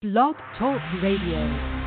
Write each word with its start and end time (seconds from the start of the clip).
Blog 0.00 0.36
Talk 0.56 0.80
Radio. 1.02 1.77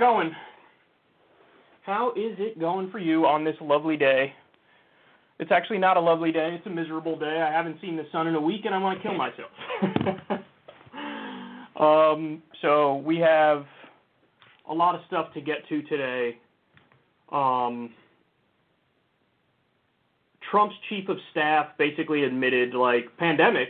Going? 0.00 0.32
How 1.82 2.10
is 2.12 2.36
it 2.38 2.58
going 2.58 2.90
for 2.90 2.98
you 2.98 3.26
on 3.26 3.44
this 3.44 3.54
lovely 3.60 3.96
day? 3.96 4.32
It's 5.38 5.52
actually 5.52 5.78
not 5.78 5.96
a 5.96 6.00
lovely 6.00 6.32
day. 6.32 6.56
It's 6.58 6.66
a 6.66 6.70
miserable 6.70 7.18
day. 7.18 7.40
I 7.40 7.52
haven't 7.52 7.80
seen 7.80 7.96
the 7.96 8.06
sun 8.10 8.26
in 8.26 8.34
a 8.34 8.40
week, 8.40 8.62
and 8.64 8.74
I 8.74 8.78
want 8.78 9.00
to 9.00 9.02
kill 9.02 9.16
myself. 9.16 9.50
um, 11.80 12.42
so 12.60 12.96
we 12.96 13.18
have 13.18 13.64
a 14.68 14.74
lot 14.74 14.94
of 14.94 15.00
stuff 15.06 15.32
to 15.34 15.40
get 15.40 15.66
to 15.68 15.82
today. 15.82 16.36
Um, 17.32 17.90
Trump's 20.50 20.74
chief 20.88 21.08
of 21.08 21.16
staff 21.30 21.66
basically 21.78 22.24
admitted, 22.24 22.74
like, 22.74 23.16
pandemic. 23.16 23.68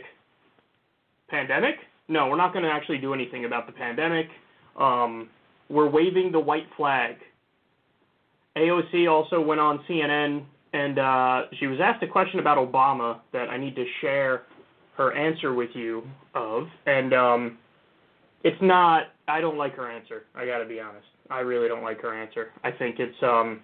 Pandemic? 1.29 1.75
no, 2.11 2.27
we're 2.27 2.35
not 2.35 2.51
going 2.51 2.65
to 2.65 2.71
actually 2.71 2.97
do 2.97 3.13
anything 3.13 3.45
about 3.45 3.65
the 3.67 3.71
pandemic. 3.71 4.27
Um, 4.77 5.29
we're 5.71 5.89
waving 5.89 6.31
the 6.31 6.39
white 6.39 6.67
flag. 6.75 7.15
AOC 8.57 9.09
also 9.09 9.39
went 9.39 9.61
on 9.61 9.79
CNN 9.89 10.43
and 10.73 10.99
uh, 10.99 11.41
she 11.59 11.67
was 11.67 11.79
asked 11.81 12.03
a 12.03 12.07
question 12.07 12.39
about 12.39 12.57
Obama 12.57 13.19
that 13.33 13.49
I 13.49 13.57
need 13.57 13.75
to 13.75 13.85
share 14.01 14.43
her 14.97 15.13
answer 15.13 15.53
with 15.53 15.69
you 15.73 16.03
of. 16.35 16.67
And 16.85 17.13
um, 17.13 17.57
it's 18.43 18.61
not, 18.61 19.13
I 19.27 19.41
don't 19.41 19.57
like 19.57 19.75
her 19.75 19.89
answer. 19.89 20.23
I 20.35 20.45
got 20.45 20.59
to 20.59 20.65
be 20.65 20.79
honest. 20.79 21.05
I 21.29 21.39
really 21.39 21.67
don't 21.67 21.83
like 21.83 22.01
her 22.01 22.13
answer. 22.13 22.49
I 22.63 22.71
think 22.71 22.97
it's, 22.99 23.15
um, 23.23 23.61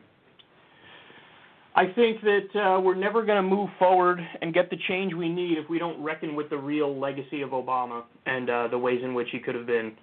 I 1.76 1.86
think 1.94 2.22
that 2.22 2.60
uh, 2.60 2.82
we're 2.82 2.96
never 2.96 3.24
going 3.24 3.38
to 3.38 3.48
move 3.48 3.70
forward 3.78 4.20
and 4.42 4.54
get 4.54 4.70
the 4.70 4.78
change 4.88 5.14
we 5.14 5.30
need 5.30 5.58
if 5.58 5.70
we 5.70 5.78
don't 5.78 6.02
reckon 6.02 6.36
with 6.36 6.50
the 6.50 6.58
real 6.58 6.98
legacy 6.98 7.42
of 7.42 7.52
Obama 7.52 8.04
and 8.26 8.50
uh, 8.50 8.68
the 8.70 8.78
ways 8.78 9.02
in 9.04 9.14
which 9.14 9.28
he 9.32 9.40
could 9.40 9.56
have 9.56 9.68
been 9.68 9.94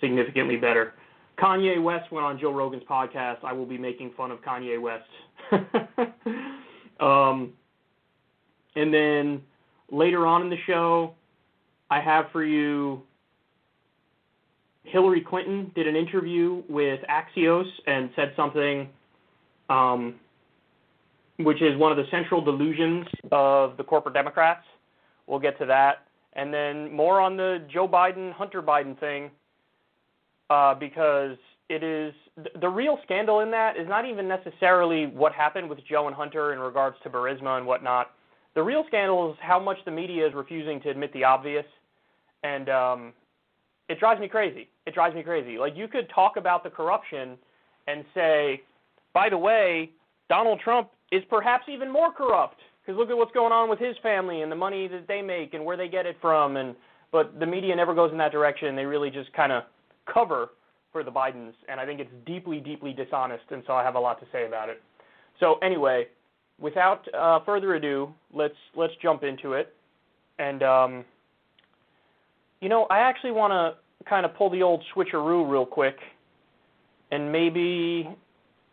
significantly 0.00 0.56
better. 0.56 0.94
Kanye 1.38 1.82
West 1.82 2.10
went 2.12 2.24
on 2.24 2.38
Joe 2.38 2.52
Rogan's 2.52 2.84
podcast. 2.88 3.38
I 3.44 3.52
will 3.52 3.66
be 3.66 3.78
making 3.78 4.12
fun 4.16 4.30
of 4.30 4.38
Kanye 4.42 4.80
West. 4.80 5.08
um, 7.00 7.52
and 8.76 8.92
then 8.92 9.42
later 9.90 10.26
on 10.26 10.42
in 10.42 10.50
the 10.50 10.56
show, 10.66 11.14
I 11.90 12.00
have 12.00 12.26
for 12.32 12.44
you 12.44 13.02
Hillary 14.84 15.22
Clinton 15.22 15.72
did 15.74 15.86
an 15.86 15.96
interview 15.96 16.62
with 16.68 17.00
Axios 17.08 17.68
and 17.86 18.10
said 18.14 18.32
something 18.36 18.88
um, 19.68 20.14
which 21.38 21.60
is 21.62 21.76
one 21.78 21.90
of 21.90 21.96
the 21.96 22.04
central 22.10 22.40
delusions 22.40 23.06
of 23.32 23.76
the 23.76 23.82
corporate 23.82 24.14
Democrats. 24.14 24.64
We'll 25.26 25.40
get 25.40 25.58
to 25.58 25.66
that. 25.66 26.06
And 26.34 26.52
then 26.52 26.92
more 26.92 27.20
on 27.20 27.36
the 27.36 27.66
Joe 27.72 27.88
Biden, 27.88 28.32
Hunter 28.32 28.62
Biden 28.62 28.98
thing, 29.00 29.30
uh, 30.50 30.74
because 30.74 31.36
it 31.68 31.82
is 31.82 32.12
the 32.60 32.68
real 32.68 32.98
scandal 33.04 33.40
in 33.40 33.50
that 33.50 33.76
is 33.76 33.88
not 33.88 34.04
even 34.06 34.28
necessarily 34.28 35.06
what 35.06 35.32
happened 35.32 35.68
with 35.68 35.78
Joe 35.88 36.06
and 36.06 36.16
Hunter 36.16 36.52
in 36.52 36.58
regards 36.58 36.96
to 37.02 37.10
Burisma 37.10 37.58
and 37.58 37.66
whatnot. 37.66 38.10
The 38.54 38.62
real 38.62 38.84
scandal 38.86 39.32
is 39.32 39.38
how 39.40 39.58
much 39.58 39.78
the 39.84 39.90
media 39.90 40.26
is 40.26 40.34
refusing 40.34 40.80
to 40.82 40.90
admit 40.90 41.12
the 41.12 41.24
obvious, 41.24 41.64
and 42.42 42.68
um, 42.68 43.12
it 43.88 43.98
drives 43.98 44.20
me 44.20 44.28
crazy. 44.28 44.68
It 44.86 44.94
drives 44.94 45.14
me 45.14 45.22
crazy. 45.22 45.58
Like 45.58 45.76
you 45.76 45.88
could 45.88 46.08
talk 46.14 46.36
about 46.36 46.64
the 46.64 46.70
corruption 46.70 47.36
and 47.86 48.04
say, 48.14 48.62
by 49.12 49.28
the 49.28 49.38
way, 49.38 49.90
Donald 50.28 50.60
Trump 50.60 50.90
is 51.12 51.22
perhaps 51.28 51.64
even 51.68 51.90
more 51.92 52.12
corrupt 52.12 52.60
because 52.84 52.98
look 52.98 53.10
at 53.10 53.16
what's 53.16 53.32
going 53.32 53.52
on 53.52 53.68
with 53.68 53.78
his 53.78 53.96
family 54.02 54.42
and 54.42 54.50
the 54.50 54.56
money 54.56 54.88
that 54.88 55.06
they 55.06 55.22
make 55.22 55.54
and 55.54 55.64
where 55.64 55.76
they 55.76 55.88
get 55.88 56.06
it 56.06 56.16
from 56.20 56.56
and 56.56 56.74
but 57.12 57.38
the 57.38 57.46
media 57.46 57.74
never 57.76 57.94
goes 57.94 58.10
in 58.10 58.18
that 58.18 58.32
direction 58.32 58.74
they 58.74 58.84
really 58.84 59.10
just 59.10 59.32
kind 59.32 59.52
of 59.52 59.62
cover 60.12 60.50
for 60.92 61.02
the 61.02 61.10
Bidens 61.10 61.54
and 61.68 61.80
I 61.80 61.86
think 61.86 62.00
it's 62.00 62.10
deeply 62.26 62.60
deeply 62.60 62.92
dishonest 62.92 63.44
and 63.50 63.62
so 63.66 63.74
I 63.74 63.82
have 63.82 63.94
a 63.94 64.00
lot 64.00 64.20
to 64.20 64.26
say 64.32 64.46
about 64.46 64.68
it. 64.68 64.82
So 65.40 65.56
anyway, 65.62 66.06
without 66.60 67.06
uh, 67.14 67.40
further 67.44 67.74
ado, 67.74 68.12
let's 68.32 68.54
let's 68.76 68.92
jump 69.02 69.24
into 69.24 69.54
it. 69.54 69.74
And 70.38 70.62
um, 70.62 71.04
you 72.60 72.68
know, 72.68 72.84
I 72.90 72.98
actually 72.98 73.32
want 73.32 73.52
to 73.52 74.04
kind 74.08 74.24
of 74.24 74.34
pull 74.34 74.50
the 74.50 74.62
old 74.62 74.82
switcheroo 74.94 75.50
real 75.50 75.66
quick 75.66 75.96
and 77.10 77.30
maybe 77.30 78.08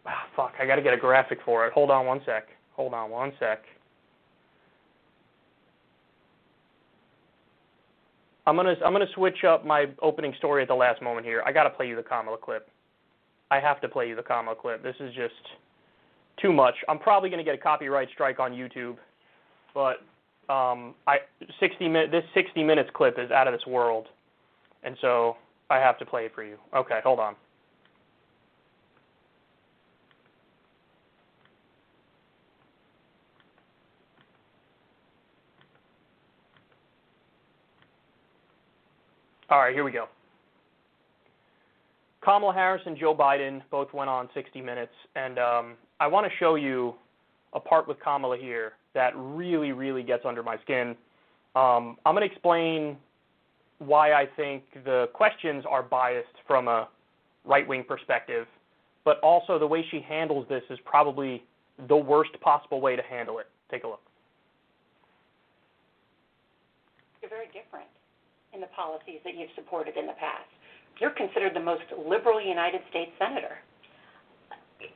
Ah, 0.06 0.26
fuck, 0.36 0.54
I 0.60 0.66
gotta 0.66 0.82
get 0.82 0.94
a 0.94 0.98
graphic 0.98 1.40
for 1.46 1.68
it. 1.68 1.74
Hold 1.74 1.92
on 1.92 2.06
one 2.06 2.22
sec. 2.26 2.48
Hold 2.74 2.94
on 2.94 3.10
one 3.12 3.34
sec. 3.40 3.64
I'm 8.46 8.56
gonna 8.56 8.76
I'm 8.84 8.94
gonna 8.94 9.06
switch 9.14 9.44
up 9.44 9.66
my 9.66 9.86
opening 10.02 10.34
story 10.38 10.62
at 10.62 10.68
the 10.68 10.76
last 10.76 11.02
moment 11.02 11.26
here. 11.26 11.44
I 11.46 11.52
gotta 11.52 11.70
play 11.70 11.88
you 11.88 11.96
the 11.96 12.04
Kamala 12.04 12.38
clip. 12.38 12.68
I 13.52 13.60
have 13.60 13.82
to 13.82 13.90
play 13.90 14.08
you 14.08 14.16
the 14.16 14.24
Kamala 14.24 14.56
clip. 14.56 14.82
This 14.82 14.96
is 15.00 15.14
just 15.14 15.34
too 16.42 16.52
much. 16.52 16.76
I'm 16.90 17.00
probably 17.00 17.30
gonna 17.30 17.44
get 17.44 17.56
a 17.56 17.60
copyright 17.60 18.10
strike 18.14 18.40
on 18.40 18.52
YouTube, 18.52 18.98
but 19.74 19.98
um, 20.52 20.96
I 21.08 21.18
60 21.60 21.88
minute 21.88 22.12
this 22.12 22.24
60 22.34 22.64
minutes 22.64 22.90
clip 22.94 23.20
is 23.20 23.30
out 23.32 23.48
of 23.48 23.54
this 23.54 23.66
world, 23.68 24.08
and 24.84 24.98
so 25.02 25.38
I 25.70 25.78
have 25.78 26.00
to 26.00 26.06
play 26.06 26.26
it 26.26 26.34
for 26.34 26.44
you. 26.44 26.58
Okay, 26.76 27.00
hold 27.04 27.20
on. 27.20 27.36
All 39.52 39.60
right, 39.60 39.74
here 39.74 39.84
we 39.84 39.92
go. 39.92 40.06
Kamala 42.24 42.54
Harris 42.54 42.82
and 42.86 42.98
Joe 42.98 43.14
Biden 43.14 43.62
both 43.70 43.92
went 43.94 44.10
on 44.10 44.30
60 44.34 44.62
Minutes, 44.62 44.94
and 45.18 45.38
um, 45.38 45.74
I 46.00 46.08
want 46.08 46.26
to 46.26 46.32
show 46.40 46.56
you 46.56 46.96
a 47.52 47.60
part 47.60 47.86
with 47.86 48.00
Kamala 48.00 48.38
here 48.38 48.74
that 48.94 49.12
really, 49.18 49.74
really 49.74 50.04
gets 50.04 50.24
under 50.26 50.42
my 50.42 50.56
skin. 50.60 50.96
Um, 51.58 51.98
I'm 52.06 52.16
going 52.16 52.26
to 52.26 52.34
explain 52.34 52.96
why 53.80 54.14
I 54.14 54.26
think 54.38 54.64
the 54.86 55.10
questions 55.14 55.66
are 55.70 55.84
biased 55.84 56.28
from 56.48 56.70
a 56.70 56.88
right 57.44 57.68
wing 57.68 57.84
perspective, 57.86 58.48
but 59.04 59.20
also 59.20 59.60
the 59.60 59.68
way 59.68 59.84
she 59.92 60.00
handles 60.00 60.46
this 60.48 60.64
is 60.70 60.80
probably 60.86 61.44
the 61.90 61.98
worst 61.98 62.32
possible 62.40 62.80
way 62.80 62.96
to 62.96 63.04
handle 63.04 63.40
it. 63.40 63.48
Take 63.70 63.84
a 63.84 63.88
look. 63.88 64.00
You're 67.22 67.30
very 67.30 67.48
different 67.48 67.90
in 68.54 68.62
the 68.62 68.72
policies 68.76 69.20
that 69.24 69.38
you've 69.38 69.54
supported 69.56 69.98
in 69.98 70.06
the 70.08 70.18
past. 70.20 70.50
You're 71.00 71.16
considered 71.16 71.56
the 71.56 71.64
most 71.64 71.88
liberal 71.98 72.42
United 72.42 72.82
States 72.90 73.12
senator. 73.18 73.58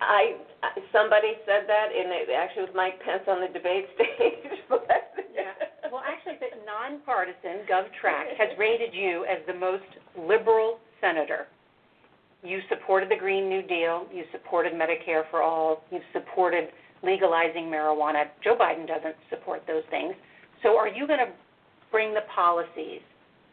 I 0.02 0.36
somebody 0.92 1.38
said 1.46 1.69
that, 1.69 1.88
and 1.94 2.10
it 2.12 2.30
actually 2.36 2.63
was 2.63 2.75
Mike 2.75 3.00
Pence 3.06 3.24
on 3.28 3.42
the 3.42 3.48
debate 3.48 3.86
stage. 3.96 4.60
but 4.69 4.88
yeah. 5.34 5.54
Well, 5.92 6.02
actually, 6.06 6.38
the 6.42 6.57
nonpartisan 6.66 7.66
GovTrack 7.69 8.36
has 8.38 8.50
rated 8.57 8.94
you 8.94 9.25
as 9.25 9.40
the 9.48 9.54
most 9.54 9.86
liberal 10.18 10.80
senator. 11.00 11.48
You 12.44 12.60
supported 12.69 13.10
the 13.10 13.18
Green 13.18 13.50
New 13.50 13.62
Deal. 13.62 14.06
You 14.13 14.24
supported 14.31 14.74
Medicare 14.74 15.24
for 15.31 15.42
all. 15.42 15.84
You've 15.92 16.06
supported 16.13 16.69
legalizing 17.04 17.66
marijuana. 17.66 18.25
Joe 18.44 18.58
Biden 18.60 18.88
doesn't 18.88 19.16
support 19.30 19.63
those 19.68 19.84
things. 19.90 20.13
So, 20.63 20.78
are 20.78 20.88
you 20.88 21.08
going 21.08 21.19
to 21.19 21.31
bring 21.92 22.13
the 22.13 22.25
policies, 22.34 23.01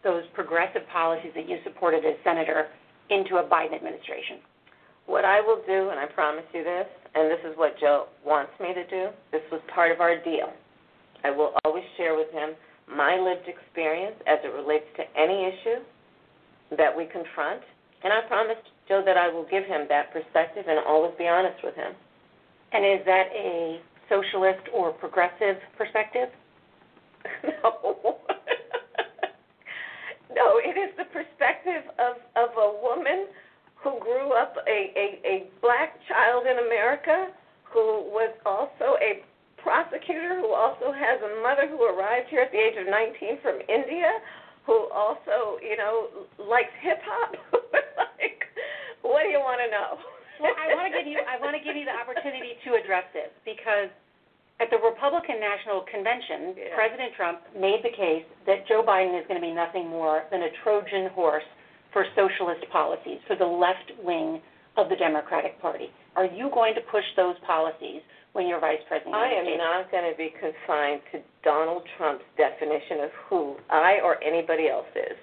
those 0.04 0.22
progressive 0.34 0.82
policies 0.92 1.32
that 1.34 1.48
you 1.48 1.58
supported 1.64 2.04
as 2.04 2.14
senator, 2.24 2.66
into 3.10 3.36
a 3.36 3.44
Biden 3.44 3.74
administration? 3.74 4.38
What 5.06 5.24
I 5.24 5.40
will 5.40 5.62
do, 5.66 5.90
and 5.90 5.98
I 5.98 6.06
promise 6.06 6.44
you 6.52 6.62
this, 6.62 6.86
and 7.14 7.30
this 7.30 7.40
is 7.44 7.56
what 7.56 7.78
Joe 7.78 8.06
wants 8.24 8.52
me 8.60 8.72
to 8.74 8.86
do, 8.88 9.08
this 9.32 9.42
was 9.50 9.60
part 9.74 9.92
of 9.92 10.00
our 10.00 10.22
deal. 10.22 10.52
I 11.24 11.30
will 11.30 11.52
always 11.64 11.84
share 11.96 12.16
with 12.16 12.30
him 12.32 12.50
my 12.88 13.16
lived 13.16 13.48
experience 13.48 14.16
as 14.26 14.38
it 14.44 14.48
relates 14.48 14.86
to 14.96 15.02
any 15.18 15.46
issue 15.46 15.82
that 16.76 16.96
we 16.96 17.06
confront. 17.06 17.62
And 18.04 18.12
I 18.12 18.20
promised 18.26 18.66
Joe 18.88 19.02
that 19.04 19.16
I 19.16 19.28
will 19.28 19.46
give 19.50 19.64
him 19.64 19.86
that 19.88 20.12
perspective 20.12 20.64
and 20.68 20.78
always 20.86 21.12
be 21.18 21.28
honest 21.28 21.62
with 21.62 21.74
him. 21.74 21.92
And 22.72 22.84
is 22.84 23.04
that 23.06 23.26
a 23.34 23.80
socialist 24.08 24.68
or 24.74 24.92
progressive 24.92 25.56
perspective? 25.76 26.28
no. 27.44 28.18
No, 30.34 30.58
it 30.58 30.76
is 30.78 30.90
the 30.96 31.08
perspective 31.12 31.84
of, 31.98 32.16
of 32.36 32.50
a 32.56 32.68
woman 32.80 33.28
who 33.76 33.98
grew 33.98 34.32
up 34.32 34.54
a, 34.66 34.78
a, 34.94 35.06
a 35.26 35.36
black 35.60 35.98
child 36.06 36.46
in 36.46 36.64
America, 36.66 37.34
who 37.64 38.06
was 38.12 38.30
also 38.46 38.96
a 39.02 39.24
prosecutor, 39.58 40.38
who 40.38 40.54
also 40.54 40.92
has 40.92 41.18
a 41.22 41.42
mother 41.42 41.66
who 41.66 41.82
arrived 41.82 42.28
here 42.30 42.42
at 42.42 42.52
the 42.52 42.58
age 42.58 42.78
of 42.78 42.86
19 42.86 43.42
from 43.42 43.58
India, 43.68 44.10
who 44.66 44.86
also, 44.94 45.58
you 45.62 45.76
know, 45.76 46.26
likes 46.38 46.74
hip 46.80 47.02
hop. 47.02 47.34
like, 47.98 48.46
what 49.02 49.22
do 49.22 49.30
you 49.30 49.42
want 49.42 49.58
to 49.58 49.70
know? 49.70 49.98
well, 50.42 50.54
I 50.58 50.74
want 50.74 50.90
to 50.90 50.94
give 50.98 51.06
you 51.06 51.22
I 51.22 51.38
want 51.38 51.54
to 51.54 51.62
give 51.62 51.78
you 51.78 51.86
the 51.86 51.94
opportunity 51.94 52.58
to 52.66 52.74
address 52.74 53.06
this 53.14 53.30
because 53.46 53.90
at 54.60 54.70
the 54.70 54.78
Republican 54.78 55.40
National 55.40 55.82
Convention, 55.90 56.54
yeah. 56.54 56.74
President 56.74 57.12
Trump 57.16 57.40
made 57.58 57.80
the 57.82 57.94
case 57.94 58.26
that 58.46 58.66
Joe 58.68 58.84
Biden 58.86 59.18
is 59.18 59.26
going 59.26 59.40
to 59.40 59.46
be 59.46 59.52
nothing 59.52 59.88
more 59.88 60.24
than 60.30 60.42
a 60.42 60.50
Trojan 60.62 61.10
horse 61.14 61.46
for 61.92 62.04
socialist 62.14 62.64
policies, 62.72 63.18
for 63.26 63.36
the 63.36 63.46
left 63.46 63.92
wing 64.02 64.40
of 64.76 64.88
the 64.88 64.96
Democratic 64.96 65.60
Party. 65.60 65.90
Are 66.16 66.24
you 66.24 66.48
going 66.52 66.74
to 66.74 66.80
push 66.90 67.04
those 67.16 67.36
policies 67.46 68.00
when 68.32 68.46
you're 68.46 68.60
vice 68.60 68.80
president? 68.88 69.14
I 69.14 69.28
am 69.32 69.58
not 69.58 69.90
going 69.90 70.10
to 70.10 70.16
be 70.16 70.32
confined 70.32 71.02
to 71.12 71.20
Donald 71.44 71.82
Trump's 71.96 72.24
definition 72.36 73.04
of 73.04 73.10
who 73.28 73.56
I 73.68 74.00
or 74.02 74.22
anybody 74.22 74.68
else 74.68 74.88
is. 74.96 75.16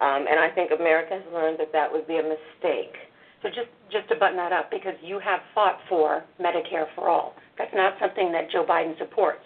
Um, 0.00 0.26
and 0.30 0.38
I 0.38 0.50
think 0.54 0.70
America 0.70 1.18
has 1.18 1.26
learned 1.34 1.58
that 1.58 1.72
that 1.72 1.90
would 1.90 2.06
be 2.06 2.18
a 2.18 2.22
mistake. 2.22 2.94
So 3.42 3.48
just 3.48 3.70
just 3.90 4.08
to 4.08 4.16
button 4.16 4.36
that 4.36 4.52
up, 4.52 4.70
because 4.70 4.94
you 5.02 5.18
have 5.20 5.40
fought 5.54 5.78
for 5.88 6.24
Medicare 6.40 6.86
for 6.94 7.08
all, 7.08 7.34
that's 7.56 7.72
not 7.74 7.94
something 8.00 8.32
that 8.32 8.50
Joe 8.50 8.66
Biden 8.68 8.98
supports. 8.98 9.40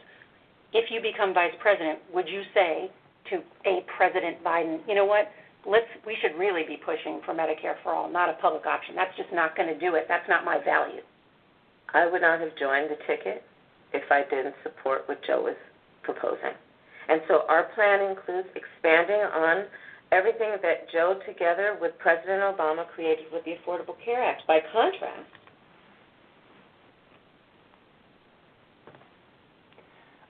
If 0.72 0.90
you 0.90 1.00
become 1.00 1.34
vice 1.34 1.54
president, 1.60 1.98
would 2.12 2.26
you 2.28 2.42
say 2.54 2.90
to 3.30 3.36
a 3.68 3.84
President 3.96 4.42
Biden, 4.42 4.80
you 4.88 4.94
know 4.94 5.04
what? 5.04 5.28
let's 5.66 5.86
we 6.06 6.16
should 6.20 6.38
really 6.38 6.64
be 6.66 6.78
pushing 6.84 7.20
for 7.24 7.34
Medicare 7.34 7.78
for 7.82 7.92
all, 7.92 8.10
not 8.10 8.28
a 8.28 8.34
public 8.34 8.66
option. 8.66 8.94
That's 8.94 9.14
just 9.16 9.32
not 9.32 9.56
going 9.56 9.68
to 9.68 9.78
do 9.78 9.94
it. 9.94 10.06
That's 10.08 10.28
not 10.28 10.44
my 10.44 10.58
value. 10.64 11.02
I 11.94 12.06
would 12.06 12.22
not 12.22 12.40
have 12.40 12.56
joined 12.58 12.90
the 12.90 12.98
ticket 13.06 13.44
if 13.92 14.02
I 14.10 14.22
didn't 14.28 14.54
support 14.62 15.06
what 15.06 15.20
Joe 15.26 15.42
was 15.42 15.56
proposing. 16.02 16.56
And 17.08 17.20
so 17.28 17.42
our 17.48 17.68
plan 17.74 18.00
includes 18.10 18.48
expanding 18.54 19.20
on 19.20 19.66
everything 20.12 20.50
that 20.62 20.90
Joe, 20.92 21.18
together 21.26 21.78
with 21.80 21.92
President 21.98 22.42
Obama, 22.42 22.86
created 22.94 23.26
with 23.32 23.44
the 23.44 23.52
Affordable 23.52 23.96
Care 24.04 24.22
Act. 24.22 24.42
By 24.46 24.60
contrast, 24.72 25.28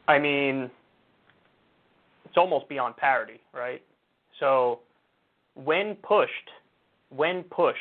I 0.09 0.19
mean, 0.19 0.71
it's 2.25 2.37
almost 2.37 2.69
beyond 2.69 2.97
parody, 2.97 3.41
right? 3.53 3.83
So 4.41 4.81
when 5.55 5.97
pushed, 5.97 6.31
when 7.11 7.43
pushed, 7.45 7.79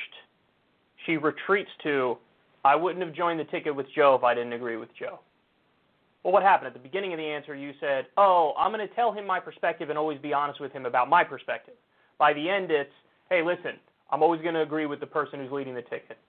she 1.05 1.17
retreats 1.17 1.69
to, 1.83 2.17
I 2.65 2.75
wouldn't 2.75 3.03
have 3.05 3.15
joined 3.15 3.39
the 3.39 3.45
ticket 3.45 3.75
with 3.75 3.87
Joe 3.95 4.15
if 4.15 4.23
I 4.23 4.33
didn't 4.33 4.53
agree 4.53 4.77
with 4.77 4.89
Joe. 4.97 5.19
Well, 6.23 6.33
what 6.33 6.43
happened? 6.43 6.67
At 6.67 6.73
the 6.73 6.79
beginning 6.79 7.13
of 7.13 7.17
the 7.17 7.25
answer, 7.25 7.55
you 7.55 7.71
said, 7.79 8.05
Oh, 8.17 8.53
I'm 8.57 8.71
going 8.71 8.87
to 8.87 8.93
tell 8.93 9.11
him 9.11 9.25
my 9.25 9.39
perspective 9.39 9.89
and 9.89 9.97
always 9.97 10.19
be 10.19 10.33
honest 10.33 10.59
with 10.59 10.71
him 10.71 10.85
about 10.85 11.09
my 11.09 11.23
perspective. 11.23 11.73
By 12.21 12.33
the 12.33 12.47
end, 12.47 12.69
it's, 12.69 12.93
Hey, 13.31 13.41
listen, 13.41 13.79
I'm 14.11 14.21
always 14.21 14.41
going 14.41 14.53
to 14.53 14.61
agree 14.61 14.85
with 14.85 14.99
the 14.99 15.07
person 15.07 15.39
who's 15.39 15.51
leading 15.51 15.73
the 15.73 15.81
ticket. 15.81 16.19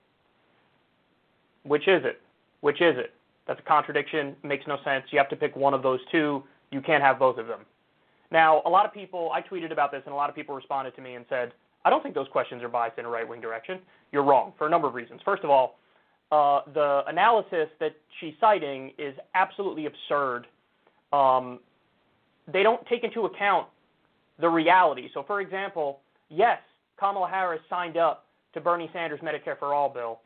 Which 1.64 1.86
is 1.86 2.02
it? 2.02 2.18
Which 2.62 2.80
is 2.80 2.96
it? 2.96 3.12
That's 3.46 3.60
a 3.60 3.62
contradiction. 3.62 4.34
Makes 4.42 4.66
no 4.66 4.78
sense. 4.84 5.04
You 5.10 5.18
have 5.18 5.28
to 5.28 5.36
pick 5.36 5.54
one 5.54 5.74
of 5.74 5.82
those 5.82 6.00
two. 6.10 6.44
You 6.70 6.80
can't 6.80 7.02
have 7.02 7.18
both 7.18 7.36
of 7.36 7.46
them. 7.46 7.66
Now, 8.30 8.62
a 8.64 8.70
lot 8.70 8.86
of 8.86 8.94
people, 8.94 9.32
I 9.34 9.42
tweeted 9.42 9.70
about 9.70 9.92
this, 9.92 10.00
and 10.06 10.14
a 10.14 10.16
lot 10.16 10.30
of 10.30 10.34
people 10.34 10.54
responded 10.54 10.96
to 10.96 11.02
me 11.02 11.16
and 11.16 11.26
said, 11.28 11.52
I 11.84 11.90
don't 11.90 12.02
think 12.02 12.14
those 12.14 12.28
questions 12.28 12.62
are 12.62 12.68
biased 12.68 12.98
in 12.98 13.04
a 13.04 13.10
right 13.10 13.28
wing 13.28 13.42
direction. 13.42 13.78
You're 14.12 14.22
wrong 14.22 14.54
for 14.56 14.66
a 14.66 14.70
number 14.70 14.88
of 14.88 14.94
reasons. 14.94 15.20
First 15.26 15.44
of 15.44 15.50
all, 15.50 15.78
uh, 16.30 16.62
the 16.72 17.02
analysis 17.06 17.68
that 17.80 17.96
she's 18.18 18.32
citing 18.40 18.92
is 18.96 19.14
absolutely 19.34 19.84
absurd. 19.84 20.46
Um, 21.12 21.60
they 22.50 22.62
don't 22.62 22.86
take 22.86 23.04
into 23.04 23.26
account 23.26 23.66
the 24.38 24.48
reality. 24.48 25.08
So, 25.14 25.22
for 25.26 25.40
example, 25.40 26.00
yes, 26.28 26.58
Kamala 26.98 27.28
Harris 27.28 27.60
signed 27.68 27.96
up 27.96 28.26
to 28.54 28.60
Bernie 28.60 28.90
Sanders' 28.92 29.20
Medicare 29.20 29.58
for 29.58 29.74
All 29.74 29.88
bill, 29.88 30.20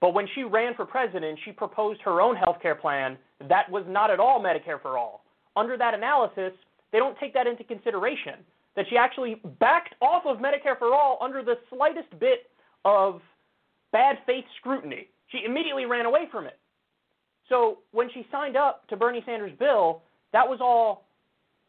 but 0.00 0.14
when 0.14 0.26
she 0.34 0.44
ran 0.44 0.74
for 0.74 0.84
president, 0.84 1.38
she 1.44 1.52
proposed 1.52 2.00
her 2.02 2.20
own 2.20 2.36
health 2.36 2.58
care 2.62 2.74
plan 2.74 3.18
that 3.48 3.70
was 3.70 3.84
not 3.88 4.10
at 4.10 4.20
all 4.20 4.40
Medicare 4.40 4.80
for 4.80 4.98
all. 4.98 5.24
Under 5.56 5.76
that 5.76 5.94
analysis, 5.94 6.52
they 6.92 6.98
don't 6.98 7.18
take 7.18 7.34
that 7.34 7.46
into 7.46 7.64
consideration. 7.64 8.34
That 8.76 8.86
she 8.88 8.96
actually 8.96 9.40
backed 9.58 9.94
off 10.00 10.22
of 10.24 10.38
Medicare 10.38 10.78
for 10.78 10.94
All 10.94 11.18
under 11.20 11.42
the 11.42 11.54
slightest 11.68 12.08
bit 12.20 12.50
of 12.84 13.20
bad 13.90 14.18
faith 14.24 14.44
scrutiny. 14.60 15.08
She 15.28 15.42
immediately 15.44 15.84
ran 15.84 16.06
away 16.06 16.28
from 16.30 16.46
it. 16.46 16.58
So 17.48 17.78
when 17.90 18.08
she 18.14 18.24
signed 18.30 18.56
up 18.56 18.86
to 18.88 18.96
Bernie 18.96 19.22
Sanders' 19.26 19.52
bill, 19.58 20.02
that 20.32 20.48
was 20.48 20.60
all 20.60 21.07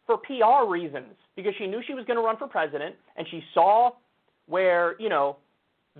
for 0.10 0.18
PR 0.18 0.68
reasons 0.68 1.14
because 1.36 1.54
she 1.60 1.68
knew 1.68 1.82
she 1.86 1.94
was 1.94 2.04
going 2.06 2.18
to 2.18 2.24
run 2.24 2.36
for 2.36 2.48
president 2.48 2.96
and 3.16 3.28
she 3.30 3.44
saw 3.54 3.92
where, 4.48 4.96
you 5.00 5.08
know, 5.08 5.38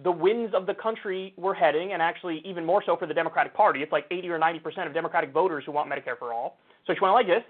the 0.04 0.12
winds 0.12 0.54
of 0.56 0.66
the 0.66 0.74
country 0.74 1.34
were 1.38 1.54
heading, 1.54 1.94
and 1.94 2.02
actually 2.02 2.42
even 2.46 2.66
more 2.66 2.82
so 2.86 2.96
for 2.96 3.06
the 3.06 3.14
Democratic 3.14 3.54
Party. 3.54 3.82
It's 3.82 3.92
like 3.92 4.06
80 4.10 4.30
or 4.30 4.40
90 4.40 4.60
percent 4.60 4.88
of 4.88 4.94
Democratic 4.94 5.32
voters 5.32 5.64
who 5.66 5.72
want 5.72 5.92
Medicare 5.92 6.18
for 6.18 6.34
all. 6.34 6.58
So 6.88 6.94
she 6.94 7.00
went 7.02 7.14
like 7.14 7.28
this 7.28 7.44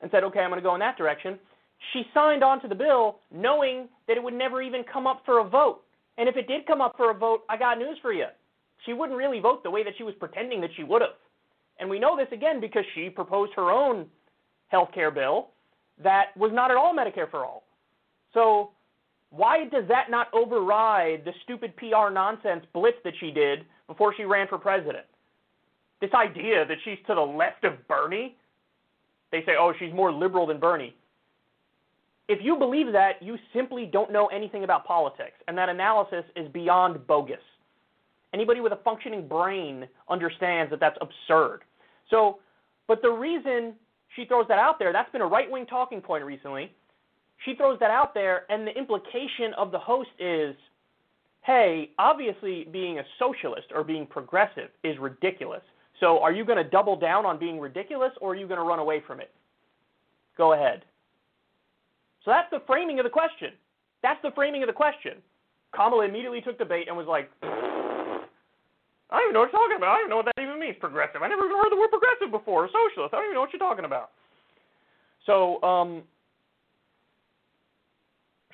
and 0.00 0.10
said, 0.10 0.24
okay, 0.24 0.40
I'm 0.40 0.50
going 0.50 0.60
to 0.60 0.66
go 0.66 0.74
in 0.74 0.80
that 0.80 0.96
direction. 0.96 1.38
She 1.92 2.02
signed 2.14 2.42
on 2.42 2.60
to 2.62 2.68
the 2.68 2.74
bill 2.74 3.18
knowing 3.32 3.88
that 4.08 4.16
it 4.16 4.22
would 4.22 4.34
never 4.34 4.62
even 4.62 4.82
come 4.90 5.06
up 5.06 5.22
for 5.24 5.40
a 5.40 5.48
vote. 5.48 5.82
And 6.18 6.28
if 6.28 6.36
it 6.36 6.48
did 6.48 6.66
come 6.66 6.80
up 6.80 6.96
for 6.96 7.10
a 7.10 7.14
vote, 7.14 7.42
I 7.48 7.56
got 7.56 7.78
news 7.78 7.98
for 8.02 8.12
you. 8.12 8.26
She 8.86 8.92
wouldn't 8.92 9.18
really 9.18 9.40
vote 9.40 9.62
the 9.62 9.70
way 9.70 9.84
that 9.84 9.92
she 9.96 10.02
was 10.02 10.14
pretending 10.18 10.60
that 10.62 10.70
she 10.76 10.84
would 10.84 11.02
have. 11.02 11.10
And 11.78 11.88
we 11.88 11.98
know 11.98 12.16
this 12.16 12.28
again 12.32 12.60
because 12.60 12.84
she 12.94 13.10
proposed 13.10 13.52
her 13.54 13.70
own 13.70 14.06
health 14.68 14.90
care 14.94 15.10
bill 15.10 15.48
that 16.02 16.36
was 16.36 16.50
not 16.52 16.70
at 16.70 16.76
all 16.76 16.94
Medicare 16.94 17.30
for 17.30 17.44
all. 17.44 17.64
So 18.34 18.70
why 19.30 19.64
does 19.64 19.84
that 19.88 20.10
not 20.10 20.28
override 20.32 21.24
the 21.24 21.32
stupid 21.44 21.76
PR 21.76 22.10
nonsense 22.12 22.64
blitz 22.72 22.98
that 23.04 23.14
she 23.20 23.30
did 23.30 23.60
before 23.86 24.14
she 24.16 24.24
ran 24.24 24.48
for 24.48 24.58
president? 24.58 25.06
This 26.00 26.10
idea 26.14 26.64
that 26.66 26.78
she's 26.84 26.98
to 27.06 27.14
the 27.14 27.20
left 27.20 27.64
of 27.64 27.86
Bernie 27.86 28.36
they 29.30 29.44
say, 29.44 29.52
oh, 29.58 29.72
she's 29.78 29.92
more 29.92 30.12
liberal 30.12 30.46
than 30.46 30.58
Bernie. 30.58 30.94
If 32.28 32.40
you 32.42 32.56
believe 32.56 32.92
that, 32.92 33.14
you 33.20 33.36
simply 33.54 33.86
don't 33.86 34.12
know 34.12 34.26
anything 34.26 34.64
about 34.64 34.84
politics, 34.84 35.36
and 35.48 35.56
that 35.58 35.68
analysis 35.68 36.24
is 36.36 36.48
beyond 36.52 37.06
bogus. 37.06 37.38
Anybody 38.32 38.60
with 38.60 38.72
a 38.72 38.78
functioning 38.84 39.26
brain 39.26 39.88
understands 40.08 40.70
that 40.70 40.78
that's 40.78 40.98
absurd. 41.00 41.60
So, 42.08 42.38
but 42.86 43.02
the 43.02 43.10
reason 43.10 43.74
she 44.16 44.24
throws 44.24 44.46
that 44.48 44.58
out 44.58 44.78
there, 44.78 44.92
that's 44.92 45.10
been 45.12 45.20
a 45.20 45.26
right 45.26 45.50
wing 45.50 45.66
talking 45.66 46.00
point 46.00 46.24
recently. 46.24 46.72
She 47.44 47.54
throws 47.54 47.78
that 47.80 47.90
out 47.90 48.12
there, 48.12 48.44
and 48.50 48.66
the 48.66 48.76
implication 48.76 49.54
of 49.56 49.70
the 49.70 49.78
host 49.78 50.10
is 50.18 50.54
hey, 51.42 51.90
obviously 51.98 52.66
being 52.70 52.98
a 52.98 53.02
socialist 53.18 53.66
or 53.74 53.82
being 53.82 54.06
progressive 54.06 54.68
is 54.84 54.98
ridiculous. 54.98 55.62
So 55.98 56.20
are 56.20 56.32
you 56.32 56.44
going 56.44 56.62
to 56.62 56.68
double 56.68 56.96
down 56.96 57.26
on 57.26 57.38
being 57.38 57.58
ridiculous 57.58 58.12
or 58.20 58.32
are 58.32 58.36
you 58.36 58.46
going 58.46 58.60
to 58.60 58.64
run 58.64 58.78
away 58.78 59.02
from 59.06 59.20
it? 59.20 59.30
Go 60.36 60.52
ahead. 60.52 60.84
So 62.24 62.30
that's 62.30 62.48
the 62.50 62.62
framing 62.66 62.98
of 62.98 63.04
the 63.04 63.10
question. 63.10 63.50
That's 64.02 64.20
the 64.22 64.30
framing 64.34 64.62
of 64.62 64.66
the 64.66 64.72
question. 64.72 65.14
Kamala 65.74 66.04
immediately 66.04 66.40
took 66.40 66.58
the 66.58 66.64
bait 66.64 66.88
and 66.88 66.96
was 66.96 67.06
like, 67.06 67.30
I 69.10 69.18
don't 69.18 69.24
even 69.24 69.34
know 69.34 69.40
what 69.40 69.52
you're 69.52 69.60
talking 69.60 69.76
about. 69.76 69.90
I 69.90 69.94
don't 69.94 70.00
even 70.06 70.10
know 70.10 70.16
what 70.16 70.26
that 70.26 70.42
even 70.42 70.60
means, 70.60 70.76
progressive. 70.78 71.22
I 71.22 71.28
never 71.28 71.44
even 71.44 71.56
heard 71.58 71.72
the 71.72 71.76
word 71.76 71.90
progressive 71.90 72.30
before, 72.30 72.68
socialist. 72.70 73.12
I 73.12 73.18
don't 73.18 73.26
even 73.26 73.34
know 73.34 73.40
what 73.40 73.52
you're 73.52 73.58
talking 73.58 73.84
about. 73.84 74.10
So 75.26 75.60
um, 75.62 76.02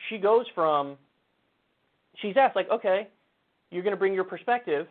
she 0.08 0.18
goes 0.18 0.46
from, 0.54 0.96
she's 2.22 2.36
asked, 2.36 2.56
like, 2.56 2.70
okay, 2.70 3.08
you're 3.70 3.82
going 3.82 3.94
to 3.94 3.98
bring 3.98 4.14
your 4.14 4.25
perspective. 4.25 4.86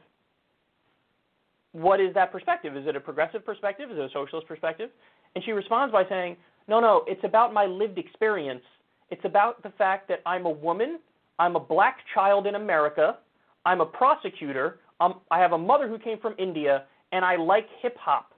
What 1.72 2.00
is 2.00 2.14
that 2.14 2.32
perspective? 2.32 2.78
Is 2.78 2.88
it 2.88 2.96
a 2.96 3.00
progressive 3.00 3.46
perspective? 3.46 3.92
Is 3.92 3.98
it 3.98 4.04
a 4.04 4.10
socialist 4.14 4.48
perspective? 4.48 4.90
And 5.34 5.44
she 5.44 5.52
responds 5.52 5.92
by 5.92 6.04
saying, 6.08 6.38
no, 6.68 6.80
no, 6.80 7.04
it's 7.08 7.24
about 7.24 7.54
my 7.54 7.66
lived 7.66 7.98
experience. 7.98 8.64
It's 9.10 9.26
about 9.26 9.62
the 9.64 9.70
fact 9.78 10.08
that 10.08 10.20
I'm 10.26 10.46
a 10.46 10.50
woman, 10.50 11.00
I'm 11.38 11.56
a 11.56 11.60
black 11.60 11.98
child 12.14 12.48
in 12.48 12.56
America, 12.56 13.18
I'm 13.66 13.82
a 13.82 13.86
prosecutor, 13.86 14.80
um, 15.00 15.22
I 15.32 15.40
have 15.40 15.52
a 15.54 15.58
mother 15.58 15.88
who 15.88 16.00
came 16.00 16.20
from 16.20 16.36
India, 16.38 16.84
and 17.12 17.26
I 17.26 17.36
like 17.36 17.68
hip 17.82 17.98
hop. 17.98 18.34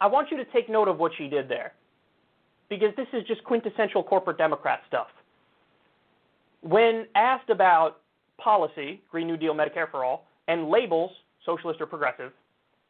I 0.00 0.06
want 0.06 0.30
you 0.30 0.36
to 0.36 0.44
take 0.46 0.68
note 0.68 0.88
of 0.88 0.98
what 0.98 1.12
she 1.18 1.28
did 1.28 1.48
there, 1.48 1.72
because 2.68 2.94
this 2.96 3.08
is 3.12 3.26
just 3.26 3.42
quintessential 3.44 4.02
corporate 4.02 4.38
Democrat 4.38 4.80
stuff. 4.86 5.08
When 6.62 7.06
asked 7.14 7.50
about 7.50 7.98
policy, 8.38 9.02
Green 9.10 9.26
New 9.26 9.36
Deal, 9.36 9.54
Medicare 9.54 9.90
for 9.90 10.04
All, 10.04 10.26
and 10.46 10.68
labels, 10.68 11.10
socialist 11.44 11.80
or 11.80 11.86
progressive, 11.86 12.32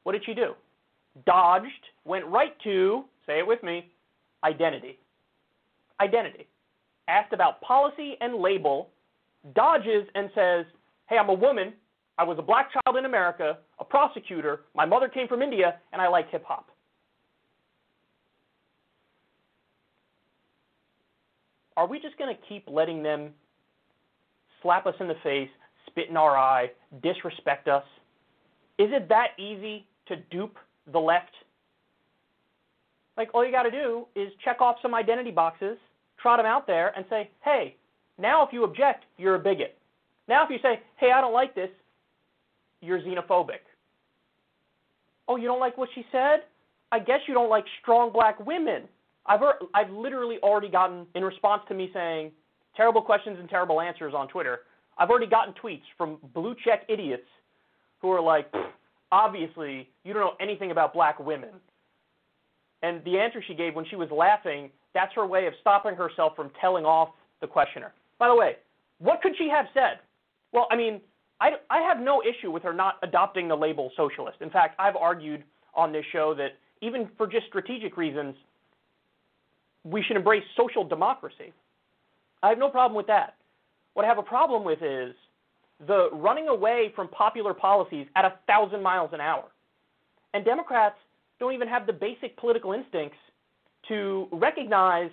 what 0.04 0.12
did 0.12 0.24
she 0.24 0.34
do? 0.34 0.54
Dodged, 1.26 1.66
went 2.04 2.24
right 2.26 2.54
to, 2.64 3.04
say 3.26 3.38
it 3.38 3.46
with 3.46 3.62
me, 3.62 3.90
identity. 4.44 4.98
Identity. 6.00 6.46
Asked 7.08 7.32
about 7.32 7.60
policy 7.60 8.16
and 8.20 8.36
label, 8.36 8.90
dodges 9.54 10.06
and 10.14 10.30
says, 10.34 10.66
hey, 11.08 11.16
I'm 11.18 11.28
a 11.28 11.34
woman, 11.34 11.72
I 12.18 12.24
was 12.24 12.36
a 12.38 12.42
black 12.42 12.70
child 12.72 12.96
in 12.96 13.04
America, 13.04 13.58
a 13.78 13.84
prosecutor, 13.84 14.62
my 14.74 14.84
mother 14.84 15.08
came 15.08 15.28
from 15.28 15.40
India, 15.40 15.76
and 15.92 16.02
I 16.02 16.08
like 16.08 16.28
hip 16.30 16.44
hop. 16.44 16.68
Are 21.76 21.86
we 21.86 22.00
just 22.00 22.18
going 22.18 22.34
to 22.34 22.42
keep 22.48 22.64
letting 22.66 23.04
them 23.04 23.30
slap 24.62 24.84
us 24.86 24.94
in 24.98 25.06
the 25.06 25.14
face, 25.22 25.48
spit 25.86 26.08
in 26.10 26.16
our 26.16 26.36
eye, 26.36 26.72
disrespect 27.04 27.68
us? 27.68 27.84
Is 28.78 28.88
it 28.90 29.08
that 29.08 29.28
easy 29.38 29.86
to 30.08 30.16
dupe 30.32 30.56
the 30.92 30.98
left? 30.98 31.30
Like, 33.16 33.30
all 33.32 33.46
you 33.46 33.52
got 33.52 33.62
to 33.62 33.70
do 33.70 34.06
is 34.16 34.32
check 34.44 34.60
off 34.60 34.76
some 34.82 34.92
identity 34.92 35.30
boxes, 35.30 35.78
trot 36.20 36.40
them 36.40 36.46
out 36.46 36.66
there, 36.66 36.92
and 36.96 37.04
say, 37.08 37.30
hey, 37.44 37.76
now 38.18 38.44
if 38.44 38.52
you 38.52 38.64
object, 38.64 39.04
you're 39.18 39.36
a 39.36 39.38
bigot. 39.38 39.78
Now 40.26 40.44
if 40.44 40.50
you 40.50 40.58
say, 40.60 40.80
hey, 40.96 41.12
I 41.12 41.20
don't 41.20 41.32
like 41.32 41.54
this, 41.54 41.70
you're 42.80 43.00
xenophobic. 43.00 43.60
Oh, 45.26 45.36
you 45.36 45.46
don't 45.46 45.60
like 45.60 45.76
what 45.76 45.88
she 45.94 46.04
said? 46.10 46.40
I 46.90 46.98
guess 46.98 47.20
you 47.26 47.34
don't 47.34 47.50
like 47.50 47.64
strong 47.82 48.12
black 48.12 48.44
women. 48.44 48.84
I've 49.26 49.40
I've 49.74 49.90
literally 49.90 50.38
already 50.42 50.70
gotten 50.70 51.06
in 51.14 51.22
response 51.22 51.62
to 51.68 51.74
me 51.74 51.90
saying 51.92 52.32
terrible 52.76 53.02
questions 53.02 53.36
and 53.38 53.48
terrible 53.48 53.80
answers 53.80 54.14
on 54.16 54.28
Twitter. 54.28 54.60
I've 54.96 55.10
already 55.10 55.26
gotten 55.26 55.54
tweets 55.62 55.82
from 55.98 56.16
blue 56.34 56.54
check 56.64 56.84
idiots 56.88 57.26
who 58.00 58.10
are 58.10 58.22
like, 58.22 58.52
obviously 59.12 59.88
you 60.04 60.14
don't 60.14 60.22
know 60.22 60.34
anything 60.40 60.70
about 60.70 60.94
black 60.94 61.20
women. 61.20 61.50
And 62.82 63.04
the 63.04 63.18
answer 63.18 63.42
she 63.46 63.54
gave 63.54 63.74
when 63.74 63.84
she 63.90 63.96
was 63.96 64.08
laughing, 64.10 64.70
that's 64.94 65.12
her 65.14 65.26
way 65.26 65.46
of 65.46 65.52
stopping 65.60 65.94
herself 65.94 66.34
from 66.36 66.50
telling 66.60 66.84
off 66.84 67.10
the 67.40 67.46
questioner. 67.46 67.92
By 68.18 68.28
the 68.28 68.34
way, 68.34 68.56
what 68.98 69.20
could 69.20 69.32
she 69.36 69.48
have 69.48 69.66
said? 69.74 69.98
Well, 70.52 70.68
I 70.70 70.76
mean, 70.76 71.00
I, 71.40 71.50
I 71.70 71.80
have 71.82 72.00
no 72.00 72.22
issue 72.22 72.50
with 72.50 72.62
her 72.64 72.72
not 72.72 72.96
adopting 73.02 73.48
the 73.48 73.56
label 73.56 73.90
socialist. 73.96 74.38
In 74.40 74.50
fact, 74.50 74.74
I've 74.78 74.96
argued 74.96 75.44
on 75.74 75.92
this 75.92 76.04
show 76.12 76.34
that 76.34 76.58
even 76.82 77.08
for 77.16 77.26
just 77.26 77.46
strategic 77.46 77.96
reasons, 77.96 78.34
we 79.84 80.02
should 80.02 80.16
embrace 80.16 80.42
social 80.56 80.84
democracy. 80.84 81.52
I 82.42 82.48
have 82.48 82.58
no 82.58 82.68
problem 82.68 82.96
with 82.96 83.06
that. 83.06 83.36
What 83.94 84.04
I 84.04 84.08
have 84.08 84.18
a 84.18 84.22
problem 84.22 84.64
with 84.64 84.82
is 84.82 85.14
the 85.86 86.10
running 86.12 86.48
away 86.48 86.92
from 86.94 87.08
popular 87.08 87.54
policies 87.54 88.06
at 88.16 88.24
a 88.24 88.34
thousand 88.46 88.82
miles 88.82 89.10
an 89.12 89.20
hour. 89.20 89.44
And 90.34 90.44
Democrats 90.44 90.96
don't 91.38 91.54
even 91.54 91.68
have 91.68 91.86
the 91.86 91.92
basic 91.92 92.36
political 92.36 92.72
instincts 92.72 93.16
to 93.88 94.28
recognize 94.32 95.10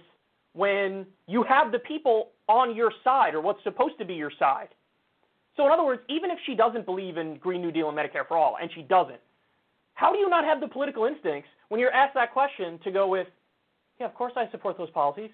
when 0.54 1.06
you 1.28 1.44
have 1.44 1.72
the 1.72 1.80
people 1.80 2.30
on 2.48 2.76
your 2.76 2.92
side 3.04 3.36
or 3.36 3.42
what's 3.42 3.64
supposed 3.64 3.98
to 4.00 4.06
be 4.06 4.14
your 4.14 4.32
side. 4.38 4.70
So, 5.58 5.66
in 5.66 5.72
other 5.72 5.86
words, 5.86 6.02
even 6.10 6.32
if 6.32 6.38
she 6.46 6.56
doesn't 6.56 6.86
believe 6.86 7.18
in 7.18 7.38
Green 7.38 7.62
New 7.62 7.72
Deal 7.72 7.90
and 7.90 7.98
Medicare 7.98 8.28
for 8.28 8.38
All, 8.38 8.58
and 8.62 8.70
she 8.74 8.82
doesn't, 8.82 9.20
how 9.94 10.12
do 10.12 10.20
you 10.20 10.30
not 10.30 10.44
have 10.44 10.60
the 10.60 10.68
political 10.68 11.06
instincts 11.06 11.50
when 11.70 11.80
you're 11.80 11.92
asked 11.92 12.14
that 12.16 12.34
question 12.34 12.80
to 12.84 12.92
go 12.92 13.08
with, 13.08 13.28
yeah, 14.00 14.06
of 14.06 14.14
course 14.14 14.34
I 14.36 14.50
support 14.52 14.78
those 14.78 14.90
policies? 14.90 15.30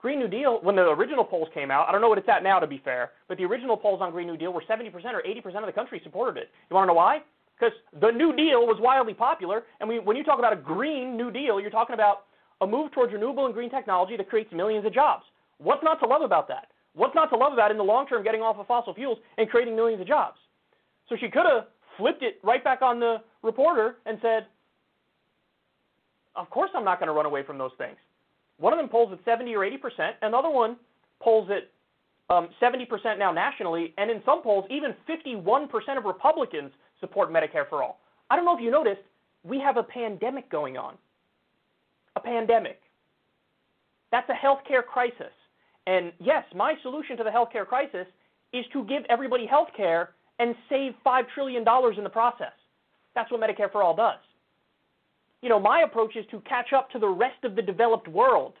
Green 0.00 0.18
New 0.18 0.26
Deal, 0.26 0.58
when 0.62 0.74
the 0.74 0.82
original 0.82 1.24
polls 1.24 1.48
came 1.54 1.70
out, 1.70 1.88
I 1.88 1.92
don't 1.92 2.00
know 2.00 2.08
what 2.08 2.18
it's 2.18 2.28
at 2.28 2.42
now 2.42 2.58
to 2.58 2.66
be 2.66 2.82
fair, 2.84 3.12
but 3.28 3.38
the 3.38 3.44
original 3.44 3.76
polls 3.76 4.00
on 4.02 4.10
Green 4.10 4.26
New 4.26 4.36
Deal 4.36 4.52
were 4.52 4.64
70% 4.68 4.92
or 4.92 5.22
80% 5.22 5.58
of 5.60 5.66
the 5.66 5.72
country 5.72 6.00
supported 6.02 6.40
it. 6.40 6.50
You 6.68 6.74
want 6.74 6.84
to 6.84 6.88
know 6.88 6.94
why? 6.94 7.20
Because 7.56 7.72
the 8.00 8.10
New 8.10 8.34
Deal 8.34 8.66
was 8.66 8.78
wildly 8.80 9.14
popular, 9.14 9.62
and 9.78 9.88
we, 9.88 10.00
when 10.00 10.16
you 10.16 10.24
talk 10.24 10.40
about 10.40 10.52
a 10.52 10.56
Green 10.56 11.16
New 11.16 11.30
Deal, 11.30 11.60
you're 11.60 11.70
talking 11.70 11.94
about 11.94 12.24
a 12.60 12.66
move 12.66 12.90
towards 12.90 13.12
renewable 13.12 13.46
and 13.46 13.54
green 13.54 13.70
technology 13.70 14.16
that 14.16 14.28
creates 14.28 14.52
millions 14.52 14.84
of 14.84 14.92
jobs. 14.92 15.22
What's 15.58 15.84
not 15.84 16.00
to 16.00 16.06
love 16.06 16.22
about 16.22 16.48
that? 16.48 16.66
What's 16.94 17.14
not 17.14 17.30
to 17.30 17.36
love 17.36 17.52
about 17.52 17.70
in 17.70 17.78
the 17.78 17.84
long 17.84 18.06
term 18.06 18.22
getting 18.22 18.42
off 18.42 18.56
of 18.58 18.66
fossil 18.66 18.94
fuels 18.94 19.18
and 19.38 19.48
creating 19.48 19.74
millions 19.74 20.00
of 20.00 20.06
jobs? 20.06 20.38
So 21.08 21.16
she 21.18 21.28
could 21.28 21.46
have 21.46 21.66
flipped 21.96 22.22
it 22.22 22.38
right 22.42 22.62
back 22.62 22.82
on 22.82 23.00
the 23.00 23.18
reporter 23.42 23.96
and 24.06 24.18
said, 24.20 24.46
Of 26.36 26.50
course 26.50 26.70
I'm 26.74 26.84
not 26.84 26.98
going 26.98 27.08
to 27.08 27.12
run 27.12 27.26
away 27.26 27.42
from 27.42 27.58
those 27.58 27.72
things. 27.78 27.96
One 28.58 28.72
of 28.72 28.78
them 28.78 28.88
polls 28.88 29.12
at 29.12 29.18
70 29.24 29.54
or 29.54 29.60
80%, 29.60 30.12
another 30.22 30.50
one 30.50 30.76
polls 31.20 31.48
at 31.50 31.70
um, 32.34 32.48
70% 32.60 33.18
now 33.18 33.32
nationally, 33.32 33.92
and 33.98 34.10
in 34.10 34.22
some 34.24 34.42
polls, 34.42 34.64
even 34.70 34.94
51% 35.08 35.68
of 35.98 36.04
Republicans 36.04 36.72
support 37.00 37.30
Medicare 37.30 37.68
for 37.68 37.82
all. 37.82 38.00
I 38.30 38.36
don't 38.36 38.44
know 38.44 38.56
if 38.56 38.62
you 38.62 38.70
noticed, 38.70 39.02
we 39.44 39.58
have 39.60 39.76
a 39.76 39.82
pandemic 39.82 40.48
going 40.50 40.76
on. 40.76 40.94
A 42.16 42.20
pandemic. 42.20 42.80
That's 44.10 44.28
a 44.28 44.46
healthcare 44.46 44.84
crisis. 44.84 45.32
And 45.86 46.12
yes, 46.20 46.44
my 46.54 46.74
solution 46.82 47.16
to 47.16 47.24
the 47.24 47.30
healthcare 47.30 47.66
crisis 47.66 48.06
is 48.52 48.64
to 48.72 48.84
give 48.84 49.02
everybody 49.08 49.46
health 49.46 49.68
care 49.76 50.10
and 50.38 50.54
save 50.68 50.92
$5 51.04 51.22
trillion 51.34 51.64
in 51.96 52.04
the 52.04 52.10
process. 52.10 52.52
That's 53.14 53.30
what 53.30 53.40
Medicare 53.40 53.70
for 53.70 53.82
All 53.82 53.94
does. 53.94 54.18
You 55.42 55.48
know, 55.48 55.58
my 55.58 55.82
approach 55.82 56.16
is 56.16 56.24
to 56.30 56.40
catch 56.40 56.72
up 56.72 56.90
to 56.90 56.98
the 56.98 57.08
rest 57.08 57.44
of 57.44 57.56
the 57.56 57.62
developed 57.62 58.08
world 58.08 58.54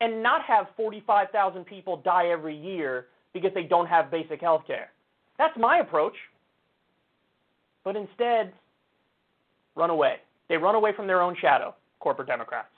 and 0.00 0.22
not 0.22 0.42
have 0.42 0.66
45,000 0.76 1.64
people 1.64 1.96
die 1.98 2.28
every 2.28 2.56
year 2.56 3.06
because 3.32 3.52
they 3.54 3.62
don't 3.62 3.86
have 3.86 4.10
basic 4.10 4.40
health 4.40 4.62
care. 4.66 4.90
That's 5.38 5.56
my 5.58 5.78
approach. 5.78 6.14
But 7.84 7.96
instead, 7.96 8.52
run 9.74 9.90
away. 9.90 10.16
They 10.48 10.56
run 10.56 10.74
away 10.74 10.92
from 10.94 11.06
their 11.06 11.22
own 11.22 11.36
shadow, 11.40 11.74
corporate 12.00 12.28
Democrats. 12.28 12.68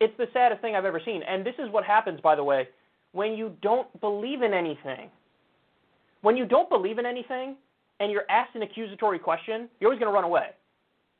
It's 0.00 0.16
the 0.16 0.26
saddest 0.32 0.62
thing 0.62 0.74
I've 0.74 0.86
ever 0.86 1.00
seen. 1.04 1.22
And 1.22 1.44
this 1.44 1.54
is 1.58 1.70
what 1.70 1.84
happens, 1.84 2.20
by 2.20 2.34
the 2.34 2.42
way, 2.42 2.68
when 3.12 3.34
you 3.34 3.54
don't 3.60 4.00
believe 4.00 4.42
in 4.42 4.54
anything. 4.54 5.10
When 6.22 6.36
you 6.36 6.46
don't 6.46 6.68
believe 6.70 6.98
in 6.98 7.06
anything 7.06 7.56
and 8.00 8.10
you're 8.10 8.28
asked 8.30 8.54
an 8.54 8.62
accusatory 8.62 9.18
question, 9.18 9.68
you're 9.78 9.88
always 9.88 10.00
going 10.00 10.10
to 10.10 10.14
run 10.14 10.24
away. 10.24 10.50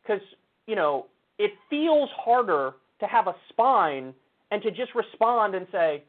Because, 0.03 0.23
you 0.67 0.77
know, 0.77 1.07
it 1.39 1.53
feels 1.69 2.09
harder 2.17 2.73
to 3.01 3.07
have 3.07 3.27
a 3.27 3.35
spine 3.51 4.15
and 4.51 4.63
to 4.63 4.71
just 4.71 4.95
respond 4.95 5.55
and 5.55 5.67
say, 5.71 6.03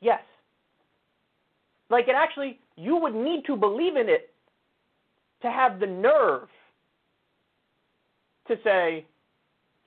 yes. 0.00 0.20
Like 1.90 2.08
it 2.08 2.14
actually, 2.16 2.58
you 2.76 2.96
would 2.96 3.14
need 3.14 3.44
to 3.46 3.56
believe 3.56 3.96
in 3.96 4.08
it 4.08 4.32
to 5.42 5.50
have 5.50 5.78
the 5.78 5.86
nerve 5.86 6.48
to 8.48 8.56
say, 8.64 9.06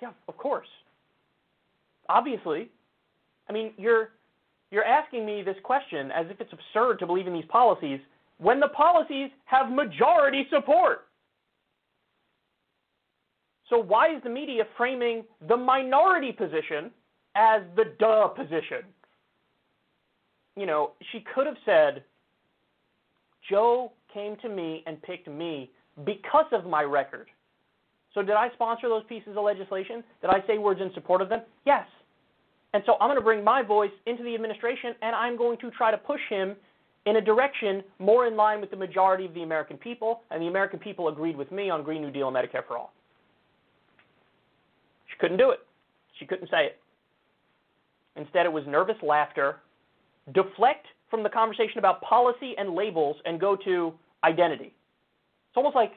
yeah, 0.02 0.12
of 0.30 0.38
course 0.38 0.68
obviously, 2.10 2.70
I 3.50 3.54
mean, 3.54 3.74
you're 3.78 4.10
you're 4.72 4.84
asking 4.84 5.26
me 5.26 5.42
this 5.44 5.56
question 5.64 6.12
as 6.12 6.26
if 6.30 6.42
it's 6.42 6.52
absurd 6.52 7.00
to 7.00 7.06
believe 7.06 7.28
in 7.28 7.34
these 7.34 7.46
policies 7.50 8.00
when 8.38 8.60
the 8.60 8.68
policies 8.70 9.30
have 9.46 9.72
majority 9.72 10.46
support. 10.52 11.08
So 13.70 13.78
why 13.78 14.16
is 14.16 14.24
the 14.24 14.30
media 14.30 14.64
framing 14.78 15.24
the 15.48 15.58
minority 15.58 16.32
position 16.32 16.92
as 17.36 17.62
the 17.76 17.94
duh 18.00 18.28
position? 18.30 18.84
You 20.56 20.66
know, 20.66 20.92
she 21.12 21.24
could 21.34 21.46
have 21.46 21.58
said, 21.66 22.04
Joe 23.50 23.94
came 24.14 24.36
to 24.42 24.50
me 24.50 24.84
and 24.86 25.02
picked 25.02 25.28
me 25.28 25.72
because 26.06 26.46
of 26.52 26.66
my 26.66 26.84
record. 26.84 27.28
So 28.18 28.24
did 28.24 28.34
I 28.34 28.50
sponsor 28.54 28.90
those 28.90 29.04
pieces 29.08 29.38
of 29.38 29.44
legislation? 29.44 30.04
Did 30.22 30.32
I 30.32 30.40
say 30.48 30.58
words 30.58 30.82
in 30.82 30.92
support 30.96 31.22
of 31.22 31.30
them? 31.30 31.42
Yes. 31.68 31.86
And 32.74 32.82
so 32.88 32.94
I'm 33.00 33.10
going 33.10 33.20
to 33.20 33.24
bring 33.24 33.44
my 33.44 33.62
voice 33.62 33.92
into 34.08 34.24
the 34.24 34.34
administration 34.34 34.96
and 35.04 35.16
I'm 35.16 35.38
going 35.38 35.60
to 35.60 35.70
try 35.70 35.92
to 35.92 36.00
push 36.00 36.20
him 36.28 36.56
in 37.06 37.18
a 37.18 37.22
direction 37.22 37.84
more 38.00 38.26
in 38.26 38.36
line 38.36 38.60
with 38.60 38.72
the 38.72 38.76
majority 38.76 39.24
of 39.26 39.36
the 39.36 39.44
American 39.44 39.78
people, 39.78 40.22
and 40.32 40.42
the 40.42 40.48
American 40.48 40.80
people 40.80 41.10
agreed 41.10 41.38
with 41.38 41.52
me 41.52 41.70
on 41.70 41.84
Green 41.84 42.02
New 42.02 42.10
Deal 42.10 42.28
and 42.28 42.36
Medicare 42.36 42.66
for 42.68 42.76
All. 42.76 42.92
She 45.12 45.18
couldn't 45.20 45.38
do 45.38 45.52
it. 45.52 45.60
She 46.20 46.26
couldn't 46.26 46.50
say 46.50 46.66
it. 46.66 46.80
Instead, 48.16 48.48
it 48.48 48.52
was 48.52 48.64
nervous 48.68 48.98
laughter, 49.04 49.58
deflect 50.34 50.88
from 51.12 51.22
the 51.22 51.30
conversation 51.30 51.78
about 51.78 52.02
policy 52.02 52.56
and 52.58 52.74
labels, 52.74 53.16
and 53.26 53.40
go 53.40 53.56
to 53.56 53.94
identity. 54.24 54.74
It's 55.50 55.56
almost 55.56 55.76
like, 55.76 55.92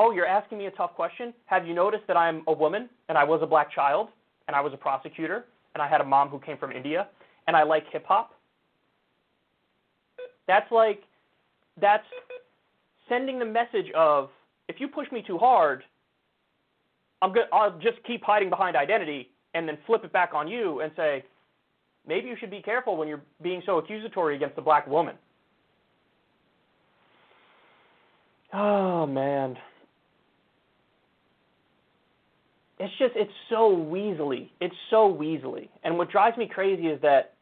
oh, 0.00 0.12
you're 0.12 0.26
asking 0.26 0.56
me 0.56 0.64
a 0.64 0.70
tough 0.70 0.94
question. 0.94 1.34
Have 1.44 1.66
you 1.66 1.74
noticed 1.74 2.04
that 2.08 2.16
I'm 2.16 2.42
a 2.46 2.52
woman 2.52 2.88
and 3.10 3.18
I 3.18 3.24
was 3.24 3.40
a 3.42 3.46
black 3.46 3.70
child 3.70 4.08
and 4.48 4.56
I 4.56 4.60
was 4.62 4.72
a 4.72 4.76
prosecutor 4.76 5.44
and 5.74 5.82
I 5.82 5.88
had 5.88 6.00
a 6.00 6.04
mom 6.04 6.28
who 6.28 6.40
came 6.40 6.56
from 6.56 6.72
India 6.72 7.08
and 7.46 7.54
I 7.54 7.64
like 7.64 7.84
hip 7.92 8.06
hop? 8.08 8.30
That's 10.48 10.70
like, 10.72 11.02
that's 11.78 12.06
sending 13.10 13.38
the 13.38 13.44
message 13.44 13.92
of 13.94 14.30
if 14.68 14.76
you 14.80 14.88
push 14.88 15.06
me 15.12 15.22
too 15.24 15.36
hard, 15.36 15.82
I'm 17.20 17.32
good. 17.32 17.44
I'll 17.52 17.78
just 17.78 18.02
keep 18.06 18.24
hiding 18.24 18.48
behind 18.48 18.76
identity 18.76 19.28
and 19.52 19.68
then 19.68 19.76
flip 19.86 20.02
it 20.02 20.12
back 20.14 20.30
on 20.32 20.48
you 20.48 20.80
and 20.80 20.90
say, 20.96 21.22
maybe 22.08 22.26
you 22.26 22.36
should 22.40 22.50
be 22.50 22.62
careful 22.62 22.96
when 22.96 23.06
you're 23.06 23.22
being 23.42 23.62
so 23.66 23.76
accusatory 23.76 24.34
against 24.34 24.56
a 24.56 24.62
black 24.62 24.86
woman. 24.86 25.16
Oh 28.52 29.06
man. 29.06 29.56
It's 32.80 32.96
just 32.98 33.12
it's 33.14 33.30
so 33.50 33.76
weaselly. 33.76 34.48
It's 34.62 34.74
so 34.88 35.14
weaselly. 35.14 35.68
And 35.84 35.98
what 35.98 36.10
drives 36.10 36.38
me 36.38 36.48
crazy 36.48 36.86
is 36.86 37.00
that 37.02 37.34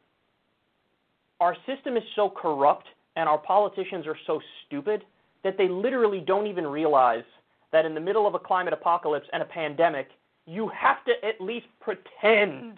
our 1.39 1.55
system 1.65 1.95
is 1.95 2.03
so 2.17 2.29
corrupt 2.29 2.85
and 3.15 3.29
our 3.29 3.37
politicians 3.37 4.05
are 4.05 4.17
so 4.27 4.41
stupid 4.67 5.05
that 5.45 5.57
they 5.57 5.69
literally 5.69 6.19
don't 6.19 6.45
even 6.45 6.67
realize 6.67 7.23
that 7.71 7.85
in 7.85 7.93
the 7.93 8.01
middle 8.01 8.27
of 8.27 8.33
a 8.33 8.39
climate 8.39 8.73
apocalypse 8.73 9.27
and 9.31 9.41
a 9.41 9.45
pandemic, 9.45 10.09
you 10.45 10.69
have 10.69 11.05
to 11.05 11.13
at 11.25 11.39
least 11.39 11.67
pretend 11.79 12.77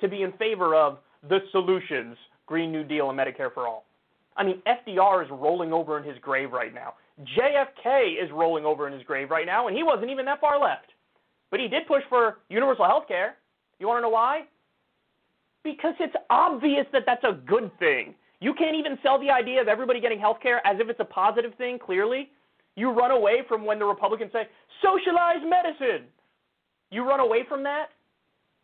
to 0.00 0.06
be 0.06 0.22
in 0.22 0.30
favor 0.32 0.76
of 0.76 0.98
the 1.28 1.40
solutions, 1.50 2.16
Green 2.46 2.70
New 2.70 2.84
Deal 2.84 3.10
and 3.10 3.18
Medicare 3.18 3.52
for 3.52 3.66
All. 3.66 3.84
I 4.36 4.44
mean, 4.44 4.62
FDR 4.66 5.24
is 5.24 5.30
rolling 5.32 5.72
over 5.72 5.98
in 5.98 6.04
his 6.04 6.18
grave 6.20 6.52
right 6.52 6.72
now. 6.72 6.94
JFK 7.36 8.22
is 8.22 8.30
rolling 8.30 8.64
over 8.64 8.86
in 8.86 8.92
his 8.92 9.02
grave 9.02 9.30
right 9.30 9.46
now, 9.46 9.66
and 9.66 9.76
he 9.76 9.82
wasn't 9.82 10.10
even 10.10 10.24
that 10.26 10.40
far 10.40 10.60
left. 10.60 10.92
But 11.50 11.60
he 11.60 11.68
did 11.68 11.86
push 11.86 12.02
for 12.08 12.38
universal 12.48 12.84
health 12.84 13.08
care. 13.08 13.36
You 13.78 13.86
want 13.86 13.98
to 13.98 14.02
know 14.02 14.10
why? 14.10 14.42
Because 15.62 15.94
it's 16.00 16.14
obvious 16.30 16.86
that 16.92 17.02
that's 17.06 17.24
a 17.24 17.32
good 17.46 17.70
thing. 17.78 18.14
You 18.40 18.54
can't 18.54 18.76
even 18.76 18.98
sell 19.02 19.18
the 19.18 19.30
idea 19.30 19.60
of 19.60 19.68
everybody 19.68 20.00
getting 20.00 20.20
health 20.20 20.38
care 20.42 20.64
as 20.66 20.76
if 20.80 20.88
it's 20.88 21.00
a 21.00 21.04
positive 21.04 21.54
thing, 21.56 21.78
clearly. 21.78 22.30
You 22.76 22.90
run 22.90 23.10
away 23.10 23.38
from 23.48 23.64
when 23.64 23.78
the 23.78 23.84
Republicans 23.84 24.30
say, 24.32 24.48
socialized 24.82 25.44
medicine. 25.48 26.06
You 26.90 27.08
run 27.08 27.20
away 27.20 27.44
from 27.48 27.62
that. 27.64 27.86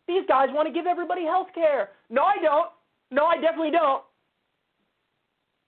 These 0.07 0.23
guys 0.27 0.49
want 0.51 0.67
to 0.67 0.73
give 0.73 0.85
everybody 0.85 1.23
health 1.23 1.47
care. 1.55 1.89
No, 2.09 2.23
I 2.23 2.35
don't. 2.41 2.69
No, 3.09 3.25
I 3.25 3.35
definitely 3.35 3.71
don't. 3.71 4.03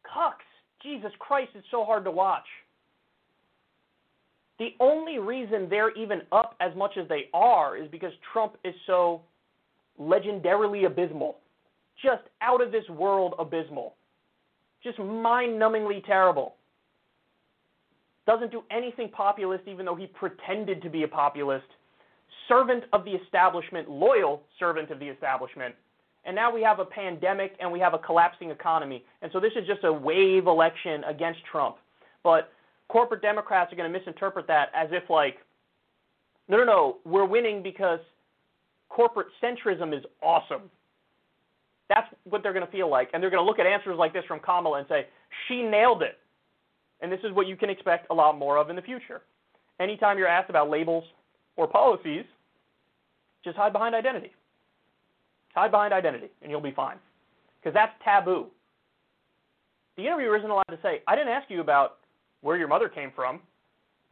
Cucks. 0.05 0.45
Jesus 0.83 1.11
Christ, 1.19 1.51
it's 1.55 1.65
so 1.71 1.83
hard 1.83 2.03
to 2.03 2.11
watch. 2.11 2.45
The 4.59 4.73
only 4.79 5.19
reason 5.19 5.67
they're 5.69 5.93
even 5.95 6.21
up 6.31 6.55
as 6.61 6.75
much 6.75 6.97
as 6.97 7.07
they 7.09 7.29
are 7.33 7.75
is 7.75 7.89
because 7.89 8.13
Trump 8.31 8.55
is 8.63 8.73
so 8.87 9.21
legendarily 9.99 10.85
abysmal. 10.85 11.37
Just 12.01 12.23
out 12.41 12.61
of 12.61 12.71
this 12.71 12.87
world 12.89 13.35
abysmal. 13.39 13.95
Just 14.83 14.99
mind 14.99 15.59
numbingly 15.59 16.05
terrible 16.05 16.55
doesn't 18.25 18.51
do 18.51 18.63
anything 18.71 19.09
populist, 19.09 19.67
even 19.67 19.85
though 19.85 19.95
he 19.95 20.07
pretended 20.07 20.81
to 20.81 20.89
be 20.89 21.03
a 21.03 21.07
populist, 21.07 21.65
servant 22.47 22.83
of 22.93 23.05
the 23.05 23.11
establishment, 23.11 23.89
loyal 23.89 24.41
servant 24.59 24.89
of 24.91 24.99
the 24.99 25.07
establishment. 25.07 25.75
And 26.25 26.35
now 26.35 26.53
we 26.53 26.63
have 26.63 26.79
a 26.79 26.85
pandemic 26.85 27.55
and 27.59 27.71
we 27.71 27.79
have 27.79 27.93
a 27.93 27.99
collapsing 27.99 28.49
economy. 28.49 29.03
And 29.21 29.31
so 29.31 29.39
this 29.39 29.51
is 29.55 29.67
just 29.67 29.83
a 29.83 29.93
wave 29.93 30.47
election 30.47 31.03
against 31.03 31.39
Trump. 31.51 31.77
But 32.23 32.51
corporate 32.87 33.21
Democrats 33.21 33.71
are 33.71 33.75
going 33.75 33.91
to 33.91 33.97
misinterpret 33.97 34.47
that 34.47 34.69
as 34.75 34.89
if, 34.91 35.09
like, 35.09 35.37
no, 36.47 36.57
no, 36.57 36.63
no, 36.63 36.97
we're 37.05 37.25
winning 37.25 37.63
because 37.63 37.99
corporate 38.89 39.27
centrism 39.41 39.97
is 39.97 40.03
awesome. 40.21 40.69
That's 41.89 42.07
what 42.23 42.43
they're 42.43 42.53
going 42.53 42.65
to 42.65 42.71
feel 42.71 42.89
like. 42.89 43.09
And 43.13 43.21
they're 43.21 43.29
going 43.29 43.43
to 43.43 43.47
look 43.47 43.59
at 43.59 43.65
answers 43.65 43.97
like 43.97 44.13
this 44.13 44.23
from 44.27 44.39
Kamala 44.39 44.79
and 44.79 44.87
say, 44.87 45.07
she 45.47 45.61
nailed 45.61 46.01
it. 46.01 46.17
And 47.01 47.11
this 47.11 47.19
is 47.23 47.31
what 47.33 47.47
you 47.47 47.55
can 47.55 47.69
expect 47.69 48.07
a 48.09 48.13
lot 48.13 48.37
more 48.37 48.57
of 48.57 48.69
in 48.69 48.75
the 48.75 48.81
future. 48.81 49.21
Anytime 49.79 50.17
you're 50.17 50.27
asked 50.27 50.49
about 50.49 50.69
labels 50.69 51.03
or 51.57 51.67
policies, 51.67 52.25
just 53.43 53.57
hide 53.57 53.73
behind 53.73 53.93
identity. 53.93 54.31
Hide 55.53 55.71
behind 55.71 55.93
identity, 55.93 56.27
and 56.41 56.49
you'll 56.49 56.61
be 56.61 56.71
fine. 56.71 56.97
Because 57.59 57.73
that's 57.73 57.91
taboo. 58.03 58.47
The 59.97 60.03
interviewer 60.03 60.37
isn't 60.37 60.49
allowed 60.49 60.63
to 60.69 60.79
say, 60.81 61.01
I 61.07 61.15
didn't 61.15 61.29
ask 61.29 61.49
you 61.49 61.61
about 61.61 61.97
where 62.41 62.57
your 62.57 62.67
mother 62.67 62.89
came 62.89 63.11
from 63.15 63.39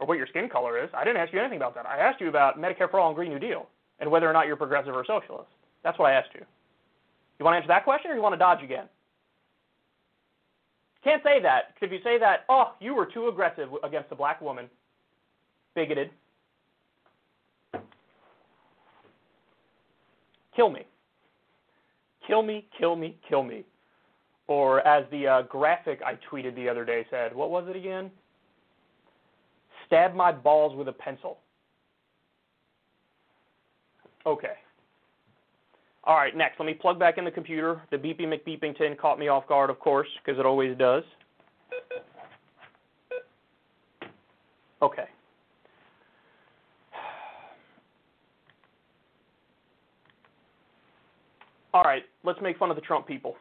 or 0.00 0.06
what 0.06 0.18
your 0.18 0.26
skin 0.26 0.48
color 0.48 0.82
is. 0.82 0.90
I 0.94 1.04
didn't 1.04 1.18
ask 1.18 1.32
you 1.32 1.40
anything 1.40 1.58
about 1.58 1.74
that. 1.74 1.86
I 1.86 1.98
asked 1.98 2.20
you 2.20 2.28
about 2.28 2.58
Medicare 2.58 2.90
for 2.90 2.98
All 2.98 3.08
and 3.08 3.16
Green 3.16 3.30
New 3.30 3.38
Deal 3.38 3.68
and 4.00 4.10
whether 4.10 4.28
or 4.28 4.32
not 4.32 4.46
you're 4.46 4.56
progressive 4.56 4.94
or 4.94 5.04
socialist. 5.04 5.50
That's 5.82 5.98
what 5.98 6.10
I 6.10 6.14
asked 6.14 6.30
you. 6.34 6.44
You 7.38 7.44
want 7.44 7.54
to 7.54 7.56
answer 7.58 7.68
that 7.68 7.84
question 7.84 8.10
or 8.10 8.14
you 8.14 8.22
want 8.22 8.32
to 8.32 8.38
dodge 8.38 8.62
again? 8.62 8.88
Can't 11.02 11.22
say 11.22 11.40
that 11.42 11.74
because 11.74 11.86
if 11.86 11.92
you 11.92 11.98
say 12.02 12.18
that, 12.18 12.44
oh, 12.48 12.72
you 12.80 12.94
were 12.94 13.06
too 13.06 13.28
aggressive 13.28 13.68
against 13.82 14.10
a 14.10 14.14
black 14.14 14.40
woman, 14.40 14.68
bigoted. 15.74 16.10
Kill 20.56 20.70
me. 20.70 20.86
Kill 22.26 22.42
me, 22.42 22.66
kill 22.78 22.96
me, 22.96 23.18
kill 23.28 23.42
me. 23.42 23.64
Or 24.46 24.86
as 24.86 25.04
the 25.10 25.26
uh, 25.26 25.42
graphic 25.42 26.00
I 26.04 26.18
tweeted 26.30 26.54
the 26.54 26.68
other 26.68 26.84
day 26.84 27.06
said, 27.10 27.34
what 27.34 27.50
was 27.50 27.66
it 27.68 27.76
again? 27.76 28.10
Stab 29.86 30.14
my 30.14 30.32
balls 30.32 30.76
with 30.76 30.88
a 30.88 30.92
pencil. 30.92 31.38
Okay. 34.26 34.54
All 36.04 36.16
right, 36.16 36.36
next, 36.36 36.58
let 36.58 36.66
me 36.66 36.74
plug 36.74 36.98
back 36.98 37.16
in 37.16 37.24
the 37.24 37.30
computer. 37.30 37.80
The 37.90 37.96
beepy 37.96 38.22
McBeepington 38.22 38.98
caught 38.98 39.18
me 39.18 39.28
off 39.28 39.48
guard, 39.48 39.70
of 39.70 39.78
course, 39.78 40.08
because 40.22 40.38
it 40.38 40.44
always 40.44 40.76
does. 40.76 41.02
Okay. 44.82 45.04
All 51.72 51.82
right, 51.82 52.02
let's 52.22 52.38
make 52.42 52.58
fun 52.58 52.70
of 52.70 52.76
the 52.76 52.82
Trump 52.82 53.06
people. 53.06 53.36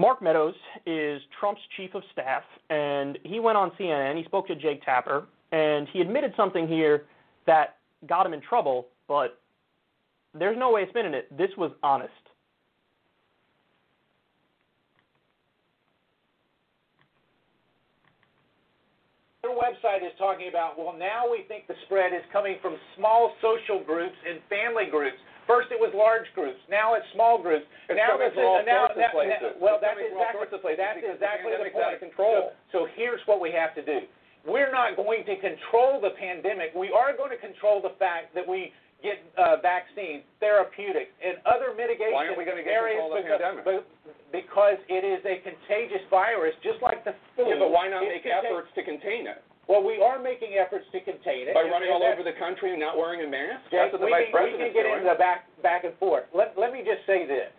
Mark 0.00 0.22
Meadows 0.22 0.54
is 0.86 1.20
Trump's 1.40 1.60
chief 1.76 1.92
of 1.94 2.02
staff, 2.12 2.44
and 2.70 3.18
he 3.24 3.40
went 3.40 3.58
on 3.58 3.72
CNN. 3.72 4.16
He 4.16 4.24
spoke 4.24 4.46
to 4.46 4.54
Jake 4.54 4.82
Tapper, 4.84 5.26
and 5.50 5.88
he 5.92 6.00
admitted 6.00 6.32
something 6.36 6.68
here 6.68 7.06
that 7.46 7.78
got 8.08 8.24
him 8.24 8.32
in 8.32 8.40
trouble, 8.40 8.86
but 9.08 9.40
there's 10.34 10.56
no 10.56 10.70
way 10.70 10.84
of 10.84 10.88
spinning 10.90 11.14
it. 11.14 11.36
This 11.36 11.50
was 11.58 11.72
honest. 11.82 12.12
Their 19.42 19.50
website 19.50 20.06
is 20.06 20.12
talking 20.16 20.48
about, 20.48 20.78
well, 20.78 20.94
now 20.96 21.28
we 21.28 21.44
think 21.48 21.66
the 21.66 21.74
spread 21.86 22.12
is 22.12 22.22
coming 22.32 22.58
from 22.62 22.76
small 22.96 23.34
social 23.42 23.82
groups 23.82 24.16
and 24.28 24.38
family 24.48 24.84
groups. 24.88 25.16
First 25.48 25.72
it 25.72 25.80
was 25.80 25.90
large 25.96 26.28
groups. 26.36 26.60
Now 26.68 26.92
it's 26.94 27.08
small 27.16 27.40
groups. 27.40 27.64
It's 27.88 27.96
now 27.96 28.20
coming 28.20 28.28
this 28.28 28.36
from 28.36 28.44
is 28.44 28.48
all 28.52 28.60
now, 28.68 28.84
sorts 28.92 29.00
of 29.00 29.10
places. 29.16 29.40
now 29.40 29.56
well 29.58 29.80
It's 29.80 29.88
that's 29.88 29.96
exactly 30.04 30.36
sorts 30.36 30.52
of 30.52 30.60
places 30.60 30.78
that's 30.84 30.98
because 31.00 31.16
the 31.16 31.24
the 31.24 31.32
pandemic's 31.40 31.80
out 31.80 31.88
point. 31.88 31.96
of 31.96 32.04
control. 32.04 32.36
So, 32.68 32.84
so 32.84 32.92
here's 32.94 33.24
what 33.24 33.40
we 33.40 33.48
have 33.56 33.72
to 33.74 33.82
do. 33.82 34.04
we're 34.44 34.70
not 34.70 34.94
going 35.00 35.24
to 35.24 35.34
control 35.40 35.98
the 36.04 36.12
pandemic. 36.20 36.76
We 36.76 36.92
are 36.92 37.16
going 37.16 37.32
to 37.32 37.40
control 37.40 37.80
the 37.80 37.96
fact 37.96 38.36
that 38.36 38.44
we 38.46 38.76
get 39.00 39.22
uh, 39.38 39.56
vaccines, 39.62 40.26
therapeutics, 40.42 41.14
and 41.22 41.38
other 41.46 41.70
mitigation 41.72 42.12
Why 42.12 42.26
aren't 42.28 42.36
we 42.36 42.44
going 42.44 42.58
to 42.58 42.66
get 42.66 42.74
areas 42.74 42.98
control 42.98 43.14
of 43.14 43.22
the 43.22 43.30
because, 43.30 43.40
pandemic? 43.40 43.86
because 44.34 44.78
it 44.90 45.02
is 45.06 45.22
a 45.24 45.38
contagious 45.46 46.02
virus, 46.10 46.52
just 46.66 46.82
like 46.82 47.06
the 47.06 47.14
flu. 47.38 47.46
Yeah, 47.48 47.62
but 47.62 47.70
why 47.70 47.86
not 47.88 48.02
It's 48.04 48.20
make 48.20 48.28
efforts 48.28 48.68
to 48.74 48.82
contain 48.84 49.24
it? 49.30 49.40
Well, 49.68 49.84
we 49.84 50.00
are 50.00 50.16
making 50.16 50.56
efforts 50.56 50.88
to 50.96 51.00
contain 51.04 51.44
it. 51.44 51.52
By 51.52 51.68
running 51.68 51.92
all 51.92 52.02
over 52.02 52.24
the 52.24 52.32
country 52.40 52.72
and 52.72 52.80
not 52.80 52.96
wearing 52.96 53.20
a 53.20 53.28
mask? 53.28 53.68
Jake, 53.68 53.92
That's 53.92 53.92
what 53.92 54.00
the 54.00 54.08
we, 54.08 54.16
vice 54.16 54.32
can, 54.32 54.42
we 54.44 54.56
can 54.56 54.72
get 54.72 54.88
doing. 54.88 55.04
into 55.04 55.12
the 55.12 55.20
back 55.20 55.44
back 55.62 55.84
and 55.84 55.92
forth. 56.00 56.24
Let, 56.32 56.56
let 56.56 56.72
me 56.72 56.80
just 56.80 57.04
say 57.04 57.28
this: 57.28 57.52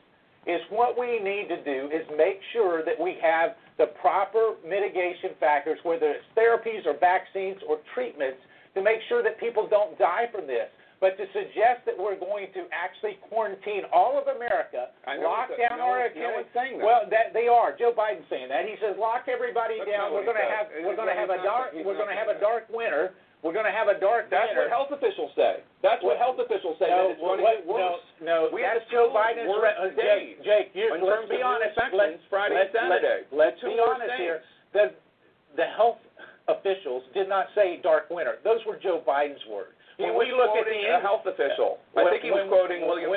is 0.50 0.62
what 0.74 0.98
we 0.98 1.22
need 1.22 1.48
to 1.54 1.62
do 1.62 1.86
is 1.94 2.02
make 2.18 2.42
sure 2.52 2.82
that 2.84 2.98
we 2.98 3.18
have 3.22 3.54
the 3.78 3.94
proper 4.02 4.58
mitigation 4.66 5.38
factors, 5.40 5.78
whether 5.86 6.18
it's 6.18 6.26
therapies 6.34 6.86
or 6.90 6.98
vaccines 6.98 7.62
or 7.70 7.78
treatments, 7.94 8.42
to 8.74 8.82
make 8.82 9.00
sure 9.08 9.22
that 9.22 9.40
people 9.40 9.68
don't 9.70 9.98
die 10.00 10.26
from 10.34 10.48
this. 10.48 10.68
But 11.00 11.16
to 11.16 11.24
suggest 11.32 11.88
that 11.88 11.96
we're 11.96 12.20
going 12.20 12.52
to 12.60 12.68
actually 12.76 13.16
quarantine 13.32 13.88
all 13.96 14.20
of 14.20 14.28
America, 14.28 14.92
lock 15.24 15.48
down 15.56 15.80
no 15.80 15.88
our 15.88 16.04
one- 16.04 16.12
no 16.12 16.36
economy- 16.36 16.44
one's 16.44 16.52
that. 16.52 16.84
Well, 16.84 17.08
that 17.08 17.32
they 17.32 17.48
are. 17.48 17.72
Joe 17.72 17.96
Biden's 17.96 18.28
saying 18.28 18.52
that. 18.52 18.68
He 18.68 18.76
says 18.84 19.00
lock 19.00 19.32
everybody 19.32 19.80
That's 19.80 19.88
down. 19.96 20.12
We're 20.12 20.28
going 20.28 20.36
to 20.36 20.44
have 20.52 20.68
we're 20.84 21.00
going 21.00 21.08
to 21.08 21.16
have 21.16 21.32
a 21.32 21.40
dark 21.40 21.72
we're 21.74 21.96
going 21.96 22.12
to 22.12 22.20
have 22.20 22.28
a 22.28 22.36
dark 22.44 22.68
winter. 22.68 23.16
We're 23.40 23.56
going 23.56 23.64
to 23.64 23.72
have 23.72 23.88
a 23.88 23.96
dark 23.96 24.28
That's 24.28 24.52
winter. 24.52 24.68
what 24.68 24.76
health 24.76 24.92
officials 24.92 25.32
say. 25.40 25.64
That's 25.80 26.04
what 26.04 26.20
health 26.20 26.36
officials 26.44 26.76
say. 26.76 26.92
No, 26.92 27.16
that 27.16 27.16
it's 27.16 27.24
to 27.24 27.72
what-. 27.72 27.80
No, 27.80 27.96
no, 28.20 28.38
We 28.52 28.68
that's 28.68 28.84
Joe 28.92 29.08
Biden's. 29.16 29.48
Re- 29.48 29.96
Jake, 29.96 30.44
Jake, 30.44 30.68
you, 30.76 30.92
in 30.92 31.00
let's 31.00 31.32
be 31.32 31.40
honest. 31.40 31.80
Let's, 31.96 32.20
Friday 32.28 32.60
let's, 32.60 32.76
Saturday. 32.76 33.24
Let's, 33.32 33.56
let's 33.56 33.62
be 33.64 33.80
honest 33.80 34.12
days. 34.12 34.20
here. 34.20 34.40
The 34.76 34.92
the 35.56 35.72
health 35.80 36.04
officials 36.52 37.04
did 37.16 37.30
not 37.30 37.48
say 37.56 37.80
dark 37.82 38.10
winter. 38.12 38.44
Those 38.44 38.60
were 38.68 38.76
Joe 38.76 39.00
Biden's 39.08 39.40
words. 39.50 39.79
He 40.00 40.06
When 40.06 40.16
we 40.16 40.32
look 40.32 40.56
at 40.56 40.64
the 40.64 40.96
a 40.96 41.00
health 41.04 41.28
official. 41.28 41.78
I 41.98 42.08
think 42.08 42.24
he 42.24 42.32
was 42.32 42.48
when- 42.48 42.48
quoting 42.48 42.88
when- 42.88 43.04
William 43.04 43.12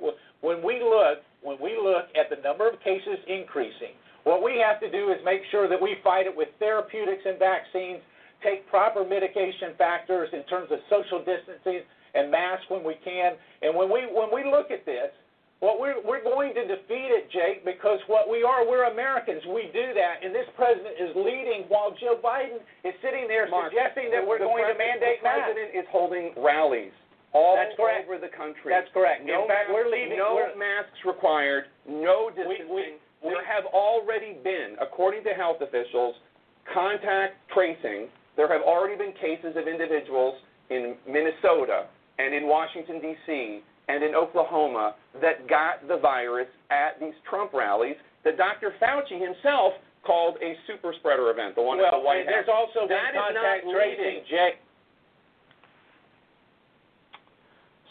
when- 0.00 0.14
when 0.40 0.62
we 0.62 0.82
look 0.82 1.22
when 1.42 1.58
we 1.60 1.76
look 1.76 2.08
at 2.16 2.28
the 2.28 2.36
number 2.42 2.66
of 2.66 2.80
cases 2.80 3.22
increasing, 3.28 3.94
what 4.24 4.42
we 4.42 4.58
have 4.58 4.80
to 4.80 4.90
do 4.90 5.12
is 5.12 5.22
make 5.22 5.44
sure 5.44 5.68
that 5.68 5.80
we 5.80 5.94
fight 6.02 6.26
it 6.26 6.34
with 6.34 6.48
therapeutics 6.58 7.24
and 7.24 7.38
vaccines, 7.38 8.02
take 8.42 8.66
proper 8.66 9.04
mitigation 9.04 9.72
factors 9.76 10.28
in 10.32 10.42
terms 10.44 10.72
of 10.72 10.80
social 10.90 11.20
distancing 11.20 11.84
and 12.14 12.28
masks 12.28 12.68
when 12.68 12.82
we 12.82 12.94
can. 12.96 13.38
And 13.62 13.76
when 13.76 13.88
we 13.88 14.06
when 14.06 14.32
we 14.32 14.42
look 14.42 14.72
at 14.72 14.84
this, 14.84 15.12
what 15.60 15.80
we're 15.80 15.96
we're 16.04 16.22
going 16.22 16.52
to 16.54 16.64
defeat 16.68 17.10
it, 17.12 17.30
Jake, 17.32 17.64
because 17.64 17.98
what 18.06 18.28
we 18.28 18.44
are, 18.44 18.68
we're 18.68 18.92
Americans. 18.92 19.40
We 19.48 19.70
do 19.72 19.94
that, 19.96 20.20
and 20.24 20.34
this 20.34 20.46
president 20.56 20.94
is 21.00 21.16
leading 21.16 21.64
while 21.72 21.96
Joe 21.96 22.20
Biden 22.20 22.60
is 22.84 22.92
sitting 23.00 23.24
there 23.26 23.48
Mark, 23.48 23.72
suggesting 23.72 24.12
that 24.12 24.20
we're 24.20 24.38
going 24.38 24.64
to 24.68 24.76
mandate 24.76 25.24
The 25.24 25.28
masks. 25.28 25.48
president 25.48 25.68
is 25.72 25.86
holding 25.88 26.32
rallies 26.36 26.92
all 27.32 27.56
That's 27.56 27.72
correct. 27.76 28.04
over 28.04 28.16
the 28.20 28.32
country. 28.32 28.68
That's 28.72 28.88
correct. 28.92 29.24
No 29.24 29.44
in 29.44 29.48
fact, 29.48 29.68
masks, 29.68 29.72
we're 29.76 29.88
leaving. 29.92 30.16
No 30.20 30.36
we're, 30.36 30.52
masks 30.56 30.96
required. 31.04 31.64
No 31.88 32.28
distancing. 32.30 32.68
we- 32.68 32.96
we- 33.24 33.32
there 33.32 33.44
have 33.44 33.64
already 33.72 34.34
been, 34.44 34.76
according 34.80 35.24
to 35.24 35.30
health 35.34 35.60
officials, 35.60 36.14
contact 36.72 37.34
tracing. 37.50 38.08
There 38.36 38.46
have 38.48 38.62
already 38.62 38.94
been 38.96 39.12
cases 39.16 39.56
of 39.56 39.66
individuals 39.66 40.36
in 40.70 40.94
Minnesota 41.08 41.86
and 42.18 42.34
in 42.34 42.46
Washington 42.46 43.00
D.C. 43.00 43.62
and 43.88 44.02
in 44.02 44.14
Oklahoma 44.14 44.94
that 45.20 45.48
got 45.48 45.86
the 45.86 45.96
virus 45.98 46.48
at 46.70 46.98
these 47.00 47.14
Trump 47.28 47.52
rallies 47.52 47.96
that 48.24 48.36
Dr. 48.36 48.74
Fauci 48.82 49.20
himself 49.20 49.74
called 50.04 50.36
a 50.42 50.54
super 50.66 50.92
spreader 50.98 51.30
event, 51.30 51.54
the 51.54 51.62
one 51.62 51.78
at 51.78 51.90
the 51.90 51.98
well, 51.98 52.06
White 52.06 52.20
and 52.20 52.28
there's 52.28 52.46
House. 52.46 52.68
also 52.74 52.88
been 52.88 52.96
That 52.96 53.14
is 53.14 53.20
contact 53.20 53.66
not 53.66 53.72
tracing, 53.72 54.04
leading. 54.04 54.22
Jake. 54.28 54.54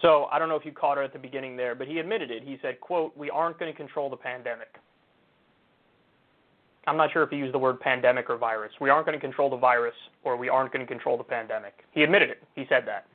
So 0.01 0.25
I 0.31 0.39
don't 0.39 0.49
know 0.49 0.55
if 0.55 0.65
you 0.65 0.71
caught 0.71 0.97
it 0.97 1.03
at 1.03 1.13
the 1.13 1.19
beginning 1.19 1.55
there, 1.57 1.73
but 1.75 1.87
he 1.87 1.99
admitted 1.99 2.31
it. 2.31 2.43
He 2.43 2.57
said, 2.61 2.79
"quote 2.79 3.15
We 3.17 3.29
aren't 3.29 3.57
going 3.59 3.71
to 3.71 3.77
control 3.77 4.09
the 4.09 4.17
pandemic." 4.17 4.67
I'm 6.87 6.97
not 6.97 7.11
sure 7.11 7.23
if 7.23 7.31
he 7.31 7.37
used 7.37 7.53
the 7.53 7.59
word 7.59 7.79
pandemic 7.79 8.29
or 8.29 8.37
virus. 8.37 8.71
We 8.79 8.91
aren't 8.91 9.07
going 9.07 9.17
to 9.17 9.21
control 9.21 9.49
the 9.49 9.57
virus, 9.57 9.95
or 10.23 10.37
we 10.37 10.49
aren't 10.49 10.71
going 10.71 10.85
to 10.85 10.91
control 10.91 11.17
the 11.17 11.23
pandemic. 11.23 11.83
He 11.91 12.03
admitted 12.03 12.29
it. 12.29 12.43
He 12.53 12.65
said 12.69 12.85
that, 12.85 13.07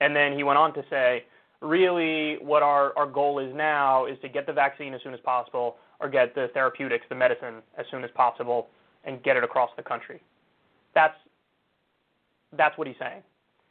and 0.00 0.16
then 0.16 0.32
he 0.32 0.42
went 0.42 0.58
on 0.58 0.72
to 0.74 0.82
say, 0.88 1.24
"Really, 1.60 2.36
what 2.38 2.62
our 2.62 2.96
our 2.96 3.06
goal 3.06 3.38
is 3.38 3.54
now 3.54 4.06
is 4.06 4.18
to 4.20 4.28
get 4.28 4.46
the 4.46 4.52
vaccine 4.52 4.94
as 4.94 5.02
soon 5.02 5.14
as 5.14 5.20
possible, 5.20 5.76
or 6.00 6.08
get 6.08 6.34
the 6.34 6.48
therapeutics, 6.54 7.06
the 7.08 7.14
medicine, 7.14 7.62
as 7.78 7.86
soon 7.90 8.04
as 8.04 8.10
possible, 8.12 8.68
and 9.04 9.22
get 9.22 9.36
it 9.36 9.44
across 9.44 9.70
the 9.76 9.82
country." 9.82 10.20
That's 10.94 11.16
that's 12.52 12.76
what 12.78 12.86
he's 12.86 12.96
saying. 12.98 13.22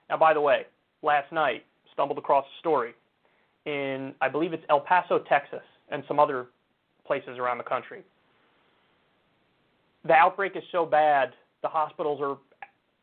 Now, 0.10 0.18
by 0.18 0.34
the 0.34 0.42
way, 0.42 0.66
last 1.02 1.32
night 1.32 1.66
stumbled 1.92 2.18
across 2.18 2.46
a 2.46 2.60
story 2.60 2.94
in 3.66 4.14
I 4.22 4.30
believe 4.30 4.54
it's 4.54 4.66
El 4.70 4.82
Paso, 4.82 5.20
Texas, 5.20 5.64
and 5.90 6.04
some 6.08 6.20
other 6.20 6.48
places 7.06 7.38
around 7.38 7.58
the 7.58 7.64
country. 7.64 8.04
The 10.06 10.14
outbreak 10.14 10.56
is 10.56 10.64
so 10.72 10.86
bad, 10.86 11.34
the 11.62 11.70
hospitals 11.70 12.20
are 12.22 12.38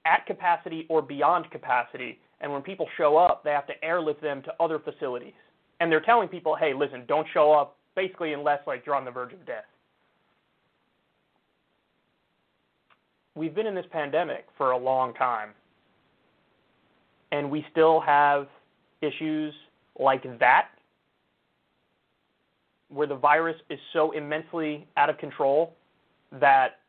at 0.05 0.27
capacity 0.27 0.87
or 0.89 1.01
beyond 1.03 1.51
capacity, 1.51 2.19
and 2.41 2.53
when 2.53 2.63
people 2.63 2.89
show 2.97 3.17
up, 3.17 3.45
they 3.45 3.51
have 3.51 3.67
to 3.67 3.85
airlift 3.85 4.23
them 4.23 4.43
to 4.43 4.55
other 4.61 4.79
facilities. 4.79 5.35
And 5.81 5.91
they're 5.91 6.01
telling 6.01 6.29
people, 6.29 6.55
"Hey, 6.55 6.73
listen, 6.73 7.05
don't 7.07 7.27
show 7.29 7.53
up 7.53 7.77
basically 7.95 8.33
unless 8.33 8.67
like 8.67 8.85
you're 8.87 8.95
on 8.95 9.05
the 9.05 9.11
verge 9.11 9.33
of 9.33 9.45
death." 9.47 9.67
We've 13.35 13.55
been 13.55 13.67
in 13.67 13.75
this 13.75 13.87
pandemic 13.91 14.47
for 14.57 14.73
a 14.73 14.77
long 14.77 15.15
time. 15.15 15.55
And 17.33 17.51
we 17.51 17.65
still 17.71 18.01
have 18.01 18.49
issues 19.01 19.55
like 19.99 20.23
that, 20.41 20.71
where 22.89 23.07
the 23.07 23.15
virus 23.15 23.57
is 23.69 23.79
so 23.93 24.11
immensely 24.11 24.87
out 24.97 25.09
of 25.09 25.17
control 25.19 25.77
that 26.33 26.81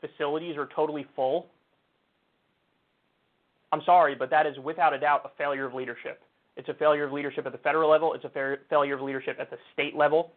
facilities 0.00 0.56
are 0.56 0.66
totally 0.74 1.04
full. 1.14 1.46
I'm 3.72 3.82
sorry, 3.86 4.14
but 4.14 4.30
that 4.30 4.46
is 4.46 4.56
without 4.58 4.92
a 4.92 4.98
doubt 4.98 5.22
a 5.24 5.30
failure 5.36 5.64
of 5.64 5.74
leadership. 5.74 6.22
It's 6.56 6.68
a 6.68 6.74
failure 6.74 7.04
of 7.04 7.12
leadership 7.12 7.46
at 7.46 7.52
the 7.52 7.58
federal 7.58 7.90
level, 7.90 8.12
it's 8.12 8.24
a 8.24 8.28
fa- 8.28 8.58
failure 8.68 8.94
of 8.94 9.00
leadership 9.00 9.38
at 9.40 9.50
the 9.50 9.56
state 9.72 9.96
level. 9.96 10.32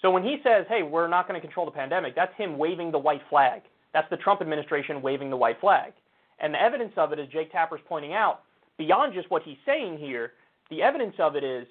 So 0.00 0.10
when 0.10 0.22
he 0.22 0.36
says, 0.44 0.66
hey, 0.68 0.82
we're 0.82 1.08
not 1.08 1.26
going 1.26 1.40
to 1.40 1.44
control 1.44 1.66
the 1.66 1.72
pandemic, 1.72 2.14
that's 2.14 2.34
him 2.36 2.58
waving 2.58 2.92
the 2.92 2.98
white 2.98 3.22
flag. 3.28 3.62
That's 3.92 4.08
the 4.10 4.16
Trump 4.18 4.40
administration 4.40 5.02
waving 5.02 5.30
the 5.30 5.36
white 5.36 5.58
flag. 5.60 5.92
And 6.40 6.52
the 6.52 6.60
evidence 6.60 6.92
of 6.96 7.12
it, 7.12 7.18
as 7.18 7.28
Jake 7.28 7.50
Tapper's 7.50 7.80
pointing 7.88 8.12
out, 8.12 8.42
beyond 8.76 9.14
just 9.14 9.30
what 9.30 9.42
he's 9.42 9.56
saying 9.64 9.98
here, 9.98 10.32
the 10.70 10.82
evidence 10.82 11.14
of 11.18 11.36
it 11.36 11.44
is 11.44 11.66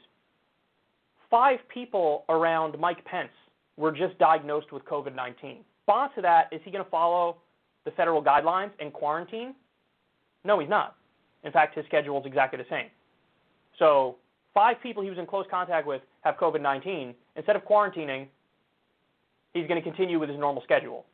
five 1.29 1.59
people 1.73 2.25
around 2.29 2.77
Mike 2.79 3.03
Pence 3.05 3.31
were 3.77 3.91
just 3.91 4.17
diagnosed 4.19 4.71
with 4.71 4.83
COVID 4.85 5.15
19. 5.15 5.59
Response 5.85 6.11
to 6.15 6.21
that, 6.21 6.47
is 6.51 6.61
he 6.63 6.71
going 6.71 6.83
to 6.83 6.89
follow 6.89 7.37
the 7.85 7.91
federal 7.91 8.23
guidelines 8.23 8.71
and 8.79 8.93
quarantine? 8.93 9.53
No, 10.43 10.59
he's 10.59 10.69
not. 10.69 10.95
In 11.43 11.51
fact, 11.51 11.75
his 11.75 11.85
schedule 11.85 12.19
is 12.19 12.25
exactly 12.25 12.57
the 12.57 12.69
same. 12.69 12.87
So, 13.79 14.17
five 14.53 14.77
people 14.81 15.03
he 15.03 15.09
was 15.09 15.19
in 15.19 15.25
close 15.25 15.45
contact 15.49 15.87
with 15.87 16.01
have 16.21 16.35
COVID 16.35 16.61
19. 16.61 17.13
Instead 17.35 17.55
of 17.55 17.63
quarantining, 17.63 18.27
he's 19.53 19.67
going 19.67 19.81
to 19.81 19.83
continue 19.83 20.19
with 20.19 20.29
his 20.29 20.39
normal 20.39 20.61
schedule. 20.63 21.05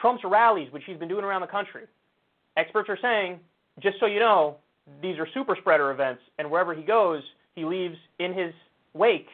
Trump's 0.00 0.24
rallies, 0.24 0.72
which 0.72 0.82
he's 0.86 0.96
been 0.96 1.08
doing 1.08 1.24
around 1.24 1.40
the 1.40 1.46
country, 1.46 1.84
experts 2.56 2.88
are 2.88 2.98
saying, 3.00 3.38
just 3.80 3.98
so 4.00 4.06
you 4.06 4.18
know, 4.18 4.56
these 5.00 5.18
are 5.18 5.28
super 5.34 5.56
spreader 5.60 5.90
events, 5.90 6.22
and 6.38 6.50
wherever 6.50 6.74
he 6.74 6.82
goes, 6.82 7.22
he 7.54 7.64
leaves 7.64 7.96
in 8.18 8.34
his 8.34 8.52
wake 8.92 9.28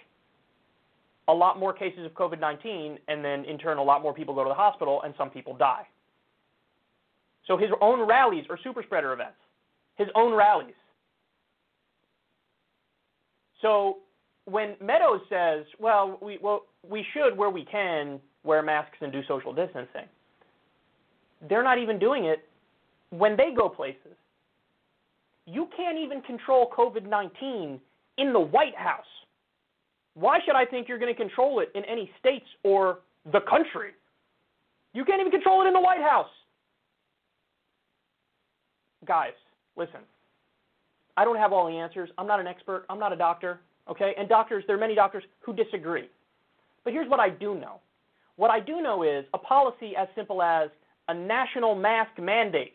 a 1.29 1.33
lot 1.33 1.59
more 1.59 1.73
cases 1.73 2.05
of 2.05 2.13
COVID 2.13 2.41
19, 2.41 2.99
and 3.09 3.25
then 3.25 3.45
in 3.45 3.57
turn, 3.57 3.79
a 3.79 3.83
lot 3.83 4.03
more 4.03 4.13
people 4.13 4.35
go 4.35 4.43
to 4.43 4.49
the 4.49 4.55
hospital, 4.55 5.03
and 5.03 5.15
some 5.17 5.31
people 5.31 5.55
die. 5.57 5.87
So 7.47 7.57
his 7.57 7.71
own 7.81 8.07
rallies 8.09 8.45
are 8.51 8.59
super 8.63 8.83
spreader 8.83 9.13
events. 9.13 9.37
His 9.97 10.09
own 10.15 10.35
rallies. 10.35 10.75
So 13.63 13.99
when 14.47 14.77
Meadows 14.81 15.21
says, 15.29 15.65
well, 15.79 16.19
we, 16.23 16.39
well, 16.43 16.67
we 16.89 17.05
should, 17.13 17.37
where 17.37 17.51
we 17.51 17.65
can, 17.65 18.21
wear 18.43 18.63
masks 18.63 18.97
and 19.01 19.13
do 19.13 19.21
social 19.29 19.53
distancing, 19.53 20.07
they're 21.49 21.63
not 21.63 21.79
even 21.79 21.99
doing 21.99 22.25
it 22.25 22.49
when 23.11 23.37
they 23.37 23.51
go 23.57 23.69
places. 23.69 24.17
You 25.47 25.69
can't 25.77 25.99
even 25.99 26.23
control 26.23 26.71
COVID 26.77 27.09
19 27.09 27.81
in 28.19 28.33
the 28.33 28.41
White 28.41 28.77
House. 28.77 29.05
Why 30.15 30.39
should 30.45 30.55
I 30.55 30.65
think 30.65 30.89
you're 30.89 30.99
going 30.99 31.13
to 31.13 31.19
control 31.19 31.61
it 31.61 31.71
in 31.75 31.85
any 31.85 32.11
states 32.19 32.47
or 32.63 33.01
the 33.33 33.41
country? 33.41 33.93
You 34.93 35.05
can't 35.05 35.21
even 35.21 35.31
control 35.31 35.63
it 35.63 35.67
in 35.67 35.73
the 35.73 35.81
White 35.81 36.03
House. 36.03 36.29
Guys, 39.11 39.33
listen. 39.77 40.03
I 41.17 41.25
don't 41.25 41.37
have 41.37 41.53
all 41.53 41.67
the 41.67 41.77
answers. 41.77 42.11
I'm 42.17 42.29
not 42.29 42.39
an 42.39 42.47
expert. 42.47 42.85
I'm 42.89 43.01
not 43.01 43.13
a 43.13 43.17
doctor. 43.17 43.59
Okay? 43.89 44.15
And 44.17 44.29
doctors, 44.29 44.63
there 44.69 44.77
are 44.77 44.79
many 44.79 44.95
doctors 44.95 45.25
who 45.41 45.53
disagree. 45.53 46.09
But 46.85 46.93
here's 46.93 47.11
what 47.11 47.19
I 47.19 47.29
do 47.29 47.57
know. 47.57 47.81
What 48.37 48.53
I 48.53 48.61
do 48.61 48.81
know 48.81 49.03
is 49.03 49.25
a 49.35 49.39
policy 49.39 49.95
as 49.99 50.07
simple 50.15 50.43
as 50.43 50.71
a 51.09 51.15
national 51.15 51.75
mask 51.75 52.13
mandate 52.21 52.75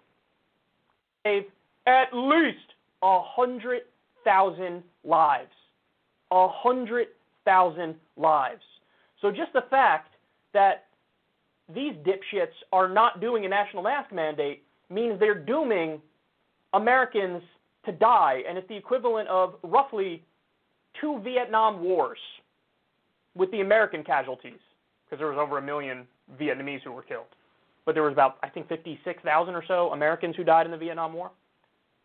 save 1.23 1.43
at 1.87 2.07
least 2.13 2.57
a 3.01 3.21
hundred 3.23 3.83
thousand 4.25 4.83
lives. 5.05 5.53
A 6.31 6.49
hundred 6.49 7.07
thousand 7.45 7.95
lives. 8.17 8.61
So 9.21 9.31
just 9.31 9.53
the 9.53 9.63
fact 9.69 10.11
that 10.53 10.83
these 11.73 11.93
dipshits 12.05 12.57
are 12.73 12.89
not 12.89 13.21
doing 13.21 13.45
a 13.45 13.47
national 13.47 13.83
mask 13.83 14.11
mandate 14.11 14.63
means 14.89 15.17
they're 15.17 15.39
dooming 15.39 16.01
Americans 16.75 17.41
to 17.85 17.91
die, 17.91 18.41
and 18.47 18.57
it's 18.57 18.67
the 18.67 18.75
equivalent 18.75 19.27
of 19.29 19.55
roughly 19.63 20.23
two 20.99 21.19
Vietnam 21.23 21.81
wars 21.81 22.19
with 23.35 23.49
the 23.51 23.61
American 23.61 24.03
casualties, 24.03 24.59
because 25.05 25.19
there 25.19 25.27
was 25.27 25.37
over 25.39 25.57
a 25.57 25.61
million 25.61 26.05
Vietnamese 26.39 26.81
who 26.83 26.91
were 26.91 27.01
killed. 27.01 27.25
But 27.85 27.93
there 27.93 28.03
was 28.03 28.13
about, 28.13 28.37
I 28.43 28.49
think, 28.49 28.67
56,000 28.67 29.53
or 29.53 29.63
so 29.67 29.91
Americans 29.91 30.35
who 30.35 30.43
died 30.43 30.65
in 30.65 30.71
the 30.71 30.77
Vietnam 30.77 31.13
War. 31.13 31.31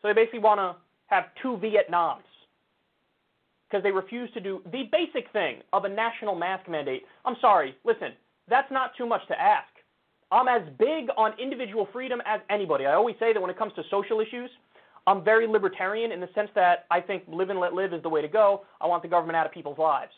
So 0.01 0.09
they 0.09 0.15
basically 0.15 0.41
want 0.41 0.59
to 0.59 0.77
have 1.07 1.25
two 1.43 1.59
Vietnams 1.63 2.23
because 3.69 3.83
they 3.83 3.93
refuse 3.93 4.31
to 4.35 4.41
do 4.41 4.63
the 4.73 4.85
basic 4.91 5.33
thing 5.33 5.63
of 5.73 5.85
a 5.85 5.89
national 5.89 6.35
mask 6.35 6.69
mandate. 6.69 7.05
I'm 7.25 7.37
sorry, 7.41 7.77
listen, 7.85 8.13
that's 8.49 8.71
not 8.71 8.93
too 8.97 9.07
much 9.07 9.27
to 9.29 9.41
ask. 9.41 9.70
I'm 10.33 10.49
as 10.49 10.63
big 10.79 11.09
on 11.17 11.33
individual 11.41 11.89
freedom 11.93 12.21
as 12.25 12.41
anybody. 12.51 12.87
I 12.87 12.95
always 12.95 13.17
say 13.19 13.33
that 13.33 13.41
when 13.41 13.51
it 13.51 13.59
comes 13.59 13.73
to 13.75 13.83
social 13.91 14.21
issues, 14.21 14.51
I'm 15.07 15.25
very 15.25 15.47
libertarian 15.47 16.13
in 16.13 16.21
the 16.21 16.29
sense 16.35 16.51
that 16.55 16.87
I 16.91 17.01
think 17.01 17.25
live 17.27 17.51
and 17.51 17.59
let 17.59 17.73
live 17.73 17.93
is 17.93 18.03
the 18.03 18.09
way 18.09 18.23
to 18.23 18.29
go. 18.29 18.65
I 18.81 18.87
want 18.87 19.03
the 19.03 19.09
government 19.09 19.37
out 19.37 19.47
of 19.47 19.53
people's 19.53 19.79
lives. 19.79 20.13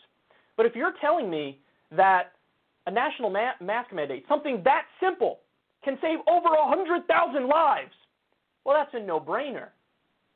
But 0.55 0.65
if 0.65 0.75
you're 0.75 0.93
telling 1.01 1.29
me 1.29 1.59
that 1.91 2.33
a 2.85 2.91
national 2.91 3.29
ma- 3.29 3.53
mask 3.61 3.93
mandate, 3.93 4.25
something 4.27 4.61
that 4.65 4.83
simple, 5.01 5.39
can 5.83 5.97
save 6.01 6.19
over 6.27 6.49
100,000 6.49 7.47
lives, 7.47 7.91
well, 8.65 8.77
that's 8.77 8.93
a 8.93 9.05
no 9.05 9.19
brainer. 9.19 9.67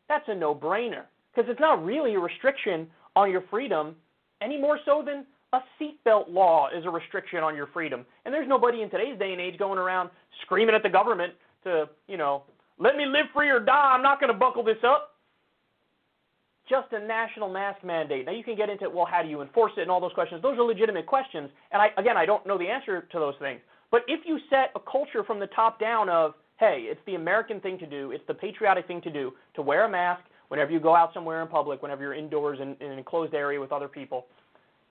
That's 0.10 0.26
a 0.28 0.36
no 0.36 0.56
brainer. 0.56 1.04
Because 1.34 1.50
it's 1.50 1.60
not 1.60 1.84
really 1.84 2.16
a 2.16 2.20
restriction 2.20 2.88
on 3.16 3.32
your 3.32 3.44
freedom 3.50 3.96
any 4.42 4.60
more 4.60 4.80
so 4.86 5.04
than 5.06 5.26
a 5.54 5.60
seatbelt 5.80 6.30
law 6.30 6.70
is 6.76 6.86
a 6.86 6.90
restriction 6.90 7.40
on 7.40 7.56
your 7.56 7.68
freedom. 7.68 8.06
And 8.26 8.34
there's 8.34 8.48
nobody 8.48 8.82
in 8.82 8.90
today's 8.90 9.18
day 9.18 9.32
and 9.32 9.42
age 9.42 9.58
going 9.58 9.80
around 9.80 10.10
screaming 10.42 10.76
at 10.76 10.84
the 10.84 10.90
government 10.90 11.34
to, 11.64 11.90
you 12.08 12.18
know, 12.18 12.44
let 12.80 12.96
me 12.96 13.06
live 13.06 13.28
free 13.34 13.50
or 13.50 13.60
die. 13.60 13.92
I'm 13.94 14.04
not 14.04 14.20
going 14.20 14.32
to 14.32 14.38
buckle 14.38 14.64
this 14.64 14.78
up. 14.86 15.14
Just 16.70 16.92
a 16.92 17.00
national 17.00 17.50
mask 17.50 17.84
mandate. 17.84 18.26
Now 18.26 18.34
you 18.34 18.44
can 18.44 18.58
get 18.58 18.70
into 18.70 18.90
well, 18.90 19.06
how 19.06 19.24
do 19.24 19.30
you 19.30 19.42
enforce 19.42 19.72
it 19.78 19.82
and 19.82 19.92
all 19.92 20.02
those 20.02 20.12
questions. 20.12 20.42
Those 20.42 20.58
are 20.58 20.64
legitimate 20.64 21.06
questions. 21.06 21.50
And 21.72 21.82
I 21.82 21.92
again, 21.98 22.18
I 22.18 22.26
don't 22.26 22.46
know 22.46 22.58
the 22.58 22.68
answer 22.68 23.08
to 23.10 23.20
those 23.20 23.36
things. 23.40 23.62
But 23.90 24.02
if 24.10 24.26
you 24.26 24.38
set 24.50 24.72
a 24.76 24.80
culture 24.80 25.24
from 25.24 25.40
the 25.40 25.48
top 25.48 25.80
down 25.80 26.10
of, 26.10 26.34
hey, 26.60 26.88
it's 26.92 27.00
the 27.06 27.16
American 27.16 27.62
thing 27.62 27.80
to 27.80 27.88
do, 27.88 28.12
it's 28.12 28.24
the 28.28 28.34
patriotic 28.34 28.86
thing 28.86 29.00
to 29.04 29.10
do, 29.10 29.32
to 29.56 29.62
wear 29.62 29.86
a 29.86 29.90
mask 29.90 30.24
whenever 30.50 30.72
you 30.72 30.80
go 30.82 30.94
out 30.94 31.14
somewhere 31.14 31.42
in 31.42 31.48
public, 31.48 31.82
whenever 31.82 32.04
you're 32.04 32.14
indoors 32.14 32.60
in, 32.62 32.76
in 32.86 32.92
an 32.92 32.98
enclosed 32.98 33.34
area 33.34 33.60
with 33.60 33.72
other 33.72 33.88
people, 33.88 34.26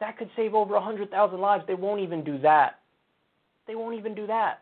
that 0.01 0.19
could 0.19 0.31
save 0.37 0.55
over 0.55 0.75
100,000 0.75 1.41
lives. 1.41 1.65
They 1.67 1.75
won't 1.75 2.01
even 2.01 2.23
do 2.25 2.39
that. 2.39 2.81
They 3.67 3.75
won't 3.75 3.97
even 3.97 4.15
do 4.15 4.27
that. 4.27 4.61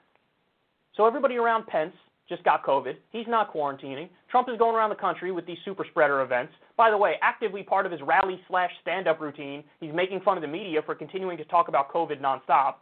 So 0.97 1.07
everybody 1.07 1.37
around 1.37 1.67
Pence 1.67 1.93
just 2.29 2.45
got 2.45 2.65
COVID. 2.65 2.95
He's 3.11 3.27
not 3.29 3.53
quarantining. 3.53 4.09
Trump 4.31 4.49
is 4.49 4.59
going 4.59 4.75
around 4.75 4.91
the 4.91 4.97
country 4.97 5.33
with 5.33 5.47
these 5.47 5.59
super 5.65 5.85
spreader 5.91 6.23
events. 6.23 6.53
By 6.77 6.91
the 6.91 6.97
way, 6.97 7.15
actively 7.21 7.63
part 7.63 7.85
of 7.85 7.93
his 7.93 8.01
rally 8.03 8.41
slash 8.49 8.71
stand 8.81 9.07
up 9.07 9.21
routine, 9.21 9.63
he's 9.81 9.93
making 9.93 10.21
fun 10.21 10.39
of 10.39 10.43
the 10.43 10.49
media 10.49 10.81
for 10.85 10.95
continuing 10.95 11.37
to 11.37 11.45
talk 11.45 11.69
about 11.69 11.93
COVID 11.93 12.21
nonstop. 12.21 12.77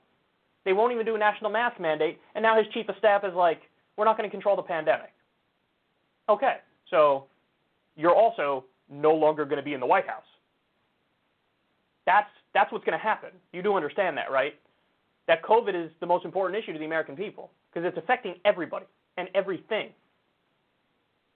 They 0.65 0.73
won't 0.73 0.93
even 0.93 1.05
do 1.05 1.17
a 1.17 1.19
national 1.19 1.51
mask 1.51 1.81
mandate, 1.81 2.21
and 2.35 2.43
now 2.43 2.57
his 2.57 2.67
chief 2.73 2.89
of 2.89 2.95
staff 2.99 3.25
is 3.25 3.35
like, 3.35 3.63
we're 3.97 4.05
not 4.05 4.17
going 4.17 4.29
to 4.29 4.31
control 4.31 4.55
the 4.55 4.63
pandemic. 4.63 5.11
Okay, 6.29 6.59
so 6.89 7.27
you're 7.97 8.15
also 8.15 8.65
no 8.89 9.13
longer 9.13 9.45
going 9.45 9.57
to 9.57 9.63
be 9.63 9.75
in 9.75 9.81
the 9.81 9.87
White 9.87 10.07
House. 10.07 10.23
That's 12.07 12.29
that's 12.55 12.71
what's 12.73 12.85
going 12.85 12.99
to 12.99 13.03
happen. 13.03 13.31
You 13.53 13.63
do 13.63 13.75
understand 13.75 14.17
that, 14.17 14.31
right? 14.31 14.55
That 15.29 15.43
COVID 15.43 15.75
is 15.75 15.91
the 16.01 16.07
most 16.07 16.25
important 16.25 16.63
issue 16.63 16.73
to 16.73 16.79
the 16.79 16.85
American 16.85 17.17
people 17.17 17.51
because 17.73 17.87
it's 17.87 17.97
affecting 17.97 18.35
everybody 18.45 18.87
and 19.17 19.29
everything. 19.35 19.91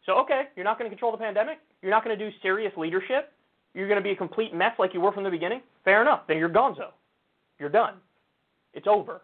So, 0.05 0.15
okay, 0.19 0.43
you're 0.55 0.65
not 0.65 0.79
going 0.79 0.91
to 0.91 0.95
control 0.95 1.13
the 1.13 1.19
pandemic. 1.19 1.59
You're 1.83 1.91
not 1.91 2.05
going 2.05 2.17
to 2.17 2.31
do 2.31 2.35
serious 2.43 2.73
leadership. 2.77 3.33
You're 3.75 3.89
going 3.89 3.99
to 3.99 4.05
be 4.05 4.13
a 4.13 4.17
complete 4.17 4.55
mess 4.55 4.73
like 4.79 4.95
you 4.95 5.01
were 5.01 5.13
from 5.13 5.25
the 5.25 5.31
beginning. 5.31 5.61
Fair 5.85 6.01
enough. 6.01 6.23
Then 6.29 6.39
you're 6.39 6.49
gonzo. 6.49 6.91
You're 7.59 7.69
done. 7.69 7.95
It's 8.73 8.87
over. 8.87 9.23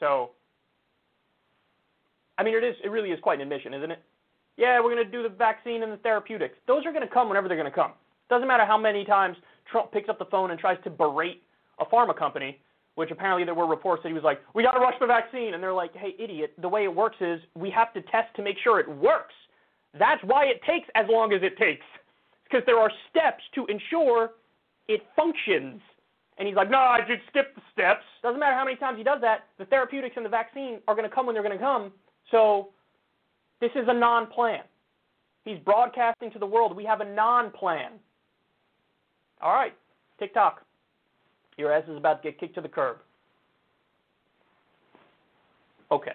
So, 0.00 0.30
I 2.38 2.42
mean, 2.42 2.54
it 2.54 2.64
is. 2.64 2.76
It 2.84 2.88
really 2.88 3.10
is 3.10 3.20
quite 3.20 3.40
an 3.40 3.42
admission, 3.42 3.74
isn't 3.74 3.90
it? 3.90 4.02
Yeah, 4.56 4.80
we're 4.80 4.94
going 4.94 5.04
to 5.04 5.10
do 5.10 5.22
the 5.22 5.28
vaccine 5.28 5.82
and 5.82 5.92
the 5.92 5.96
therapeutics. 5.98 6.54
Those 6.66 6.86
are 6.86 6.92
going 6.92 7.06
to 7.06 7.12
come 7.12 7.28
whenever 7.28 7.48
they're 7.48 7.56
going 7.56 7.70
to 7.70 7.74
come. 7.74 7.92
Doesn't 8.30 8.46
matter 8.46 8.64
how 8.64 8.78
many 8.78 9.04
times 9.04 9.36
Trump 9.70 9.92
picks 9.92 10.08
up 10.08 10.18
the 10.18 10.26
phone 10.26 10.50
and 10.50 10.60
tries 10.60 10.78
to 10.84 10.90
berate 10.90 11.42
a 11.78 11.84
pharma 11.84 12.16
company, 12.16 12.60
which 12.94 13.10
apparently 13.10 13.44
there 13.44 13.54
were 13.54 13.66
reports 13.66 14.02
that 14.02 14.08
he 14.08 14.14
was 14.14 14.22
like, 14.22 14.40
"We 14.54 14.62
got 14.62 14.72
to 14.72 14.80
rush 14.80 14.98
the 15.00 15.06
vaccine," 15.06 15.54
and 15.54 15.62
they're 15.62 15.72
like, 15.72 15.94
"Hey, 15.94 16.14
idiot! 16.18 16.54
The 16.58 16.68
way 16.68 16.84
it 16.84 16.94
works 16.94 17.16
is 17.20 17.40
we 17.54 17.70
have 17.70 17.92
to 17.94 18.02
test 18.02 18.34
to 18.36 18.42
make 18.42 18.58
sure 18.58 18.78
it 18.78 18.88
works. 18.88 19.34
That's 19.94 20.22
why 20.24 20.46
it 20.46 20.62
takes 20.62 20.88
as 20.94 21.06
long 21.08 21.32
as 21.32 21.42
it 21.42 21.56
takes, 21.56 21.86
because 22.44 22.64
there 22.66 22.78
are 22.78 22.90
steps 23.10 23.42
to 23.54 23.66
ensure 23.66 24.32
it 24.88 25.02
functions." 25.16 25.80
And 26.36 26.48
he's 26.48 26.56
like, 26.56 26.70
"No, 26.70 26.78
I 26.78 27.00
just 27.00 27.26
skip 27.28 27.54
the 27.54 27.62
steps." 27.72 28.04
Doesn't 28.22 28.40
matter 28.40 28.56
how 28.56 28.64
many 28.64 28.76
times 28.76 28.98
he 28.98 29.04
does 29.04 29.20
that. 29.20 29.46
The 29.58 29.66
therapeutics 29.66 30.16
and 30.16 30.24
the 30.24 30.30
vaccine 30.30 30.80
are 30.86 30.94
going 30.94 31.08
to 31.08 31.14
come 31.14 31.26
when 31.26 31.34
they're 31.34 31.44
going 31.44 31.56
to 31.56 31.64
come. 31.64 31.92
So 32.30 32.70
this 33.60 33.70
is 33.74 33.86
a 33.88 33.94
non-plan. 33.94 34.62
He's 35.44 35.58
broadcasting 35.58 36.30
to 36.32 36.38
the 36.38 36.46
world. 36.46 36.74
We 36.74 36.84
have 36.84 37.00
a 37.00 37.04
non-plan. 37.04 37.92
All 39.44 39.52
right, 39.52 39.74
TikTok. 40.18 40.62
Your 41.58 41.70
ass 41.70 41.84
is 41.86 41.98
about 41.98 42.22
to 42.22 42.30
get 42.30 42.40
kicked 42.40 42.54
to 42.54 42.62
the 42.62 42.68
curb. 42.68 42.96
Okay. 45.92 46.12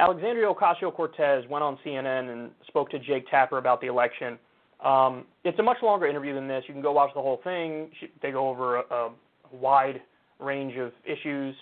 Alexandria 0.00 0.46
Ocasio 0.46 0.94
Cortez 0.94 1.44
went 1.48 1.62
on 1.62 1.78
CNN 1.84 2.32
and 2.32 2.50
spoke 2.66 2.90
to 2.90 2.98
Jake 2.98 3.28
Tapper 3.30 3.58
about 3.58 3.80
the 3.80 3.86
election. 3.86 4.38
Um, 4.84 5.24
it's 5.44 5.58
a 5.58 5.62
much 5.62 5.78
longer 5.82 6.06
interview 6.06 6.34
than 6.34 6.46
this. 6.46 6.64
You 6.68 6.74
can 6.74 6.82
go 6.82 6.92
watch 6.92 7.10
the 7.14 7.20
whole 7.20 7.40
thing. 7.42 7.90
They 8.22 8.30
go 8.30 8.48
over 8.48 8.78
a, 8.78 8.82
a 8.94 9.10
wide 9.52 10.00
range 10.38 10.76
of 10.76 10.92
issues. 11.04 11.54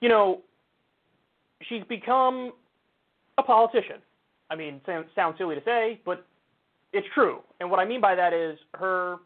You 0.00 0.08
know, 0.08 0.40
she's 1.68 1.82
become 1.88 2.52
a 3.38 3.42
politician. 3.42 3.96
I 4.50 4.56
mean, 4.56 4.80
sounds 5.14 5.38
silly 5.38 5.54
to 5.54 5.64
say, 5.64 6.00
but 6.04 6.24
it's 6.92 7.06
true. 7.14 7.40
And 7.60 7.70
what 7.70 7.78
I 7.80 7.84
mean 7.84 8.00
by 8.00 8.14
that 8.14 8.32
is 8.32 8.58
her 8.74 9.16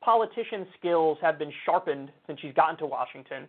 politician 0.00 0.66
skills 0.78 1.18
have 1.20 1.38
been 1.38 1.52
sharpened 1.64 2.10
since 2.26 2.40
she's 2.40 2.54
gotten 2.54 2.76
to 2.78 2.86
Washington, 2.86 3.48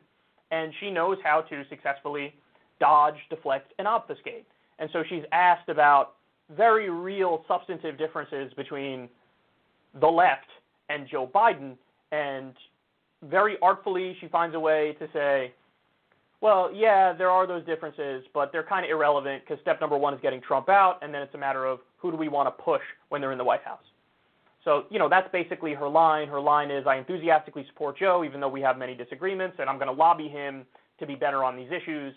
and 0.52 0.74
she 0.80 0.92
knows 0.92 1.18
how 1.24 1.42
to 1.42 1.64
successfully 1.70 2.34
dodge, 2.80 3.16
deflect, 3.30 3.74
and 3.80 3.88
obfuscate. 3.88 4.46
And 4.80 4.90
so 4.92 5.04
she's 5.08 5.24
asked 5.32 5.70
about 5.70 6.16
very 6.56 6.90
real 6.90 7.44
substantive 7.48 7.98
differences 7.98 8.54
between 8.56 9.10
the 10.00 10.08
left 10.08 10.48
and 10.90 11.08
Joe 11.08 11.30
Biden, 11.34 11.76
and 12.12 12.54
very 13.24 13.58
artfully 13.62 14.18
she 14.20 14.28
finds 14.28 14.56
a 14.56 14.60
way 14.60 14.96
to 15.00 15.08
say, 15.14 15.54
well, 16.42 16.70
yeah, 16.74 17.14
there 17.14 17.30
are 17.30 17.48
those 17.48 17.66
differences, 17.66 18.26
but 18.34 18.52
they're 18.52 18.64
kind 18.64 18.84
of 18.84 18.92
irrelevant 18.92 19.44
because 19.44 19.62
step 19.62 19.80
number 19.80 19.98
one 19.98 20.14
is 20.14 20.20
getting 20.22 20.42
Trump 20.42 20.68
out, 20.68 21.00
and 21.02 21.14
then 21.14 21.22
it's 21.22 21.34
a 21.36 21.38
matter 21.38 21.66
of 21.66 21.80
who 21.98 22.12
do 22.12 22.18
we 22.18 22.28
want 22.28 22.48
to 22.48 22.64
push 22.64 22.82
when 23.10 23.22
they're 23.22 23.32
in 23.32 23.38
the 23.38 23.44
White 23.44 23.64
House. 23.64 23.84
So, 24.66 24.86
you 24.90 25.00
know, 25.00 25.10
that's 25.10 25.30
basically 25.32 25.74
her 25.74 25.88
line. 25.88 26.28
Her 26.28 26.40
line 26.40 26.72
is 26.72 26.86
I 26.86 26.98
enthusiastically 26.98 27.66
support 27.68 27.98
Joe, 27.98 28.24
even 28.26 28.42
though 28.42 28.50
we 28.50 28.62
have 28.62 28.78
many 28.78 28.94
disagreements, 28.94 29.58
and 29.60 29.70
I'm 29.70 29.78
going 29.78 29.88
to 29.88 29.94
lobby 29.94 30.28
him 30.28 30.66
to 31.00 31.08
be 31.08 31.16
better 31.16 31.44
on 31.44 31.56
these 31.56 31.70
issues. 31.72 32.14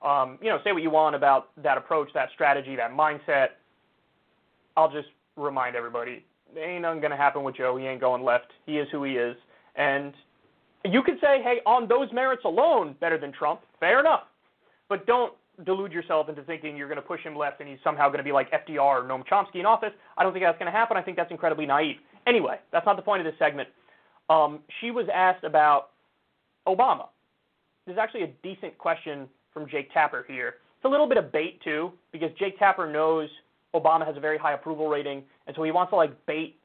Um, 0.00 0.38
you 0.40 0.48
know, 0.48 0.58
say 0.62 0.72
what 0.72 0.82
you 0.82 0.90
want 0.90 1.16
about 1.16 1.50
that 1.62 1.76
approach, 1.76 2.08
that 2.14 2.28
strategy, 2.34 2.76
that 2.76 2.92
mindset. 2.92 3.48
I'll 4.76 4.90
just 4.90 5.08
remind 5.36 5.74
everybody, 5.74 6.24
ain't 6.56 6.82
nothing 6.82 7.00
to 7.02 7.16
happen 7.16 7.42
with 7.42 7.56
Joe. 7.56 7.76
He 7.76 7.86
ain't 7.86 8.00
going 8.00 8.22
left. 8.22 8.52
He 8.64 8.78
is 8.78 8.88
who 8.92 9.02
he 9.04 9.16
is. 9.16 9.36
And 9.74 10.12
you 10.84 11.02
could 11.02 11.18
say, 11.20 11.42
hey, 11.42 11.60
on 11.66 11.88
those 11.88 12.12
merits 12.12 12.44
alone, 12.44 12.94
better 13.00 13.18
than 13.18 13.32
Trump. 13.32 13.60
Fair 13.80 14.00
enough. 14.00 14.22
But 14.88 15.06
don't 15.06 15.32
delude 15.64 15.92
yourself 15.92 16.28
into 16.28 16.42
thinking 16.42 16.76
you're 16.76 16.88
going 16.88 16.96
to 16.96 17.02
push 17.02 17.20
him 17.20 17.36
left 17.36 17.60
and 17.60 17.68
he's 17.68 17.78
somehow 17.82 18.06
going 18.06 18.18
to 18.18 18.24
be 18.24 18.32
like 18.32 18.50
FDR 18.52 18.78
or 18.78 19.02
Noam 19.02 19.26
Chomsky 19.26 19.56
in 19.56 19.66
office. 19.66 19.92
I 20.16 20.22
don't 20.22 20.32
think 20.32 20.44
that's 20.44 20.58
going 20.58 20.70
to 20.70 20.76
happen. 20.76 20.96
I 20.96 21.02
think 21.02 21.16
that's 21.16 21.30
incredibly 21.30 21.66
naive. 21.66 21.96
Anyway, 22.26 22.58
that's 22.72 22.86
not 22.86 22.96
the 22.96 23.02
point 23.02 23.26
of 23.26 23.30
this 23.30 23.38
segment. 23.38 23.68
Um, 24.30 24.60
she 24.80 24.90
was 24.90 25.06
asked 25.12 25.44
about 25.44 25.90
Obama. 26.66 27.06
This 27.86 27.94
is 27.94 27.98
actually 27.98 28.22
a 28.22 28.30
decent 28.42 28.76
question 28.78 29.28
from 29.52 29.68
Jake 29.68 29.92
Tapper 29.92 30.24
here. 30.28 30.56
It's 30.76 30.84
a 30.84 30.88
little 30.88 31.08
bit 31.08 31.18
of 31.18 31.32
bait 31.32 31.60
too, 31.62 31.92
because 32.12 32.30
Jake 32.38 32.58
Tapper 32.58 32.90
knows 32.90 33.28
Obama 33.74 34.06
has 34.06 34.16
a 34.16 34.20
very 34.20 34.38
high 34.38 34.54
approval 34.54 34.88
rating, 34.88 35.22
and 35.46 35.56
so 35.56 35.62
he 35.62 35.70
wants 35.70 35.90
to 35.90 35.96
like 35.96 36.12
bait 36.26 36.56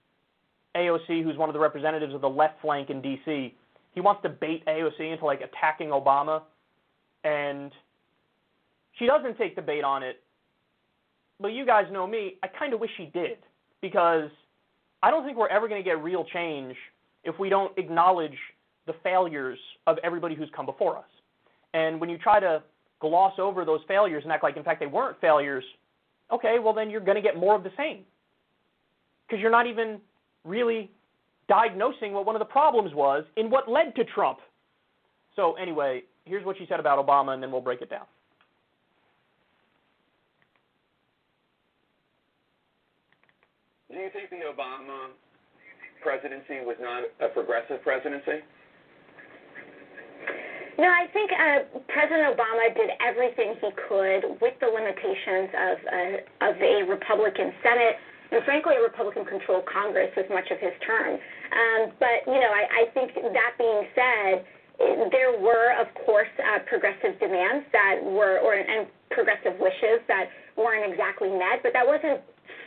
AOC, 0.75 1.23
who's 1.23 1.37
one 1.37 1.49
of 1.49 1.53
the 1.53 1.59
representatives 1.59 2.13
of 2.13 2.21
the 2.21 2.29
left 2.29 2.61
flank 2.61 2.89
in 2.89 3.01
D.C. 3.01 3.53
He 3.93 4.01
wants 4.01 4.21
to 4.23 4.29
bait 4.29 4.65
AOC 4.65 5.13
into 5.13 5.25
like 5.25 5.41
attacking 5.41 5.89
Obama, 5.89 6.41
and 7.23 7.71
she 8.97 9.05
doesn't 9.05 9.37
take 9.37 9.55
the 9.55 9.61
bait 9.61 9.83
on 9.83 10.03
it. 10.03 10.21
But 11.39 11.49
you 11.49 11.65
guys 11.65 11.85
know 11.91 12.07
me. 12.07 12.35
I 12.43 12.47
kind 12.47 12.73
of 12.73 12.79
wish 12.79 12.91
she 12.97 13.05
did 13.13 13.37
because 13.81 14.29
I 15.01 15.11
don't 15.11 15.25
think 15.25 15.37
we're 15.37 15.47
ever 15.49 15.67
going 15.67 15.83
to 15.83 15.87
get 15.87 16.01
real 16.01 16.25
change 16.25 16.75
if 17.23 17.37
we 17.39 17.49
don't 17.49 17.77
acknowledge 17.77 18.37
the 18.87 18.93
failures 19.03 19.59
of 19.87 19.97
everybody 20.03 20.35
who's 20.35 20.49
come 20.55 20.65
before 20.65 20.97
us. 20.97 21.05
And 21.73 21.99
when 21.99 22.09
you 22.09 22.17
try 22.17 22.39
to 22.39 22.63
gloss 23.03 23.33
over 23.37 23.65
those 23.65 23.81
failures 23.87 24.23
and 24.23 24.31
act 24.31 24.43
like, 24.43 24.55
in 24.55 24.63
fact, 24.63 24.79
they 24.79 24.87
weren't 24.87 25.19
failures, 25.19 25.63
okay, 26.31 26.55
well, 26.63 26.73
then 26.73 26.89
you're 26.89 27.01
going 27.01 27.17
to 27.17 27.21
get 27.21 27.37
more 27.37 27.53
of 27.53 27.63
the 27.63 27.71
same. 27.77 27.99
Because 29.27 29.41
you're 29.41 29.51
not 29.51 29.67
even 29.67 29.99
really 30.45 30.89
diagnosing 31.49 32.13
what 32.13 32.25
one 32.25 32.35
of 32.35 32.39
the 32.39 32.45
problems 32.45 32.95
was 32.95 33.25
in 33.35 33.49
what 33.49 33.69
led 33.69 33.93
to 33.95 34.05
Trump. 34.05 34.39
So, 35.35 35.53
anyway, 35.53 36.03
here's 36.23 36.45
what 36.45 36.57
she 36.57 36.65
said 36.69 36.79
about 36.79 37.05
Obama, 37.05 37.33
and 37.33 37.43
then 37.43 37.51
we'll 37.51 37.61
break 37.61 37.81
it 37.81 37.89
down. 37.89 38.05
Do 43.91 43.99
you 43.99 44.09
think 44.13 44.29
the 44.29 44.47
Obama 44.49 45.09
presidency 46.01 46.65
was 46.65 46.77
not 46.79 47.03
a 47.19 47.31
progressive 47.33 47.83
presidency? 47.83 48.39
No, 50.77 50.89
I 50.89 51.05
think 51.13 51.29
uh, 51.29 51.79
President 51.85 52.33
Obama 52.33 52.73
did 52.73 52.89
everything 52.97 53.53
he 53.61 53.69
could 53.87 54.41
with 54.41 54.57
the 54.57 54.65
limitations 54.65 55.53
of, 55.53 55.75
uh, 55.85 56.49
of 56.49 56.53
a 56.57 56.81
Republican 56.89 57.53
Senate 57.61 58.01
and 58.33 58.41
frankly 58.43 58.73
a 58.75 58.81
Republican-controlled 58.81 59.69
Congress 59.69 60.09
with 60.17 60.25
much 60.33 60.49
of 60.49 60.57
his 60.57 60.73
term. 60.81 61.21
Um, 61.21 61.93
but 62.01 62.25
you 62.25 62.41
know, 62.41 62.49
I, 62.49 62.89
I 62.89 62.93
think 62.97 63.13
that 63.13 63.53
being 63.61 63.85
said, 63.93 64.45
there 65.13 65.37
were 65.37 65.77
of 65.77 65.93
course 66.05 66.33
uh, 66.41 66.65
progressive 66.65 67.21
demands 67.21 67.69
that 67.71 68.01
were, 68.01 68.41
or 68.41 68.57
and 68.57 68.89
progressive 69.11 69.53
wishes 69.61 70.01
that 70.09 70.33
weren't 70.57 70.89
exactly 70.91 71.29
met, 71.29 71.61
but 71.61 71.73
that 71.77 71.85
wasn't 71.85 72.17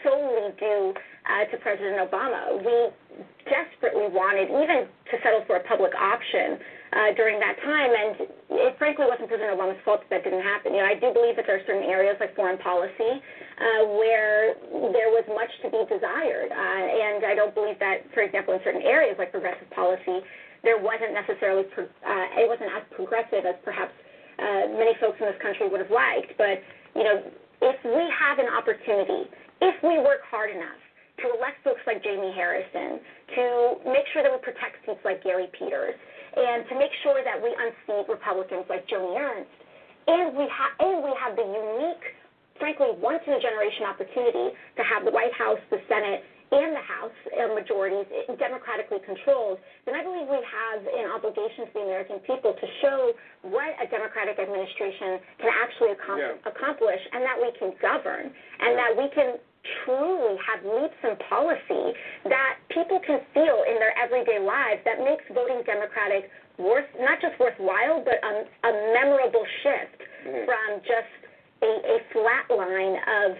solely 0.06 0.54
due 0.54 0.94
uh, 1.26 1.50
to 1.50 1.58
President 1.58 1.98
Obama. 1.98 2.62
We 2.62 2.94
desperately 3.50 4.06
wanted 4.14 4.46
even 4.46 4.86
to 4.86 5.14
settle 5.22 5.42
for 5.50 5.56
a 5.58 5.64
public 5.66 5.90
option 5.98 6.62
uh, 6.96 7.12
during 7.12 7.36
that 7.38 7.60
time, 7.60 7.92
and 7.92 8.24
it 8.56 8.72
frankly 8.80 9.04
wasn't 9.04 9.28
President 9.28 9.52
Obama's 9.52 9.76
fault 9.84 10.00
that 10.08 10.08
that 10.08 10.24
didn't 10.24 10.40
happen. 10.40 10.72
You 10.72 10.80
know, 10.80 10.88
I 10.88 10.96
do 10.96 11.12
believe 11.12 11.36
that 11.36 11.44
there 11.44 11.60
are 11.60 11.66
certain 11.68 11.84
areas 11.84 12.16
like 12.16 12.32
foreign 12.32 12.56
policy 12.56 13.20
uh, 13.60 13.84
where 14.00 14.56
there 14.96 15.12
was 15.12 15.28
much 15.28 15.52
to 15.60 15.68
be 15.68 15.84
desired, 15.92 16.48
uh, 16.48 16.82
and 16.88 17.20
I 17.28 17.36
don't 17.36 17.52
believe 17.52 17.76
that, 17.84 18.08
for 18.16 18.24
example, 18.24 18.56
in 18.56 18.64
certain 18.64 18.80
areas 18.80 19.20
like 19.20 19.28
progressive 19.28 19.68
policy, 19.76 20.24
there 20.64 20.80
wasn't 20.80 21.12
necessarily 21.12 21.68
pro- 21.68 21.84
uh, 21.84 22.40
it 22.40 22.48
wasn't 22.48 22.72
as 22.72 22.82
progressive 22.96 23.44
as 23.44 23.60
perhaps 23.60 23.92
uh, 24.40 24.72
many 24.72 24.96
folks 24.96 25.20
in 25.20 25.28
this 25.28 25.40
country 25.44 25.68
would 25.68 25.84
have 25.84 25.92
liked. 25.92 26.32
But 26.40 26.64
you 26.96 27.04
know, 27.04 27.20
if 27.60 27.76
we 27.84 28.04
have 28.08 28.40
an 28.40 28.48
opportunity, 28.48 29.28
if 29.60 29.76
we 29.84 30.00
work 30.00 30.24
hard 30.32 30.48
enough 30.48 30.80
to 31.20 31.32
elect 31.36 31.60
folks 31.64 31.80
like 31.84 32.00
Jamie 32.00 32.32
Harrison, 32.32 33.00
to 33.36 33.80
make 33.84 34.04
sure 34.12 34.24
that 34.24 34.32
we 34.32 34.40
protect 34.40 34.80
seats 34.84 35.00
like 35.04 35.24
Gary 35.24 35.48
Peters, 35.52 35.96
and 36.36 36.68
to 36.68 36.74
make 36.78 36.92
sure 37.02 37.24
that 37.24 37.40
we 37.40 37.48
unseat 37.56 38.08
Republicans 38.08 38.64
like 38.68 38.86
Joni 38.88 39.16
Ernst. 39.18 39.50
And 40.06 40.36
we, 40.36 40.46
ha- 40.46 40.76
and 40.78 41.02
we 41.02 41.10
have 41.18 41.34
the 41.34 41.42
unique, 41.42 42.04
frankly, 42.62 42.94
once 43.02 43.24
in 43.26 43.32
a 43.34 43.40
generation 43.42 43.84
opportunity 43.90 44.54
to 44.76 44.82
have 44.86 45.02
the 45.04 45.10
White 45.10 45.34
House, 45.34 45.58
the 45.70 45.82
Senate, 45.90 46.22
and 46.54 46.78
the 46.78 46.86
House 46.86 47.16
uh, 47.34 47.50
majorities 47.58 48.06
democratically 48.38 49.02
controlled, 49.02 49.58
then 49.82 49.98
I 49.98 50.06
believe 50.06 50.30
we 50.30 50.38
have 50.46 50.78
an 50.86 51.10
obligation 51.10 51.66
to 51.66 51.72
the 51.74 51.82
American 51.90 52.22
people 52.22 52.54
to 52.54 52.66
show 52.86 53.10
what 53.42 53.74
a 53.82 53.90
Democratic 53.90 54.38
administration 54.38 55.18
can 55.42 55.50
actually 55.50 55.98
ac- 55.98 56.06
Yeah. 56.22 56.38
accomplish 56.46 57.02
and 57.10 57.26
that 57.26 57.34
we 57.42 57.50
can 57.58 57.74
govern 57.82 58.30
and 58.30 58.78
that 58.78 58.94
we 58.94 59.10
can 59.10 59.42
truly 59.84 60.36
have 60.46 60.64
leaps 60.64 60.96
in 61.02 61.16
policy 61.28 61.96
that 62.24 62.58
people 62.70 63.00
can 63.00 63.20
feel 63.34 63.64
in 63.68 63.76
their 63.78 63.96
everyday 63.98 64.38
lives 64.38 64.80
that 64.84 64.98
makes 64.98 65.24
voting 65.32 65.62
Democratic 65.66 66.30
worth 66.58 66.86
not 66.98 67.20
just 67.20 67.38
worthwhile, 67.38 68.00
but 68.04 68.16
a, 68.24 68.32
a 68.68 68.72
memorable 68.94 69.44
shift 69.62 70.00
Mhm. 70.26 70.44
from 70.44 70.80
just 70.82 71.12
a, 71.62 71.66
a 71.66 71.98
flat 72.12 72.50
line 72.50 72.96
of 73.22 73.36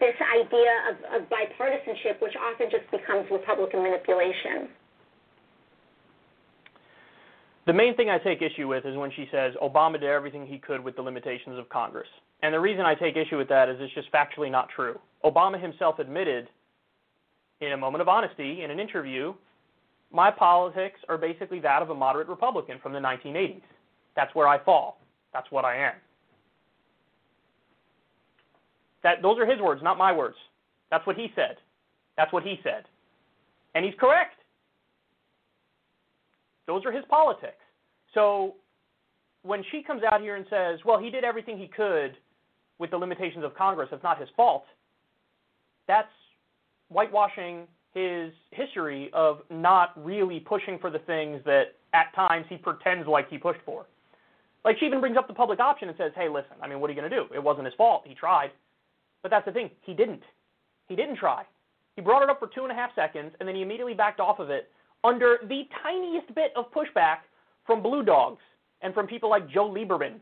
this 0.00 0.14
idea 0.36 0.72
of, 0.90 1.22
of 1.22 1.28
bipartisanship, 1.30 2.20
which 2.20 2.34
often 2.36 2.68
just 2.70 2.88
becomes 2.90 3.30
Republican 3.30 3.82
manipulation. 3.82 4.68
The 7.66 7.72
main 7.72 7.96
thing 7.96 8.10
I 8.10 8.18
take 8.18 8.42
issue 8.42 8.68
with 8.68 8.84
is 8.84 8.96
when 8.96 9.10
she 9.10 9.26
says 9.32 9.54
Obama 9.62 9.94
did 9.94 10.04
everything 10.04 10.46
he 10.46 10.58
could 10.58 10.84
with 10.84 10.96
the 10.96 11.02
limitations 11.02 11.58
of 11.58 11.68
Congress. 11.70 12.08
And 12.42 12.52
the 12.52 12.60
reason 12.60 12.84
I 12.84 12.94
take 12.94 13.16
issue 13.16 13.38
with 13.38 13.48
that 13.48 13.70
is 13.70 13.76
it's 13.80 13.94
just 13.94 14.12
factually 14.12 14.50
not 14.50 14.68
true. 14.68 14.98
Obama 15.24 15.60
himself 15.60 15.98
admitted 15.98 16.48
in 17.60 17.72
a 17.72 17.76
moment 17.76 18.02
of 18.02 18.08
honesty 18.08 18.62
in 18.62 18.70
an 18.70 18.78
interview, 18.78 19.32
my 20.12 20.30
politics 20.30 21.00
are 21.08 21.16
basically 21.16 21.58
that 21.60 21.80
of 21.80 21.90
a 21.90 21.94
moderate 21.94 22.28
Republican 22.28 22.78
from 22.82 22.92
the 22.92 22.98
1980s. 22.98 23.62
That's 24.14 24.34
where 24.34 24.46
I 24.46 24.62
fall. 24.62 24.98
That's 25.32 25.50
what 25.50 25.64
I 25.64 25.76
am. 25.76 25.94
That 29.02 29.22
those 29.22 29.38
are 29.38 29.46
his 29.46 29.60
words, 29.60 29.82
not 29.82 29.98
my 29.98 30.12
words. 30.12 30.36
That's 30.90 31.06
what 31.06 31.16
he 31.16 31.32
said. 31.34 31.56
That's 32.16 32.32
what 32.32 32.42
he 32.42 32.60
said. 32.62 32.84
And 33.74 33.84
he's 33.84 33.94
correct. 33.98 34.36
Those 36.66 36.84
are 36.84 36.92
his 36.92 37.04
politics. 37.08 37.60
So 38.14 38.54
when 39.42 39.62
she 39.70 39.82
comes 39.82 40.02
out 40.10 40.20
here 40.20 40.36
and 40.36 40.46
says, 40.48 40.78
well, 40.84 40.98
he 40.98 41.10
did 41.10 41.24
everything 41.24 41.58
he 41.58 41.68
could 41.68 42.16
with 42.78 42.90
the 42.90 42.96
limitations 42.96 43.44
of 43.44 43.54
Congress, 43.54 43.88
it's 43.92 44.02
not 44.02 44.18
his 44.18 44.28
fault, 44.36 44.64
that's 45.86 46.08
whitewashing 46.88 47.66
his 47.92 48.32
history 48.50 49.10
of 49.12 49.40
not 49.50 49.92
really 50.02 50.40
pushing 50.40 50.78
for 50.78 50.90
the 50.90 50.98
things 51.00 51.40
that 51.44 51.74
at 51.92 52.12
times 52.14 52.44
he 52.48 52.56
pretends 52.56 53.06
like 53.06 53.28
he 53.30 53.38
pushed 53.38 53.60
for. 53.64 53.86
Like 54.64 54.78
she 54.80 54.86
even 54.86 55.00
brings 55.00 55.16
up 55.16 55.28
the 55.28 55.34
public 55.34 55.60
option 55.60 55.88
and 55.88 55.96
says, 55.96 56.12
hey, 56.16 56.28
listen, 56.28 56.56
I 56.62 56.66
mean, 56.66 56.80
what 56.80 56.88
are 56.88 56.94
you 56.94 57.00
going 57.00 57.10
to 57.10 57.16
do? 57.16 57.26
It 57.34 57.42
wasn't 57.42 57.66
his 57.66 57.74
fault. 57.74 58.02
He 58.06 58.14
tried. 58.14 58.50
But 59.22 59.30
that's 59.30 59.44
the 59.44 59.52
thing. 59.52 59.70
He 59.82 59.94
didn't. 59.94 60.22
He 60.88 60.96
didn't 60.96 61.16
try. 61.16 61.44
He 61.96 62.02
brought 62.02 62.22
it 62.22 62.30
up 62.30 62.38
for 62.40 62.48
two 62.48 62.62
and 62.62 62.72
a 62.72 62.74
half 62.74 62.90
seconds, 62.94 63.32
and 63.38 63.48
then 63.48 63.54
he 63.54 63.62
immediately 63.62 63.94
backed 63.94 64.20
off 64.20 64.38
of 64.38 64.50
it 64.50 64.70
under 65.04 65.38
the 65.48 65.62
tiniest 65.82 66.34
bit 66.34 66.52
of 66.56 66.72
pushback 66.72 67.18
from 67.66 67.82
Blue 67.82 68.02
Dogs 68.02 68.40
and 68.80 68.92
from 68.94 69.06
people 69.06 69.30
like 69.30 69.48
Joe 69.48 69.70
Lieberman. 69.70 70.14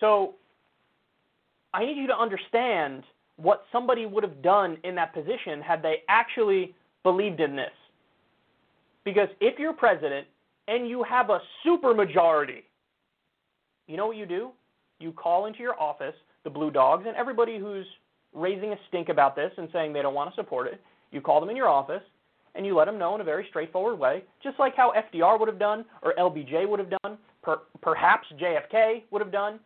So 0.00 0.34
I 1.74 1.84
need 1.84 1.96
you 1.96 2.06
to 2.06 2.16
understand 2.16 3.02
what 3.36 3.64
somebody 3.70 4.06
would 4.06 4.22
have 4.22 4.42
done 4.42 4.78
in 4.84 4.94
that 4.94 5.12
position 5.12 5.60
had 5.60 5.82
they 5.82 6.02
actually 6.08 6.74
believed 7.02 7.40
in 7.40 7.54
this. 7.54 7.70
Because 9.04 9.28
if 9.40 9.58
you're 9.58 9.72
president 9.72 10.26
and 10.66 10.88
you 10.88 11.02
have 11.02 11.30
a 11.30 11.40
supermajority, 11.66 12.62
you 13.86 13.96
know 13.96 14.06
what 14.06 14.16
you 14.16 14.26
do? 14.26 14.50
You 15.00 15.12
call 15.12 15.46
into 15.46 15.60
your 15.60 15.80
office 15.80 16.14
the 16.44 16.50
Blue 16.50 16.70
Dogs 16.70 17.04
and 17.06 17.16
everybody 17.16 17.58
who's 17.58 17.86
raising 18.34 18.72
a 18.72 18.76
stink 18.88 19.08
about 19.08 19.34
this 19.34 19.52
and 19.56 19.68
saying 19.72 19.92
they 19.92 20.02
don't 20.02 20.14
want 20.14 20.30
to 20.30 20.36
support 20.36 20.66
it. 20.66 20.80
You 21.10 21.20
call 21.20 21.40
them 21.40 21.48
in 21.50 21.56
your 21.56 21.68
office 21.68 22.02
and 22.54 22.66
you 22.66 22.76
let 22.76 22.86
them 22.86 22.98
know 22.98 23.14
in 23.14 23.20
a 23.20 23.24
very 23.24 23.46
straightforward 23.48 23.98
way, 23.98 24.22
just 24.42 24.58
like 24.58 24.74
how 24.76 24.92
FDR 24.92 25.38
would 25.38 25.48
have 25.48 25.58
done 25.58 25.84
or 26.02 26.14
LBJ 26.18 26.68
would 26.68 26.78
have 26.78 26.90
done, 27.02 27.18
per, 27.42 27.58
perhaps 27.80 28.26
JFK 28.40 29.02
would 29.10 29.20
have 29.22 29.32
done. 29.32 29.60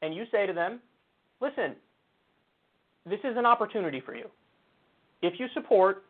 And 0.00 0.14
you 0.14 0.24
say 0.32 0.46
to 0.46 0.52
them, 0.52 0.80
listen, 1.40 1.74
this 3.08 3.20
is 3.24 3.36
an 3.36 3.46
opportunity 3.46 4.00
for 4.00 4.14
you. 4.14 4.26
If 5.22 5.38
you 5.38 5.46
support 5.54 6.04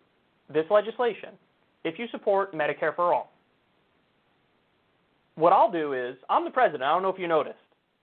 this 0.53 0.65
legislation, 0.71 1.31
if 1.85 1.99
you 1.99 2.07
support 2.11 2.55
Medicare 2.55 2.95
for 2.95 3.13
all, 3.13 3.33
what 5.35 5.53
I'll 5.53 5.71
do 5.71 5.95
is, 5.95 6.17
I'm 6.29 6.45
the 6.45 6.51
president. 6.51 6.83
I 6.83 6.93
don't 6.93 7.03
know 7.03 7.09
if 7.09 7.19
you 7.19 7.27
noticed. 7.27 7.57